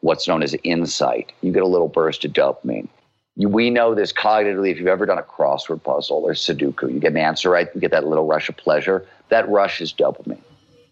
what's 0.00 0.26
known 0.26 0.42
as 0.42 0.54
insight, 0.62 1.32
you 1.42 1.52
get 1.52 1.62
a 1.62 1.66
little 1.66 1.88
burst 1.88 2.24
of 2.24 2.32
dopamine. 2.32 2.88
You, 3.36 3.48
we 3.48 3.68
know 3.70 3.94
this 3.94 4.12
cognitively. 4.12 4.70
If 4.70 4.78
you've 4.78 4.86
ever 4.86 5.04
done 5.04 5.18
a 5.18 5.22
crossword 5.22 5.82
puzzle 5.82 6.24
or 6.24 6.32
Sudoku, 6.32 6.92
you 6.92 7.00
get 7.00 7.12
an 7.12 7.18
answer 7.18 7.50
right, 7.50 7.68
you 7.74 7.80
get 7.80 7.90
that 7.90 8.06
little 8.06 8.26
rush 8.26 8.48
of 8.48 8.56
pleasure. 8.56 9.06
That 9.28 9.48
rush 9.48 9.80
is 9.80 9.92
dopamine. 9.92 10.40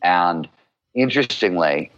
And 0.03 0.47
interestingly, 0.95 1.91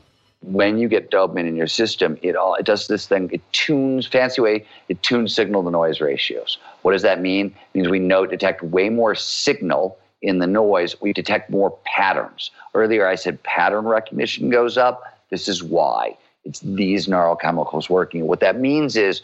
when 0.42 0.78
you 0.78 0.88
get 0.88 1.10
dopamine 1.10 1.48
in 1.48 1.56
your 1.56 1.66
system, 1.66 2.18
it 2.22 2.36
all 2.36 2.54
it 2.54 2.66
does 2.66 2.86
this 2.86 3.06
thing. 3.06 3.30
It 3.32 3.40
tunes 3.52 4.06
fancy 4.06 4.40
way. 4.40 4.64
It 4.88 5.02
tunes 5.02 5.34
signal 5.34 5.64
to 5.64 5.70
noise 5.70 6.00
ratios. 6.00 6.58
What 6.82 6.92
does 6.92 7.02
that 7.02 7.20
mean? 7.20 7.46
It 7.46 7.78
means 7.78 7.88
we 7.88 7.98
know 7.98 8.26
detect 8.26 8.62
way 8.62 8.88
more 8.88 9.14
signal 9.14 9.98
in 10.22 10.38
the 10.38 10.46
noise, 10.46 11.00
we 11.00 11.12
detect 11.12 11.50
more 11.50 11.76
patterns. 11.84 12.50
Earlier, 12.74 13.06
I 13.06 13.14
said 13.14 13.42
pattern 13.42 13.84
recognition 13.84 14.50
goes 14.50 14.76
up. 14.76 15.02
This 15.30 15.48
is 15.48 15.62
why. 15.62 16.16
It's 16.44 16.60
these 16.60 17.06
neurochemicals 17.06 17.90
working. 17.90 18.26
What 18.26 18.40
that 18.40 18.58
means 18.58 18.96
is 18.96 19.22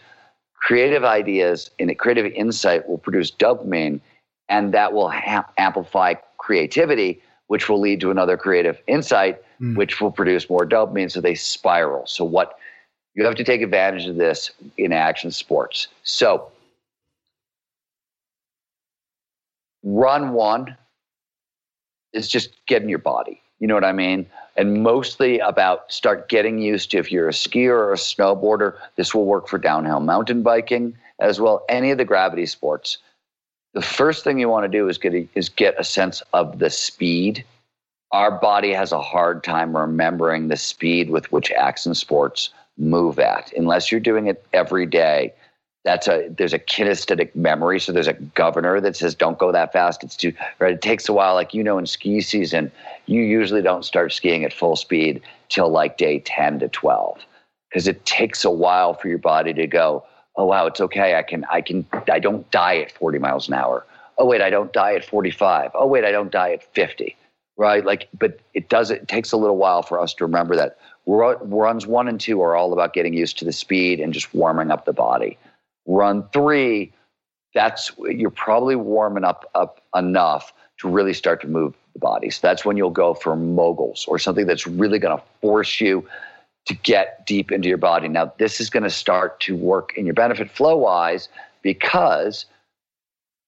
creative 0.54 1.04
ideas 1.04 1.70
and 1.78 1.96
creative 1.98 2.26
insight 2.32 2.88
will 2.88 2.98
produce 2.98 3.30
dopamine, 3.30 4.00
and 4.48 4.72
that 4.74 4.92
will 4.92 5.10
ha- 5.10 5.48
amplify 5.58 6.14
creativity, 6.38 7.22
which 7.46 7.68
will 7.68 7.80
lead 7.80 8.00
to 8.00 8.10
another 8.10 8.36
creative 8.36 8.80
insight, 8.86 9.42
mm. 9.60 9.76
which 9.76 10.00
will 10.00 10.10
produce 10.10 10.48
more 10.48 10.66
dopamine. 10.66 11.10
So 11.10 11.20
they 11.20 11.34
spiral. 11.34 12.06
So, 12.06 12.24
what 12.24 12.58
you 13.14 13.24
have 13.24 13.34
to 13.34 13.44
take 13.44 13.60
advantage 13.60 14.06
of 14.06 14.16
this 14.16 14.50
in 14.78 14.92
action 14.92 15.30
sports. 15.30 15.88
So, 16.02 16.50
run 19.82 20.32
one, 20.32 20.76
is 22.12 22.28
just 22.28 22.50
getting 22.66 22.88
your 22.88 22.98
body. 22.98 23.40
You 23.58 23.66
know 23.66 23.74
what 23.74 23.84
I 23.84 23.92
mean? 23.92 24.26
And 24.56 24.82
mostly 24.82 25.38
about 25.38 25.90
start 25.90 26.28
getting 26.28 26.58
used 26.58 26.90
to 26.90 26.98
if 26.98 27.10
you're 27.10 27.28
a 27.28 27.32
skier 27.32 27.70
or 27.70 27.92
a 27.92 27.96
snowboarder, 27.96 28.76
this 28.96 29.14
will 29.14 29.24
work 29.24 29.48
for 29.48 29.58
downhill 29.58 30.00
mountain 30.00 30.42
biking 30.42 30.96
as 31.20 31.40
well, 31.40 31.64
any 31.68 31.90
of 31.90 31.98
the 31.98 32.04
gravity 32.04 32.46
sports. 32.46 32.98
The 33.74 33.82
first 33.82 34.24
thing 34.24 34.38
you 34.38 34.48
want 34.48 34.64
to 34.64 34.78
do 34.78 34.88
is 34.88 34.98
get 34.98 35.14
a, 35.14 35.28
is 35.34 35.48
get 35.48 35.78
a 35.78 35.84
sense 35.84 36.22
of 36.32 36.58
the 36.58 36.70
speed. 36.70 37.44
Our 38.10 38.30
body 38.30 38.72
has 38.72 38.92
a 38.92 39.00
hard 39.00 39.42
time 39.42 39.76
remembering 39.76 40.48
the 40.48 40.56
speed 40.56 41.10
with 41.10 41.30
which 41.32 41.50
action 41.52 41.94
sports 41.94 42.50
move 42.76 43.18
at. 43.18 43.52
Unless 43.56 43.90
you're 43.90 44.00
doing 44.00 44.26
it 44.26 44.44
every 44.52 44.86
day 44.86 45.32
that's 45.84 46.06
a 46.06 46.28
there's 46.28 46.52
a 46.52 46.58
kinesthetic 46.58 47.34
memory. 47.34 47.80
So 47.80 47.92
there's 47.92 48.08
a 48.08 48.12
governor 48.12 48.80
that 48.80 48.96
says 48.96 49.14
don't 49.14 49.38
go 49.38 49.50
that 49.52 49.72
fast. 49.72 50.04
It's 50.04 50.16
too 50.16 50.32
right? 50.58 50.74
It 50.74 50.82
takes 50.82 51.08
a 51.08 51.12
while. 51.12 51.34
Like 51.34 51.54
you 51.54 51.64
know 51.64 51.78
in 51.78 51.86
ski 51.86 52.20
season 52.20 52.70
you 53.06 53.22
usually 53.22 53.62
don't 53.62 53.84
start 53.84 54.12
skiing 54.12 54.44
at 54.44 54.52
full 54.52 54.76
speed 54.76 55.20
till 55.48 55.68
like 55.68 55.98
day 55.98 56.20
10 56.20 56.60
to 56.60 56.68
12 56.68 57.18
because 57.68 57.88
it 57.88 58.04
takes 58.06 58.44
a 58.44 58.50
while 58.50 58.94
for 58.94 59.08
your 59.08 59.18
body 59.18 59.52
to 59.54 59.66
go 59.66 60.04
oh 60.36 60.46
wow 60.46 60.66
it's 60.66 60.80
okay. 60.80 61.16
I 61.16 61.22
can 61.22 61.44
i 61.50 61.60
can 61.60 61.86
i 62.10 62.18
don't 62.18 62.50
die 62.50 62.78
at 62.78 62.92
40 62.92 63.18
miles 63.18 63.48
an 63.48 63.54
hour. 63.54 63.86
Oh 64.18 64.26
wait 64.26 64.40
i 64.40 64.50
don't 64.50 64.72
die 64.72 64.94
at 64.94 65.04
45 65.04 65.70
oh 65.74 65.86
wait 65.86 66.04
i 66.04 66.10
don't 66.10 66.30
die 66.30 66.52
at 66.52 66.62
50 66.74 67.16
right? 67.56 67.84
Like 67.84 68.08
but 68.18 68.40
it 68.54 68.68
does 68.68 68.90
it 68.90 69.08
takes 69.08 69.32
a 69.32 69.36
little 69.36 69.56
while 69.56 69.82
for 69.82 70.00
us 70.00 70.14
to 70.14 70.24
remember 70.24 70.56
that 70.56 70.78
runs 71.06 71.86
one 71.86 72.08
and 72.08 72.20
two 72.20 72.40
are 72.42 72.54
all 72.56 72.72
about 72.72 72.92
getting 72.92 73.14
used 73.14 73.38
to 73.38 73.44
the 73.44 73.52
speed 73.52 74.00
and 74.00 74.12
just 74.12 74.32
warming 74.34 74.70
up 74.70 74.84
the 74.84 74.92
body. 74.92 75.36
Run 75.86 76.28
three, 76.32 76.92
that's 77.54 77.90
you're 77.98 78.30
probably 78.30 78.76
warming 78.76 79.24
up 79.24 79.50
up 79.54 79.82
enough 79.94 80.52
to 80.78 80.88
really 80.88 81.12
start 81.12 81.40
to 81.42 81.48
move 81.48 81.74
the 81.92 81.98
body. 81.98 82.30
So 82.30 82.40
that's 82.42 82.64
when 82.64 82.76
you'll 82.76 82.90
go 82.90 83.14
for 83.14 83.36
moguls 83.36 84.06
or 84.08 84.18
something 84.18 84.46
that's 84.46 84.66
really 84.66 84.98
going 84.98 85.16
to 85.16 85.24
force 85.40 85.80
you 85.80 86.06
to 86.66 86.74
get 86.74 87.26
deep 87.26 87.50
into 87.50 87.68
your 87.68 87.78
body. 87.78 88.08
Now, 88.08 88.32
this 88.38 88.60
is 88.60 88.70
going 88.70 88.84
to 88.84 88.90
start 88.90 89.40
to 89.40 89.56
work 89.56 89.94
in 89.96 90.06
your 90.06 90.14
benefit 90.14 90.50
flow 90.50 90.76
wise 90.76 91.28
because 91.62 92.46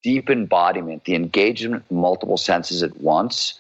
deep 0.03 0.29
embodiment, 0.29 1.05
the 1.05 1.15
engagement 1.15 1.85
of 1.89 1.97
multiple 1.97 2.37
senses 2.37 2.83
at 2.83 3.01
once, 3.01 3.59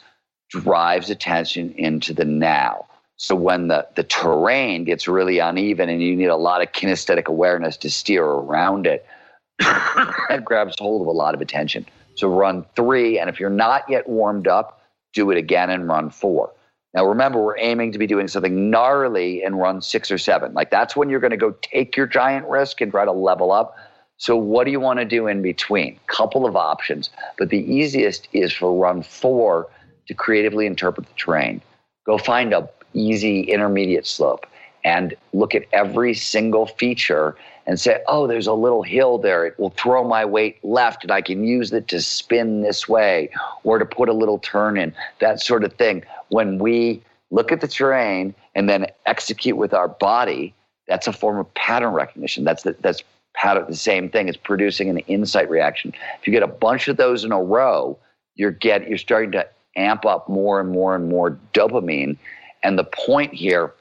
drives 0.51 1.11
attention 1.11 1.73
into 1.73 2.13
the 2.13 2.25
now. 2.25 2.87
So 3.17 3.35
when 3.37 3.69
the, 3.69 3.87
the 3.95 4.03
terrain 4.03 4.85
gets 4.85 5.07
really 5.07 5.39
uneven 5.39 5.89
and 5.89 6.03
you 6.03 6.17
need 6.17 6.27
a 6.27 6.37
lot 6.37 6.63
of 6.63 6.73
kinesthetic 6.73 7.27
awareness 7.27 7.77
to 7.79 7.91
steer 7.91 8.25
around 8.25 8.87
it, 8.87 9.07
that 9.59 10.43
grabs 10.45 10.77
hold 10.79 11.03
of 11.03 11.07
a 11.07 11.13
lot 11.13 11.35
of 11.35 11.41
attention. 11.41 11.87
So 12.17 12.29
run 12.29 12.65
three, 12.77 13.19
and 13.19 13.31
if 13.31 13.41
you're 13.41 13.51
not 13.51 13.89
yet 13.89 14.09
warmed 14.09 14.49
up, 14.49 14.83
do 15.13 15.31
it 15.31 15.39
again 15.39 15.71
and 15.71 15.89
run 15.89 16.11
four. 16.11 16.53
Now 16.95 17.05
remember, 17.05 17.43
we're 17.43 17.59
aiming 17.59 17.93
to 17.93 17.99
be 17.99 18.07
doing 18.07 18.29
something 18.29 18.71
gnarly 18.71 19.43
in 19.43 19.57
run 19.57 19.83
six 19.83 20.11
or 20.11 20.19
seven. 20.19 20.55
Like 20.55 20.71
that's 20.71 20.95
when 20.95 21.11
you're 21.11 21.21
going 21.21 21.33
to 21.33 21.37
go 21.37 21.55
take 21.63 21.97
your 21.97 22.07
giant 22.07 22.47
risk 22.47 22.81
and 22.81 22.91
try 22.93 23.05
to 23.05 23.13
level 23.13 23.51
up. 23.51 23.77
So 24.17 24.37
what 24.37 24.65
do 24.65 24.71
you 24.71 24.79
want 24.79 25.01
to 25.01 25.05
do 25.05 25.27
in 25.27 25.43
between? 25.43 25.99
Couple 26.07 26.47
of 26.47 26.55
options, 26.55 27.11
but 27.37 27.51
the 27.51 27.59
easiest 27.59 28.29
is 28.33 28.53
for 28.53 28.73
run 28.73 29.03
four 29.03 29.69
to 30.07 30.15
creatively 30.15 30.67
interpret 30.67 31.07
the 31.07 31.15
terrain. 31.15 31.61
Go 32.07 32.17
find 32.19 32.53
a 32.53 32.69
easy 32.93 33.41
intermediate 33.41 34.07
slope 34.07 34.47
and 34.85 35.15
look 35.33 35.55
at 35.55 35.65
every 35.73 36.15
single 36.15 36.67
feature 36.67 37.37
and 37.67 37.81
say, 37.81 38.03
oh, 38.09 38.27
there's 38.27 38.47
a 38.47 38.53
little 38.53 38.83
hill 38.83 39.19
there. 39.19 39.47
It 39.47 39.59
will 39.59 39.71
throw 39.71 40.07
my 40.07 40.25
weight 40.25 40.63
left 40.65 41.03
and 41.03 41.11
I 41.11 41.23
can 41.23 41.45
use 41.45 41.73
it 41.73 41.89
to 41.89 42.01
spin 42.01 42.63
this 42.63 42.89
way 42.89 43.31
or 43.63 43.79
to 43.79 43.87
put 43.87 44.09
a 44.09 44.13
little 44.13 44.39
turn 44.39 44.77
in, 44.77 44.95
that 45.21 45.41
sort 45.41 45.65
of 45.65 45.73
thing. 45.75 46.05
When 46.29 46.59
we 46.59 47.03
look 47.31 47.53
at 47.53 47.61
the 47.61 47.69
terrain 47.69 48.35
and 48.55 48.69
then 48.69 48.87
execute 49.07 49.57
with 49.57 49.73
our 49.73 49.89
body, 49.89 50.55
that's 50.89 51.07
a 51.07 51.13
form 51.13 51.39
of 51.39 51.53
pattern 51.55 51.93
recognition. 51.93 52.45
That's 52.45 52.63
the, 52.63 52.77
that's 52.81 53.03
pattern, 53.35 53.65
the 53.69 53.77
same 53.77 54.11
thing. 54.11 54.29
It's 54.29 54.37
producing 54.37 54.91
an 54.91 54.99
insight 54.99 55.49
reaction. 55.49 55.93
If 56.21 56.27
you 56.27 56.33
get 56.33 56.43
a 56.43 56.49
bunch 56.49 56.89
of 56.89 56.97
those 56.97 57.25
in 57.25 57.33
a 57.33 57.43
row, 57.43 57.99
you're 58.37 58.51
get 58.51 58.89
you're 58.89 58.99
starting 58.99 59.33
to 59.33 59.47
amp 59.77 60.05
up 60.05 60.29
more 60.29 60.61
and 60.61 60.71
more 60.71 60.95
and 60.95 61.09
more 61.09 61.39
dopamine. 61.53 62.17
And 62.63 62.79
the 62.79 62.85
point 62.85 63.33
here, 63.33 63.73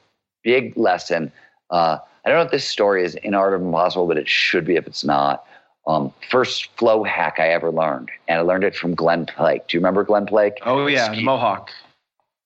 big 0.42 0.76
lesson. 0.76 1.32
Uh, 1.70 1.98
I 2.24 2.30
don't 2.30 2.38
know 2.38 2.44
if 2.44 2.50
this 2.50 2.66
story 2.66 3.04
is 3.04 3.14
in 3.16 3.34
Art 3.34 3.54
of 3.54 3.60
Impossible, 3.60 4.06
but 4.06 4.16
it 4.16 4.28
should 4.28 4.64
be 4.64 4.76
if 4.76 4.86
it's 4.86 5.04
not. 5.04 5.44
Um, 5.86 6.12
first 6.30 6.70
flow 6.78 7.04
hack 7.04 7.36
I 7.38 7.48
ever 7.48 7.70
learned, 7.70 8.10
and 8.26 8.38
I 8.38 8.42
learned 8.42 8.64
it 8.64 8.74
from 8.74 8.94
Glen 8.94 9.26
Plake. 9.26 9.68
Do 9.68 9.76
you 9.76 9.80
remember 9.80 10.02
Glen 10.02 10.24
Plake? 10.24 10.54
Oh 10.62 10.86
yeah, 10.86 11.12
Ski. 11.12 11.22
Mohawk. 11.22 11.70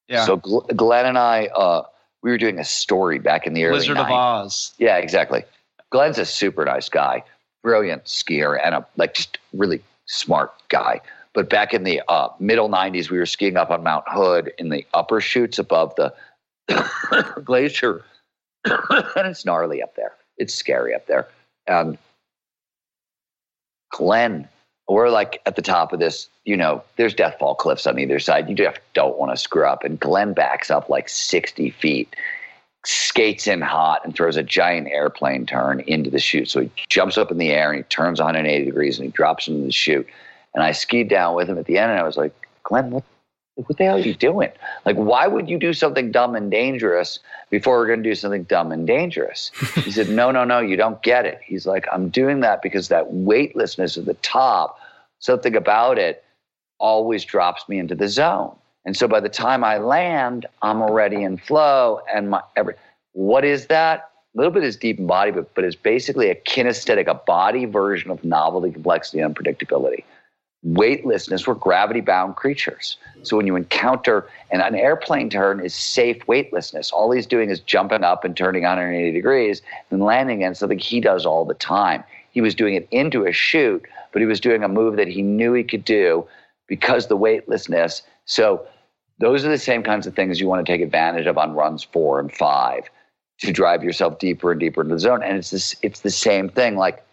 Yeah. 0.09 0.25
So 0.25 0.37
Glen 0.37 1.05
and 1.05 1.17
I, 1.17 1.45
uh, 1.47 1.83
we 2.21 2.31
were 2.31 2.37
doing 2.37 2.59
a 2.59 2.65
story 2.65 3.19
back 3.19 3.47
in 3.47 3.53
the 3.53 3.63
early 3.63 3.77
Wizard 3.77 3.97
90s. 3.97 4.05
of 4.05 4.11
Oz. 4.11 4.73
Yeah, 4.77 4.97
exactly. 4.97 5.43
Glen's 5.91 6.17
a 6.17 6.25
super 6.25 6.65
nice 6.65 6.89
guy, 6.89 7.23
brilliant 7.63 8.03
skier, 8.05 8.59
and 8.61 8.75
a 8.75 8.85
like 8.97 9.13
just 9.13 9.37
really 9.53 9.81
smart 10.05 10.51
guy. 10.67 10.99
But 11.33 11.49
back 11.49 11.73
in 11.73 11.83
the 11.83 12.01
uh, 12.09 12.29
middle 12.39 12.67
'90s, 12.67 13.09
we 13.09 13.17
were 13.17 13.25
skiing 13.25 13.55
up 13.55 13.69
on 13.71 13.83
Mount 13.83 14.03
Hood 14.07 14.51
in 14.57 14.67
the 14.67 14.85
upper 14.93 15.21
chutes 15.21 15.57
above 15.57 15.95
the 15.95 16.13
glacier 17.45 18.03
and 18.65 19.27
it's 19.27 19.45
gnarly 19.45 19.81
up 19.81 19.95
there. 19.95 20.13
It's 20.37 20.53
scary 20.53 20.93
up 20.93 21.07
there. 21.07 21.27
And 21.67 21.97
Glen, 23.91 24.47
we're 24.87 25.09
like 25.09 25.41
at 25.45 25.55
the 25.55 25.61
top 25.61 25.93
of 25.93 25.99
this, 25.99 26.29
you 26.45 26.57
know, 26.57 26.83
there's 26.95 27.13
deathfall 27.13 27.57
cliffs 27.57 27.85
on 27.85 27.99
either 27.99 28.19
side. 28.19 28.49
You 28.49 28.55
just 28.55 28.79
don't 28.93 29.17
want 29.17 29.31
to 29.31 29.37
screw 29.37 29.65
up. 29.65 29.83
And 29.83 29.99
Glen 29.99 30.33
backs 30.33 30.71
up 30.71 30.89
like 30.89 31.07
60 31.09 31.69
feet, 31.71 32.15
skates 32.85 33.45
in 33.47 33.61
hot, 33.61 34.01
and 34.03 34.15
throws 34.15 34.35
a 34.35 34.43
giant 34.43 34.87
airplane 34.87 35.45
turn 35.45 35.81
into 35.81 36.09
the 36.09 36.19
chute. 36.19 36.49
So 36.49 36.61
he 36.61 36.71
jumps 36.89 37.17
up 37.17 37.31
in 37.31 37.37
the 37.37 37.51
air 37.51 37.71
and 37.71 37.77
he 37.77 37.83
turns 37.83 38.19
180 38.19 38.65
degrees 38.65 38.97
and 38.97 39.05
he 39.05 39.11
drops 39.11 39.47
into 39.47 39.65
the 39.65 39.71
chute. 39.71 40.07
And 40.55 40.63
I 40.63 40.71
skied 40.71 41.09
down 41.09 41.35
with 41.35 41.47
him 41.47 41.59
at 41.59 41.65
the 41.65 41.77
end 41.77 41.91
and 41.91 41.99
I 41.99 42.03
was 42.03 42.17
like, 42.17 42.33
Glen, 42.63 42.89
what 42.89 43.03
what 43.67 43.77
the 43.77 43.85
hell 43.85 43.97
are 43.97 43.99
you 43.99 44.13
doing? 44.13 44.51
Like, 44.85 44.95
why 44.95 45.27
would 45.27 45.49
you 45.49 45.57
do 45.57 45.73
something 45.73 46.11
dumb 46.11 46.35
and 46.35 46.49
dangerous 46.49 47.19
before 47.49 47.77
we're 47.77 47.87
going 47.87 48.03
to 48.03 48.09
do 48.09 48.15
something 48.15 48.43
dumb 48.43 48.71
and 48.71 48.87
dangerous? 48.87 49.51
He 49.75 49.91
said, 49.91 50.09
No, 50.09 50.31
no, 50.31 50.43
no, 50.43 50.59
you 50.59 50.77
don't 50.77 51.01
get 51.01 51.25
it. 51.25 51.39
He's 51.43 51.65
like, 51.65 51.85
I'm 51.91 52.09
doing 52.09 52.39
that 52.41 52.61
because 52.61 52.87
that 52.87 53.11
weightlessness 53.11 53.97
at 53.97 54.05
the 54.05 54.13
top, 54.15 54.79
something 55.19 55.55
about 55.55 55.97
it 55.97 56.23
always 56.79 57.25
drops 57.25 57.67
me 57.67 57.79
into 57.79 57.95
the 57.95 58.07
zone. 58.07 58.55
And 58.85 58.95
so 58.95 59.07
by 59.07 59.19
the 59.19 59.29
time 59.29 59.63
I 59.63 59.77
land, 59.77 60.45
I'm 60.61 60.81
already 60.81 61.23
in 61.23 61.37
flow. 61.37 62.01
And 62.13 62.29
my 62.29 62.41
every 62.55 62.75
what 63.13 63.43
is 63.43 63.67
that? 63.67 64.11
A 64.35 64.37
little 64.37 64.53
bit 64.53 64.63
is 64.63 64.77
deep 64.77 64.99
embodiment, 64.99 65.49
but 65.55 65.63
it's 65.63 65.75
basically 65.75 66.29
a 66.29 66.35
kinesthetic, 66.35 67.07
a 67.07 67.15
body 67.15 67.65
version 67.65 68.11
of 68.11 68.23
novelty, 68.23 68.71
complexity, 68.71 69.19
and 69.19 69.35
unpredictability 69.35 70.03
weightlessness, 70.63 71.47
we're 71.47 71.53
gravity 71.53 72.01
bound 72.01 72.35
creatures. 72.35 72.97
So 73.21 73.37
when 73.37 73.47
you 73.47 73.55
encounter, 73.55 74.27
and 74.51 74.61
an 74.61 74.75
airplane 74.75 75.29
turn 75.29 75.59
is 75.59 75.73
safe 75.73 76.27
weightlessness. 76.27 76.91
All 76.91 77.11
he's 77.11 77.25
doing 77.25 77.49
is 77.49 77.59
jumping 77.59 78.03
up 78.03 78.23
and 78.23 78.35
turning 78.35 78.63
180 78.63 79.11
degrees 79.11 79.61
and 79.91 80.01
landing 80.01 80.41
in 80.41 80.55
something 80.55 80.79
he 80.79 80.99
does 80.99 81.25
all 81.25 81.45
the 81.45 81.53
time. 81.53 82.03
He 82.31 82.41
was 82.41 82.55
doing 82.55 82.75
it 82.75 82.87
into 82.91 83.25
a 83.25 83.31
chute, 83.31 83.85
but 84.11 84.21
he 84.21 84.25
was 84.25 84.39
doing 84.39 84.63
a 84.63 84.67
move 84.67 84.95
that 84.97 85.07
he 85.07 85.21
knew 85.21 85.53
he 85.53 85.63
could 85.63 85.85
do 85.85 86.27
because 86.67 87.07
the 87.07 87.17
weightlessness. 87.17 88.03
So 88.25 88.65
those 89.19 89.45
are 89.45 89.49
the 89.49 89.57
same 89.57 89.83
kinds 89.83 90.07
of 90.07 90.15
things 90.15 90.39
you 90.39 90.47
want 90.47 90.65
to 90.65 90.71
take 90.71 90.81
advantage 90.81 91.25
of 91.25 91.37
on 91.37 91.53
runs 91.53 91.83
four 91.83 92.19
and 92.19 92.31
five 92.31 92.89
to 93.39 93.51
drive 93.51 93.83
yourself 93.83 94.19
deeper 94.19 94.51
and 94.51 94.59
deeper 94.59 94.81
into 94.81 94.95
the 94.95 94.99
zone. 94.99 95.23
And 95.23 95.37
it's 95.37 95.51
this, 95.51 95.75
it's 95.81 96.01
the 96.01 96.11
same 96.11 96.49
thing. 96.49 96.75
Like 96.75 97.05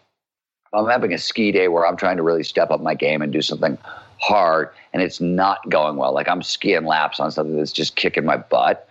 I'm 0.73 0.87
having 0.87 1.13
a 1.13 1.17
ski 1.17 1.51
day 1.51 1.67
where 1.67 1.85
I'm 1.85 1.97
trying 1.97 2.17
to 2.17 2.23
really 2.23 2.43
step 2.43 2.71
up 2.71 2.81
my 2.81 2.93
game 2.93 3.21
and 3.21 3.31
do 3.31 3.41
something 3.41 3.77
hard 4.19 4.69
and 4.93 5.01
it's 5.01 5.21
not 5.21 5.69
going 5.69 5.97
well, 5.97 6.13
like 6.13 6.27
I'm 6.27 6.41
skiing 6.41 6.85
laps 6.85 7.19
on 7.19 7.31
something 7.31 7.57
that's 7.57 7.71
just 7.71 7.95
kicking 7.95 8.25
my 8.25 8.37
butt, 8.37 8.87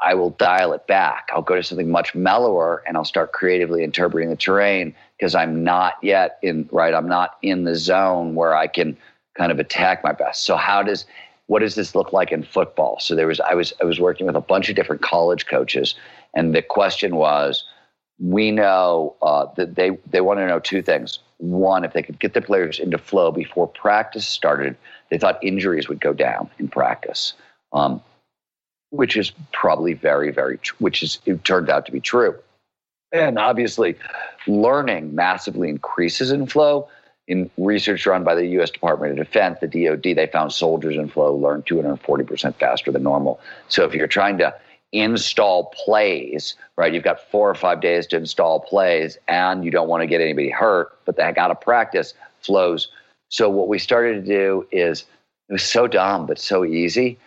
I 0.00 0.14
will 0.14 0.30
dial 0.30 0.72
it 0.72 0.86
back. 0.86 1.28
I'll 1.32 1.42
go 1.42 1.54
to 1.54 1.62
something 1.62 1.90
much 1.90 2.14
mellower 2.14 2.82
and 2.86 2.96
I'll 2.96 3.04
start 3.04 3.32
creatively 3.32 3.84
interpreting 3.84 4.30
the 4.30 4.36
terrain 4.36 4.94
because 5.18 5.34
I'm 5.34 5.62
not 5.62 5.94
yet 6.02 6.38
in, 6.42 6.68
right? 6.72 6.92
I'm 6.92 7.08
not 7.08 7.38
in 7.42 7.64
the 7.64 7.76
zone 7.76 8.34
where 8.34 8.56
I 8.56 8.66
can 8.66 8.96
kind 9.36 9.52
of 9.52 9.58
attack 9.58 10.02
my 10.02 10.12
best. 10.12 10.44
So, 10.44 10.56
how 10.56 10.82
does, 10.82 11.06
what 11.46 11.60
does 11.60 11.76
this 11.76 11.94
look 11.94 12.12
like 12.12 12.32
in 12.32 12.42
football? 12.42 12.98
So, 12.98 13.14
there 13.14 13.28
was, 13.28 13.38
I 13.40 13.54
was, 13.54 13.72
I 13.80 13.84
was 13.84 14.00
working 14.00 14.26
with 14.26 14.34
a 14.34 14.40
bunch 14.40 14.68
of 14.68 14.74
different 14.74 15.02
college 15.02 15.46
coaches 15.46 15.94
and 16.34 16.54
the 16.54 16.62
question 16.62 17.16
was, 17.16 17.64
we 18.22 18.52
know 18.52 19.16
uh, 19.20 19.46
that 19.56 19.74
they, 19.74 19.98
they 20.10 20.20
want 20.20 20.38
to 20.38 20.46
know 20.46 20.60
two 20.60 20.80
things. 20.80 21.18
One, 21.38 21.84
if 21.84 21.92
they 21.92 22.02
could 22.02 22.20
get 22.20 22.34
the 22.34 22.40
players 22.40 22.78
into 22.78 22.96
flow 22.96 23.32
before 23.32 23.66
practice 23.66 24.26
started, 24.26 24.76
they 25.10 25.18
thought 25.18 25.42
injuries 25.42 25.88
would 25.88 26.00
go 26.00 26.12
down 26.12 26.48
in 26.60 26.68
practice, 26.68 27.34
um, 27.72 28.00
which 28.90 29.16
is 29.16 29.32
probably 29.52 29.94
very, 29.94 30.30
very, 30.30 30.58
tr- 30.58 30.76
which 30.78 31.02
is 31.02 31.18
it 31.26 31.44
turned 31.44 31.68
out 31.68 31.84
to 31.86 31.92
be 31.92 32.00
true. 32.00 32.38
And 33.10 33.38
obviously, 33.38 33.96
learning 34.46 35.14
massively 35.14 35.68
increases 35.68 36.30
in 36.30 36.46
flow. 36.46 36.88
In 37.28 37.50
research 37.56 38.06
run 38.06 38.24
by 38.24 38.34
the 38.34 38.46
U.S. 38.46 38.70
Department 38.70 39.18
of 39.18 39.26
Defense, 39.26 39.58
the 39.60 39.66
DoD, 39.66 40.16
they 40.16 40.28
found 40.32 40.52
soldiers 40.52 40.96
in 40.96 41.08
flow 41.08 41.34
learn 41.34 41.62
240% 41.62 42.54
faster 42.54 42.90
than 42.90 43.02
normal. 43.02 43.40
So 43.68 43.84
if 43.84 43.94
you're 43.94 44.06
trying 44.06 44.38
to 44.38 44.54
install 44.92 45.72
plays, 45.84 46.54
right? 46.76 46.92
You've 46.92 47.02
got 47.02 47.30
four 47.30 47.48
or 47.48 47.54
five 47.54 47.80
days 47.80 48.06
to 48.08 48.16
install 48.16 48.60
plays 48.60 49.18
and 49.26 49.64
you 49.64 49.70
don't 49.70 49.88
want 49.88 50.02
to 50.02 50.06
get 50.06 50.20
anybody 50.20 50.50
hurt, 50.50 50.98
but 51.06 51.16
they 51.16 51.32
got 51.32 51.48
to 51.48 51.54
practice 51.54 52.14
flows. 52.40 52.88
So 53.28 53.48
what 53.48 53.68
we 53.68 53.78
started 53.78 54.24
to 54.24 54.34
do 54.34 54.66
is 54.70 55.04
it 55.48 55.52
was 55.52 55.62
so 55.62 55.86
dumb, 55.86 56.26
but 56.26 56.38
so 56.38 56.64
easy. 56.64 57.18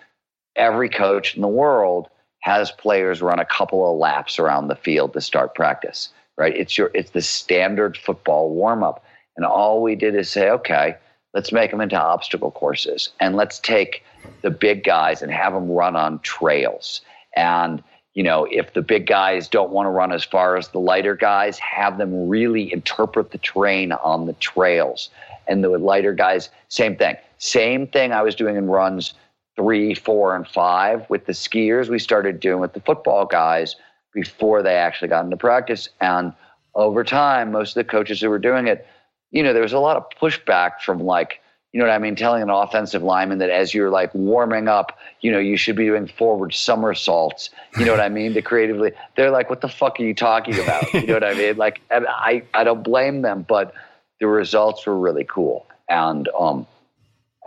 Every 0.55 0.89
coach 0.89 1.36
in 1.36 1.41
the 1.41 1.47
world 1.47 2.07
has 2.41 2.72
players 2.72 3.22
run 3.22 3.39
a 3.39 3.45
couple 3.45 3.91
of 3.91 3.97
laps 3.97 4.38
around 4.38 4.68
the 4.68 4.76
field 4.76 5.13
to 5.13 5.22
start 5.22 5.55
practice, 5.55 6.09
right? 6.38 6.55
It's 6.55 6.78
your 6.78 6.91
it's 6.93 7.11
the 7.11 7.22
standard 7.22 7.97
football 7.97 8.51
warm 8.51 8.84
up. 8.84 9.03
And 9.36 9.45
all 9.45 9.82
we 9.82 9.95
did 9.95 10.16
is 10.16 10.30
say, 10.30 10.49
okay, 10.51 10.95
let's 11.34 11.51
make 11.51 11.72
them 11.72 11.82
into 11.82 11.99
obstacle 11.99 12.51
courses 12.51 13.09
and 13.20 13.36
let's 13.36 13.59
take 13.59 14.03
the 14.43 14.51
big 14.51 14.84
guys 14.84 15.22
and 15.24 15.32
have 15.32 15.53
them 15.53 15.70
run 15.70 15.95
on 15.95 16.20
trails 16.20 17.01
and 17.36 17.83
you 18.15 18.23
know, 18.23 18.47
if 18.49 18.73
the 18.73 18.81
big 18.81 19.07
guys 19.07 19.49
don't 19.49 19.71
want 19.71 19.88
to 19.88 19.91
run 19.91 20.13
as 20.13 20.23
far 20.23 20.55
as 20.55 20.69
the 20.69 20.79
lighter 20.79 21.15
guys, 21.15 21.59
have 21.59 21.97
them 21.97 22.29
really 22.29 22.71
interpret 22.71 23.31
the 23.31 23.38
terrain 23.38 23.91
on 23.91 24.25
the 24.25 24.33
trails. 24.33 25.09
And 25.47 25.63
the 25.63 25.69
lighter 25.69 26.13
guys, 26.13 26.49
same 26.69 26.95
thing. 26.95 27.17
Same 27.39 27.86
thing 27.88 28.13
I 28.13 28.21
was 28.21 28.33
doing 28.33 28.55
in 28.55 28.67
runs 28.67 29.13
three, 29.57 29.93
four, 29.93 30.33
and 30.33 30.47
five 30.47 31.05
with 31.09 31.25
the 31.25 31.33
skiers. 31.33 31.89
We 31.89 31.99
started 31.99 32.39
doing 32.39 32.61
with 32.61 32.73
the 32.73 32.79
football 32.79 33.25
guys 33.25 33.75
before 34.13 34.63
they 34.63 34.75
actually 34.75 35.09
got 35.09 35.25
into 35.25 35.38
practice. 35.38 35.89
And 35.99 36.33
over 36.73 37.03
time, 37.03 37.51
most 37.51 37.75
of 37.75 37.86
the 37.86 37.89
coaches 37.89 38.21
who 38.21 38.29
were 38.29 38.39
doing 38.39 38.67
it, 38.67 38.88
you 39.31 39.43
know, 39.43 39.51
there 39.51 39.61
was 39.61 39.73
a 39.73 39.79
lot 39.79 39.97
of 39.97 40.05
pushback 40.21 40.79
from 40.79 41.01
like, 41.01 41.41
you 41.76 41.80
know 41.80 41.88
what 41.88 41.93
I 41.93 41.97
mean, 41.97 42.15
telling 42.15 42.41
an 42.41 42.49
offensive 42.49 43.03
lineman 43.03 43.39
that 43.39 43.49
as 43.49 43.73
you're 43.73 43.89
like 43.89 44.15
warming 44.15 44.69
up, 44.69 44.97
you 45.19 45.30
know, 45.30 45.39
you 45.39 45.57
should 45.57 45.76
be 45.76 45.84
doing 45.84 46.07
forward 46.07 46.53
somersaults. 46.53 47.49
You 47.78 47.84
know 47.84 47.91
what 47.91 47.99
I 47.99 48.07
mean? 48.07 48.34
To 48.34 48.41
creatively, 48.41 48.93
they're 49.17 49.30
like, 49.30 49.49
"What 49.49 49.59
the 49.59 49.67
fuck 49.67 49.99
are 49.99 50.03
you 50.03 50.13
talking 50.13 50.57
about?" 50.57 50.93
You 50.93 51.05
know 51.05 51.15
what 51.15 51.26
I 51.26 51.34
mean? 51.34 51.57
Like, 51.57 51.82
I 51.91 52.43
I 52.53 52.63
don't 52.63 52.82
blame 52.82 53.23
them, 53.23 53.45
but 53.45 53.73
the 54.21 54.28
results 54.28 54.86
were 54.86 54.97
really 54.97 55.26
cool, 55.26 55.67
and 55.89 56.30
um, 56.39 56.65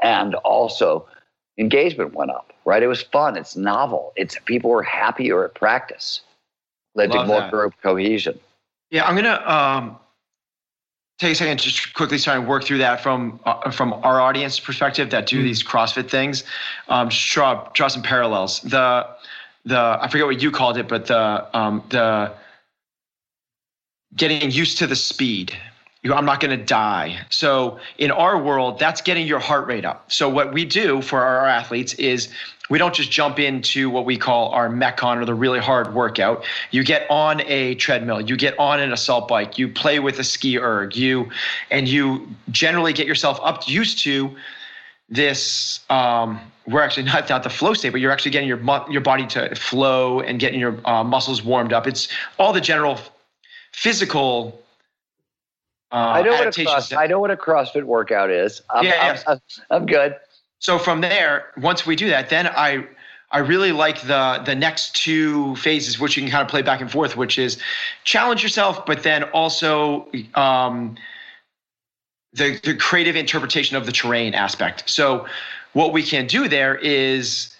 and 0.02 0.34
also 0.34 1.08
engagement 1.56 2.12
went 2.12 2.30
up. 2.30 2.52
Right? 2.66 2.82
It 2.82 2.88
was 2.88 3.00
fun. 3.00 3.38
It's 3.38 3.56
novel. 3.56 4.12
It's 4.14 4.36
people 4.44 4.68
were 4.68 4.82
happier 4.82 5.46
at 5.46 5.54
practice. 5.54 6.20
Led 6.94 7.08
Love 7.12 7.22
to 7.22 7.26
more 7.28 7.40
that. 7.40 7.50
group 7.50 7.72
cohesion. 7.82 8.38
Yeah, 8.90 9.06
I'm 9.06 9.16
gonna 9.16 9.42
um, 9.46 9.98
take 11.18 11.32
a 11.32 11.34
second 11.34 11.58
just 11.58 11.94
quickly 11.94 12.18
try 12.18 12.36
and 12.36 12.46
work 12.46 12.64
through 12.64 12.78
that 12.78 13.02
from 13.02 13.40
uh, 13.44 13.70
from 13.70 13.92
our 13.92 14.20
audience 14.20 14.58
perspective 14.58 15.10
that 15.10 15.26
do 15.26 15.40
mm. 15.40 15.44
these 15.44 15.62
CrossFit 15.62 16.08
things. 16.08 16.44
Um, 16.88 17.10
draw 17.10 17.68
draw 17.74 17.88
some 17.88 18.02
parallels. 18.02 18.60
The 18.60 19.06
the 19.64 19.98
I 20.00 20.08
forget 20.08 20.26
what 20.26 20.40
you 20.40 20.50
called 20.50 20.78
it, 20.78 20.88
but 20.88 21.06
the 21.06 21.46
um, 21.56 21.82
the 21.90 22.32
getting 24.16 24.50
used 24.50 24.78
to 24.78 24.86
the 24.86 24.96
speed. 24.96 25.56
I'm 26.14 26.24
not 26.24 26.40
going 26.40 26.56
to 26.56 26.64
die. 26.64 27.18
So 27.30 27.78
in 27.98 28.10
our 28.10 28.40
world, 28.40 28.78
that's 28.78 29.00
getting 29.00 29.26
your 29.26 29.38
heart 29.38 29.66
rate 29.66 29.84
up. 29.84 30.10
So 30.10 30.28
what 30.28 30.52
we 30.52 30.64
do 30.64 31.02
for 31.02 31.22
our 31.22 31.46
athletes 31.46 31.94
is 31.94 32.28
we 32.70 32.78
don't 32.78 32.94
just 32.94 33.10
jump 33.10 33.38
into 33.38 33.88
what 33.90 34.04
we 34.04 34.16
call 34.16 34.50
our 34.50 34.68
metcon 34.68 35.16
or 35.16 35.24
the 35.24 35.34
really 35.34 35.58
hard 35.58 35.94
workout 35.94 36.44
you 36.70 36.84
get 36.84 37.06
on 37.10 37.40
a 37.42 37.74
treadmill 37.76 38.20
you 38.20 38.36
get 38.36 38.58
on 38.58 38.80
an 38.80 38.92
assault 38.92 39.28
bike 39.28 39.58
you 39.58 39.68
play 39.68 39.98
with 39.98 40.18
a 40.18 40.24
ski 40.24 40.58
erg 40.58 40.94
you 40.94 41.28
and 41.70 41.88
you 41.88 42.28
generally 42.50 42.92
get 42.92 43.06
yourself 43.06 43.38
up 43.42 43.68
used 43.68 43.98
to 43.98 44.34
this 45.08 45.80
um, 45.88 46.38
we're 46.66 46.82
actually 46.82 47.04
not, 47.04 47.28
not 47.28 47.42
the 47.42 47.50
flow 47.50 47.72
state 47.72 47.90
but 47.90 48.00
you're 48.00 48.12
actually 48.12 48.30
getting 48.30 48.48
your 48.48 48.60
your 48.90 49.00
body 49.00 49.26
to 49.26 49.54
flow 49.54 50.20
and 50.20 50.38
getting 50.38 50.60
your 50.60 50.78
uh, 50.84 51.02
muscles 51.02 51.42
warmed 51.42 51.72
up 51.72 51.86
it's 51.86 52.08
all 52.38 52.52
the 52.52 52.60
general 52.60 52.98
physical 53.72 54.60
uh, 55.90 55.96
I 55.96 56.22
know 56.22 56.32
what 56.32 56.58
a 56.58 56.64
cross, 56.64 56.92
I 56.92 57.06
know 57.06 57.20
what 57.20 57.30
a 57.30 57.36
CrossFit 57.36 57.84
workout 57.84 58.30
is. 58.30 58.62
I'm, 58.70 58.84
yeah, 58.84 59.20
I'm, 59.26 59.40
I'm 59.70 59.86
good 59.86 60.16
so 60.58 60.78
from 60.78 61.00
there, 61.00 61.46
once 61.56 61.86
we 61.86 61.96
do 61.96 62.08
that, 62.08 62.30
then 62.30 62.46
I 62.46 62.86
I 63.30 63.38
really 63.38 63.72
like 63.72 64.02
the 64.02 64.42
the 64.44 64.54
next 64.54 64.96
two 64.96 65.54
phases, 65.56 66.00
which 66.00 66.16
you 66.16 66.22
can 66.22 66.30
kind 66.30 66.42
of 66.42 66.48
play 66.48 66.62
back 66.62 66.80
and 66.80 66.90
forth, 66.90 67.16
which 67.16 67.38
is 67.38 67.58
challenge 68.04 68.42
yourself, 68.42 68.84
but 68.86 69.02
then 69.02 69.24
also 69.24 70.08
um, 70.34 70.96
the 72.32 72.58
the 72.64 72.74
creative 72.74 73.16
interpretation 73.16 73.76
of 73.76 73.86
the 73.86 73.92
terrain 73.92 74.34
aspect. 74.34 74.88
So 74.90 75.26
what 75.74 75.92
we 75.92 76.02
can 76.02 76.26
do 76.26 76.48
there 76.48 76.74
is 76.76 77.54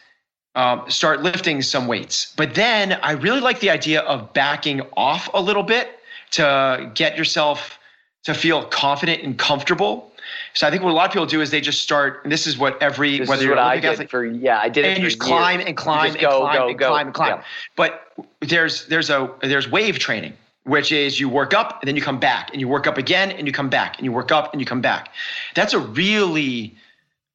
um, 0.57 0.83
start 0.89 1.23
lifting 1.23 1.63
some 1.63 1.87
weights, 1.87 2.33
but 2.37 2.55
then 2.55 2.99
I 3.03 3.13
really 3.13 3.41
like 3.41 3.61
the 3.61 3.71
idea 3.71 4.01
of 4.01 4.33
backing 4.33 4.81
off 4.97 5.29
a 5.35 5.41
little 5.41 5.63
bit 5.63 6.01
to 6.33 6.91
get 6.95 7.17
yourself 7.17 7.78
to 8.25 8.35
feel 8.35 8.65
confident 8.65 9.23
and 9.23 9.39
comfortable 9.39 10.09
so 10.55 10.67
I 10.67 10.71
think 10.71 10.83
what 10.83 10.91
a 10.91 10.95
lot 10.95 11.07
of 11.07 11.13
people 11.13 11.27
do 11.27 11.41
is 11.41 11.51
they 11.51 11.61
just 11.61 11.83
start. 11.83 12.21
And 12.23 12.33
this 12.33 12.47
is 12.47 12.59
what 12.59 12.81
every 12.83 13.19
this 13.19 13.29
whether 13.29 13.45
you're 13.45 13.57
what 13.57 13.65
I 13.65 13.81
did 13.81 13.93
athlete, 13.93 14.11
for 14.11 14.25
yeah 14.25 14.59
I 14.59 14.69
did 14.69 14.85
it. 14.85 14.89
and 14.89 14.99
you 14.99 15.09
just 15.09 15.19
climb 15.19 15.61
and 15.61 15.77
climb 15.77 16.13
and, 16.13 16.21
go, 16.21 16.41
climb, 16.41 16.57
go, 16.57 16.69
and 16.69 16.79
go. 16.79 16.89
climb 16.89 17.07
and 17.07 17.15
climb 17.15 17.39
Yeah. 17.39 17.45
But 17.77 18.13
there's 18.41 18.87
there's 18.87 19.11
a 19.11 19.33
there's 19.43 19.71
wave 19.71 19.99
training 19.99 20.35
which 20.65 20.93
is 20.93 21.19
you 21.19 21.29
work 21.29 21.55
up 21.55 21.81
and 21.81 21.89
then 21.89 21.97
you 21.97 22.03
come 22.03 22.21
back 22.21 22.51
and 22.53 22.61
you 22.61 22.69
work 22.69 22.87
up 22.87 22.99
again 22.99 23.31
and 23.31 23.47
you 23.47 23.53
come 23.53 23.71
back 23.71 23.97
and 23.97 24.05
you 24.05 24.13
work 24.13 24.31
up 24.31 24.53
and 24.53 24.61
you 24.61 24.67
come 24.67 24.83
back. 24.83 25.11
That's 25.55 25.73
a 25.73 25.79
really 25.79 26.77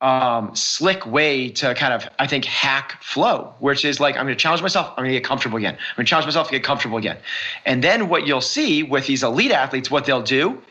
um, 0.01 0.55
slick 0.55 1.07
way 1.07 1.49
to 1.49 1.73
kind 1.73 1.93
of, 1.93 2.07
I 2.19 2.27
think, 2.27 2.45
hack 2.45 3.01
flow, 3.01 3.55
which 3.57 3.85
is 3.85 3.99
like, 3.99 4.17
I'm 4.17 4.25
going 4.25 4.37
to 4.37 4.39
challenge 4.39 4.61
myself. 4.61 4.89
I'm 4.89 4.97
going 4.97 5.13
to 5.13 5.19
get 5.19 5.23
comfortable 5.23 5.57
again. 5.57 5.73
I'm 5.73 5.95
going 5.95 6.05
to 6.05 6.09
challenge 6.09 6.27
myself 6.27 6.47
to 6.47 6.51
get 6.51 6.63
comfortable 6.63 6.97
again. 6.97 7.17
And 7.65 7.83
then 7.83 8.07
what 8.07 8.27
you'll 8.27 8.41
see 8.41 8.83
with 8.83 9.07
these 9.07 9.23
elite 9.23 9.51
athletes, 9.51 9.89
what 9.89 10.05
they'll 10.05 10.21
do, 10.21 10.61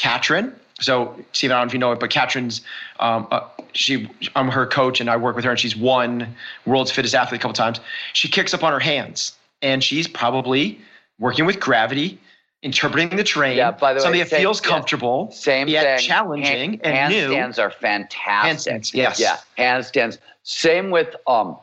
Katrin, 0.00 0.54
so 0.80 1.14
Steve, 1.32 1.50
I 1.50 1.54
don't 1.54 1.66
know 1.66 1.68
if 1.68 1.72
you 1.74 1.78
know 1.78 1.92
it, 1.92 2.00
but 2.00 2.08
Katrin's 2.08 2.62
um, 3.00 3.28
uh, 3.30 3.42
she 3.74 4.08
I'm 4.34 4.48
her 4.48 4.66
coach 4.66 4.98
and 4.98 5.10
I 5.10 5.16
work 5.18 5.36
with 5.36 5.44
her 5.44 5.50
and 5.50 5.60
she's 5.60 5.76
won 5.76 6.34
world's 6.64 6.90
fittest 6.90 7.14
athlete 7.14 7.38
a 7.38 7.42
couple 7.42 7.52
times. 7.52 7.80
She 8.14 8.26
kicks 8.26 8.54
up 8.54 8.64
on 8.64 8.72
her 8.72 8.80
hands 8.80 9.34
and 9.60 9.84
she's 9.84 10.08
probably 10.08 10.80
working 11.18 11.44
with 11.44 11.60
gravity, 11.60 12.18
interpreting 12.62 13.14
the 13.14 13.24
terrain. 13.24 13.58
Yeah, 13.58 13.72
by 13.72 13.92
the 13.92 13.98
way, 13.98 14.02
something 14.04 14.20
that 14.20 14.30
same, 14.30 14.40
feels 14.40 14.58
comfortable, 14.62 15.28
yeah, 15.30 15.36
same 15.36 15.68
yet 15.68 15.98
thing. 15.98 16.08
challenging 16.08 16.46
Hand, 16.46 16.80
and 16.82 16.96
handstands 16.96 17.10
new. 17.10 17.34
Handstands 17.34 17.58
are 17.58 17.70
fantastic. 17.70 18.72
Handstands, 18.72 18.94
yes. 18.94 19.20
Yeah, 19.20 19.36
handstands. 19.58 20.16
Same 20.44 20.90
with 20.90 21.14
um 21.26 21.58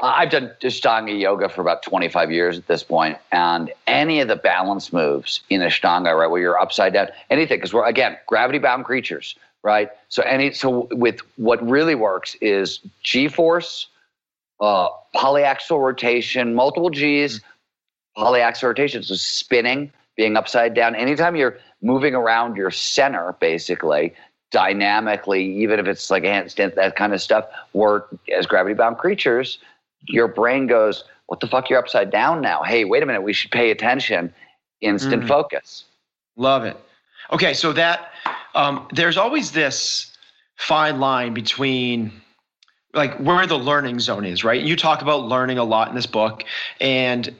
I've 0.00 0.30
done 0.30 0.50
Ashtanga 0.60 1.18
yoga 1.18 1.48
for 1.48 1.60
about 1.60 1.82
25 1.82 2.32
years 2.32 2.58
at 2.58 2.66
this 2.66 2.82
point, 2.82 3.18
and 3.30 3.72
any 3.86 4.20
of 4.20 4.28
the 4.28 4.36
balance 4.36 4.92
moves 4.92 5.40
in 5.50 5.60
Ashtanga, 5.60 6.18
right, 6.18 6.28
where 6.28 6.40
you're 6.40 6.58
upside 6.58 6.92
down, 6.92 7.08
anything, 7.30 7.58
because 7.58 7.72
we're 7.72 7.86
again 7.86 8.16
gravity 8.26 8.58
bound 8.58 8.84
creatures, 8.84 9.36
right? 9.62 9.90
So 10.08 10.22
any 10.24 10.52
so 10.52 10.88
with 10.90 11.20
what 11.36 11.64
really 11.68 11.94
works 11.94 12.34
is 12.40 12.80
G 13.02 13.28
force, 13.28 13.86
uh, 14.60 14.88
polyaxial 15.14 15.80
rotation, 15.80 16.54
multiple 16.54 16.90
G's, 16.90 17.40
polyaxial 18.16 18.64
rotation, 18.64 19.02
so 19.04 19.14
spinning, 19.14 19.92
being 20.16 20.36
upside 20.36 20.74
down. 20.74 20.96
Anytime 20.96 21.36
you're 21.36 21.58
moving 21.82 22.16
around 22.16 22.56
your 22.56 22.72
center, 22.72 23.36
basically 23.38 24.12
dynamically, 24.50 25.44
even 25.44 25.80
if 25.80 25.86
it's 25.86 26.10
like 26.10 26.24
a 26.24 26.28
handstand, 26.28 26.74
that 26.74 26.96
kind 26.96 27.12
of 27.12 27.20
stuff, 27.20 27.44
we're 27.72 28.02
as 28.36 28.46
gravity 28.46 28.74
bound 28.74 28.98
creatures 28.98 29.58
your 30.06 30.28
brain 30.28 30.66
goes, 30.66 31.04
what 31.26 31.40
the 31.40 31.46
fuck, 31.46 31.70
you're 31.70 31.78
upside 31.78 32.10
down 32.10 32.40
now. 32.40 32.62
Hey, 32.62 32.84
wait 32.84 33.02
a 33.02 33.06
minute, 33.06 33.22
we 33.22 33.32
should 33.32 33.50
pay 33.50 33.70
attention. 33.70 34.32
Instant 34.80 35.22
mm. 35.22 35.28
focus. 35.28 35.84
Love 36.36 36.64
it. 36.64 36.76
Okay, 37.32 37.54
so 37.54 37.72
that 37.72 38.10
um, 38.54 38.86
there's 38.92 39.16
always 39.16 39.52
this 39.52 40.12
fine 40.56 41.00
line 41.00 41.32
between 41.34 42.12
like 42.92 43.16
where 43.18 43.46
the 43.46 43.58
learning 43.58 43.98
zone 43.98 44.24
is, 44.24 44.44
right? 44.44 44.60
You 44.60 44.76
talk 44.76 45.02
about 45.02 45.24
learning 45.24 45.58
a 45.58 45.64
lot 45.64 45.88
in 45.88 45.94
this 45.94 46.06
book, 46.06 46.44
and 46.80 47.34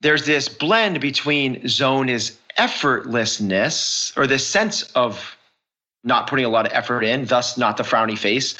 there's 0.00 0.26
this 0.26 0.48
blend 0.48 1.00
between 1.00 1.66
zone 1.66 2.08
is 2.08 2.36
effortlessness 2.58 4.16
or 4.16 4.26
this 4.26 4.46
sense 4.46 4.82
of 4.92 5.36
not 6.04 6.28
putting 6.28 6.44
a 6.44 6.48
lot 6.48 6.66
of 6.66 6.72
effort 6.72 7.02
in, 7.02 7.24
thus 7.24 7.56
not 7.56 7.76
the 7.76 7.82
frowny 7.82 8.18
face, 8.18 8.56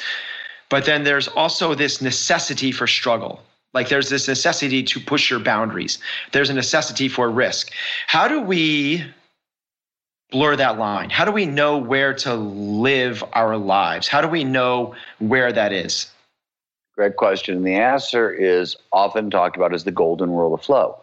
but 0.73 0.85
then 0.85 1.03
there's 1.03 1.27
also 1.27 1.75
this 1.75 2.01
necessity 2.01 2.71
for 2.71 2.87
struggle. 2.87 3.39
Like 3.75 3.89
there's 3.89 4.09
this 4.09 4.27
necessity 4.27 4.81
to 4.81 4.99
push 4.99 5.29
your 5.29 5.39
boundaries. 5.39 5.99
There's 6.31 6.49
a 6.49 6.53
necessity 6.55 7.07
for 7.09 7.29
risk. 7.29 7.69
How 8.07 8.27
do 8.27 8.41
we 8.41 9.05
blur 10.31 10.55
that 10.55 10.79
line? 10.79 11.11
How 11.11 11.25
do 11.25 11.31
we 11.31 11.45
know 11.45 11.77
where 11.77 12.11
to 12.15 12.33
live 12.33 13.23
our 13.33 13.55
lives? 13.55 14.07
How 14.07 14.19
do 14.19 14.27
we 14.27 14.43
know 14.43 14.95
where 15.19 15.53
that 15.53 15.71
is? 15.71 16.09
Great 16.95 17.17
question. 17.17 17.57
And 17.57 17.67
the 17.67 17.75
answer 17.75 18.33
is 18.33 18.75
often 18.91 19.29
talked 19.29 19.55
about 19.55 19.75
as 19.75 19.83
the 19.83 19.91
golden 19.91 20.31
rule 20.31 20.55
of 20.55 20.63
flow. 20.63 20.99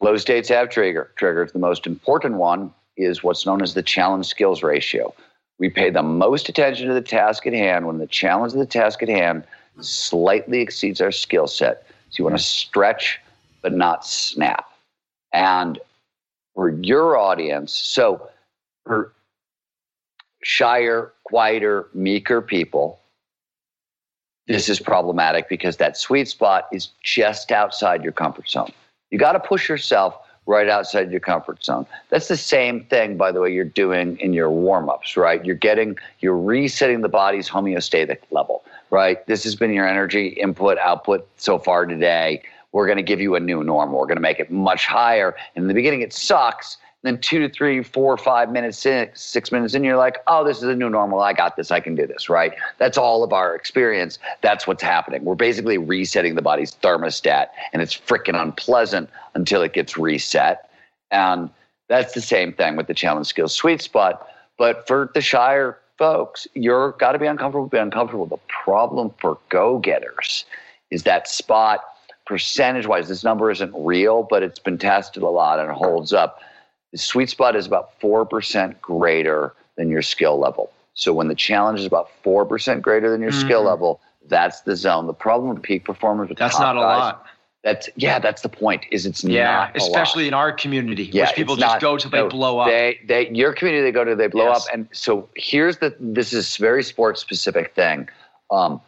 Flow 0.00 0.18
states 0.18 0.50
have 0.50 0.68
trigger. 0.68 1.10
Triggers. 1.16 1.52
The 1.52 1.58
most 1.58 1.86
important 1.86 2.34
one 2.34 2.70
is 2.98 3.22
what's 3.22 3.46
known 3.46 3.62
as 3.62 3.72
the 3.72 3.82
challenge 3.82 4.26
skills 4.26 4.62
ratio. 4.62 5.14
We 5.60 5.68
pay 5.68 5.90
the 5.90 6.02
most 6.02 6.48
attention 6.48 6.88
to 6.88 6.94
the 6.94 7.02
task 7.02 7.46
at 7.46 7.52
hand 7.52 7.86
when 7.86 7.98
the 7.98 8.06
challenge 8.06 8.54
of 8.54 8.58
the 8.58 8.66
task 8.66 9.02
at 9.02 9.10
hand 9.10 9.44
slightly 9.80 10.60
exceeds 10.60 11.00
our 11.02 11.12
skill 11.12 11.46
set. 11.46 11.86
So 12.08 12.16
you 12.18 12.24
want 12.24 12.38
to 12.38 12.42
stretch 12.42 13.20
but 13.62 13.74
not 13.74 14.06
snap. 14.06 14.64
And 15.34 15.78
for 16.54 16.70
your 16.70 17.18
audience, 17.18 17.74
so 17.74 18.26
for 18.86 19.12
shyer, 20.42 21.12
quieter, 21.24 21.88
meeker 21.92 22.40
people, 22.40 22.98
this 24.46 24.70
is 24.70 24.80
problematic 24.80 25.48
because 25.50 25.76
that 25.76 25.96
sweet 25.98 26.26
spot 26.26 26.68
is 26.72 26.88
just 27.04 27.52
outside 27.52 28.02
your 28.02 28.12
comfort 28.12 28.48
zone. 28.48 28.72
You 29.10 29.18
got 29.18 29.32
to 29.32 29.40
push 29.40 29.68
yourself 29.68 30.16
right 30.46 30.68
outside 30.68 31.10
your 31.10 31.20
comfort 31.20 31.64
zone. 31.64 31.86
That's 32.08 32.28
the 32.28 32.36
same 32.36 32.84
thing, 32.84 33.16
by 33.16 33.32
the 33.32 33.40
way, 33.40 33.52
you're 33.52 33.64
doing 33.64 34.18
in 34.18 34.32
your 34.32 34.50
warm 34.50 34.88
ups, 34.88 35.16
right? 35.16 35.44
You're 35.44 35.54
getting, 35.54 35.96
you're 36.20 36.38
resetting 36.38 37.02
the 37.02 37.08
body's 37.08 37.48
homeostatic 37.48 38.18
level, 38.30 38.64
right? 38.90 39.24
This 39.26 39.44
has 39.44 39.54
been 39.54 39.72
your 39.72 39.86
energy 39.86 40.28
input, 40.28 40.78
output 40.78 41.28
so 41.36 41.58
far 41.58 41.86
today. 41.86 42.42
We're 42.72 42.86
going 42.86 42.98
to 42.98 43.02
give 43.02 43.20
you 43.20 43.34
a 43.34 43.40
new 43.40 43.62
normal. 43.64 43.98
We're 43.98 44.06
going 44.06 44.16
to 44.16 44.22
make 44.22 44.40
it 44.40 44.50
much 44.50 44.86
higher. 44.86 45.36
In 45.56 45.66
the 45.66 45.74
beginning, 45.74 46.02
it 46.02 46.12
sucks 46.12 46.78
then 47.02 47.18
two 47.18 47.38
to 47.38 47.48
three, 47.48 47.82
four, 47.82 48.16
five 48.18 48.52
minutes, 48.52 48.78
six, 48.78 49.22
six 49.22 49.50
minutes 49.50 49.74
in, 49.74 49.82
you're 49.84 49.96
like, 49.96 50.18
oh, 50.26 50.44
this 50.44 50.58
is 50.58 50.64
a 50.64 50.74
new 50.74 50.90
normal. 50.90 51.20
I 51.20 51.32
got 51.32 51.56
this. 51.56 51.70
I 51.70 51.80
can 51.80 51.94
do 51.94 52.06
this, 52.06 52.28
right? 52.28 52.52
That's 52.78 52.98
all 52.98 53.24
of 53.24 53.32
our 53.32 53.54
experience. 53.54 54.18
That's 54.42 54.66
what's 54.66 54.82
happening. 54.82 55.24
We're 55.24 55.34
basically 55.34 55.78
resetting 55.78 56.34
the 56.34 56.42
body's 56.42 56.72
thermostat, 56.82 57.46
and 57.72 57.80
it's 57.80 57.96
freaking 57.96 58.40
unpleasant 58.40 59.08
until 59.34 59.62
it 59.62 59.72
gets 59.72 59.96
reset. 59.96 60.70
And 61.10 61.48
That's 61.90 62.14
the 62.14 62.20
same 62.20 62.52
thing 62.52 62.76
with 62.76 62.86
the 62.86 62.94
challenge 62.94 63.26
skills 63.26 63.52
sweet 63.52 63.82
spot. 63.82 64.28
But 64.56 64.86
for 64.86 65.10
the 65.12 65.20
shyer 65.20 65.76
folks, 65.98 66.46
you're 66.54 66.92
got 66.92 67.12
to 67.12 67.18
be 67.18 67.26
uncomfortable, 67.26 67.66
be 67.66 67.78
uncomfortable. 67.78 68.26
The 68.26 68.38
problem 68.48 69.12
for 69.20 69.38
go 69.48 69.78
getters 69.78 70.44
is 70.90 71.02
that 71.02 71.28
spot 71.28 71.80
percentage 72.26 72.86
wise. 72.86 73.08
This 73.08 73.24
number 73.24 73.50
isn't 73.50 73.74
real, 73.76 74.22
but 74.22 74.44
it's 74.44 74.60
been 74.60 74.78
tested 74.78 75.24
a 75.24 75.28
lot 75.28 75.58
and 75.58 75.68
holds 75.72 76.12
up. 76.12 76.40
The 76.92 76.98
sweet 76.98 77.30
spot 77.30 77.56
is 77.56 77.66
about 77.66 77.98
4% 78.00 78.80
greater 78.80 79.54
than 79.76 79.88
your 79.88 80.02
skill 80.02 80.38
level. 80.38 80.72
So 80.94 81.12
when 81.12 81.28
the 81.28 81.34
challenge 81.34 81.80
is 81.80 81.86
about 81.86 82.10
4% 82.24 82.82
greater 82.82 83.10
than 83.10 83.20
your 83.20 83.30
mm-hmm. 83.30 83.40
skill 83.40 83.62
level, 83.62 84.00
that's 84.28 84.62
the 84.62 84.76
zone. 84.76 85.06
The 85.06 85.14
problem 85.14 85.54
with 85.54 85.62
peak 85.62 85.84
performers 85.84 86.28
with 86.28 86.38
that's 86.38 86.58
not 86.58 86.76
a 86.76 86.80
guys, 86.80 86.98
lot. 86.98 87.26
That's 87.62 87.90
yeah, 87.96 88.18
that's 88.18 88.42
the 88.42 88.48
point. 88.48 88.86
Is 88.90 89.06
it's 89.06 89.22
yeah, 89.22 89.70
especially 89.74 90.26
in 90.26 90.34
our 90.34 90.52
community, 90.52 91.04
yeah, 91.04 91.26
which 91.26 91.36
people 91.36 91.56
just 91.56 91.74
not, 91.74 91.80
go 91.80 91.96
to 91.98 92.08
they 92.08 92.18
no, 92.18 92.28
blow 92.28 92.58
up. 92.58 92.68
They 92.68 93.00
they 93.06 93.28
your 93.30 93.52
community 93.52 93.82
they 93.82 93.92
go 93.92 94.04
to 94.04 94.16
they 94.16 94.28
blow 94.28 94.48
yes. 94.48 94.66
up, 94.66 94.74
and 94.74 94.88
so 94.92 95.28
here's 95.36 95.78
the 95.78 95.94
this 96.00 96.32
is 96.32 96.56
very 96.56 96.82
sports 96.82 97.20
specific 97.20 97.74
thing. 97.74 98.08
Um, 98.50 98.80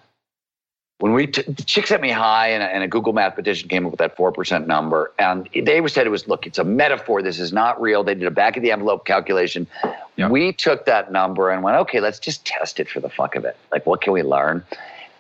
when 1.02 1.14
we 1.14 1.26
t- 1.26 1.42
the 1.42 1.64
Csikszentmihalyi 1.64 2.50
and 2.50 2.62
a, 2.62 2.66
and 2.66 2.84
a, 2.84 2.86
Google 2.86 3.12
mathematician 3.12 3.68
came 3.68 3.84
up 3.84 3.90
with 3.90 3.98
that 3.98 4.16
4% 4.16 4.68
number. 4.68 5.10
And 5.18 5.48
they 5.52 5.84
said 5.88 6.06
it 6.06 6.10
was, 6.10 6.28
look, 6.28 6.46
it's 6.46 6.58
a 6.58 6.64
metaphor. 6.64 7.22
This 7.22 7.40
is 7.40 7.52
not 7.52 7.82
real. 7.82 8.04
They 8.04 8.14
did 8.14 8.28
a 8.28 8.30
back 8.30 8.56
of 8.56 8.62
the 8.62 8.70
envelope 8.70 9.04
calculation. 9.04 9.66
Yep. 10.14 10.30
We 10.30 10.52
took 10.52 10.86
that 10.86 11.10
number 11.10 11.50
and 11.50 11.64
went, 11.64 11.76
okay, 11.78 11.98
let's 11.98 12.20
just 12.20 12.46
test 12.46 12.78
it 12.78 12.88
for 12.88 13.00
the 13.00 13.08
fuck 13.08 13.34
of 13.34 13.44
it. 13.44 13.56
Like, 13.72 13.84
what 13.84 14.00
can 14.00 14.12
we 14.12 14.22
learn? 14.22 14.64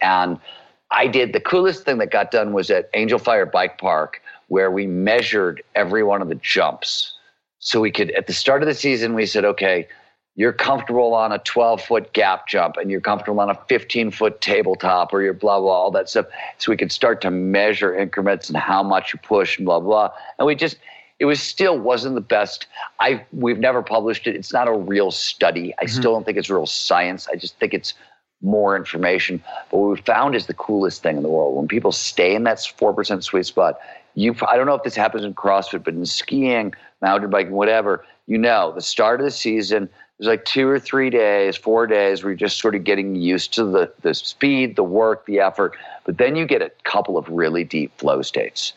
And 0.00 0.38
I 0.92 1.08
did 1.08 1.32
the 1.32 1.40
coolest 1.40 1.84
thing 1.84 1.98
that 1.98 2.12
got 2.12 2.30
done 2.30 2.52
was 2.52 2.70
at 2.70 2.88
Angel 2.94 3.18
Fire 3.18 3.44
Bike 3.44 3.78
Park, 3.78 4.22
where 4.46 4.70
we 4.70 4.86
measured 4.86 5.64
every 5.74 6.04
one 6.04 6.22
of 6.22 6.28
the 6.28 6.36
jumps. 6.36 7.12
So 7.58 7.80
we 7.80 7.90
could, 7.90 8.12
at 8.12 8.28
the 8.28 8.34
start 8.34 8.62
of 8.62 8.68
the 8.68 8.74
season, 8.74 9.14
we 9.14 9.26
said, 9.26 9.44
okay, 9.44 9.88
you're 10.34 10.52
comfortable 10.52 11.14
on 11.14 11.30
a 11.32 11.38
12 11.40 11.82
foot 11.82 12.12
gap 12.14 12.48
jump 12.48 12.76
and 12.76 12.90
you're 12.90 13.00
comfortable 13.00 13.40
on 13.40 13.50
a 13.50 13.58
15 13.68 14.10
foot 14.10 14.40
tabletop 14.40 15.12
or 15.12 15.22
you're 15.22 15.34
blah, 15.34 15.60
blah, 15.60 15.72
all 15.72 15.90
that 15.90 16.08
stuff. 16.08 16.26
So 16.58 16.72
we 16.72 16.76
could 16.76 16.90
start 16.90 17.20
to 17.22 17.30
measure 17.30 17.94
increments 17.94 18.48
and 18.48 18.56
how 18.56 18.82
much 18.82 19.12
you 19.12 19.20
push 19.22 19.58
and 19.58 19.66
blah, 19.66 19.80
blah. 19.80 20.10
And 20.38 20.46
we 20.46 20.54
just, 20.54 20.78
it 21.18 21.26
was 21.26 21.40
still 21.40 21.78
wasn't 21.78 22.14
the 22.14 22.22
best. 22.22 22.66
I 22.98 23.24
we've 23.32 23.58
never 23.58 23.82
published 23.82 24.26
it. 24.26 24.34
It's 24.34 24.52
not 24.52 24.68
a 24.68 24.72
real 24.72 25.10
study. 25.10 25.74
I 25.78 25.84
mm-hmm. 25.84 26.00
still 26.00 26.12
don't 26.14 26.24
think 26.24 26.38
it's 26.38 26.50
real 26.50 26.66
science. 26.66 27.28
I 27.28 27.36
just 27.36 27.58
think 27.58 27.74
it's 27.74 27.94
more 28.40 28.76
information. 28.76 29.42
But 29.70 29.78
what 29.78 29.90
we 29.90 29.96
found 30.02 30.34
is 30.34 30.46
the 30.46 30.54
coolest 30.54 31.02
thing 31.02 31.16
in 31.16 31.22
the 31.22 31.28
world. 31.28 31.54
When 31.54 31.68
people 31.68 31.92
stay 31.92 32.34
in 32.34 32.42
that 32.44 32.58
4% 32.58 33.22
sweet 33.22 33.46
spot, 33.46 33.78
you 34.14 34.34
I 34.48 34.56
don't 34.56 34.66
know 34.66 34.74
if 34.74 34.82
this 34.82 34.96
happens 34.96 35.24
in 35.24 35.34
CrossFit, 35.34 35.84
but 35.84 35.94
in 35.94 36.04
skiing, 36.06 36.74
mountain 37.00 37.30
biking, 37.30 37.52
whatever, 37.52 38.04
you 38.26 38.36
know, 38.38 38.72
the 38.74 38.82
start 38.82 39.20
of 39.20 39.24
the 39.24 39.30
season, 39.30 39.88
there's 40.22 40.30
like 40.30 40.44
two 40.44 40.68
or 40.68 40.78
three 40.78 41.10
days, 41.10 41.56
four 41.56 41.84
days 41.88 42.22
where 42.22 42.30
you're 42.30 42.36
just 42.36 42.60
sort 42.60 42.76
of 42.76 42.84
getting 42.84 43.16
used 43.16 43.52
to 43.54 43.64
the, 43.64 43.92
the 44.02 44.14
speed, 44.14 44.76
the 44.76 44.84
work, 44.84 45.26
the 45.26 45.40
effort. 45.40 45.76
But 46.04 46.18
then 46.18 46.36
you 46.36 46.46
get 46.46 46.62
a 46.62 46.70
couple 46.84 47.18
of 47.18 47.28
really 47.28 47.64
deep 47.64 47.98
flow 47.98 48.22
states 48.22 48.72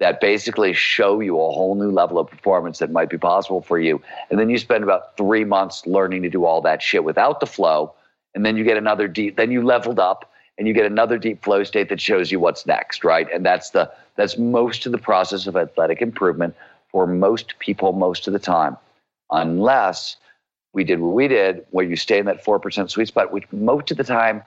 that 0.00 0.20
basically 0.20 0.72
show 0.72 1.20
you 1.20 1.36
a 1.36 1.52
whole 1.52 1.76
new 1.76 1.92
level 1.92 2.18
of 2.18 2.28
performance 2.28 2.80
that 2.80 2.90
might 2.90 3.10
be 3.10 3.16
possible 3.16 3.62
for 3.62 3.78
you. 3.78 4.02
And 4.28 4.40
then 4.40 4.50
you 4.50 4.58
spend 4.58 4.82
about 4.82 5.16
three 5.16 5.44
months 5.44 5.86
learning 5.86 6.22
to 6.22 6.30
do 6.30 6.44
all 6.44 6.60
that 6.62 6.82
shit 6.82 7.04
without 7.04 7.38
the 7.38 7.46
flow. 7.46 7.94
And 8.34 8.44
then 8.44 8.56
you 8.56 8.64
get 8.64 8.76
another 8.76 9.06
deep, 9.06 9.36
then 9.36 9.52
you 9.52 9.62
leveled 9.64 10.00
up 10.00 10.28
and 10.58 10.66
you 10.66 10.74
get 10.74 10.84
another 10.84 11.16
deep 11.16 11.44
flow 11.44 11.62
state 11.62 11.90
that 11.90 12.00
shows 12.00 12.32
you 12.32 12.40
what's 12.40 12.66
next, 12.66 13.04
right? 13.04 13.28
And 13.32 13.46
that's 13.46 13.70
the 13.70 13.88
that's 14.16 14.36
most 14.36 14.84
of 14.84 14.90
the 14.90 14.98
process 14.98 15.46
of 15.46 15.54
athletic 15.54 16.02
improvement 16.02 16.56
for 16.90 17.06
most 17.06 17.56
people 17.60 17.92
most 17.92 18.26
of 18.26 18.32
the 18.32 18.40
time, 18.40 18.76
unless 19.30 20.16
we 20.72 20.84
did 20.84 21.00
what 21.00 21.14
we 21.14 21.28
did, 21.28 21.64
where 21.70 21.84
you 21.84 21.96
stay 21.96 22.18
in 22.18 22.26
that 22.26 22.44
4% 22.44 22.90
sweet 22.90 23.08
spot, 23.08 23.32
which 23.32 23.44
most 23.52 23.90
of 23.90 23.96
the 23.96 24.04
time 24.04 24.42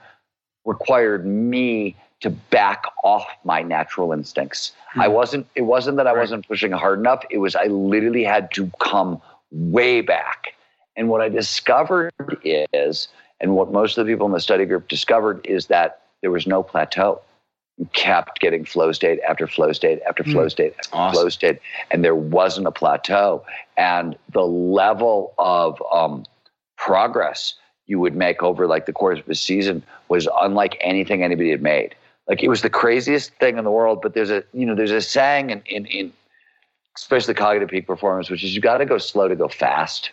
required 0.64 1.26
me 1.26 1.96
to 2.20 2.30
back 2.30 2.84
off 3.02 3.26
my 3.44 3.62
natural 3.62 4.12
instincts. 4.12 4.72
Hmm. 4.92 5.00
I 5.00 5.08
wasn't, 5.08 5.46
it 5.56 5.62
wasn't 5.62 5.96
that 5.96 6.06
I 6.06 6.12
right. 6.12 6.20
wasn't 6.20 6.46
pushing 6.46 6.72
hard 6.72 7.00
enough. 7.00 7.24
It 7.30 7.38
was, 7.38 7.56
I 7.56 7.64
literally 7.64 8.24
had 8.24 8.52
to 8.52 8.70
come 8.80 9.20
way 9.50 10.00
back. 10.00 10.54
And 10.96 11.08
what 11.08 11.20
I 11.20 11.28
discovered 11.28 12.12
is, 12.44 13.08
and 13.40 13.56
what 13.56 13.72
most 13.72 13.98
of 13.98 14.06
the 14.06 14.12
people 14.12 14.26
in 14.26 14.32
the 14.32 14.40
study 14.40 14.64
group 14.64 14.88
discovered 14.88 15.44
is 15.44 15.66
that 15.66 16.02
there 16.20 16.30
was 16.30 16.46
no 16.46 16.62
plateau 16.62 17.20
kept 17.86 18.40
getting 18.40 18.64
flow 18.64 18.92
state 18.92 19.20
after 19.28 19.46
flow 19.46 19.72
state 19.72 20.00
after 20.08 20.24
flow 20.24 20.46
mm. 20.46 20.50
state 20.50 20.74
after 20.78 20.96
awesome. 20.96 21.20
flow 21.20 21.28
state, 21.28 21.60
and 21.90 22.04
there 22.04 22.14
wasn't 22.14 22.66
a 22.66 22.70
plateau. 22.70 23.44
And 23.76 24.16
the 24.32 24.46
level 24.46 25.34
of 25.38 25.82
um, 25.92 26.24
progress 26.76 27.54
you 27.86 27.98
would 27.98 28.14
make 28.14 28.42
over 28.42 28.66
like 28.66 28.86
the 28.86 28.92
course 28.92 29.18
of 29.18 29.28
a 29.28 29.34
season 29.34 29.82
was 30.08 30.28
unlike 30.40 30.76
anything 30.80 31.22
anybody 31.22 31.50
had 31.50 31.62
made. 31.62 31.94
Like 32.28 32.42
it 32.42 32.48
was 32.48 32.62
the 32.62 32.70
craziest 32.70 33.34
thing 33.34 33.58
in 33.58 33.64
the 33.64 33.70
world. 33.70 34.00
But 34.02 34.14
there's 34.14 34.30
a 34.30 34.44
you 34.52 34.66
know 34.66 34.74
there's 34.74 34.90
a 34.90 35.00
saying 35.00 35.50
in 35.50 35.62
in, 35.66 35.86
in 35.86 36.12
especially 36.96 37.34
cognitive 37.34 37.68
peak 37.68 37.86
performance, 37.86 38.30
which 38.30 38.44
is 38.44 38.54
you 38.54 38.60
got 38.60 38.78
to 38.78 38.86
go 38.86 38.98
slow 38.98 39.28
to 39.28 39.36
go 39.36 39.48
fast, 39.48 40.10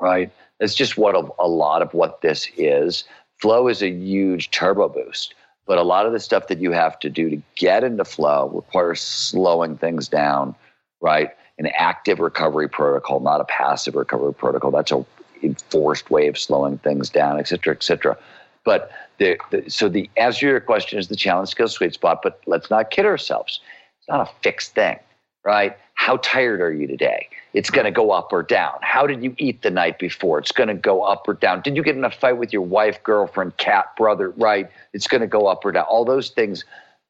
right? 0.00 0.32
That's 0.58 0.74
just 0.74 0.96
what 0.96 1.14
a, 1.14 1.28
a 1.38 1.48
lot 1.48 1.82
of 1.82 1.94
what 1.94 2.20
this 2.22 2.48
is. 2.56 3.04
Flow 3.38 3.68
is 3.68 3.82
a 3.82 3.88
huge 3.88 4.50
turbo 4.50 4.88
boost 4.88 5.34
but 5.70 5.78
a 5.78 5.84
lot 5.84 6.04
of 6.04 6.10
the 6.12 6.18
stuff 6.18 6.48
that 6.48 6.58
you 6.58 6.72
have 6.72 6.98
to 6.98 7.08
do 7.08 7.30
to 7.30 7.40
get 7.54 7.84
into 7.84 8.04
flow 8.04 8.48
requires 8.48 9.00
slowing 9.00 9.76
things 9.76 10.08
down, 10.08 10.52
right? 11.00 11.30
An 11.60 11.68
active 11.78 12.18
recovery 12.18 12.68
protocol, 12.68 13.20
not 13.20 13.40
a 13.40 13.44
passive 13.44 13.94
recovery 13.94 14.34
protocol. 14.34 14.72
That's 14.72 14.90
a 14.90 15.06
enforced 15.44 16.10
way 16.10 16.26
of 16.26 16.36
slowing 16.36 16.78
things 16.78 17.08
down, 17.08 17.38
et 17.38 17.46
cetera, 17.46 17.72
et 17.72 17.84
cetera. 17.84 18.18
But 18.64 18.90
the, 19.18 19.38
the, 19.52 19.70
so 19.70 19.88
the 19.88 20.10
answer 20.16 20.40
to 20.40 20.46
your 20.46 20.60
question 20.60 20.98
is 20.98 21.06
the 21.06 21.14
challenge 21.14 21.50
skill 21.50 21.68
sweet 21.68 21.94
spot. 21.94 22.18
But 22.24 22.40
let's 22.46 22.68
not 22.68 22.90
kid 22.90 23.06
ourselves. 23.06 23.60
It's 24.00 24.08
not 24.08 24.28
a 24.28 24.32
fixed 24.42 24.74
thing, 24.74 24.98
right? 25.44 25.76
How 25.94 26.16
tired 26.18 26.60
are 26.60 26.72
you 26.72 26.86
today? 26.86 27.28
It's 27.52 27.70
going 27.70 27.84
to 27.84 27.90
go 27.90 28.10
up 28.10 28.32
or 28.32 28.42
down. 28.42 28.78
How 28.80 29.06
did 29.06 29.22
you 29.22 29.34
eat 29.38 29.62
the 29.62 29.70
night 29.70 29.98
before? 29.98 30.38
It's 30.38 30.52
going 30.52 30.68
to 30.68 30.74
go 30.74 31.02
up 31.02 31.28
or 31.28 31.34
down. 31.34 31.62
Did 31.62 31.76
you 31.76 31.82
get 31.82 31.96
in 31.96 32.04
a 32.04 32.10
fight 32.10 32.38
with 32.38 32.52
your 32.52 32.62
wife, 32.62 33.02
girlfriend, 33.02 33.56
cat, 33.56 33.96
brother? 33.96 34.30
Right? 34.30 34.70
It's 34.92 35.08
going 35.08 35.20
to 35.20 35.26
go 35.26 35.46
up 35.46 35.64
or 35.64 35.72
down. 35.72 35.84
All 35.84 36.04
those 36.04 36.30
things 36.30 36.64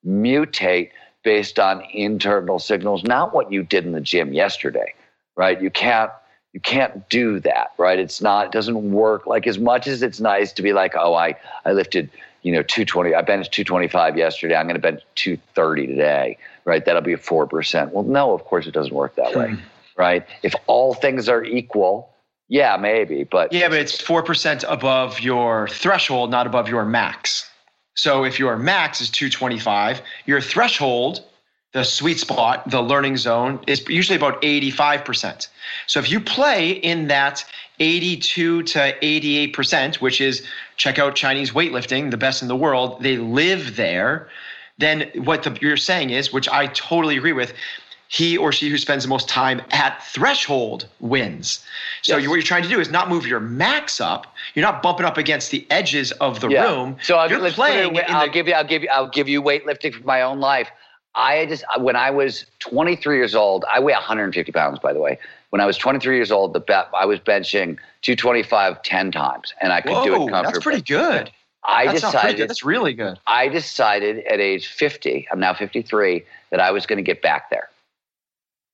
mutate 0.07 0.91
based 1.23 1.59
on 1.59 1.83
internal 1.93 2.59
signals, 2.59 3.05
not 3.05 3.35
what 3.35 3.53
you 3.53 3.63
did 3.63 3.85
in 3.85 3.93
the 3.93 4.01
gym 4.01 4.33
yesterday, 4.33 4.95
right? 5.37 5.61
You 5.61 5.71
can't 5.71 6.11
you 6.53 6.61
can't 6.61 7.09
do 7.09 7.39
that, 7.41 7.73
right? 7.79 7.99
It's 7.99 8.21
not 8.21 8.47
it 8.47 8.53
doesn't 8.53 8.91
work 8.91 9.27
like 9.27 9.47
as 9.47 9.59
much 9.59 9.87
as 9.87 10.03
it's 10.03 10.21
nice 10.21 10.53
to 10.53 10.63
be 10.63 10.73
like, 10.73 10.95
"Oh, 10.97 11.15
I 11.15 11.37
I 11.65 11.73
lifted, 11.73 12.11
you 12.43 12.53
know, 12.53 12.63
220, 12.63 13.15
I 13.15 13.23
benched 13.23 13.53
225 13.53 14.17
yesterday. 14.17 14.57
I'm 14.57 14.67
going 14.67 14.75
to 14.77 14.81
bench 14.81 15.03
230 15.15 15.87
today." 15.87 16.39
right? 16.65 16.85
That'll 16.85 17.03
be 17.03 17.13
a 17.13 17.19
4%. 17.19 17.93
Well, 17.93 18.05
no, 18.05 18.33
of 18.33 18.45
course 18.45 18.67
it 18.67 18.73
doesn't 18.73 18.95
work 18.95 19.17
that 19.17 19.35
way, 19.35 19.53
hmm. 19.53 19.61
right? 19.97 20.27
If 20.43 20.55
all 20.67 20.95
things 20.95 21.29
are 21.29 21.45
equal, 21.45 22.11
yeah, 22.49 22.77
maybe, 22.77 23.25
but. 23.25 23.53
Yeah, 23.53 23.69
but 23.69 23.79
it's 23.79 24.01
4% 24.01 24.65
above 24.69 25.21
your 25.21 25.69
threshold, 25.69 26.31
not 26.31 26.47
above 26.47 26.69
your 26.69 26.85
max. 26.85 27.49
So 27.95 28.25
if 28.25 28.39
your 28.39 28.57
max 28.57 29.01
is 29.01 29.11
225, 29.11 30.01
your 30.27 30.41
threshold, 30.41 31.25
the 31.73 31.85
sweet 31.85 32.19
spot, 32.19 32.69
the 32.69 32.81
learning 32.81 33.17
zone, 33.17 33.61
is 33.67 33.87
usually 33.89 34.17
about 34.17 34.41
85%. 34.43 35.49
So 35.87 36.01
if 36.01 36.11
you 36.11 36.21
play 36.21 36.71
in 36.71 37.07
that 37.09 37.45
82 37.79 38.63
to 38.65 38.79
88%, 39.01 39.97
which 39.97 40.21
is 40.21 40.47
check 40.77 40.99
out 40.99 41.15
Chinese 41.15 41.53
weightlifting, 41.53 42.11
the 42.11 42.17
best 42.17 42.43
in 42.43 42.49
the 42.49 42.57
world, 42.57 43.03
they 43.03 43.17
live 43.17 43.77
there 43.77 44.29
then 44.81 45.11
what 45.15 45.43
the, 45.43 45.57
you're 45.61 45.77
saying 45.77 46.11
is, 46.11 46.33
which 46.33 46.49
I 46.49 46.67
totally 46.69 47.17
agree 47.17 47.33
with, 47.33 47.53
he 48.09 48.37
or 48.37 48.51
she 48.51 48.69
who 48.69 48.79
spends 48.79 49.05
the 49.05 49.09
most 49.09 49.29
time 49.29 49.63
at 49.71 50.03
threshold 50.03 50.89
wins. 50.99 51.65
So 52.03 52.17
yes. 52.17 52.27
what 52.27 52.35
you're 52.35 52.43
trying 52.43 52.65
to 52.65 52.69
do 52.69 52.81
is 52.81 52.91
not 52.91 53.09
move 53.09 53.25
your 53.25 53.39
max 53.39 54.01
up. 54.01 54.35
You're 54.55 54.65
not 54.65 54.83
bumping 54.83 55.07
up 55.07 55.17
against 55.17 55.53
the 55.53 55.65
edges 55.71 56.11
of 56.13 56.41
the 56.41 56.49
yeah. 56.49 56.65
room. 56.65 56.97
So 57.03 57.17
I'll, 57.17 57.31
you're 57.31 57.51
playing. 57.53 58.01
I'll 58.09 58.27
the, 58.27 58.33
give 58.33 58.49
you. 58.49 58.55
I'll 58.55 58.65
give 58.65 58.83
you. 58.83 58.89
I'll 58.89 59.09
give 59.09 59.29
you 59.29 59.41
weightlifting 59.41 59.95
for 59.95 60.03
my 60.05 60.23
own 60.23 60.41
life. 60.41 60.71
I 61.15 61.47
just 61.47 61.65
when 61.79 61.97
I 61.97 62.11
was 62.11 62.47
23 62.61 63.17
years 63.17 63.35
old, 63.35 63.65
I 63.73 63.81
weigh 63.81 63.93
150 63.95 64.53
pounds. 64.53 64.79
By 64.79 64.93
the 64.93 65.01
way, 65.01 65.19
when 65.51 65.61
I 65.61 65.67
was 65.67 65.77
23 65.77 66.17
years 66.17 66.31
old, 66.31 66.53
the 66.53 66.61
bet 66.61 66.89
I 66.95 67.05
was 67.07 67.19
benching 67.19 67.79
225 68.03 68.83
10 68.83 69.13
times, 69.13 69.53
and 69.61 69.73
I 69.73 69.81
could 69.81 69.93
Whoa, 69.93 70.05
do 70.05 70.15
it 70.15 70.19
comfortably. 70.19 70.43
That's 70.43 70.59
pretty 70.65 70.83
good. 70.83 71.31
I 71.65 71.87
that's 71.87 72.01
decided 72.01 72.49
that's 72.49 72.65
really 72.65 72.95
good. 72.95 73.19
I 73.27 73.49
decided 73.49 74.25
at 74.27 74.41
age 74.41 74.69
50, 74.69 75.29
I'm 75.31 75.41
now 75.41 75.53
53, 75.53 76.25
that 76.51 76.61
I 76.61 76.71
was 76.71 76.87
going 76.87 76.97
to 76.97 77.03
get 77.03 77.21
back 77.23 77.51
there. 77.51 77.69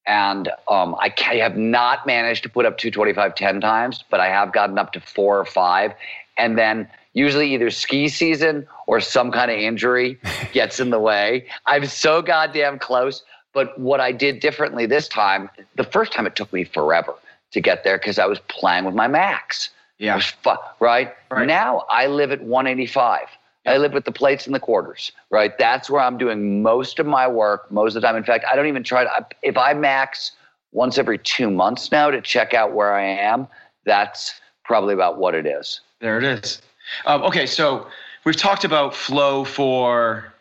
And 0.07 0.49
um, 0.69 0.95
I, 1.01 1.13
I 1.27 1.37
have 1.37 1.57
not 1.57 2.07
managed 2.07 2.45
to 2.45 2.49
put 2.49 2.65
up 2.65 2.79
225 2.79 3.35
10 3.35 3.61
times, 3.61 4.05
but 4.09 4.21
I 4.21 4.29
have 4.29 4.53
gotten 4.53 4.79
up 4.79 4.93
to 4.93 5.01
four 5.01 5.39
or 5.39 5.45
five. 5.45 5.93
And 6.39 6.57
then 6.57 6.89
usually 7.13 7.53
either 7.55 7.71
ski 7.71 8.09
season 8.09 8.69
or 8.87 9.01
some 9.01 9.31
kind 9.31 9.51
of 9.51 9.59
injury 9.59 10.19
gets 10.53 10.81
in 10.81 10.91
the 10.91 10.99
way. 10.99 11.47
I'm 11.67 11.87
so 11.87 12.23
goddamn 12.23 12.79
close. 12.79 13.23
But 13.53 13.79
what 13.79 14.01
I 14.01 14.13
did 14.13 14.41
differently 14.41 14.87
this 14.87 15.09
time, 15.09 15.49
the 15.77 15.85
first 15.85 16.13
time 16.13 16.27
it 16.27 16.37
took 16.37 16.53
me 16.53 16.65
forever 16.65 17.15
to 17.53 17.61
get 17.61 17.85
there 17.85 17.97
because 17.97 18.19
I 18.19 18.27
was 18.27 18.39
playing 18.49 18.85
with 18.85 18.95
my 18.95 19.09
max. 19.09 19.71
Yeah. 19.99 20.21
Fu- 20.21 20.51
right? 20.79 21.15
Right. 21.31 21.47
Now 21.47 21.85
I 21.89 22.07
live 22.07 22.33
at 22.33 22.43
185. 22.43 23.29
I 23.67 23.79
live 23.79 23.93
with 23.93 24.05
the 24.05 24.13
plates 24.13 24.47
and 24.47 24.55
the 24.55 24.61
quarters, 24.61 25.11
right? 25.31 25.57
That's 25.59 25.91
where 25.91 26.01
I'm 26.01 26.19
doing 26.19 26.63
most 26.63 27.01
of 27.01 27.07
my 27.07 27.27
work 27.27 27.71
most 27.73 27.97
of 27.97 28.03
the 28.03 28.07
time. 28.07 28.15
In 28.17 28.23
fact, 28.23 28.45
I 28.51 28.55
don't 28.55 28.67
even 28.67 28.85
try 28.85 29.05
to, 29.05 29.27
if 29.43 29.57
I 29.57 29.75
max 29.75 30.33
once 30.73 30.99
every 30.99 31.19
two 31.19 31.51
months 31.51 31.91
now 31.91 32.11
to 32.11 32.21
check 32.21 32.55
out 32.55 32.73
where 32.75 32.95
I 32.95 33.03
am, 33.03 33.49
that's 33.85 34.41
probably 34.65 34.95
about 34.95 35.19
what 35.19 35.35
it 35.35 35.47
is. 35.47 35.81
There 36.01 36.19
it 36.19 36.25
is. 36.25 36.61
Um, 37.07 37.23
okay, 37.23 37.47
so 37.47 37.89
we've 38.27 38.37
talked 38.37 38.65
about 38.65 38.95
flow 38.95 39.45
for 39.45 40.35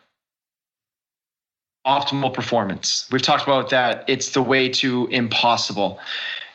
optimal 1.86 2.34
performance. 2.34 3.08
We've 3.10 3.22
talked 3.22 3.44
about 3.44 3.70
that 3.70 4.04
it's 4.08 4.32
the 4.32 4.42
way 4.42 4.68
to 4.70 5.06
impossible. 5.06 6.00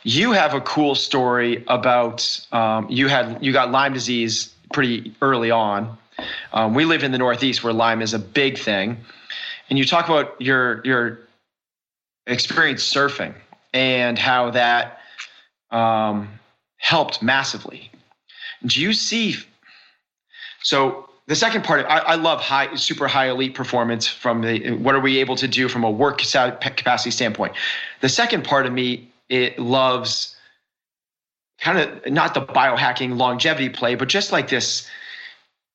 You 0.03 0.33
have 0.33 0.53
a 0.53 0.61
cool 0.61 0.93
story 0.93 1.63
about 1.67 2.45
um, 2.51 2.87
you 2.89 3.07
had 3.07 3.43
you 3.43 3.53
got 3.53 3.71
Lyme 3.71 3.93
disease 3.93 4.53
pretty 4.73 5.15
early 5.21 5.49
on. 5.49 5.97
Um, 6.53 6.75
we 6.75 6.85
live 6.85 7.03
in 7.03 7.11
the 7.11 7.17
Northeast 7.17 7.63
where 7.63 7.73
Lyme 7.73 8.01
is 8.01 8.13
a 8.13 8.19
big 8.19 8.57
thing, 8.59 8.97
and 9.69 9.79
you 9.79 9.85
talk 9.85 10.05
about 10.05 10.39
your 10.41 10.81
your 10.85 11.19
experience 12.27 12.83
surfing 12.83 13.33
and 13.73 14.19
how 14.19 14.51
that 14.51 14.99
um, 15.71 16.27
helped 16.77 17.23
massively. 17.23 17.89
Do 18.65 18.81
you 18.81 18.91
see? 18.91 19.37
So 20.63 21.07
the 21.31 21.35
second 21.37 21.63
part, 21.63 21.85
I, 21.85 21.99
I, 21.99 22.15
love 22.15 22.41
high, 22.41 22.75
super 22.75 23.07
high 23.07 23.29
elite 23.29 23.55
performance 23.55 24.05
from 24.05 24.41
the 24.41 24.71
what 24.71 24.95
are 24.95 24.99
we 24.99 25.19
able 25.19 25.37
to 25.37 25.47
do 25.47 25.69
from 25.69 25.85
a 25.85 25.89
work 25.89 26.17
capacity 26.17 27.09
standpoint. 27.09 27.53
The 28.01 28.09
second 28.09 28.43
part 28.43 28.65
of 28.65 28.73
me 28.73 29.09
it 29.29 29.57
loves 29.57 30.35
kind 31.57 31.79
of 31.79 32.11
not 32.11 32.33
the 32.33 32.41
biohacking 32.41 33.15
longevity 33.15 33.69
play, 33.69 33.95
but 33.95 34.09
just 34.09 34.33
like 34.33 34.49
this 34.49 34.89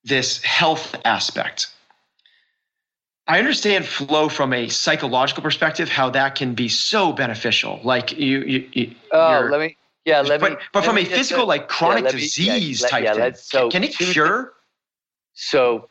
this 0.04 0.42
health 0.42 0.94
aspect. 1.06 1.68
I 3.26 3.38
understand 3.38 3.86
flow 3.86 4.28
from 4.28 4.52
a 4.52 4.68
psychological 4.68 5.42
perspective, 5.42 5.88
how 5.88 6.10
that 6.10 6.34
can 6.34 6.52
be 6.52 6.68
so 6.68 7.14
beneficial. 7.14 7.80
Like 7.82 8.12
you, 8.12 8.40
you, 8.42 8.68
you 8.74 8.94
oh, 9.10 9.48
let 9.50 9.60
me, 9.60 9.78
yeah, 10.04 10.20
let 10.20 10.38
but, 10.38 10.52
me. 10.52 10.58
But 10.74 10.84
from 10.84 10.98
a 10.98 11.04
physical, 11.06 11.46
like 11.46 11.68
chronic 11.68 12.04
yeah, 12.04 12.12
me, 12.12 12.20
disease 12.20 12.82
yeah, 12.82 12.88
type 12.88 13.04
yeah, 13.04 13.14
thing, 13.14 13.34
so 13.36 13.70
can 13.70 13.84
it 13.84 13.94
cure? 13.94 14.52
So, 15.36 15.88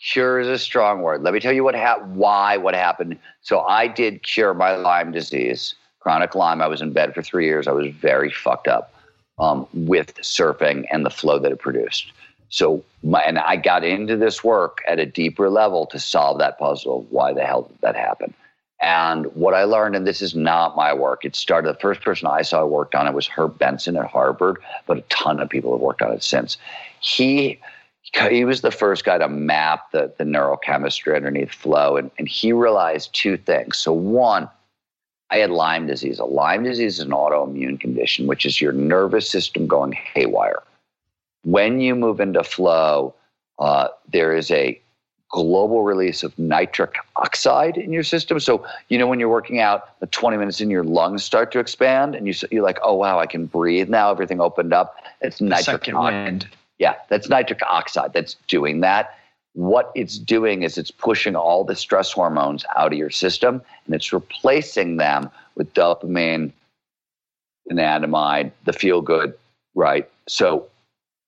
cure 0.00 0.40
is 0.40 0.48
a 0.48 0.58
strong 0.58 1.02
word. 1.02 1.22
Let 1.22 1.34
me 1.34 1.40
tell 1.40 1.52
you 1.52 1.62
what 1.62 1.74
ha- 1.74 2.00
why 2.02 2.56
what 2.56 2.74
happened. 2.74 3.18
So, 3.42 3.60
I 3.60 3.86
did 3.86 4.22
cure 4.22 4.54
my 4.54 4.74
Lyme 4.74 5.12
disease, 5.12 5.74
chronic 6.00 6.34
Lyme. 6.34 6.62
I 6.62 6.66
was 6.66 6.80
in 6.80 6.92
bed 6.92 7.14
for 7.14 7.22
three 7.22 7.44
years. 7.44 7.68
I 7.68 7.72
was 7.72 7.86
very 7.88 8.30
fucked 8.30 8.68
up 8.68 8.92
um, 9.38 9.68
with 9.72 10.14
surfing 10.16 10.86
and 10.90 11.04
the 11.04 11.10
flow 11.10 11.38
that 11.38 11.52
it 11.52 11.58
produced. 11.58 12.10
So, 12.48 12.82
my, 13.02 13.20
and 13.20 13.38
I 13.38 13.56
got 13.56 13.84
into 13.84 14.16
this 14.16 14.42
work 14.42 14.82
at 14.88 14.98
a 14.98 15.06
deeper 15.06 15.50
level 15.50 15.84
to 15.86 15.98
solve 15.98 16.38
that 16.38 16.58
puzzle 16.58 17.00
of 17.00 17.12
why 17.12 17.32
the 17.32 17.44
hell 17.44 17.62
did 17.62 17.80
that 17.82 17.96
happen. 17.96 18.32
And 18.80 19.26
what 19.34 19.54
I 19.54 19.64
learned, 19.64 19.96
and 19.96 20.06
this 20.06 20.22
is 20.22 20.34
not 20.34 20.76
my 20.76 20.92
work, 20.92 21.24
it 21.24 21.34
started, 21.34 21.68
the 21.68 21.80
first 21.80 22.02
person 22.02 22.28
I 22.28 22.42
saw 22.42 22.64
worked 22.64 22.94
on 22.94 23.06
it 23.06 23.14
was 23.14 23.26
Herb 23.26 23.58
Benson 23.58 23.96
at 23.96 24.06
Harvard, 24.06 24.58
but 24.86 24.98
a 24.98 25.02
ton 25.02 25.40
of 25.40 25.48
people 25.48 25.72
have 25.72 25.80
worked 25.80 26.02
on 26.02 26.12
it 26.12 26.22
since. 26.22 26.56
He, 27.00 27.58
he 28.30 28.44
was 28.44 28.60
the 28.60 28.70
first 28.70 29.04
guy 29.04 29.18
to 29.18 29.28
map 29.28 29.90
the, 29.90 30.12
the 30.18 30.24
neurochemistry 30.24 31.14
underneath 31.14 31.52
flow, 31.52 31.96
and, 31.96 32.10
and 32.18 32.28
he 32.28 32.52
realized 32.52 33.14
two 33.14 33.36
things. 33.36 33.76
So, 33.76 33.92
one, 33.92 34.48
I 35.30 35.38
had 35.38 35.50
Lyme 35.50 35.86
disease. 35.86 36.18
A 36.18 36.24
Lyme 36.24 36.64
disease 36.64 36.94
is 36.94 37.00
an 37.00 37.10
autoimmune 37.10 37.80
condition, 37.80 38.26
which 38.26 38.46
is 38.46 38.60
your 38.60 38.72
nervous 38.72 39.28
system 39.28 39.66
going 39.66 39.92
haywire 39.92 40.62
when 41.46 41.80
you 41.80 41.94
move 41.94 42.18
into 42.18 42.42
flow, 42.42 43.14
uh, 43.60 43.86
there 44.12 44.34
is 44.34 44.50
a 44.50 44.78
global 45.30 45.84
release 45.84 46.24
of 46.24 46.36
nitric 46.40 46.96
oxide 47.14 47.76
in 47.76 47.92
your 47.92 48.02
system. 48.02 48.40
So, 48.40 48.66
you 48.88 48.98
know, 48.98 49.06
when 49.06 49.20
you're 49.20 49.28
working 49.28 49.60
out, 49.60 49.98
the 50.00 50.06
20 50.08 50.36
minutes 50.38 50.60
in, 50.60 50.70
your 50.70 50.82
lungs 50.82 51.22
start 51.22 51.52
to 51.52 51.60
expand, 51.60 52.16
and 52.16 52.26
you, 52.26 52.34
you're 52.50 52.64
like, 52.64 52.80
oh, 52.82 52.94
wow, 52.94 53.20
I 53.20 53.26
can 53.26 53.46
breathe 53.46 53.88
now. 53.88 54.10
Everything 54.10 54.40
opened 54.40 54.72
up. 54.72 54.96
It's 55.20 55.40
nitric 55.40 55.88
oxide. 55.94 56.48
Yeah, 56.78 56.96
that's 57.08 57.28
nitric 57.28 57.60
oxide 57.62 58.12
that's 58.12 58.36
doing 58.48 58.80
that. 58.80 59.16
What 59.54 59.90
it's 59.94 60.18
doing 60.18 60.62
is 60.62 60.76
it's 60.76 60.90
pushing 60.90 61.34
all 61.34 61.64
the 61.64 61.74
stress 61.74 62.12
hormones 62.12 62.64
out 62.76 62.92
of 62.92 62.98
your 62.98 63.10
system 63.10 63.62
and 63.86 63.94
it's 63.94 64.12
replacing 64.12 64.98
them 64.98 65.30
with 65.54 65.72
dopamine, 65.72 66.52
anandamide, 67.72 68.52
the 68.64 68.74
feel 68.74 69.00
good, 69.00 69.32
right? 69.74 70.08
So 70.28 70.66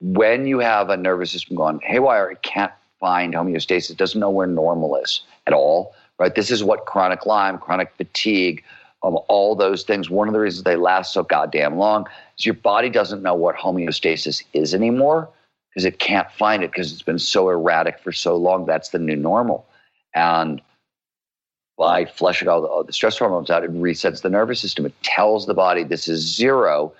when 0.01 0.47
you 0.47 0.59
have 0.59 0.91
a 0.91 0.97
nervous 0.97 1.31
system 1.31 1.57
going 1.57 1.81
haywire, 1.83 2.31
it 2.31 2.43
can't 2.43 2.73
find 3.01 3.33
homeostasis, 3.33 3.97
doesn't 3.97 4.21
know 4.21 4.31
where 4.31 4.47
normal 4.47 4.97
is 4.97 5.23
at 5.47 5.55
all, 5.55 5.95
right? 6.19 6.35
This 6.35 6.51
is 6.51 6.63
what 6.63 6.85
chronic 6.85 7.25
Lyme, 7.25 7.57
chronic 7.57 7.93
fatigue, 7.97 8.63
um, 9.03 9.19
all 9.29 9.55
those 9.55 9.85
things. 9.85 10.11
One 10.11 10.29
of 10.29 10.35
the 10.35 10.41
reasons 10.41 10.65
they 10.65 10.77
last 10.77 11.15
so 11.15 11.23
goddamn 11.23 11.79
long 11.79 12.07
is 12.37 12.45
your 12.45 12.57
body 12.57 12.91
doesn't 12.91 13.23
know 13.23 13.35
what 13.35 13.57
homeostasis 13.57 14.43
is 14.53 14.75
anymore 14.75 15.31
because 15.79 15.85
it 15.85 16.01
can't 16.01 16.29
find 16.33 16.65
it 16.65 16.73
because 16.73 16.93
it's 16.93 17.03
been 17.03 17.21
so 17.21 17.49
erratic 17.49 18.01
for 18.01 18.11
so 18.11 18.37
long. 18.37 18.67
That's 18.67 18.89
the 18.89 18.99
new 18.99 19.15
normal. 19.15 19.65
And 20.13 20.61
by 21.77 22.05
flushing 22.05 22.49
all 22.49 22.61
the, 22.61 22.67
all 22.67 22.83
the 22.83 22.93
stress 22.93 23.17
hormones 23.17 23.49
out, 23.49 23.63
it 23.63 23.73
resets 23.73 24.23
the 24.23 24.29
nervous 24.29 24.59
system. 24.59 24.87
It 24.87 25.03
tells 25.05 25.47
the 25.47 25.55
body 25.55 25.85
this 25.85 26.09
is 26.09 26.35
zero 26.35 26.93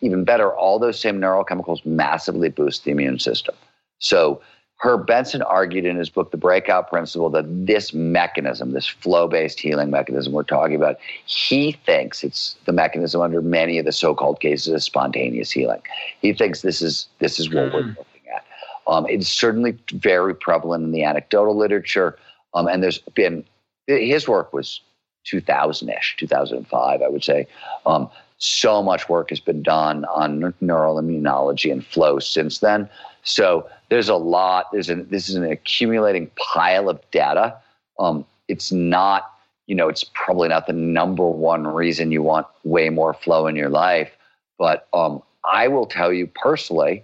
even 0.00 0.24
better, 0.24 0.52
all 0.52 0.80
those 0.80 1.00
same 1.00 1.20
neurochemicals 1.20 1.86
massively 1.86 2.48
boost 2.48 2.82
the 2.82 2.90
immune 2.90 3.20
system. 3.20 3.54
So 4.00 4.42
Herb 4.82 5.06
Benson 5.06 5.42
argued 5.42 5.84
in 5.84 5.96
his 5.96 6.08
book, 6.08 6.30
The 6.30 6.38
Breakout 6.38 6.88
Principle, 6.88 7.28
that 7.30 7.44
this 7.66 7.92
mechanism, 7.92 8.72
this 8.72 8.86
flow 8.86 9.28
based 9.28 9.60
healing 9.60 9.90
mechanism 9.90 10.32
we're 10.32 10.42
talking 10.42 10.74
about, 10.74 10.96
he 11.26 11.72
thinks 11.72 12.24
it's 12.24 12.56
the 12.64 12.72
mechanism 12.72 13.20
under 13.20 13.42
many 13.42 13.78
of 13.78 13.84
the 13.84 13.92
so 13.92 14.14
called 14.14 14.40
cases 14.40 14.72
of 14.72 14.82
spontaneous 14.82 15.50
healing. 15.50 15.82
He 16.22 16.32
thinks 16.32 16.62
this 16.62 16.80
is, 16.80 17.08
this 17.18 17.38
is 17.38 17.50
what 17.50 17.64
mm. 17.64 17.72
we're 17.74 17.80
looking 17.80 18.22
at. 18.34 18.46
Um, 18.86 19.06
it's 19.06 19.28
certainly 19.28 19.78
very 19.92 20.34
prevalent 20.34 20.84
in 20.84 20.92
the 20.92 21.04
anecdotal 21.04 21.56
literature. 21.56 22.18
Um, 22.54 22.66
and 22.66 22.82
there's 22.82 22.98
been, 23.14 23.44
his 23.86 24.26
work 24.26 24.54
was 24.54 24.80
2000 25.24 25.90
ish, 25.90 26.16
2005, 26.18 27.02
I 27.02 27.08
would 27.08 27.22
say. 27.22 27.46
Um, 27.84 28.10
so 28.38 28.82
much 28.82 29.10
work 29.10 29.28
has 29.28 29.40
been 29.40 29.62
done 29.62 30.06
on 30.06 30.54
neural 30.62 30.96
immunology 30.96 31.70
and 31.70 31.84
flow 31.84 32.18
since 32.18 32.60
then. 32.60 32.88
So 33.22 33.68
there's 33.88 34.08
a 34.08 34.16
lot. 34.16 34.66
There's 34.72 34.88
an, 34.88 35.06
this 35.10 35.28
is 35.28 35.34
an 35.34 35.44
accumulating 35.44 36.30
pile 36.36 36.88
of 36.88 36.98
data. 37.10 37.56
Um, 37.98 38.24
it's 38.48 38.72
not, 38.72 39.30
you 39.66 39.74
know, 39.74 39.88
it's 39.88 40.04
probably 40.04 40.48
not 40.48 40.66
the 40.66 40.72
number 40.72 41.28
one 41.28 41.66
reason 41.66 42.12
you 42.12 42.22
want 42.22 42.46
way 42.64 42.88
more 42.88 43.14
flow 43.14 43.46
in 43.46 43.56
your 43.56 43.68
life. 43.68 44.10
But 44.58 44.88
um, 44.92 45.22
I 45.50 45.68
will 45.68 45.86
tell 45.86 46.12
you 46.12 46.26
personally, 46.26 47.02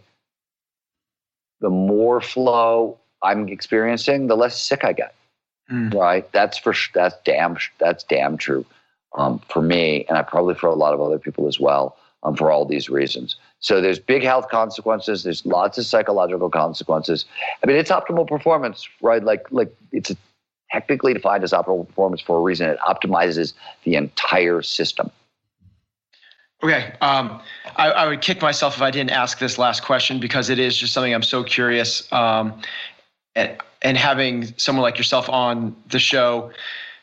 the 1.60 1.70
more 1.70 2.20
flow 2.20 2.98
I'm 3.22 3.48
experiencing, 3.48 4.26
the 4.26 4.36
less 4.36 4.60
sick 4.60 4.84
I 4.84 4.92
get. 4.92 5.14
Mm. 5.70 5.94
Right? 5.94 6.30
That's 6.32 6.58
for 6.58 6.74
that's 6.94 7.16
damn 7.24 7.56
that's 7.78 8.04
damn 8.04 8.36
true 8.36 8.64
um, 9.16 9.40
for 9.48 9.62
me, 9.62 10.04
and 10.08 10.16
I 10.16 10.22
probably 10.22 10.54
for 10.54 10.68
a 10.68 10.74
lot 10.74 10.94
of 10.94 11.00
other 11.00 11.18
people 11.18 11.48
as 11.48 11.58
well, 11.58 11.96
um, 12.26 12.36
for 12.36 12.50
all 12.50 12.64
these 12.64 12.90
reasons. 12.90 13.36
So 13.60 13.80
there's 13.80 13.98
big 13.98 14.22
health 14.22 14.48
consequences. 14.48 15.22
There's 15.22 15.46
lots 15.46 15.78
of 15.78 15.86
psychological 15.86 16.50
consequences. 16.50 17.24
I 17.62 17.66
mean, 17.66 17.76
it's 17.76 17.90
optimal 17.90 18.26
performance, 18.26 18.88
right? 19.00 19.22
Like, 19.22 19.46
like 19.50 19.74
it's 19.92 20.12
technically 20.72 21.14
defined 21.14 21.44
as 21.44 21.52
optimal 21.52 21.86
performance 21.86 22.20
for 22.20 22.38
a 22.38 22.40
reason. 22.40 22.68
It 22.68 22.78
optimizes 22.80 23.54
the 23.84 23.94
entire 23.94 24.60
system. 24.62 25.10
Okay. 26.62 26.94
Um, 27.00 27.40
I, 27.76 27.90
I, 27.90 28.08
would 28.08 28.22
kick 28.22 28.40
myself 28.40 28.76
if 28.76 28.82
I 28.82 28.90
didn't 28.90 29.10
ask 29.10 29.38
this 29.38 29.58
last 29.58 29.84
question 29.84 30.18
because 30.18 30.48
it 30.48 30.58
is 30.58 30.76
just 30.76 30.94
something 30.94 31.14
I'm 31.14 31.22
so 31.22 31.44
curious. 31.44 32.10
Um, 32.12 32.60
and, 33.34 33.56
and 33.82 33.96
having 33.96 34.54
someone 34.56 34.82
like 34.82 34.96
yourself 34.96 35.28
on 35.28 35.76
the 35.90 35.98
show, 35.98 36.50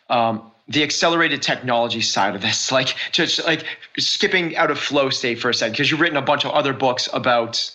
um, 0.09 0.51
the 0.67 0.83
accelerated 0.83 1.41
technology 1.41 2.01
side 2.01 2.35
of 2.35 2.41
this, 2.41 2.71
like 2.77 2.95
just 3.11 3.43
like 3.45 3.65
skipping 3.97 4.55
out 4.55 4.71
of 4.71 4.79
flow 4.79 5.09
state 5.09 5.39
for 5.39 5.49
a 5.49 5.53
second, 5.53 5.73
because 5.73 5.91
you've 5.91 5.99
written 5.99 6.17
a 6.17 6.21
bunch 6.21 6.45
of 6.45 6.51
other 6.51 6.73
books 6.73 7.09
about 7.13 7.71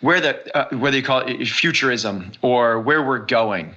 where 0.00 0.20
the 0.20 0.56
uh, 0.56 0.76
whether 0.76 0.96
you 0.96 1.02
call 1.02 1.20
it 1.20 1.46
futurism 1.46 2.32
or 2.42 2.80
where 2.80 3.02
we're 3.02 3.18
going. 3.18 3.74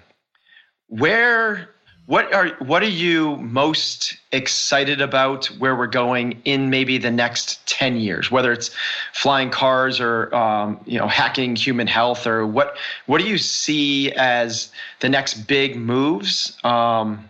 Where 0.89 1.69
what 2.07 2.33
are 2.33 2.49
what 2.59 2.81
are 2.81 2.89
you 2.89 3.35
most 3.37 4.17
excited 4.31 5.01
about 5.01 5.45
where 5.59 5.75
we're 5.75 5.87
going 5.87 6.41
in 6.45 6.69
maybe 6.69 6.97
the 6.97 7.11
next 7.11 7.65
10 7.67 7.97
years 7.97 8.31
whether 8.31 8.51
it's 8.53 8.71
flying 9.13 9.49
cars 9.49 9.99
or 9.99 10.33
um, 10.33 10.79
you 10.85 10.97
know 10.97 11.07
hacking 11.07 11.55
human 11.55 11.85
health 11.85 12.25
or 12.25 12.47
what 12.47 12.77
what 13.05 13.19
do 13.19 13.27
you 13.27 13.37
see 13.37 14.11
as 14.13 14.71
the 15.01 15.09
next 15.09 15.47
big 15.47 15.75
moves 15.75 16.57
um, 16.63 17.29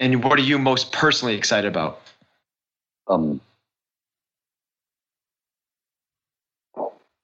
And 0.00 0.24
what 0.24 0.38
are 0.38 0.42
you 0.42 0.58
most 0.58 0.92
personally 0.92 1.34
excited 1.34 1.68
about? 1.68 2.00
Um, 3.06 3.40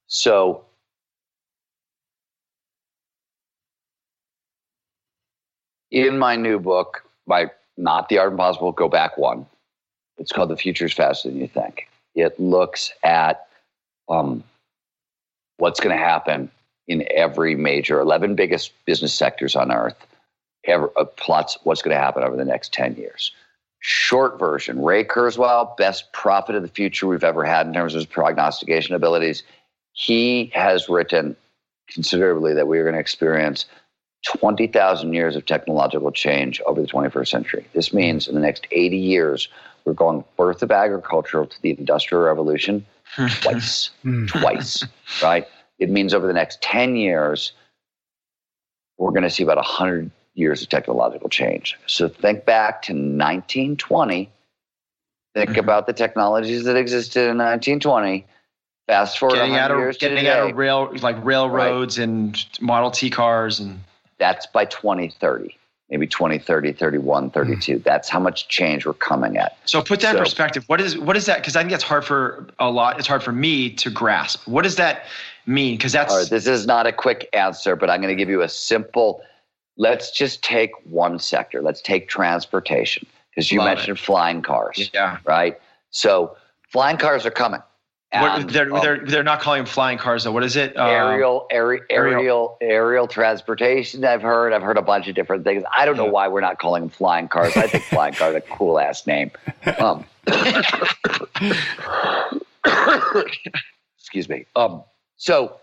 so 0.06 0.62
in 5.90 6.18
my 6.18 6.36
new 6.36 6.58
book, 6.58 7.02
by 7.26 7.50
not 7.78 8.10
the 8.10 8.18
art 8.18 8.32
impossible, 8.32 8.72
go 8.72 8.88
back 8.90 9.16
one. 9.16 9.46
It's 10.18 10.30
called 10.30 10.50
The 10.50 10.56
Future's 10.56 10.92
Faster 10.92 11.30
Than 11.30 11.38
You 11.38 11.48
Think. 11.48 11.88
It 12.14 12.38
looks 12.38 12.92
at 13.02 13.48
um, 14.10 14.44
what's 15.56 15.80
going 15.80 15.96
to 15.96 16.02
happen 16.02 16.50
in 16.88 17.06
every 17.10 17.54
major 17.56 18.00
11 18.00 18.34
biggest 18.34 18.72
business 18.84 19.14
sectors 19.14 19.56
on 19.56 19.72
earth 19.72 19.96
ever, 20.66 20.90
uh, 20.96 21.04
plots 21.04 21.58
what's 21.64 21.82
going 21.82 21.94
to 21.96 22.02
happen 22.02 22.22
over 22.22 22.36
the 22.36 22.44
next 22.44 22.72
10 22.72 22.96
years 22.96 23.32
short 23.80 24.38
version 24.38 24.82
ray 24.82 25.04
kurzweil 25.04 25.76
best 25.76 26.12
prophet 26.12 26.54
of 26.54 26.62
the 26.62 26.68
future 26.68 27.06
we've 27.06 27.24
ever 27.24 27.44
had 27.44 27.66
in 27.66 27.72
terms 27.72 27.94
of 27.94 27.98
his 27.98 28.06
prognostication 28.06 28.94
abilities 28.94 29.42
he 29.92 30.50
has 30.54 30.88
written 30.88 31.36
considerably 31.88 32.52
that 32.54 32.68
we 32.68 32.78
are 32.78 32.82
going 32.82 32.94
to 32.94 33.00
experience 33.00 33.66
20,000 34.26 35.12
years 35.12 35.36
of 35.36 35.46
technological 35.46 36.10
change 36.10 36.60
over 36.66 36.80
the 36.80 36.86
21st 36.88 37.28
century. 37.28 37.66
This 37.74 37.92
means 37.92 38.26
in 38.26 38.34
the 38.34 38.40
next 38.40 38.66
80 38.70 38.96
years, 38.96 39.48
we're 39.84 39.92
going 39.92 40.24
birth 40.36 40.62
of 40.62 40.70
agriculture 40.70 41.46
to 41.46 41.62
the 41.62 41.70
industrial 41.70 42.24
revolution 42.24 42.84
twice, 43.40 43.90
hmm. 44.02 44.26
twice, 44.26 44.84
right? 45.22 45.46
It 45.78 45.90
means 45.90 46.12
over 46.12 46.26
the 46.26 46.32
next 46.32 46.60
10 46.60 46.96
years, 46.96 47.52
we're 48.98 49.10
going 49.10 49.22
to 49.22 49.30
see 49.30 49.44
about 49.44 49.58
100 49.58 50.10
years 50.36 50.62
of 50.62 50.68
technological 50.68 51.28
change. 51.28 51.76
So 51.86 52.08
think 52.08 52.44
back 52.44 52.82
to 52.82 52.92
1920. 52.92 54.30
Think 55.34 55.50
mm-hmm. 55.50 55.58
about 55.58 55.86
the 55.86 55.92
technologies 55.92 56.64
that 56.64 56.76
existed 56.76 57.22
in 57.22 57.38
1920. 57.38 58.24
Fast 58.86 59.18
forward 59.18 59.36
getting 59.36 59.56
out 59.56 59.72
of 59.72 59.78
years 59.78 59.98
getting 59.98 60.18
today, 60.18 60.30
out 60.30 60.50
of 60.50 60.56
rail 60.56 60.92
like 61.02 61.22
railroads 61.24 61.98
right. 61.98 62.04
and 62.04 62.46
Model 62.60 62.92
T 62.92 63.10
cars 63.10 63.58
and 63.58 63.80
that's 64.18 64.46
by 64.46 64.64
2030 64.64 65.58
maybe 65.90 66.06
20 66.06 66.38
30 66.38 66.72
31 66.72 67.30
32 67.30 67.76
mm. 67.78 67.82
that's 67.82 68.08
how 68.08 68.18
much 68.20 68.48
change 68.48 68.86
we're 68.86 68.92
coming 68.92 69.36
at 69.36 69.58
so 69.64 69.82
put 69.82 70.00
that 70.00 70.12
so, 70.12 70.18
in 70.18 70.22
perspective 70.22 70.64
what 70.68 70.80
is 70.80 70.96
what 70.98 71.16
is 71.16 71.26
that 71.26 71.38
because 71.38 71.56
i 71.56 71.62
think 71.62 71.72
it's 71.72 71.84
hard 71.84 72.04
for 72.04 72.46
a 72.58 72.70
lot 72.70 72.98
it's 72.98 73.08
hard 73.08 73.22
for 73.22 73.32
me 73.32 73.70
to 73.70 73.90
grasp 73.90 74.46
what 74.46 74.62
does 74.62 74.76
that 74.76 75.06
mean 75.46 75.76
because 75.76 75.92
that's 75.92 76.14
right, 76.14 76.30
this 76.30 76.46
is 76.46 76.66
not 76.66 76.86
a 76.86 76.92
quick 76.92 77.28
answer 77.32 77.76
but 77.76 77.90
i'm 77.90 78.00
going 78.00 78.16
to 78.16 78.20
give 78.20 78.30
you 78.30 78.42
a 78.42 78.48
simple 78.48 79.22
let's 79.76 80.10
just 80.10 80.42
take 80.42 80.70
one 80.84 81.18
sector 81.18 81.62
let's 81.62 81.80
take 81.80 82.08
transportation 82.08 83.06
because 83.30 83.50
you 83.50 83.58
Love 83.58 83.68
mentioned 83.68 83.98
it. 83.98 84.00
flying 84.00 84.42
cars 84.42 84.90
yeah 84.92 85.18
right 85.24 85.60
so 85.90 86.36
flying 86.68 86.96
cars 86.96 87.26
are 87.26 87.30
coming 87.30 87.60
what, 88.12 88.48
they're, 88.48 88.74
um, 88.74 88.80
they're, 88.82 89.04
they're 89.04 89.24
not 89.24 89.40
calling 89.40 89.60
them 89.60 89.66
flying 89.66 89.98
cars 89.98 90.24
though. 90.24 90.32
What 90.32 90.44
is 90.44 90.56
it? 90.56 90.74
Aerial, 90.76 91.40
um, 91.40 91.46
aerial, 91.50 91.84
aerial, 91.90 92.58
aerial 92.60 93.08
transportation. 93.08 94.04
I've 94.04 94.22
heard. 94.22 94.52
I've 94.52 94.62
heard 94.62 94.78
a 94.78 94.82
bunch 94.82 95.08
of 95.08 95.14
different 95.14 95.44
things. 95.44 95.62
I 95.76 95.84
don't 95.84 95.96
know 95.96 96.06
why 96.06 96.28
we're 96.28 96.40
not 96.40 96.58
calling 96.58 96.82
them 96.82 96.90
flying 96.90 97.28
cars. 97.28 97.56
I 97.56 97.66
think 97.66 97.84
flying 97.84 98.14
cars 98.14 98.34
are 98.34 98.38
a 98.38 98.42
cool 98.42 98.78
ass 98.78 99.06
name. 99.06 99.30
Um, 99.78 100.04
excuse 103.98 104.28
me. 104.28 104.46
Um, 104.54 104.84
so, 105.16 105.56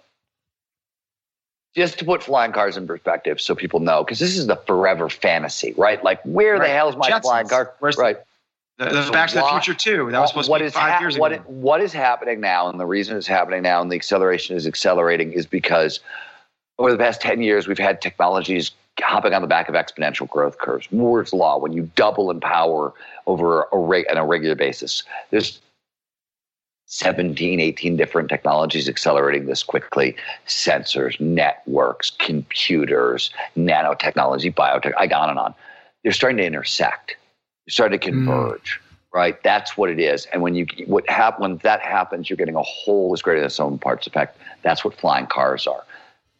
just 1.76 1.97
to 1.99 2.05
put 2.05 2.21
flying 2.24 2.51
cars 2.51 2.78
in 2.78 2.86
perspective, 2.86 3.41
so 3.41 3.55
people 3.55 3.80
know, 3.80 4.03
because 4.03 4.19
this 4.19 4.38
is 4.38 4.47
the 4.47 4.55
forever 4.55 5.09
fantasy, 5.09 5.74
right? 5.78 6.03
Like, 6.03 6.21
where 6.24 6.53
right. 6.53 6.67
the 6.67 6.74
hell 6.74 6.89
is 6.89 6.95
my 6.95 7.09
Jetsons. 7.09 7.21
flying 7.21 7.47
car? 7.47 7.74
Where's 7.80 7.97
right. 7.97 8.17
The- 8.78 8.86
the, 8.86 9.01
the 9.03 9.11
Back 9.11 9.30
to 9.30 9.36
the 9.36 9.47
Future 9.47 9.74
too. 9.74 10.09
That 10.11 10.19
was 10.19 10.30
supposed 10.30 10.51
to 10.51 10.59
be 10.59 10.69
five 10.69 10.93
ha- 10.93 10.99
years 10.99 11.17
what 11.17 11.32
ago. 11.32 11.43
what 11.45 11.80
is 11.82 11.93
happening 11.93 12.39
now, 12.39 12.67
and 12.69 12.80
the 12.80 12.86
reason 12.88 13.15
it's 13.15 13.28
happening 13.28 13.61
now, 13.61 13.82
and 13.82 13.91
the 13.91 13.95
acceleration 13.95 14.55
is 14.57 14.65
accelerating, 14.65 15.32
is 15.32 15.45
because 15.45 15.99
over 16.80 16.91
the 16.91 16.97
past 16.97 17.21
ten 17.21 17.41
years 17.43 17.67
we've 17.67 17.78
had 17.78 18.01
technologies 18.01 18.71
hopping 18.99 19.34
on 19.34 19.41
the 19.41 19.47
back 19.47 19.69
of 19.69 19.76
exponential 19.76 20.28
growth 20.28 20.57
curves. 20.57 20.91
Moore's 20.91 21.34
law: 21.34 21.57
when 21.59 21.71
you 21.71 21.89
double 21.95 22.32
in 22.32 22.39
power 22.39 22.91
over 23.28 23.67
a 23.71 23.78
reg- 23.78 24.07
on 24.09 24.17
a 24.17 24.26
regular 24.26 24.55
basis, 24.55 25.03
there's 25.30 25.61
17, 26.93 27.59
18 27.59 27.97
different 27.97 28.29
technologies 28.29 28.87
accelerating 28.87 29.47
this 29.47 29.63
quickly 29.63 30.15
sensors, 30.47 31.19
networks, 31.19 32.11
computers, 32.11 33.31
nanotechnology, 33.57 34.53
biotech, 34.53 34.93
I 34.97 35.07
got 35.07 35.23
on 35.23 35.29
and 35.31 35.39
on. 35.39 35.55
They're 36.03 36.11
starting 36.11 36.37
to 36.37 36.45
intersect 36.45 37.15
they're 37.65 37.71
starting 37.71 37.99
to 37.99 38.05
hmm. 38.05 38.25
converge. 38.25 38.79
Mm. 38.79 38.89
Right, 39.15 39.43
that's 39.43 39.77
what 39.77 39.91
it 39.91 39.99
is. 39.99 40.25
And 40.33 40.41
when 40.41 40.55
you 40.55 40.65
what 40.87 41.07
hap- 41.07 41.39
when 41.39 41.57
that 41.57 41.81
happens, 41.81 42.31
you're 42.31 42.37
getting 42.37 42.55
a 42.55 42.63
whole 42.63 43.13
is 43.13 43.21
greater 43.21 43.41
than 43.41 43.49
sum 43.51 43.73
of 43.73 43.79
parts 43.79 44.07
effect. 44.07 44.39
That's 44.63 44.83
what 44.83 44.95
flying 44.95 45.27
cars 45.27 45.67
are. 45.67 45.83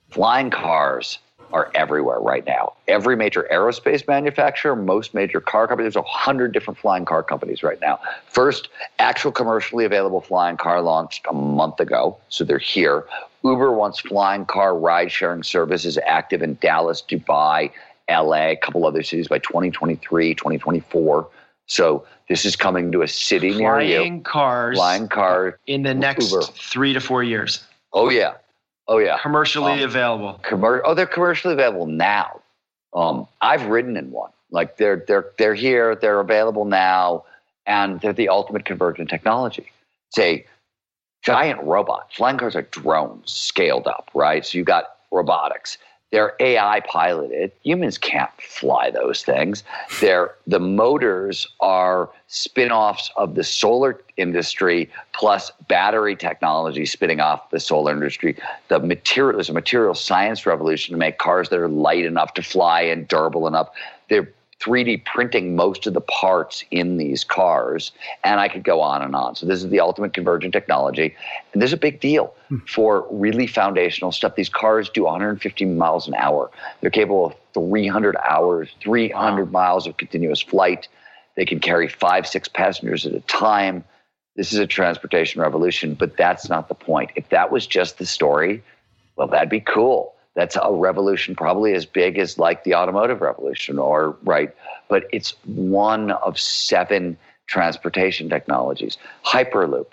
Flying 0.10 0.50
cars 0.50 1.20
are 1.54 1.72
everywhere 1.76 2.20
right 2.20 2.46
now. 2.46 2.74
Every 2.88 3.16
major 3.16 3.48
aerospace 3.52 4.08
manufacturer, 4.08 4.76
most 4.76 5.14
major 5.14 5.40
car 5.40 5.68
companies, 5.68 5.94
there's 5.94 6.04
a 6.04 6.08
hundred 6.08 6.52
different 6.52 6.80
flying 6.80 7.06
car 7.06 7.22
companies 7.24 7.62
right 7.64 7.80
now. 7.80 8.00
First 8.28 8.70
actual 9.00 9.32
commercially 9.32 9.86
available 9.86 10.20
flying 10.20 10.58
car 10.58 10.82
launched 10.82 11.26
a 11.30 11.34
month 11.34 11.80
ago, 11.80 12.18
so 12.28 12.44
they're 12.44 12.58
here. 12.58 13.06
Uber 13.44 13.72
wants 13.72 14.00
flying 14.00 14.46
car 14.46 14.78
ride 14.78 15.12
sharing 15.12 15.44
services 15.44 16.00
active 16.06 16.42
in 16.42 16.56
Dallas, 16.56 17.04
Dubai, 17.08 17.72
LA, 18.10 18.50
a 18.50 18.56
couple 18.56 18.86
other 18.86 19.04
cities 19.04 19.28
by 19.28 19.38
2023, 19.38 20.34
2024. 20.34 21.30
So 21.68 22.06
this 22.30 22.46
is 22.46 22.56
coming 22.56 22.92
to 22.92 23.04
a 23.04 23.08
city 23.08 23.54
flying 23.54 23.60
near 23.60 23.82
you. 23.82 23.98
Flying 23.98 24.24
cars. 24.24 24.78
Flying 24.78 25.08
car. 25.08 25.60
In 25.68 25.84
the 25.84 25.94
next 25.94 26.32
Uber. 26.32 26.44
three 26.44 26.94
to 26.94 27.00
four 27.00 27.24
years. 27.24 27.64
Oh 27.94 28.10
yeah. 28.10 28.34
Oh 28.88 28.98
yeah. 28.98 29.18
Commercially 29.22 29.84
um, 29.84 29.90
available. 29.90 30.40
Commer- 30.44 30.82
oh, 30.84 30.94
they're 30.94 31.06
commercially 31.06 31.54
available 31.54 31.86
now. 31.86 32.42
Um, 32.94 33.28
I've 33.42 33.66
ridden 33.68 33.98
in 33.98 34.12
one. 34.12 34.32
Like 34.52 34.78
they're 34.78 35.04
they're 35.08 35.32
they're 35.38 35.56
here. 35.56 35.96
They're 35.96 36.20
available 36.20 36.66
now, 36.66 37.26
and 37.66 38.00
they're 38.02 38.14
the 38.14 38.30
ultimate 38.30 38.66
convergent 38.66 39.10
technology. 39.10 39.72
It's 40.10 40.20
a 40.20 40.46
giant 41.24 41.64
robot. 41.64 42.10
Flying 42.14 42.38
cars 42.38 42.56
are 42.56 42.62
drones 42.64 43.32
scaled 43.32 43.88
up, 43.88 44.12
right? 44.14 44.46
So 44.46 44.58
you've 44.58 44.68
got 44.68 44.98
robotics. 45.12 45.78
They're 46.14 46.36
AI 46.40 46.80
piloted. 46.82 47.52
Humans 47.64 47.98
can't 47.98 48.30
fly 48.40 48.92
those 48.92 49.24
things. 49.24 49.64
They're, 50.00 50.36
the 50.46 50.60
motors 50.60 51.48
are 51.60 52.08
spin 52.28 52.72
offs 52.72 53.10
of 53.16 53.34
the 53.34 53.44
solar 53.44 54.00
industry 54.16 54.92
plus 55.14 55.52
battery 55.68 56.16
technology 56.16 56.86
spinning 56.86 57.20
off 57.20 57.50
the 57.50 57.60
solar 57.60 57.94
industry. 57.94 58.38
The 58.68 58.78
material, 58.78 59.38
there's 59.38 59.50
a 59.50 59.54
material 59.54 59.96
science 59.96 60.46
revolution 60.46 60.94
to 60.94 61.00
make 61.00 61.18
cars 61.18 61.50
that 61.50 61.58
are 61.58 61.68
light 61.68 62.06
enough 62.06 62.36
to 62.36 62.44
fly 62.44 62.82
and 62.82 63.08
durable 63.08 63.48
enough. 63.48 63.70
They're 64.08 64.30
3D 64.62 65.06
printing 65.06 65.56
most 65.56 65.88
of 65.88 65.94
the 65.94 66.02
parts 66.02 66.64
in 66.72 66.98
these 66.98 67.24
cars, 67.24 67.92
and 68.24 68.40
I 68.40 68.48
could 68.48 68.64
go 68.64 68.82
on 68.82 69.02
and 69.02 69.16
on. 69.16 69.36
So 69.36 69.46
this 69.46 69.64
is 69.64 69.70
the 69.70 69.80
ultimate 69.80 70.14
convergent 70.14 70.54
technology, 70.54 71.16
and 71.52 71.62
there's 71.62 71.74
a 71.74 71.78
big 71.78 72.00
deal 72.00 72.34
hmm. 72.50 72.60
for 72.68 73.08
really 73.12 73.48
foundational 73.48 74.12
stuff. 74.12 74.36
These 74.36 74.50
cars 74.50 74.90
do 74.90 75.04
150 75.04 75.66
miles 75.66 76.08
an 76.08 76.16
hour. 76.16 76.50
They're 76.82 76.92
capable 76.92 77.28
of 77.28 77.36
300 77.54 78.16
hours, 78.18 78.70
300 78.82 79.46
wow. 79.46 79.52
miles 79.52 79.88
of 79.88 79.98
continuous 79.98 80.42
flight. 80.42 80.88
They 81.36 81.46
can 81.46 81.60
carry 81.60 81.88
five, 81.88 82.28
six 82.28 82.48
passengers 82.48 83.06
at 83.06 83.14
a 83.14 83.22
time. 83.22 83.84
This 84.36 84.54
is 84.54 84.60
a 84.60 84.68
transportation 84.68 85.42
revolution, 85.42 85.94
but 85.94 86.18
that's 86.18 86.50
not 86.50 86.68
the 86.68 86.76
point. 86.76 87.12
If 87.16 87.30
that 87.30 87.52
was 87.52 87.68
just 87.68 87.98
the 87.98 88.06
story, 88.06 88.64
well, 89.16 89.28
that'd 89.28 89.50
be 89.50 89.60
cool 89.60 90.13
that's 90.36 90.58
a 90.62 90.72
revolution 90.72 91.36
probably 91.36 91.74
as 91.74 91.86
big 91.86 92.18
as 92.18 92.38
like 92.38 92.64
the 92.64 92.76
automotive 92.76 93.22
revolution 93.22 93.78
or 93.78 94.18
right 94.24 94.54
but 94.90 95.06
it's 95.12 95.36
one 95.46 96.12
of 96.12 96.40
seven 96.40 97.18
transportation 97.48 98.30
technologies 98.30 98.98
hyperloop 99.26 99.88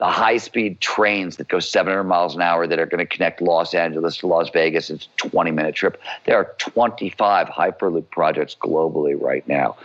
the 0.00 0.06
high 0.06 0.36
speed 0.36 0.80
trains 0.80 1.36
that 1.36 1.48
go 1.48 1.60
700 1.60 2.04
miles 2.04 2.34
an 2.34 2.42
hour 2.42 2.66
that 2.66 2.78
are 2.78 2.86
going 2.86 2.98
to 2.98 3.06
connect 3.06 3.40
Los 3.40 3.74
Angeles 3.74 4.16
to 4.18 4.26
Las 4.26 4.50
Vegas. 4.50 4.90
It's 4.90 5.08
a 5.24 5.28
20 5.28 5.52
minute 5.52 5.74
trip. 5.74 6.00
There 6.24 6.36
are 6.36 6.52
25 6.58 7.46
Hyperloop 7.48 8.10
projects 8.10 8.56
globally 8.60 9.18
right 9.18 9.46
now. 9.46 9.76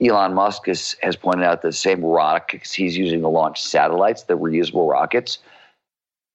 Elon 0.00 0.34
Musk 0.34 0.66
has, 0.66 0.94
has 1.02 1.16
pointed 1.16 1.44
out 1.44 1.62
the 1.62 1.72
same 1.72 2.04
rockets 2.04 2.72
he's 2.72 2.98
using 2.98 3.22
to 3.22 3.28
launch 3.28 3.62
satellites, 3.62 4.24
the 4.24 4.36
reusable 4.36 4.90
rockets. 4.90 5.38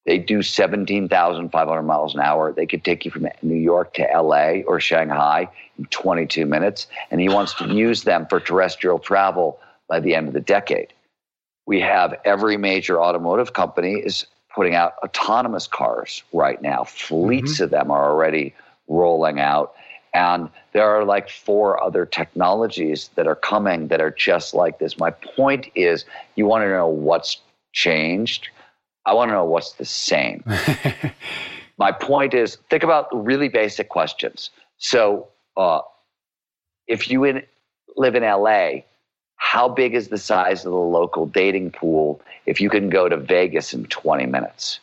They 0.04 0.18
do 0.18 0.42
17,500 0.42 1.82
miles 1.82 2.14
an 2.14 2.20
hour. 2.20 2.52
They 2.52 2.66
could 2.66 2.84
take 2.84 3.04
you 3.04 3.10
from 3.10 3.28
New 3.42 3.54
York 3.54 3.94
to 3.94 4.02
LA 4.02 4.62
or 4.66 4.80
Shanghai 4.80 5.48
in 5.78 5.84
22 5.86 6.44
minutes. 6.44 6.88
And 7.10 7.20
he 7.20 7.28
wants 7.28 7.54
to 7.54 7.72
use 7.72 8.02
them 8.02 8.26
for 8.26 8.40
terrestrial 8.40 8.98
travel 8.98 9.60
by 9.88 10.00
the 10.00 10.14
end 10.14 10.26
of 10.26 10.34
the 10.34 10.40
decade. 10.40 10.92
We 11.66 11.80
have 11.80 12.14
every 12.24 12.56
major 12.56 13.00
automotive 13.00 13.52
company 13.52 13.94
is 13.94 14.26
putting 14.54 14.74
out 14.74 14.94
autonomous 15.04 15.66
cars 15.66 16.22
right 16.32 16.60
now. 16.60 16.84
Fleets 16.84 17.54
mm-hmm. 17.54 17.64
of 17.64 17.70
them 17.70 17.90
are 17.90 18.10
already 18.10 18.54
rolling 18.88 19.38
out. 19.38 19.74
And 20.14 20.50
there 20.72 20.88
are 20.90 21.04
like 21.04 21.30
four 21.30 21.82
other 21.82 22.04
technologies 22.04 23.10
that 23.14 23.26
are 23.26 23.36
coming 23.36 23.88
that 23.88 24.00
are 24.00 24.10
just 24.10 24.52
like 24.52 24.78
this. 24.78 24.98
My 24.98 25.10
point 25.10 25.70
is, 25.74 26.04
you 26.34 26.44
want 26.44 26.64
to 26.64 26.68
know 26.68 26.88
what's 26.88 27.38
changed. 27.72 28.48
I 29.06 29.14
want 29.14 29.30
to 29.30 29.34
know 29.34 29.44
what's 29.44 29.72
the 29.72 29.84
same. 29.84 30.44
My 31.78 31.92
point 31.92 32.34
is, 32.34 32.58
think 32.70 32.82
about 32.82 33.08
really 33.12 33.48
basic 33.48 33.88
questions. 33.88 34.50
So, 34.78 35.28
uh, 35.56 35.80
if 36.86 37.10
you 37.10 37.24
in, 37.24 37.42
live 37.96 38.14
in 38.14 38.22
LA, 38.22 38.82
how 39.36 39.68
big 39.68 39.94
is 39.94 40.08
the 40.08 40.18
size 40.18 40.64
of 40.64 40.72
the 40.72 40.78
local 40.78 41.26
dating 41.26 41.72
pool 41.72 42.20
if 42.46 42.60
you 42.60 42.70
can 42.70 42.88
go 42.88 43.08
to 43.08 43.16
Vegas 43.16 43.72
in 43.74 43.86
20 43.86 44.26
minutes? 44.26 44.80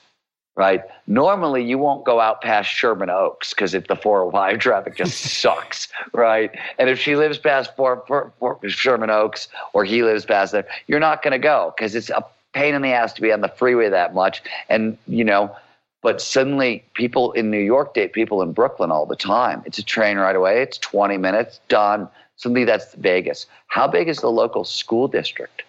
right? 0.60 0.84
Normally, 1.08 1.64
you 1.64 1.78
won't 1.78 2.04
go 2.04 2.20
out 2.20 2.42
past 2.42 2.70
Sherman 2.70 3.10
Oaks 3.10 3.54
because 3.54 3.74
if 3.74 3.88
the 3.88 3.96
405 3.96 4.60
traffic 4.66 4.98
just 4.98 5.18
sucks, 5.42 5.88
right? 6.14 6.52
And 6.78 6.90
if 6.90 7.00
she 7.00 7.16
lives 7.16 7.38
past 7.38 7.74
four, 7.78 8.04
four, 8.06 8.34
four, 8.40 8.60
Sherman 8.68 9.10
Oaks 9.10 9.48
or 9.72 9.86
he 9.86 10.04
lives 10.04 10.26
past 10.26 10.52
there, 10.52 10.68
you're 10.88 11.00
not 11.00 11.24
going 11.24 11.32
to 11.32 11.40
go 11.40 11.74
because 11.78 11.96
it's 11.96 12.10
a 12.10 12.26
pain 12.54 12.76
in 12.76 12.82
the 12.82 12.90
ass 12.90 13.14
to 13.14 13.22
be 13.22 13.32
on 13.32 13.42
the 13.42 13.48
freeway 13.48 13.90
that 13.90 14.14
much. 14.14 14.42
And, 14.70 14.98
you 15.08 15.24
know, 15.24 15.56
but 16.02 16.22
suddenly 16.22 16.84
people 16.94 17.32
in 17.34 17.52
New 17.52 17.60
York 17.60 17.94
date 17.94 18.14
people 18.14 18.42
in 18.42 18.54
Brooklyn 18.54 18.92
all 18.92 19.06
the 19.06 19.16
time. 19.16 19.62
It's 19.66 19.78
a 19.78 19.84
train 19.84 20.18
right 20.18 20.36
away, 20.36 20.62
it's 20.62 20.78
20 20.78 21.18
minutes, 21.18 21.60
done. 21.68 22.08
Suddenly 22.38 22.64
that's 22.64 22.94
Vegas. 22.96 23.48
How 23.68 23.88
big 23.88 24.08
is 24.08 24.20
the 24.20 24.32
local 24.32 24.64
school 24.64 25.08
district? 25.08 25.64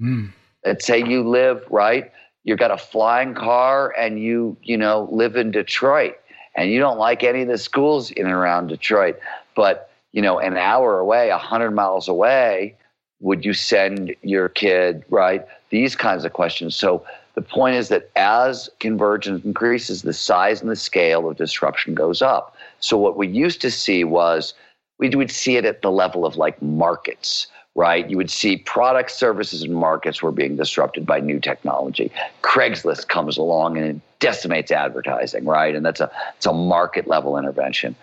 Mm. 0.00 0.32
Let's 0.64 0.84
say 0.84 1.02
you 1.02 1.26
live, 1.26 1.64
right? 1.70 2.12
You've 2.44 2.58
got 2.58 2.70
a 2.70 2.78
flying 2.78 3.34
car 3.34 3.94
and 3.98 4.20
you 4.20 4.56
you 4.62 4.76
know 4.76 5.08
live 5.10 5.36
in 5.36 5.50
Detroit 5.50 6.16
and 6.54 6.70
you 6.70 6.78
don't 6.78 6.98
like 6.98 7.22
any 7.22 7.42
of 7.42 7.48
the 7.48 7.58
schools 7.58 8.10
in 8.10 8.26
and 8.26 8.34
around 8.34 8.68
Detroit, 8.68 9.18
but 9.54 9.90
you 10.12 10.20
know 10.20 10.38
an 10.38 10.56
hour 10.56 10.98
away, 10.98 11.30
a 11.30 11.38
hundred 11.38 11.70
miles 11.70 12.08
away, 12.08 12.76
would 13.20 13.44
you 13.44 13.54
send 13.54 14.14
your 14.22 14.48
kid 14.48 15.04
right? 15.08 15.46
These 15.70 15.96
kinds 15.96 16.24
of 16.24 16.32
questions. 16.32 16.76
So 16.76 17.04
the 17.34 17.42
point 17.42 17.76
is 17.76 17.88
that 17.88 18.10
as 18.16 18.68
convergence 18.80 19.44
increases, 19.44 20.02
the 20.02 20.12
size 20.12 20.60
and 20.60 20.70
the 20.70 20.76
scale 20.76 21.28
of 21.28 21.36
disruption 21.36 21.94
goes 21.94 22.22
up. 22.22 22.54
So 22.80 22.96
what 22.96 23.16
we 23.16 23.28
used 23.28 23.60
to 23.62 23.70
see 23.70 24.04
was 24.04 24.54
we 24.98 25.08
would 25.10 25.30
see 25.30 25.56
it 25.56 25.64
at 25.64 25.82
the 25.82 25.90
level 25.90 26.26
of 26.26 26.36
like 26.36 26.60
markets 26.60 27.46
right? 27.74 28.10
You 28.10 28.16
would 28.16 28.30
see 28.30 28.56
products, 28.56 29.14
services, 29.14 29.62
and 29.62 29.74
markets 29.74 30.22
were 30.22 30.32
being 30.32 30.56
disrupted 30.56 31.06
by 31.06 31.20
new 31.20 31.38
technology. 31.38 32.10
Craigslist 32.42 33.08
comes 33.08 33.38
along 33.38 33.76
and 33.76 33.86
it 33.86 34.00
decimates 34.18 34.70
advertising, 34.70 35.44
right? 35.44 35.74
And 35.74 35.84
that's 35.84 36.00
a 36.00 36.10
it's 36.36 36.46
a 36.46 36.52
market 36.52 37.06
level 37.06 37.38
intervention. 37.38 37.94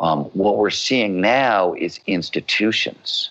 Um, 0.00 0.24
what 0.34 0.58
we're 0.58 0.70
seeing 0.70 1.20
now 1.20 1.74
is 1.74 2.00
institutions. 2.06 3.30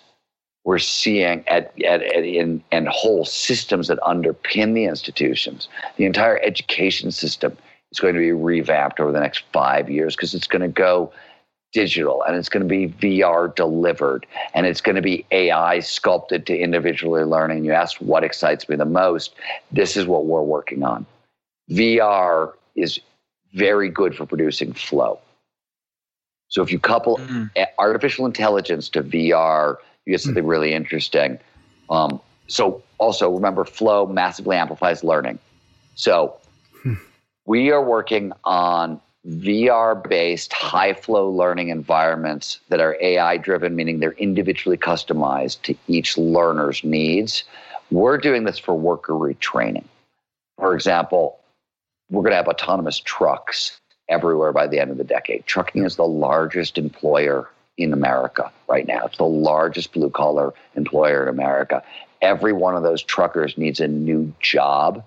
We're 0.66 0.80
seeing 0.80 1.46
at, 1.48 1.74
at, 1.84 2.02
at 2.02 2.24
in 2.24 2.64
and 2.72 2.88
whole 2.88 3.26
systems 3.26 3.90
that 3.90 4.00
underpin 4.00 4.74
the 4.74 4.86
institutions. 4.86 5.68
The 5.98 6.06
entire 6.06 6.40
education 6.40 7.12
system 7.12 7.58
is 7.92 8.00
going 8.00 8.14
to 8.14 8.20
be 8.20 8.32
revamped 8.32 9.00
over 9.00 9.12
the 9.12 9.20
next 9.20 9.44
five 9.52 9.90
years 9.90 10.16
because 10.16 10.34
it's 10.34 10.48
going 10.48 10.62
to 10.62 10.68
go 10.68 11.12
digital 11.74 12.24
and 12.24 12.36
it's 12.38 12.50
going 12.50 12.64
to 12.64 12.70
be 12.70 12.88
VR 12.88 13.54
delivered 13.54 14.26
and 14.54 14.66
it's 14.66 14.80
going 14.80 14.96
to 14.96 15.02
be 15.02 15.26
AI 15.32 15.80
sculpted 15.80 16.46
to 16.46 16.58
individually 16.58 17.24
learning. 17.24 17.66
You 17.66 17.74
asked 17.74 18.02
what 18.02 18.24
excites 18.24 18.70
me 18.70 18.76
the 18.76 18.86
most. 18.86 19.34
This 19.72 19.98
is 19.98 20.06
what 20.06 20.26
we're 20.26 20.44
working 20.44 20.84
on. 20.84 21.06
VR 21.70 22.54
is 22.76 23.00
very 23.54 23.90
good 23.90 24.16
for 24.16 24.26
producing 24.26 24.74
flow. 24.74 25.20
So 26.48 26.62
if 26.62 26.72
you 26.72 26.80
couple 26.80 27.18
mm-hmm. 27.18 27.46
artificial 27.80 28.26
intelligence 28.26 28.88
to 28.90 29.04
VR, 29.04 29.78
you 30.06 30.12
get 30.12 30.22
something 30.22 30.46
really 30.46 30.74
interesting. 30.74 31.40
Um, 31.90 32.20
so 32.48 32.84
also 32.98 33.32
remember, 33.32 33.66
flow 33.66 34.06
massively 34.06 34.56
amplifies 34.56 35.04
learning. 35.04 35.40
So 35.96 36.38
hmm. 36.82 36.96
we 37.46 37.72
are 37.72 37.84
working 37.84 38.34
on 38.44 39.00
VR 39.28 40.08
based 40.08 40.52
high 40.52 40.94
flow 40.94 41.30
learning 41.30 41.70
environments 41.70 42.60
that 42.70 42.82
are 42.82 42.98
AI 43.00 43.38
driven, 43.38 43.76
meaning 43.76 44.00
they're 44.00 44.12
individually 44.14 44.78
customized 44.78 45.62
to 45.64 45.76
each 45.88 46.18
learner's 46.18 46.84
needs. 46.84 47.44
We're 47.90 48.18
doing 48.18 48.44
this 48.44 48.60
for 48.60 48.74
worker 48.74 49.14
retraining. 49.14 49.86
For 50.58 50.76
example, 50.76 51.40
we're 52.10 52.22
going 52.22 52.32
to 52.32 52.38
have 52.38 52.48
autonomous 52.48 53.00
trucks 53.00 53.80
everywhere 54.10 54.52
by 54.52 54.68
the 54.68 54.80
end 54.80 54.92
of 54.92 54.98
the 54.98 55.04
decade. 55.04 55.46
Trucking 55.46 55.86
is 55.86 55.96
the 55.96 56.04
largest 56.04 56.78
employer 56.78 57.50
in 57.78 57.94
America 57.94 58.52
right 58.68 58.88
now. 58.88 59.06
It's 59.06 59.18
the 59.18 59.24
largest 59.24 59.94
blue 59.94 60.10
collar 60.10 60.54
employer 60.76 61.24
in 61.24 61.30
America. 61.30 61.84
Every 62.22 62.54
one 62.54 62.76
of 62.76 62.84
those 62.84 63.02
truckers 63.02 63.58
needs 63.58 63.80
a 63.80 63.88
new 63.88 64.34
job 64.40 65.04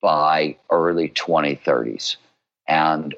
by 0.00 0.56
early 0.70 1.08
2030s. 1.10 2.16
And 2.68 3.14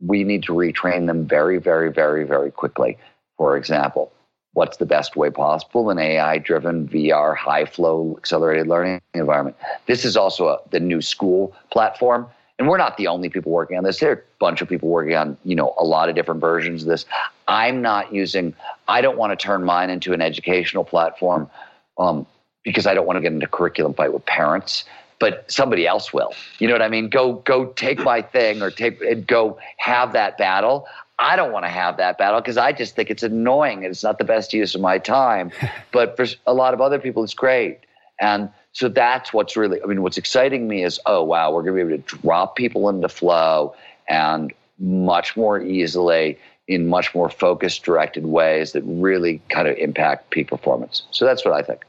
we 0.00 0.24
need 0.24 0.42
to 0.44 0.52
retrain 0.52 1.06
them 1.06 1.26
very, 1.26 1.58
very, 1.58 1.92
very, 1.92 2.24
very 2.24 2.50
quickly. 2.50 2.96
For 3.36 3.56
example, 3.56 4.12
what's 4.52 4.78
the 4.78 4.86
best 4.86 5.16
way 5.16 5.30
possible? 5.30 5.90
An 5.90 5.98
AI 5.98 6.38
driven 6.38 6.88
VR 6.88 7.36
high 7.36 7.64
flow 7.64 8.14
accelerated 8.18 8.66
learning 8.66 9.00
environment. 9.14 9.56
This 9.86 10.04
is 10.04 10.16
also 10.16 10.48
a, 10.48 10.58
the 10.70 10.80
new 10.80 11.02
school 11.02 11.54
platform. 11.70 12.26
And 12.60 12.68
we're 12.68 12.76
not 12.76 12.98
the 12.98 13.06
only 13.06 13.30
people 13.30 13.50
working 13.52 13.78
on 13.78 13.84
this. 13.84 14.00
There 14.00 14.10
are 14.10 14.16
a 14.16 14.22
bunch 14.38 14.60
of 14.60 14.68
people 14.68 14.90
working 14.90 15.14
on, 15.14 15.38
you 15.44 15.56
know, 15.56 15.74
a 15.78 15.84
lot 15.84 16.10
of 16.10 16.14
different 16.14 16.42
versions 16.42 16.82
of 16.82 16.88
this. 16.90 17.06
I'm 17.48 17.80
not 17.80 18.12
using, 18.12 18.54
I 18.86 19.00
don't 19.00 19.16
want 19.16 19.32
to 19.32 19.42
turn 19.42 19.64
mine 19.64 19.88
into 19.88 20.12
an 20.12 20.20
educational 20.20 20.84
platform 20.84 21.48
um, 21.96 22.26
because 22.62 22.86
I 22.86 22.92
don't 22.92 23.06
want 23.06 23.16
to 23.16 23.22
get 23.22 23.32
into 23.32 23.46
curriculum 23.46 23.94
fight 23.94 24.12
with 24.12 24.26
parents 24.26 24.84
but 25.18 25.44
somebody 25.52 25.86
else 25.86 26.14
will. 26.14 26.32
You 26.60 26.66
know 26.66 26.72
what 26.72 26.80
I 26.80 26.88
mean? 26.88 27.10
Go 27.10 27.34
go 27.34 27.66
take 27.66 27.98
my 27.98 28.22
thing 28.22 28.62
or 28.62 28.70
take 28.70 29.02
and 29.02 29.26
go 29.26 29.58
have 29.76 30.14
that 30.14 30.38
battle. 30.38 30.86
I 31.18 31.36
don't 31.36 31.52
want 31.52 31.66
to 31.66 31.68
have 31.68 31.98
that 31.98 32.16
battle 32.16 32.40
because 32.40 32.56
I 32.56 32.72
just 32.72 32.96
think 32.96 33.10
it's 33.10 33.22
annoying 33.22 33.84
and 33.84 33.92
it's 33.92 34.02
not 34.02 34.16
the 34.16 34.24
best 34.24 34.54
use 34.54 34.74
of 34.74 34.80
my 34.80 34.96
time. 34.96 35.52
but 35.92 36.16
for 36.16 36.26
a 36.46 36.54
lot 36.54 36.72
of 36.72 36.80
other 36.80 36.98
people, 36.98 37.22
it's 37.22 37.34
great. 37.34 37.80
And 38.18 38.48
so 38.72 38.88
that's 38.88 39.32
what's 39.32 39.56
really, 39.56 39.82
I 39.82 39.86
mean, 39.86 40.02
what's 40.02 40.18
exciting 40.18 40.68
me 40.68 40.84
is, 40.84 41.00
oh, 41.06 41.22
wow, 41.22 41.52
we're 41.52 41.62
going 41.62 41.78
to 41.78 41.84
be 41.84 41.92
able 41.94 42.02
to 42.02 42.16
drop 42.18 42.56
people 42.56 42.88
into 42.88 43.08
flow 43.08 43.74
and 44.08 44.52
much 44.78 45.36
more 45.36 45.60
easily 45.60 46.38
in 46.68 46.86
much 46.86 47.14
more 47.14 47.28
focused, 47.28 47.82
directed 47.82 48.26
ways 48.26 48.72
that 48.72 48.82
really 48.82 49.42
kind 49.48 49.66
of 49.66 49.76
impact 49.76 50.30
peak 50.30 50.48
performance. 50.48 51.02
So 51.10 51.24
that's 51.24 51.44
what 51.44 51.52
I 51.52 51.62
think. 51.62 51.84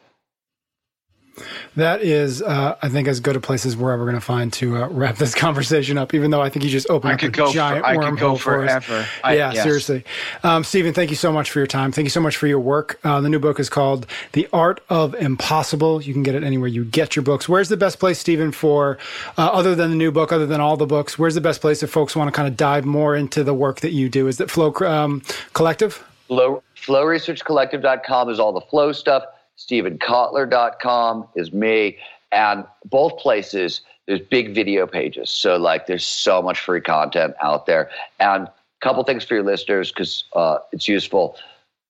That 1.76 2.02
is, 2.02 2.42
uh, 2.42 2.76
I 2.82 2.90
think, 2.90 3.08
as 3.08 3.20
good 3.20 3.36
a 3.36 3.40
place 3.40 3.66
as 3.66 3.78
we're 3.78 3.94
ever 3.94 4.04
going 4.04 4.16
to 4.16 4.22
find 4.22 4.52
to 4.54 4.84
uh, 4.84 4.88
wrap 4.90 5.16
this 5.16 5.34
conversation 5.36 5.98
up. 5.98 6.14
Even 6.14 6.32
though 6.32 6.42
I 6.42 6.50
think 6.50 6.66
you 6.66 6.72
just 6.72 6.90
opened 6.90 7.12
I 7.12 7.16
up 7.16 7.24
a 7.24 7.54
giant 7.54 7.86
for, 7.86 7.92
wormhole 7.94 8.40
for 8.40 8.66
us. 8.66 8.86
I, 9.24 9.36
yeah, 9.36 9.54
yes. 9.54 9.64
seriously, 9.64 10.04
um, 10.44 10.64
Steven. 10.64 10.94
Thank 10.94 11.10
you 11.10 11.16
so 11.16 11.32
much 11.32 11.50
for 11.52 11.60
your 11.60 11.68
time. 11.68 11.92
Thank 11.92 12.06
you 12.06 12.10
so 12.10 12.22
much 12.22 12.36
for 12.36 12.48
your 12.48 12.60
work. 12.60 13.00
Uh, 13.04 13.22
the 13.22 13.30
new 13.30 13.40
book 13.40 13.60
is 13.60 13.70
called 13.70 14.08
"The 14.34 14.48
Art 14.52 14.82
of 14.90 15.16
Impossible." 15.16 16.02
You 16.02 16.14
can 16.14 16.24
get 16.24 16.36
it 16.36 16.44
anywhere 16.44 16.68
you 16.68 16.84
get 16.84 17.16
your 17.16 17.24
books. 17.24 17.48
Where's 17.48 17.70
the 17.70 17.78
best 17.78 18.00
place, 18.00 18.20
Steven, 18.20 18.52
for 18.52 18.98
uh, 19.38 19.48
other 19.48 19.74
than 19.74 19.90
the 19.90 19.96
new 19.96 20.12
book, 20.12 20.32
other 20.32 20.46
than 20.46 20.60
all 20.60 20.76
the 20.76 20.86
books? 20.86 21.18
Where's 21.18 21.36
the 21.36 21.42
best 21.42 21.62
place 21.62 21.82
if 21.82 21.90
folks 21.90 22.16
want 22.16 22.28
to 22.28 22.32
kind 22.32 22.48
of 22.48 22.58
dive 22.58 22.86
more 22.86 23.16
into 23.16 23.44
the 23.44 23.54
work 23.54 23.80
that 23.80 23.92
you 23.92 24.10
do? 24.10 24.28
Is 24.28 24.40
it 24.42 24.52
Flow 24.52 24.74
um, 24.82 25.22
Collective? 25.54 26.04
Flow, 26.28 26.64
FlowResearchCollective.com 26.76 28.30
is 28.30 28.40
all 28.40 28.54
the 28.54 28.62
flow 28.62 28.92
stuff 28.92 29.24
StevenKotler.com 29.68 31.28
is 31.36 31.54
me. 31.54 31.98
And 32.32 32.66
both 32.86 33.18
places, 33.18 33.82
there's 34.08 34.22
big 34.22 34.56
video 34.56 34.88
pages. 34.88 35.30
So, 35.30 35.58
like, 35.58 35.88
there's 35.88 36.06
so 36.06 36.42
much 36.42 36.60
free 36.60 36.82
content 36.82 37.36
out 37.42 37.66
there. 37.66 37.90
And 38.20 38.48
a 38.48 38.54
couple 38.82 39.04
things 39.04 39.24
for 39.24 39.36
your 39.36 39.44
listeners 39.44 39.92
because 39.92 40.26
uh, 40.34 40.58
it's 40.72 40.88
useful. 40.88 41.36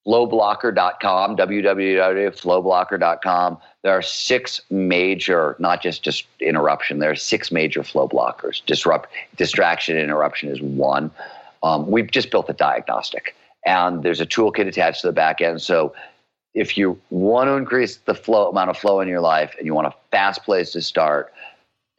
Flowblocker.com, 0.07 1.37
www.flowblocker.com. 1.37 3.57
There 3.83 3.93
are 3.93 4.01
six 4.01 4.61
major, 4.71 5.55
not 5.59 5.83
just 5.83 6.01
just 6.03 6.25
interruption. 6.39 6.97
There 6.99 7.11
are 7.11 7.15
six 7.15 7.51
major 7.51 7.83
flow 7.83 8.09
blockers. 8.09 8.65
Disrupt, 8.65 9.09
distraction, 9.37 9.97
interruption 9.97 10.49
is 10.49 10.59
one. 10.61 11.11
Um, 11.61 11.85
we've 11.89 12.09
just 12.09 12.31
built 12.31 12.49
a 12.49 12.53
diagnostic, 12.53 13.35
and 13.63 14.01
there's 14.01 14.19
a 14.19 14.25
toolkit 14.25 14.65
attached 14.67 15.01
to 15.01 15.07
the 15.07 15.13
back 15.13 15.39
end. 15.39 15.61
So 15.61 15.93
if 16.53 16.77
you 16.77 16.99
want 17.09 17.47
to 17.47 17.53
increase 17.53 17.97
the 17.97 18.13
flow 18.13 18.49
amount 18.49 18.69
of 18.69 18.77
flow 18.77 18.99
in 18.99 19.07
your 19.07 19.21
life 19.21 19.55
and 19.57 19.65
you 19.65 19.73
want 19.73 19.87
a 19.87 19.93
fast 20.11 20.43
place 20.43 20.71
to 20.71 20.81
start, 20.81 21.33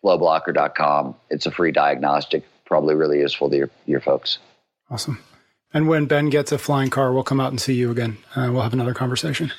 flowblocker.com. 0.05 1.15
It's 1.31 1.47
a 1.47 1.51
free 1.51 1.73
diagnostic, 1.73 2.45
probably 2.65 2.95
really 2.95 3.21
useful 3.21 3.49
to 3.51 3.57
your, 3.57 3.71
your 3.87 4.01
folks. 4.01 4.39
Awesome. 4.91 5.23
And 5.75 5.89
when 5.89 6.07
Ben 6.07 6.29
gets 6.29 6.53
a 6.53 6.59
flying 6.59 6.91
car, 6.91 7.13
we'll 7.13 7.23
come 7.23 7.41
out 7.41 7.51
and 7.51 7.61
see 7.61 7.75
you 7.75 7.91
again. 7.91 8.19
Uh, 8.37 8.51
we'll 8.53 8.63
have 8.63 8.75
another 8.75 8.93
conversation. 8.93 9.51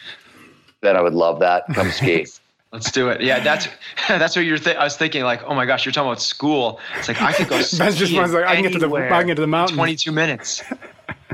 Ben, 0.82 0.96
I 0.96 1.02
would 1.02 1.14
love 1.14 1.40
that. 1.40 1.66
Come 1.74 1.90
ski. 1.90 2.28
Let's 2.72 2.92
do 2.92 3.10
it. 3.10 3.22
Yeah, 3.22 3.40
that's 3.40 3.68
that's 4.08 4.36
what 4.36 4.46
you're. 4.46 4.58
Th- 4.58 4.76
I 4.76 4.84
was 4.84 4.98
thinking 4.98 5.24
like, 5.24 5.44
oh 5.44 5.54
my 5.54 5.68
gosh, 5.68 5.86
you're 5.86 5.94
talking 5.94 6.10
about 6.10 6.22
school. 6.22 6.80
It's 6.98 7.08
like 7.08 7.22
I 7.22 7.32
could 7.32 7.48
go. 7.48 7.58
Ben's 7.78 7.96
just 7.98 8.12
like, 8.12 8.32
I 8.32 8.56
can 8.56 8.64
get 8.64 8.74
to 8.74 8.80
the 8.80 8.92
I 8.92 9.20
can 9.20 9.28
get 9.28 9.36
to 9.36 9.42
the 9.42 9.48
mountain. 9.48 9.78
Twenty 9.78 9.96
two 9.96 10.12
minutes. 10.12 10.64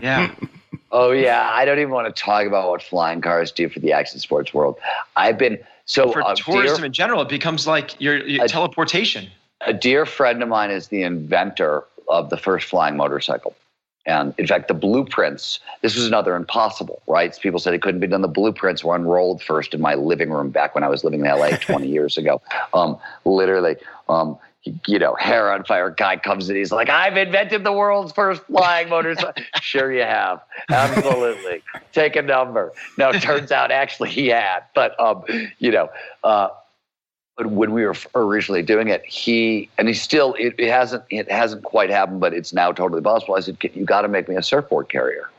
Yeah. 0.01 0.35
Oh 0.91 1.11
yeah, 1.11 1.49
I 1.53 1.65
don't 1.65 1.79
even 1.79 1.91
want 1.91 2.13
to 2.13 2.21
talk 2.21 2.47
about 2.47 2.69
what 2.69 2.81
flying 2.81 3.21
cars 3.21 3.51
do 3.51 3.69
for 3.69 3.79
the 3.79 3.91
action 3.91 4.19
sports 4.19 4.53
world. 4.53 4.79
I've 5.15 5.37
been 5.37 5.59
so 5.85 6.11
for 6.11 6.21
uh, 6.21 6.35
tourism 6.35 6.77
dear, 6.77 6.85
in 6.85 6.93
general, 6.93 7.21
it 7.21 7.29
becomes 7.29 7.67
like 7.67 7.99
your, 7.99 8.25
your 8.27 8.47
teleportation. 8.47 9.29
A 9.61 9.73
dear 9.73 10.05
friend 10.05 10.41
of 10.41 10.49
mine 10.49 10.71
is 10.71 10.87
the 10.87 11.03
inventor 11.03 11.83
of 12.07 12.29
the 12.29 12.37
first 12.37 12.67
flying 12.67 12.97
motorcycle. 12.97 13.55
And 14.05 14.33
in 14.37 14.47
fact, 14.47 14.67
the 14.67 14.73
blueprints, 14.73 15.59
this 15.81 15.95
was 15.95 16.07
another 16.07 16.35
impossible, 16.35 17.01
right? 17.05 17.37
People 17.39 17.59
said 17.59 17.73
it 17.73 17.81
couldn't 17.81 17.99
be 17.99 18.07
done. 18.07 18.21
The 18.21 18.27
blueprints 18.27 18.83
were 18.83 18.95
unrolled 18.95 19.43
first 19.43 19.73
in 19.73 19.81
my 19.81 19.95
living 19.95 20.31
room 20.31 20.49
back 20.49 20.73
when 20.73 20.83
I 20.83 20.87
was 20.87 21.03
living 21.03 21.19
in 21.19 21.27
LA 21.27 21.49
20 21.61 21.87
years 21.87 22.17
ago. 22.17 22.41
Um, 22.73 22.97
literally, 23.25 23.75
um, 24.07 24.37
you 24.63 24.99
know, 24.99 25.15
hair 25.15 25.51
on 25.51 25.63
fire 25.63 25.89
guy 25.89 26.17
comes 26.17 26.49
in. 26.49 26.55
He's 26.55 26.71
like, 26.71 26.89
I've 26.89 27.15
invented 27.15 27.63
the 27.63 27.71
world's 27.71 28.11
first 28.11 28.41
flying 28.43 28.89
motorcycle. 28.89 29.43
sure, 29.61 29.91
you 29.91 30.01
have. 30.01 30.41
Absolutely. 30.69 31.63
Take 31.93 32.15
a 32.15 32.21
number. 32.21 32.73
No, 32.97 33.09
it 33.09 33.21
turns 33.21 33.51
out 33.51 33.71
actually 33.71 34.09
he 34.09 34.27
had. 34.27 34.61
But, 34.75 34.99
um, 34.99 35.23
you 35.59 35.71
know, 35.71 35.89
uh, 36.23 36.49
when 37.37 37.71
we 37.71 37.85
were 37.85 37.95
originally 38.15 38.61
doing 38.61 38.89
it, 38.89 39.05
he 39.05 39.69
and 39.77 39.87
he 39.87 39.93
still 39.93 40.33
it, 40.33 40.55
it, 40.57 40.69
hasn't 40.69 41.03
it 41.09 41.31
hasn't 41.31 41.63
quite 41.63 41.89
happened, 41.89 42.19
but 42.19 42.33
it's 42.33 42.51
now 42.51 42.73
totally 42.73 43.01
possible. 43.01 43.35
I 43.35 43.39
said, 43.39 43.57
"You 43.73 43.85
got 43.85 44.01
to 44.01 44.09
make 44.09 44.27
me 44.27 44.35
a 44.35 44.43
surfboard 44.43 44.89
carrier." 44.89 45.29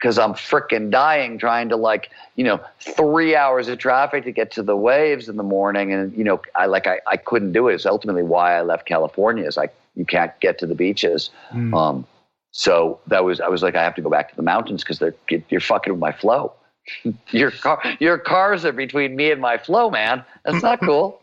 Because 0.00 0.18
I'm 0.18 0.32
freaking 0.32 0.90
dying 0.90 1.36
trying 1.38 1.68
to 1.68 1.76
like 1.76 2.10
you 2.36 2.44
know 2.44 2.60
three 2.80 3.36
hours 3.36 3.68
of 3.68 3.78
traffic 3.78 4.24
to 4.24 4.32
get 4.32 4.50
to 4.52 4.62
the 4.62 4.76
waves 4.76 5.28
in 5.28 5.36
the 5.36 5.42
morning, 5.42 5.92
and 5.92 6.16
you 6.16 6.24
know 6.24 6.40
I 6.54 6.66
like 6.66 6.86
I, 6.86 7.00
I 7.06 7.16
couldn't 7.16 7.52
do 7.52 7.68
it. 7.68 7.74
It's 7.74 7.86
ultimately 7.86 8.22
why 8.22 8.56
I 8.56 8.62
left 8.62 8.86
California. 8.86 9.46
Is 9.46 9.56
like 9.56 9.74
you 9.96 10.04
can't 10.04 10.32
get 10.40 10.58
to 10.60 10.66
the 10.66 10.74
beaches. 10.74 11.30
Mm. 11.52 11.76
Um, 11.76 12.06
so 12.52 12.98
that 13.06 13.24
was 13.24 13.40
I 13.40 13.48
was 13.48 13.62
like 13.62 13.76
I 13.76 13.82
have 13.82 13.94
to 13.96 14.02
go 14.02 14.10
back 14.10 14.30
to 14.30 14.36
the 14.36 14.42
mountains 14.42 14.82
because 14.82 14.98
they're 14.98 15.14
you're 15.48 15.60
fucking 15.60 15.92
with 15.92 16.00
my 16.00 16.12
flow. 16.12 16.52
your 17.30 17.50
car 17.50 17.80
your 18.00 18.18
cars 18.18 18.64
are 18.64 18.72
between 18.72 19.16
me 19.16 19.30
and 19.30 19.40
my 19.40 19.58
flow, 19.58 19.90
man. 19.90 20.24
That's 20.44 20.62
not 20.62 20.80
cool. 20.80 21.20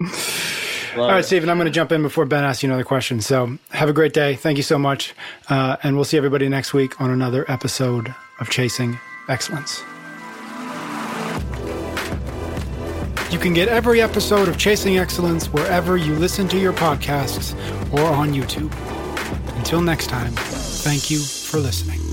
All 0.96 1.08
right, 1.08 1.24
Steven, 1.24 1.48
I'm 1.48 1.56
going 1.56 1.66
to 1.66 1.72
jump 1.72 1.92
in 1.92 2.02
before 2.02 2.24
Ben 2.24 2.44
asks 2.44 2.62
you 2.62 2.68
another 2.68 2.84
question. 2.84 3.20
So 3.20 3.58
have 3.70 3.88
a 3.88 3.92
great 3.92 4.12
day. 4.12 4.34
Thank 4.36 4.56
you 4.56 4.62
so 4.62 4.78
much. 4.78 5.14
Uh, 5.48 5.76
and 5.82 5.96
we'll 5.96 6.04
see 6.04 6.16
everybody 6.16 6.48
next 6.48 6.72
week 6.74 7.00
on 7.00 7.10
another 7.10 7.44
episode 7.50 8.14
of 8.40 8.50
Chasing 8.50 8.98
Excellence. 9.28 9.82
You 13.30 13.38
can 13.38 13.52
get 13.52 13.68
every 13.68 14.00
episode 14.00 14.48
of 14.48 14.56
Chasing 14.56 14.98
Excellence 14.98 15.52
wherever 15.52 15.96
you 15.98 16.14
listen 16.14 16.48
to 16.48 16.58
your 16.58 16.72
podcasts 16.72 17.54
or 17.92 18.00
on 18.00 18.32
YouTube. 18.32 18.72
Until 19.58 19.82
next 19.82 20.06
time, 20.08 20.32
thank 20.32 21.10
you 21.10 21.18
for 21.18 21.58
listening. 21.58 22.07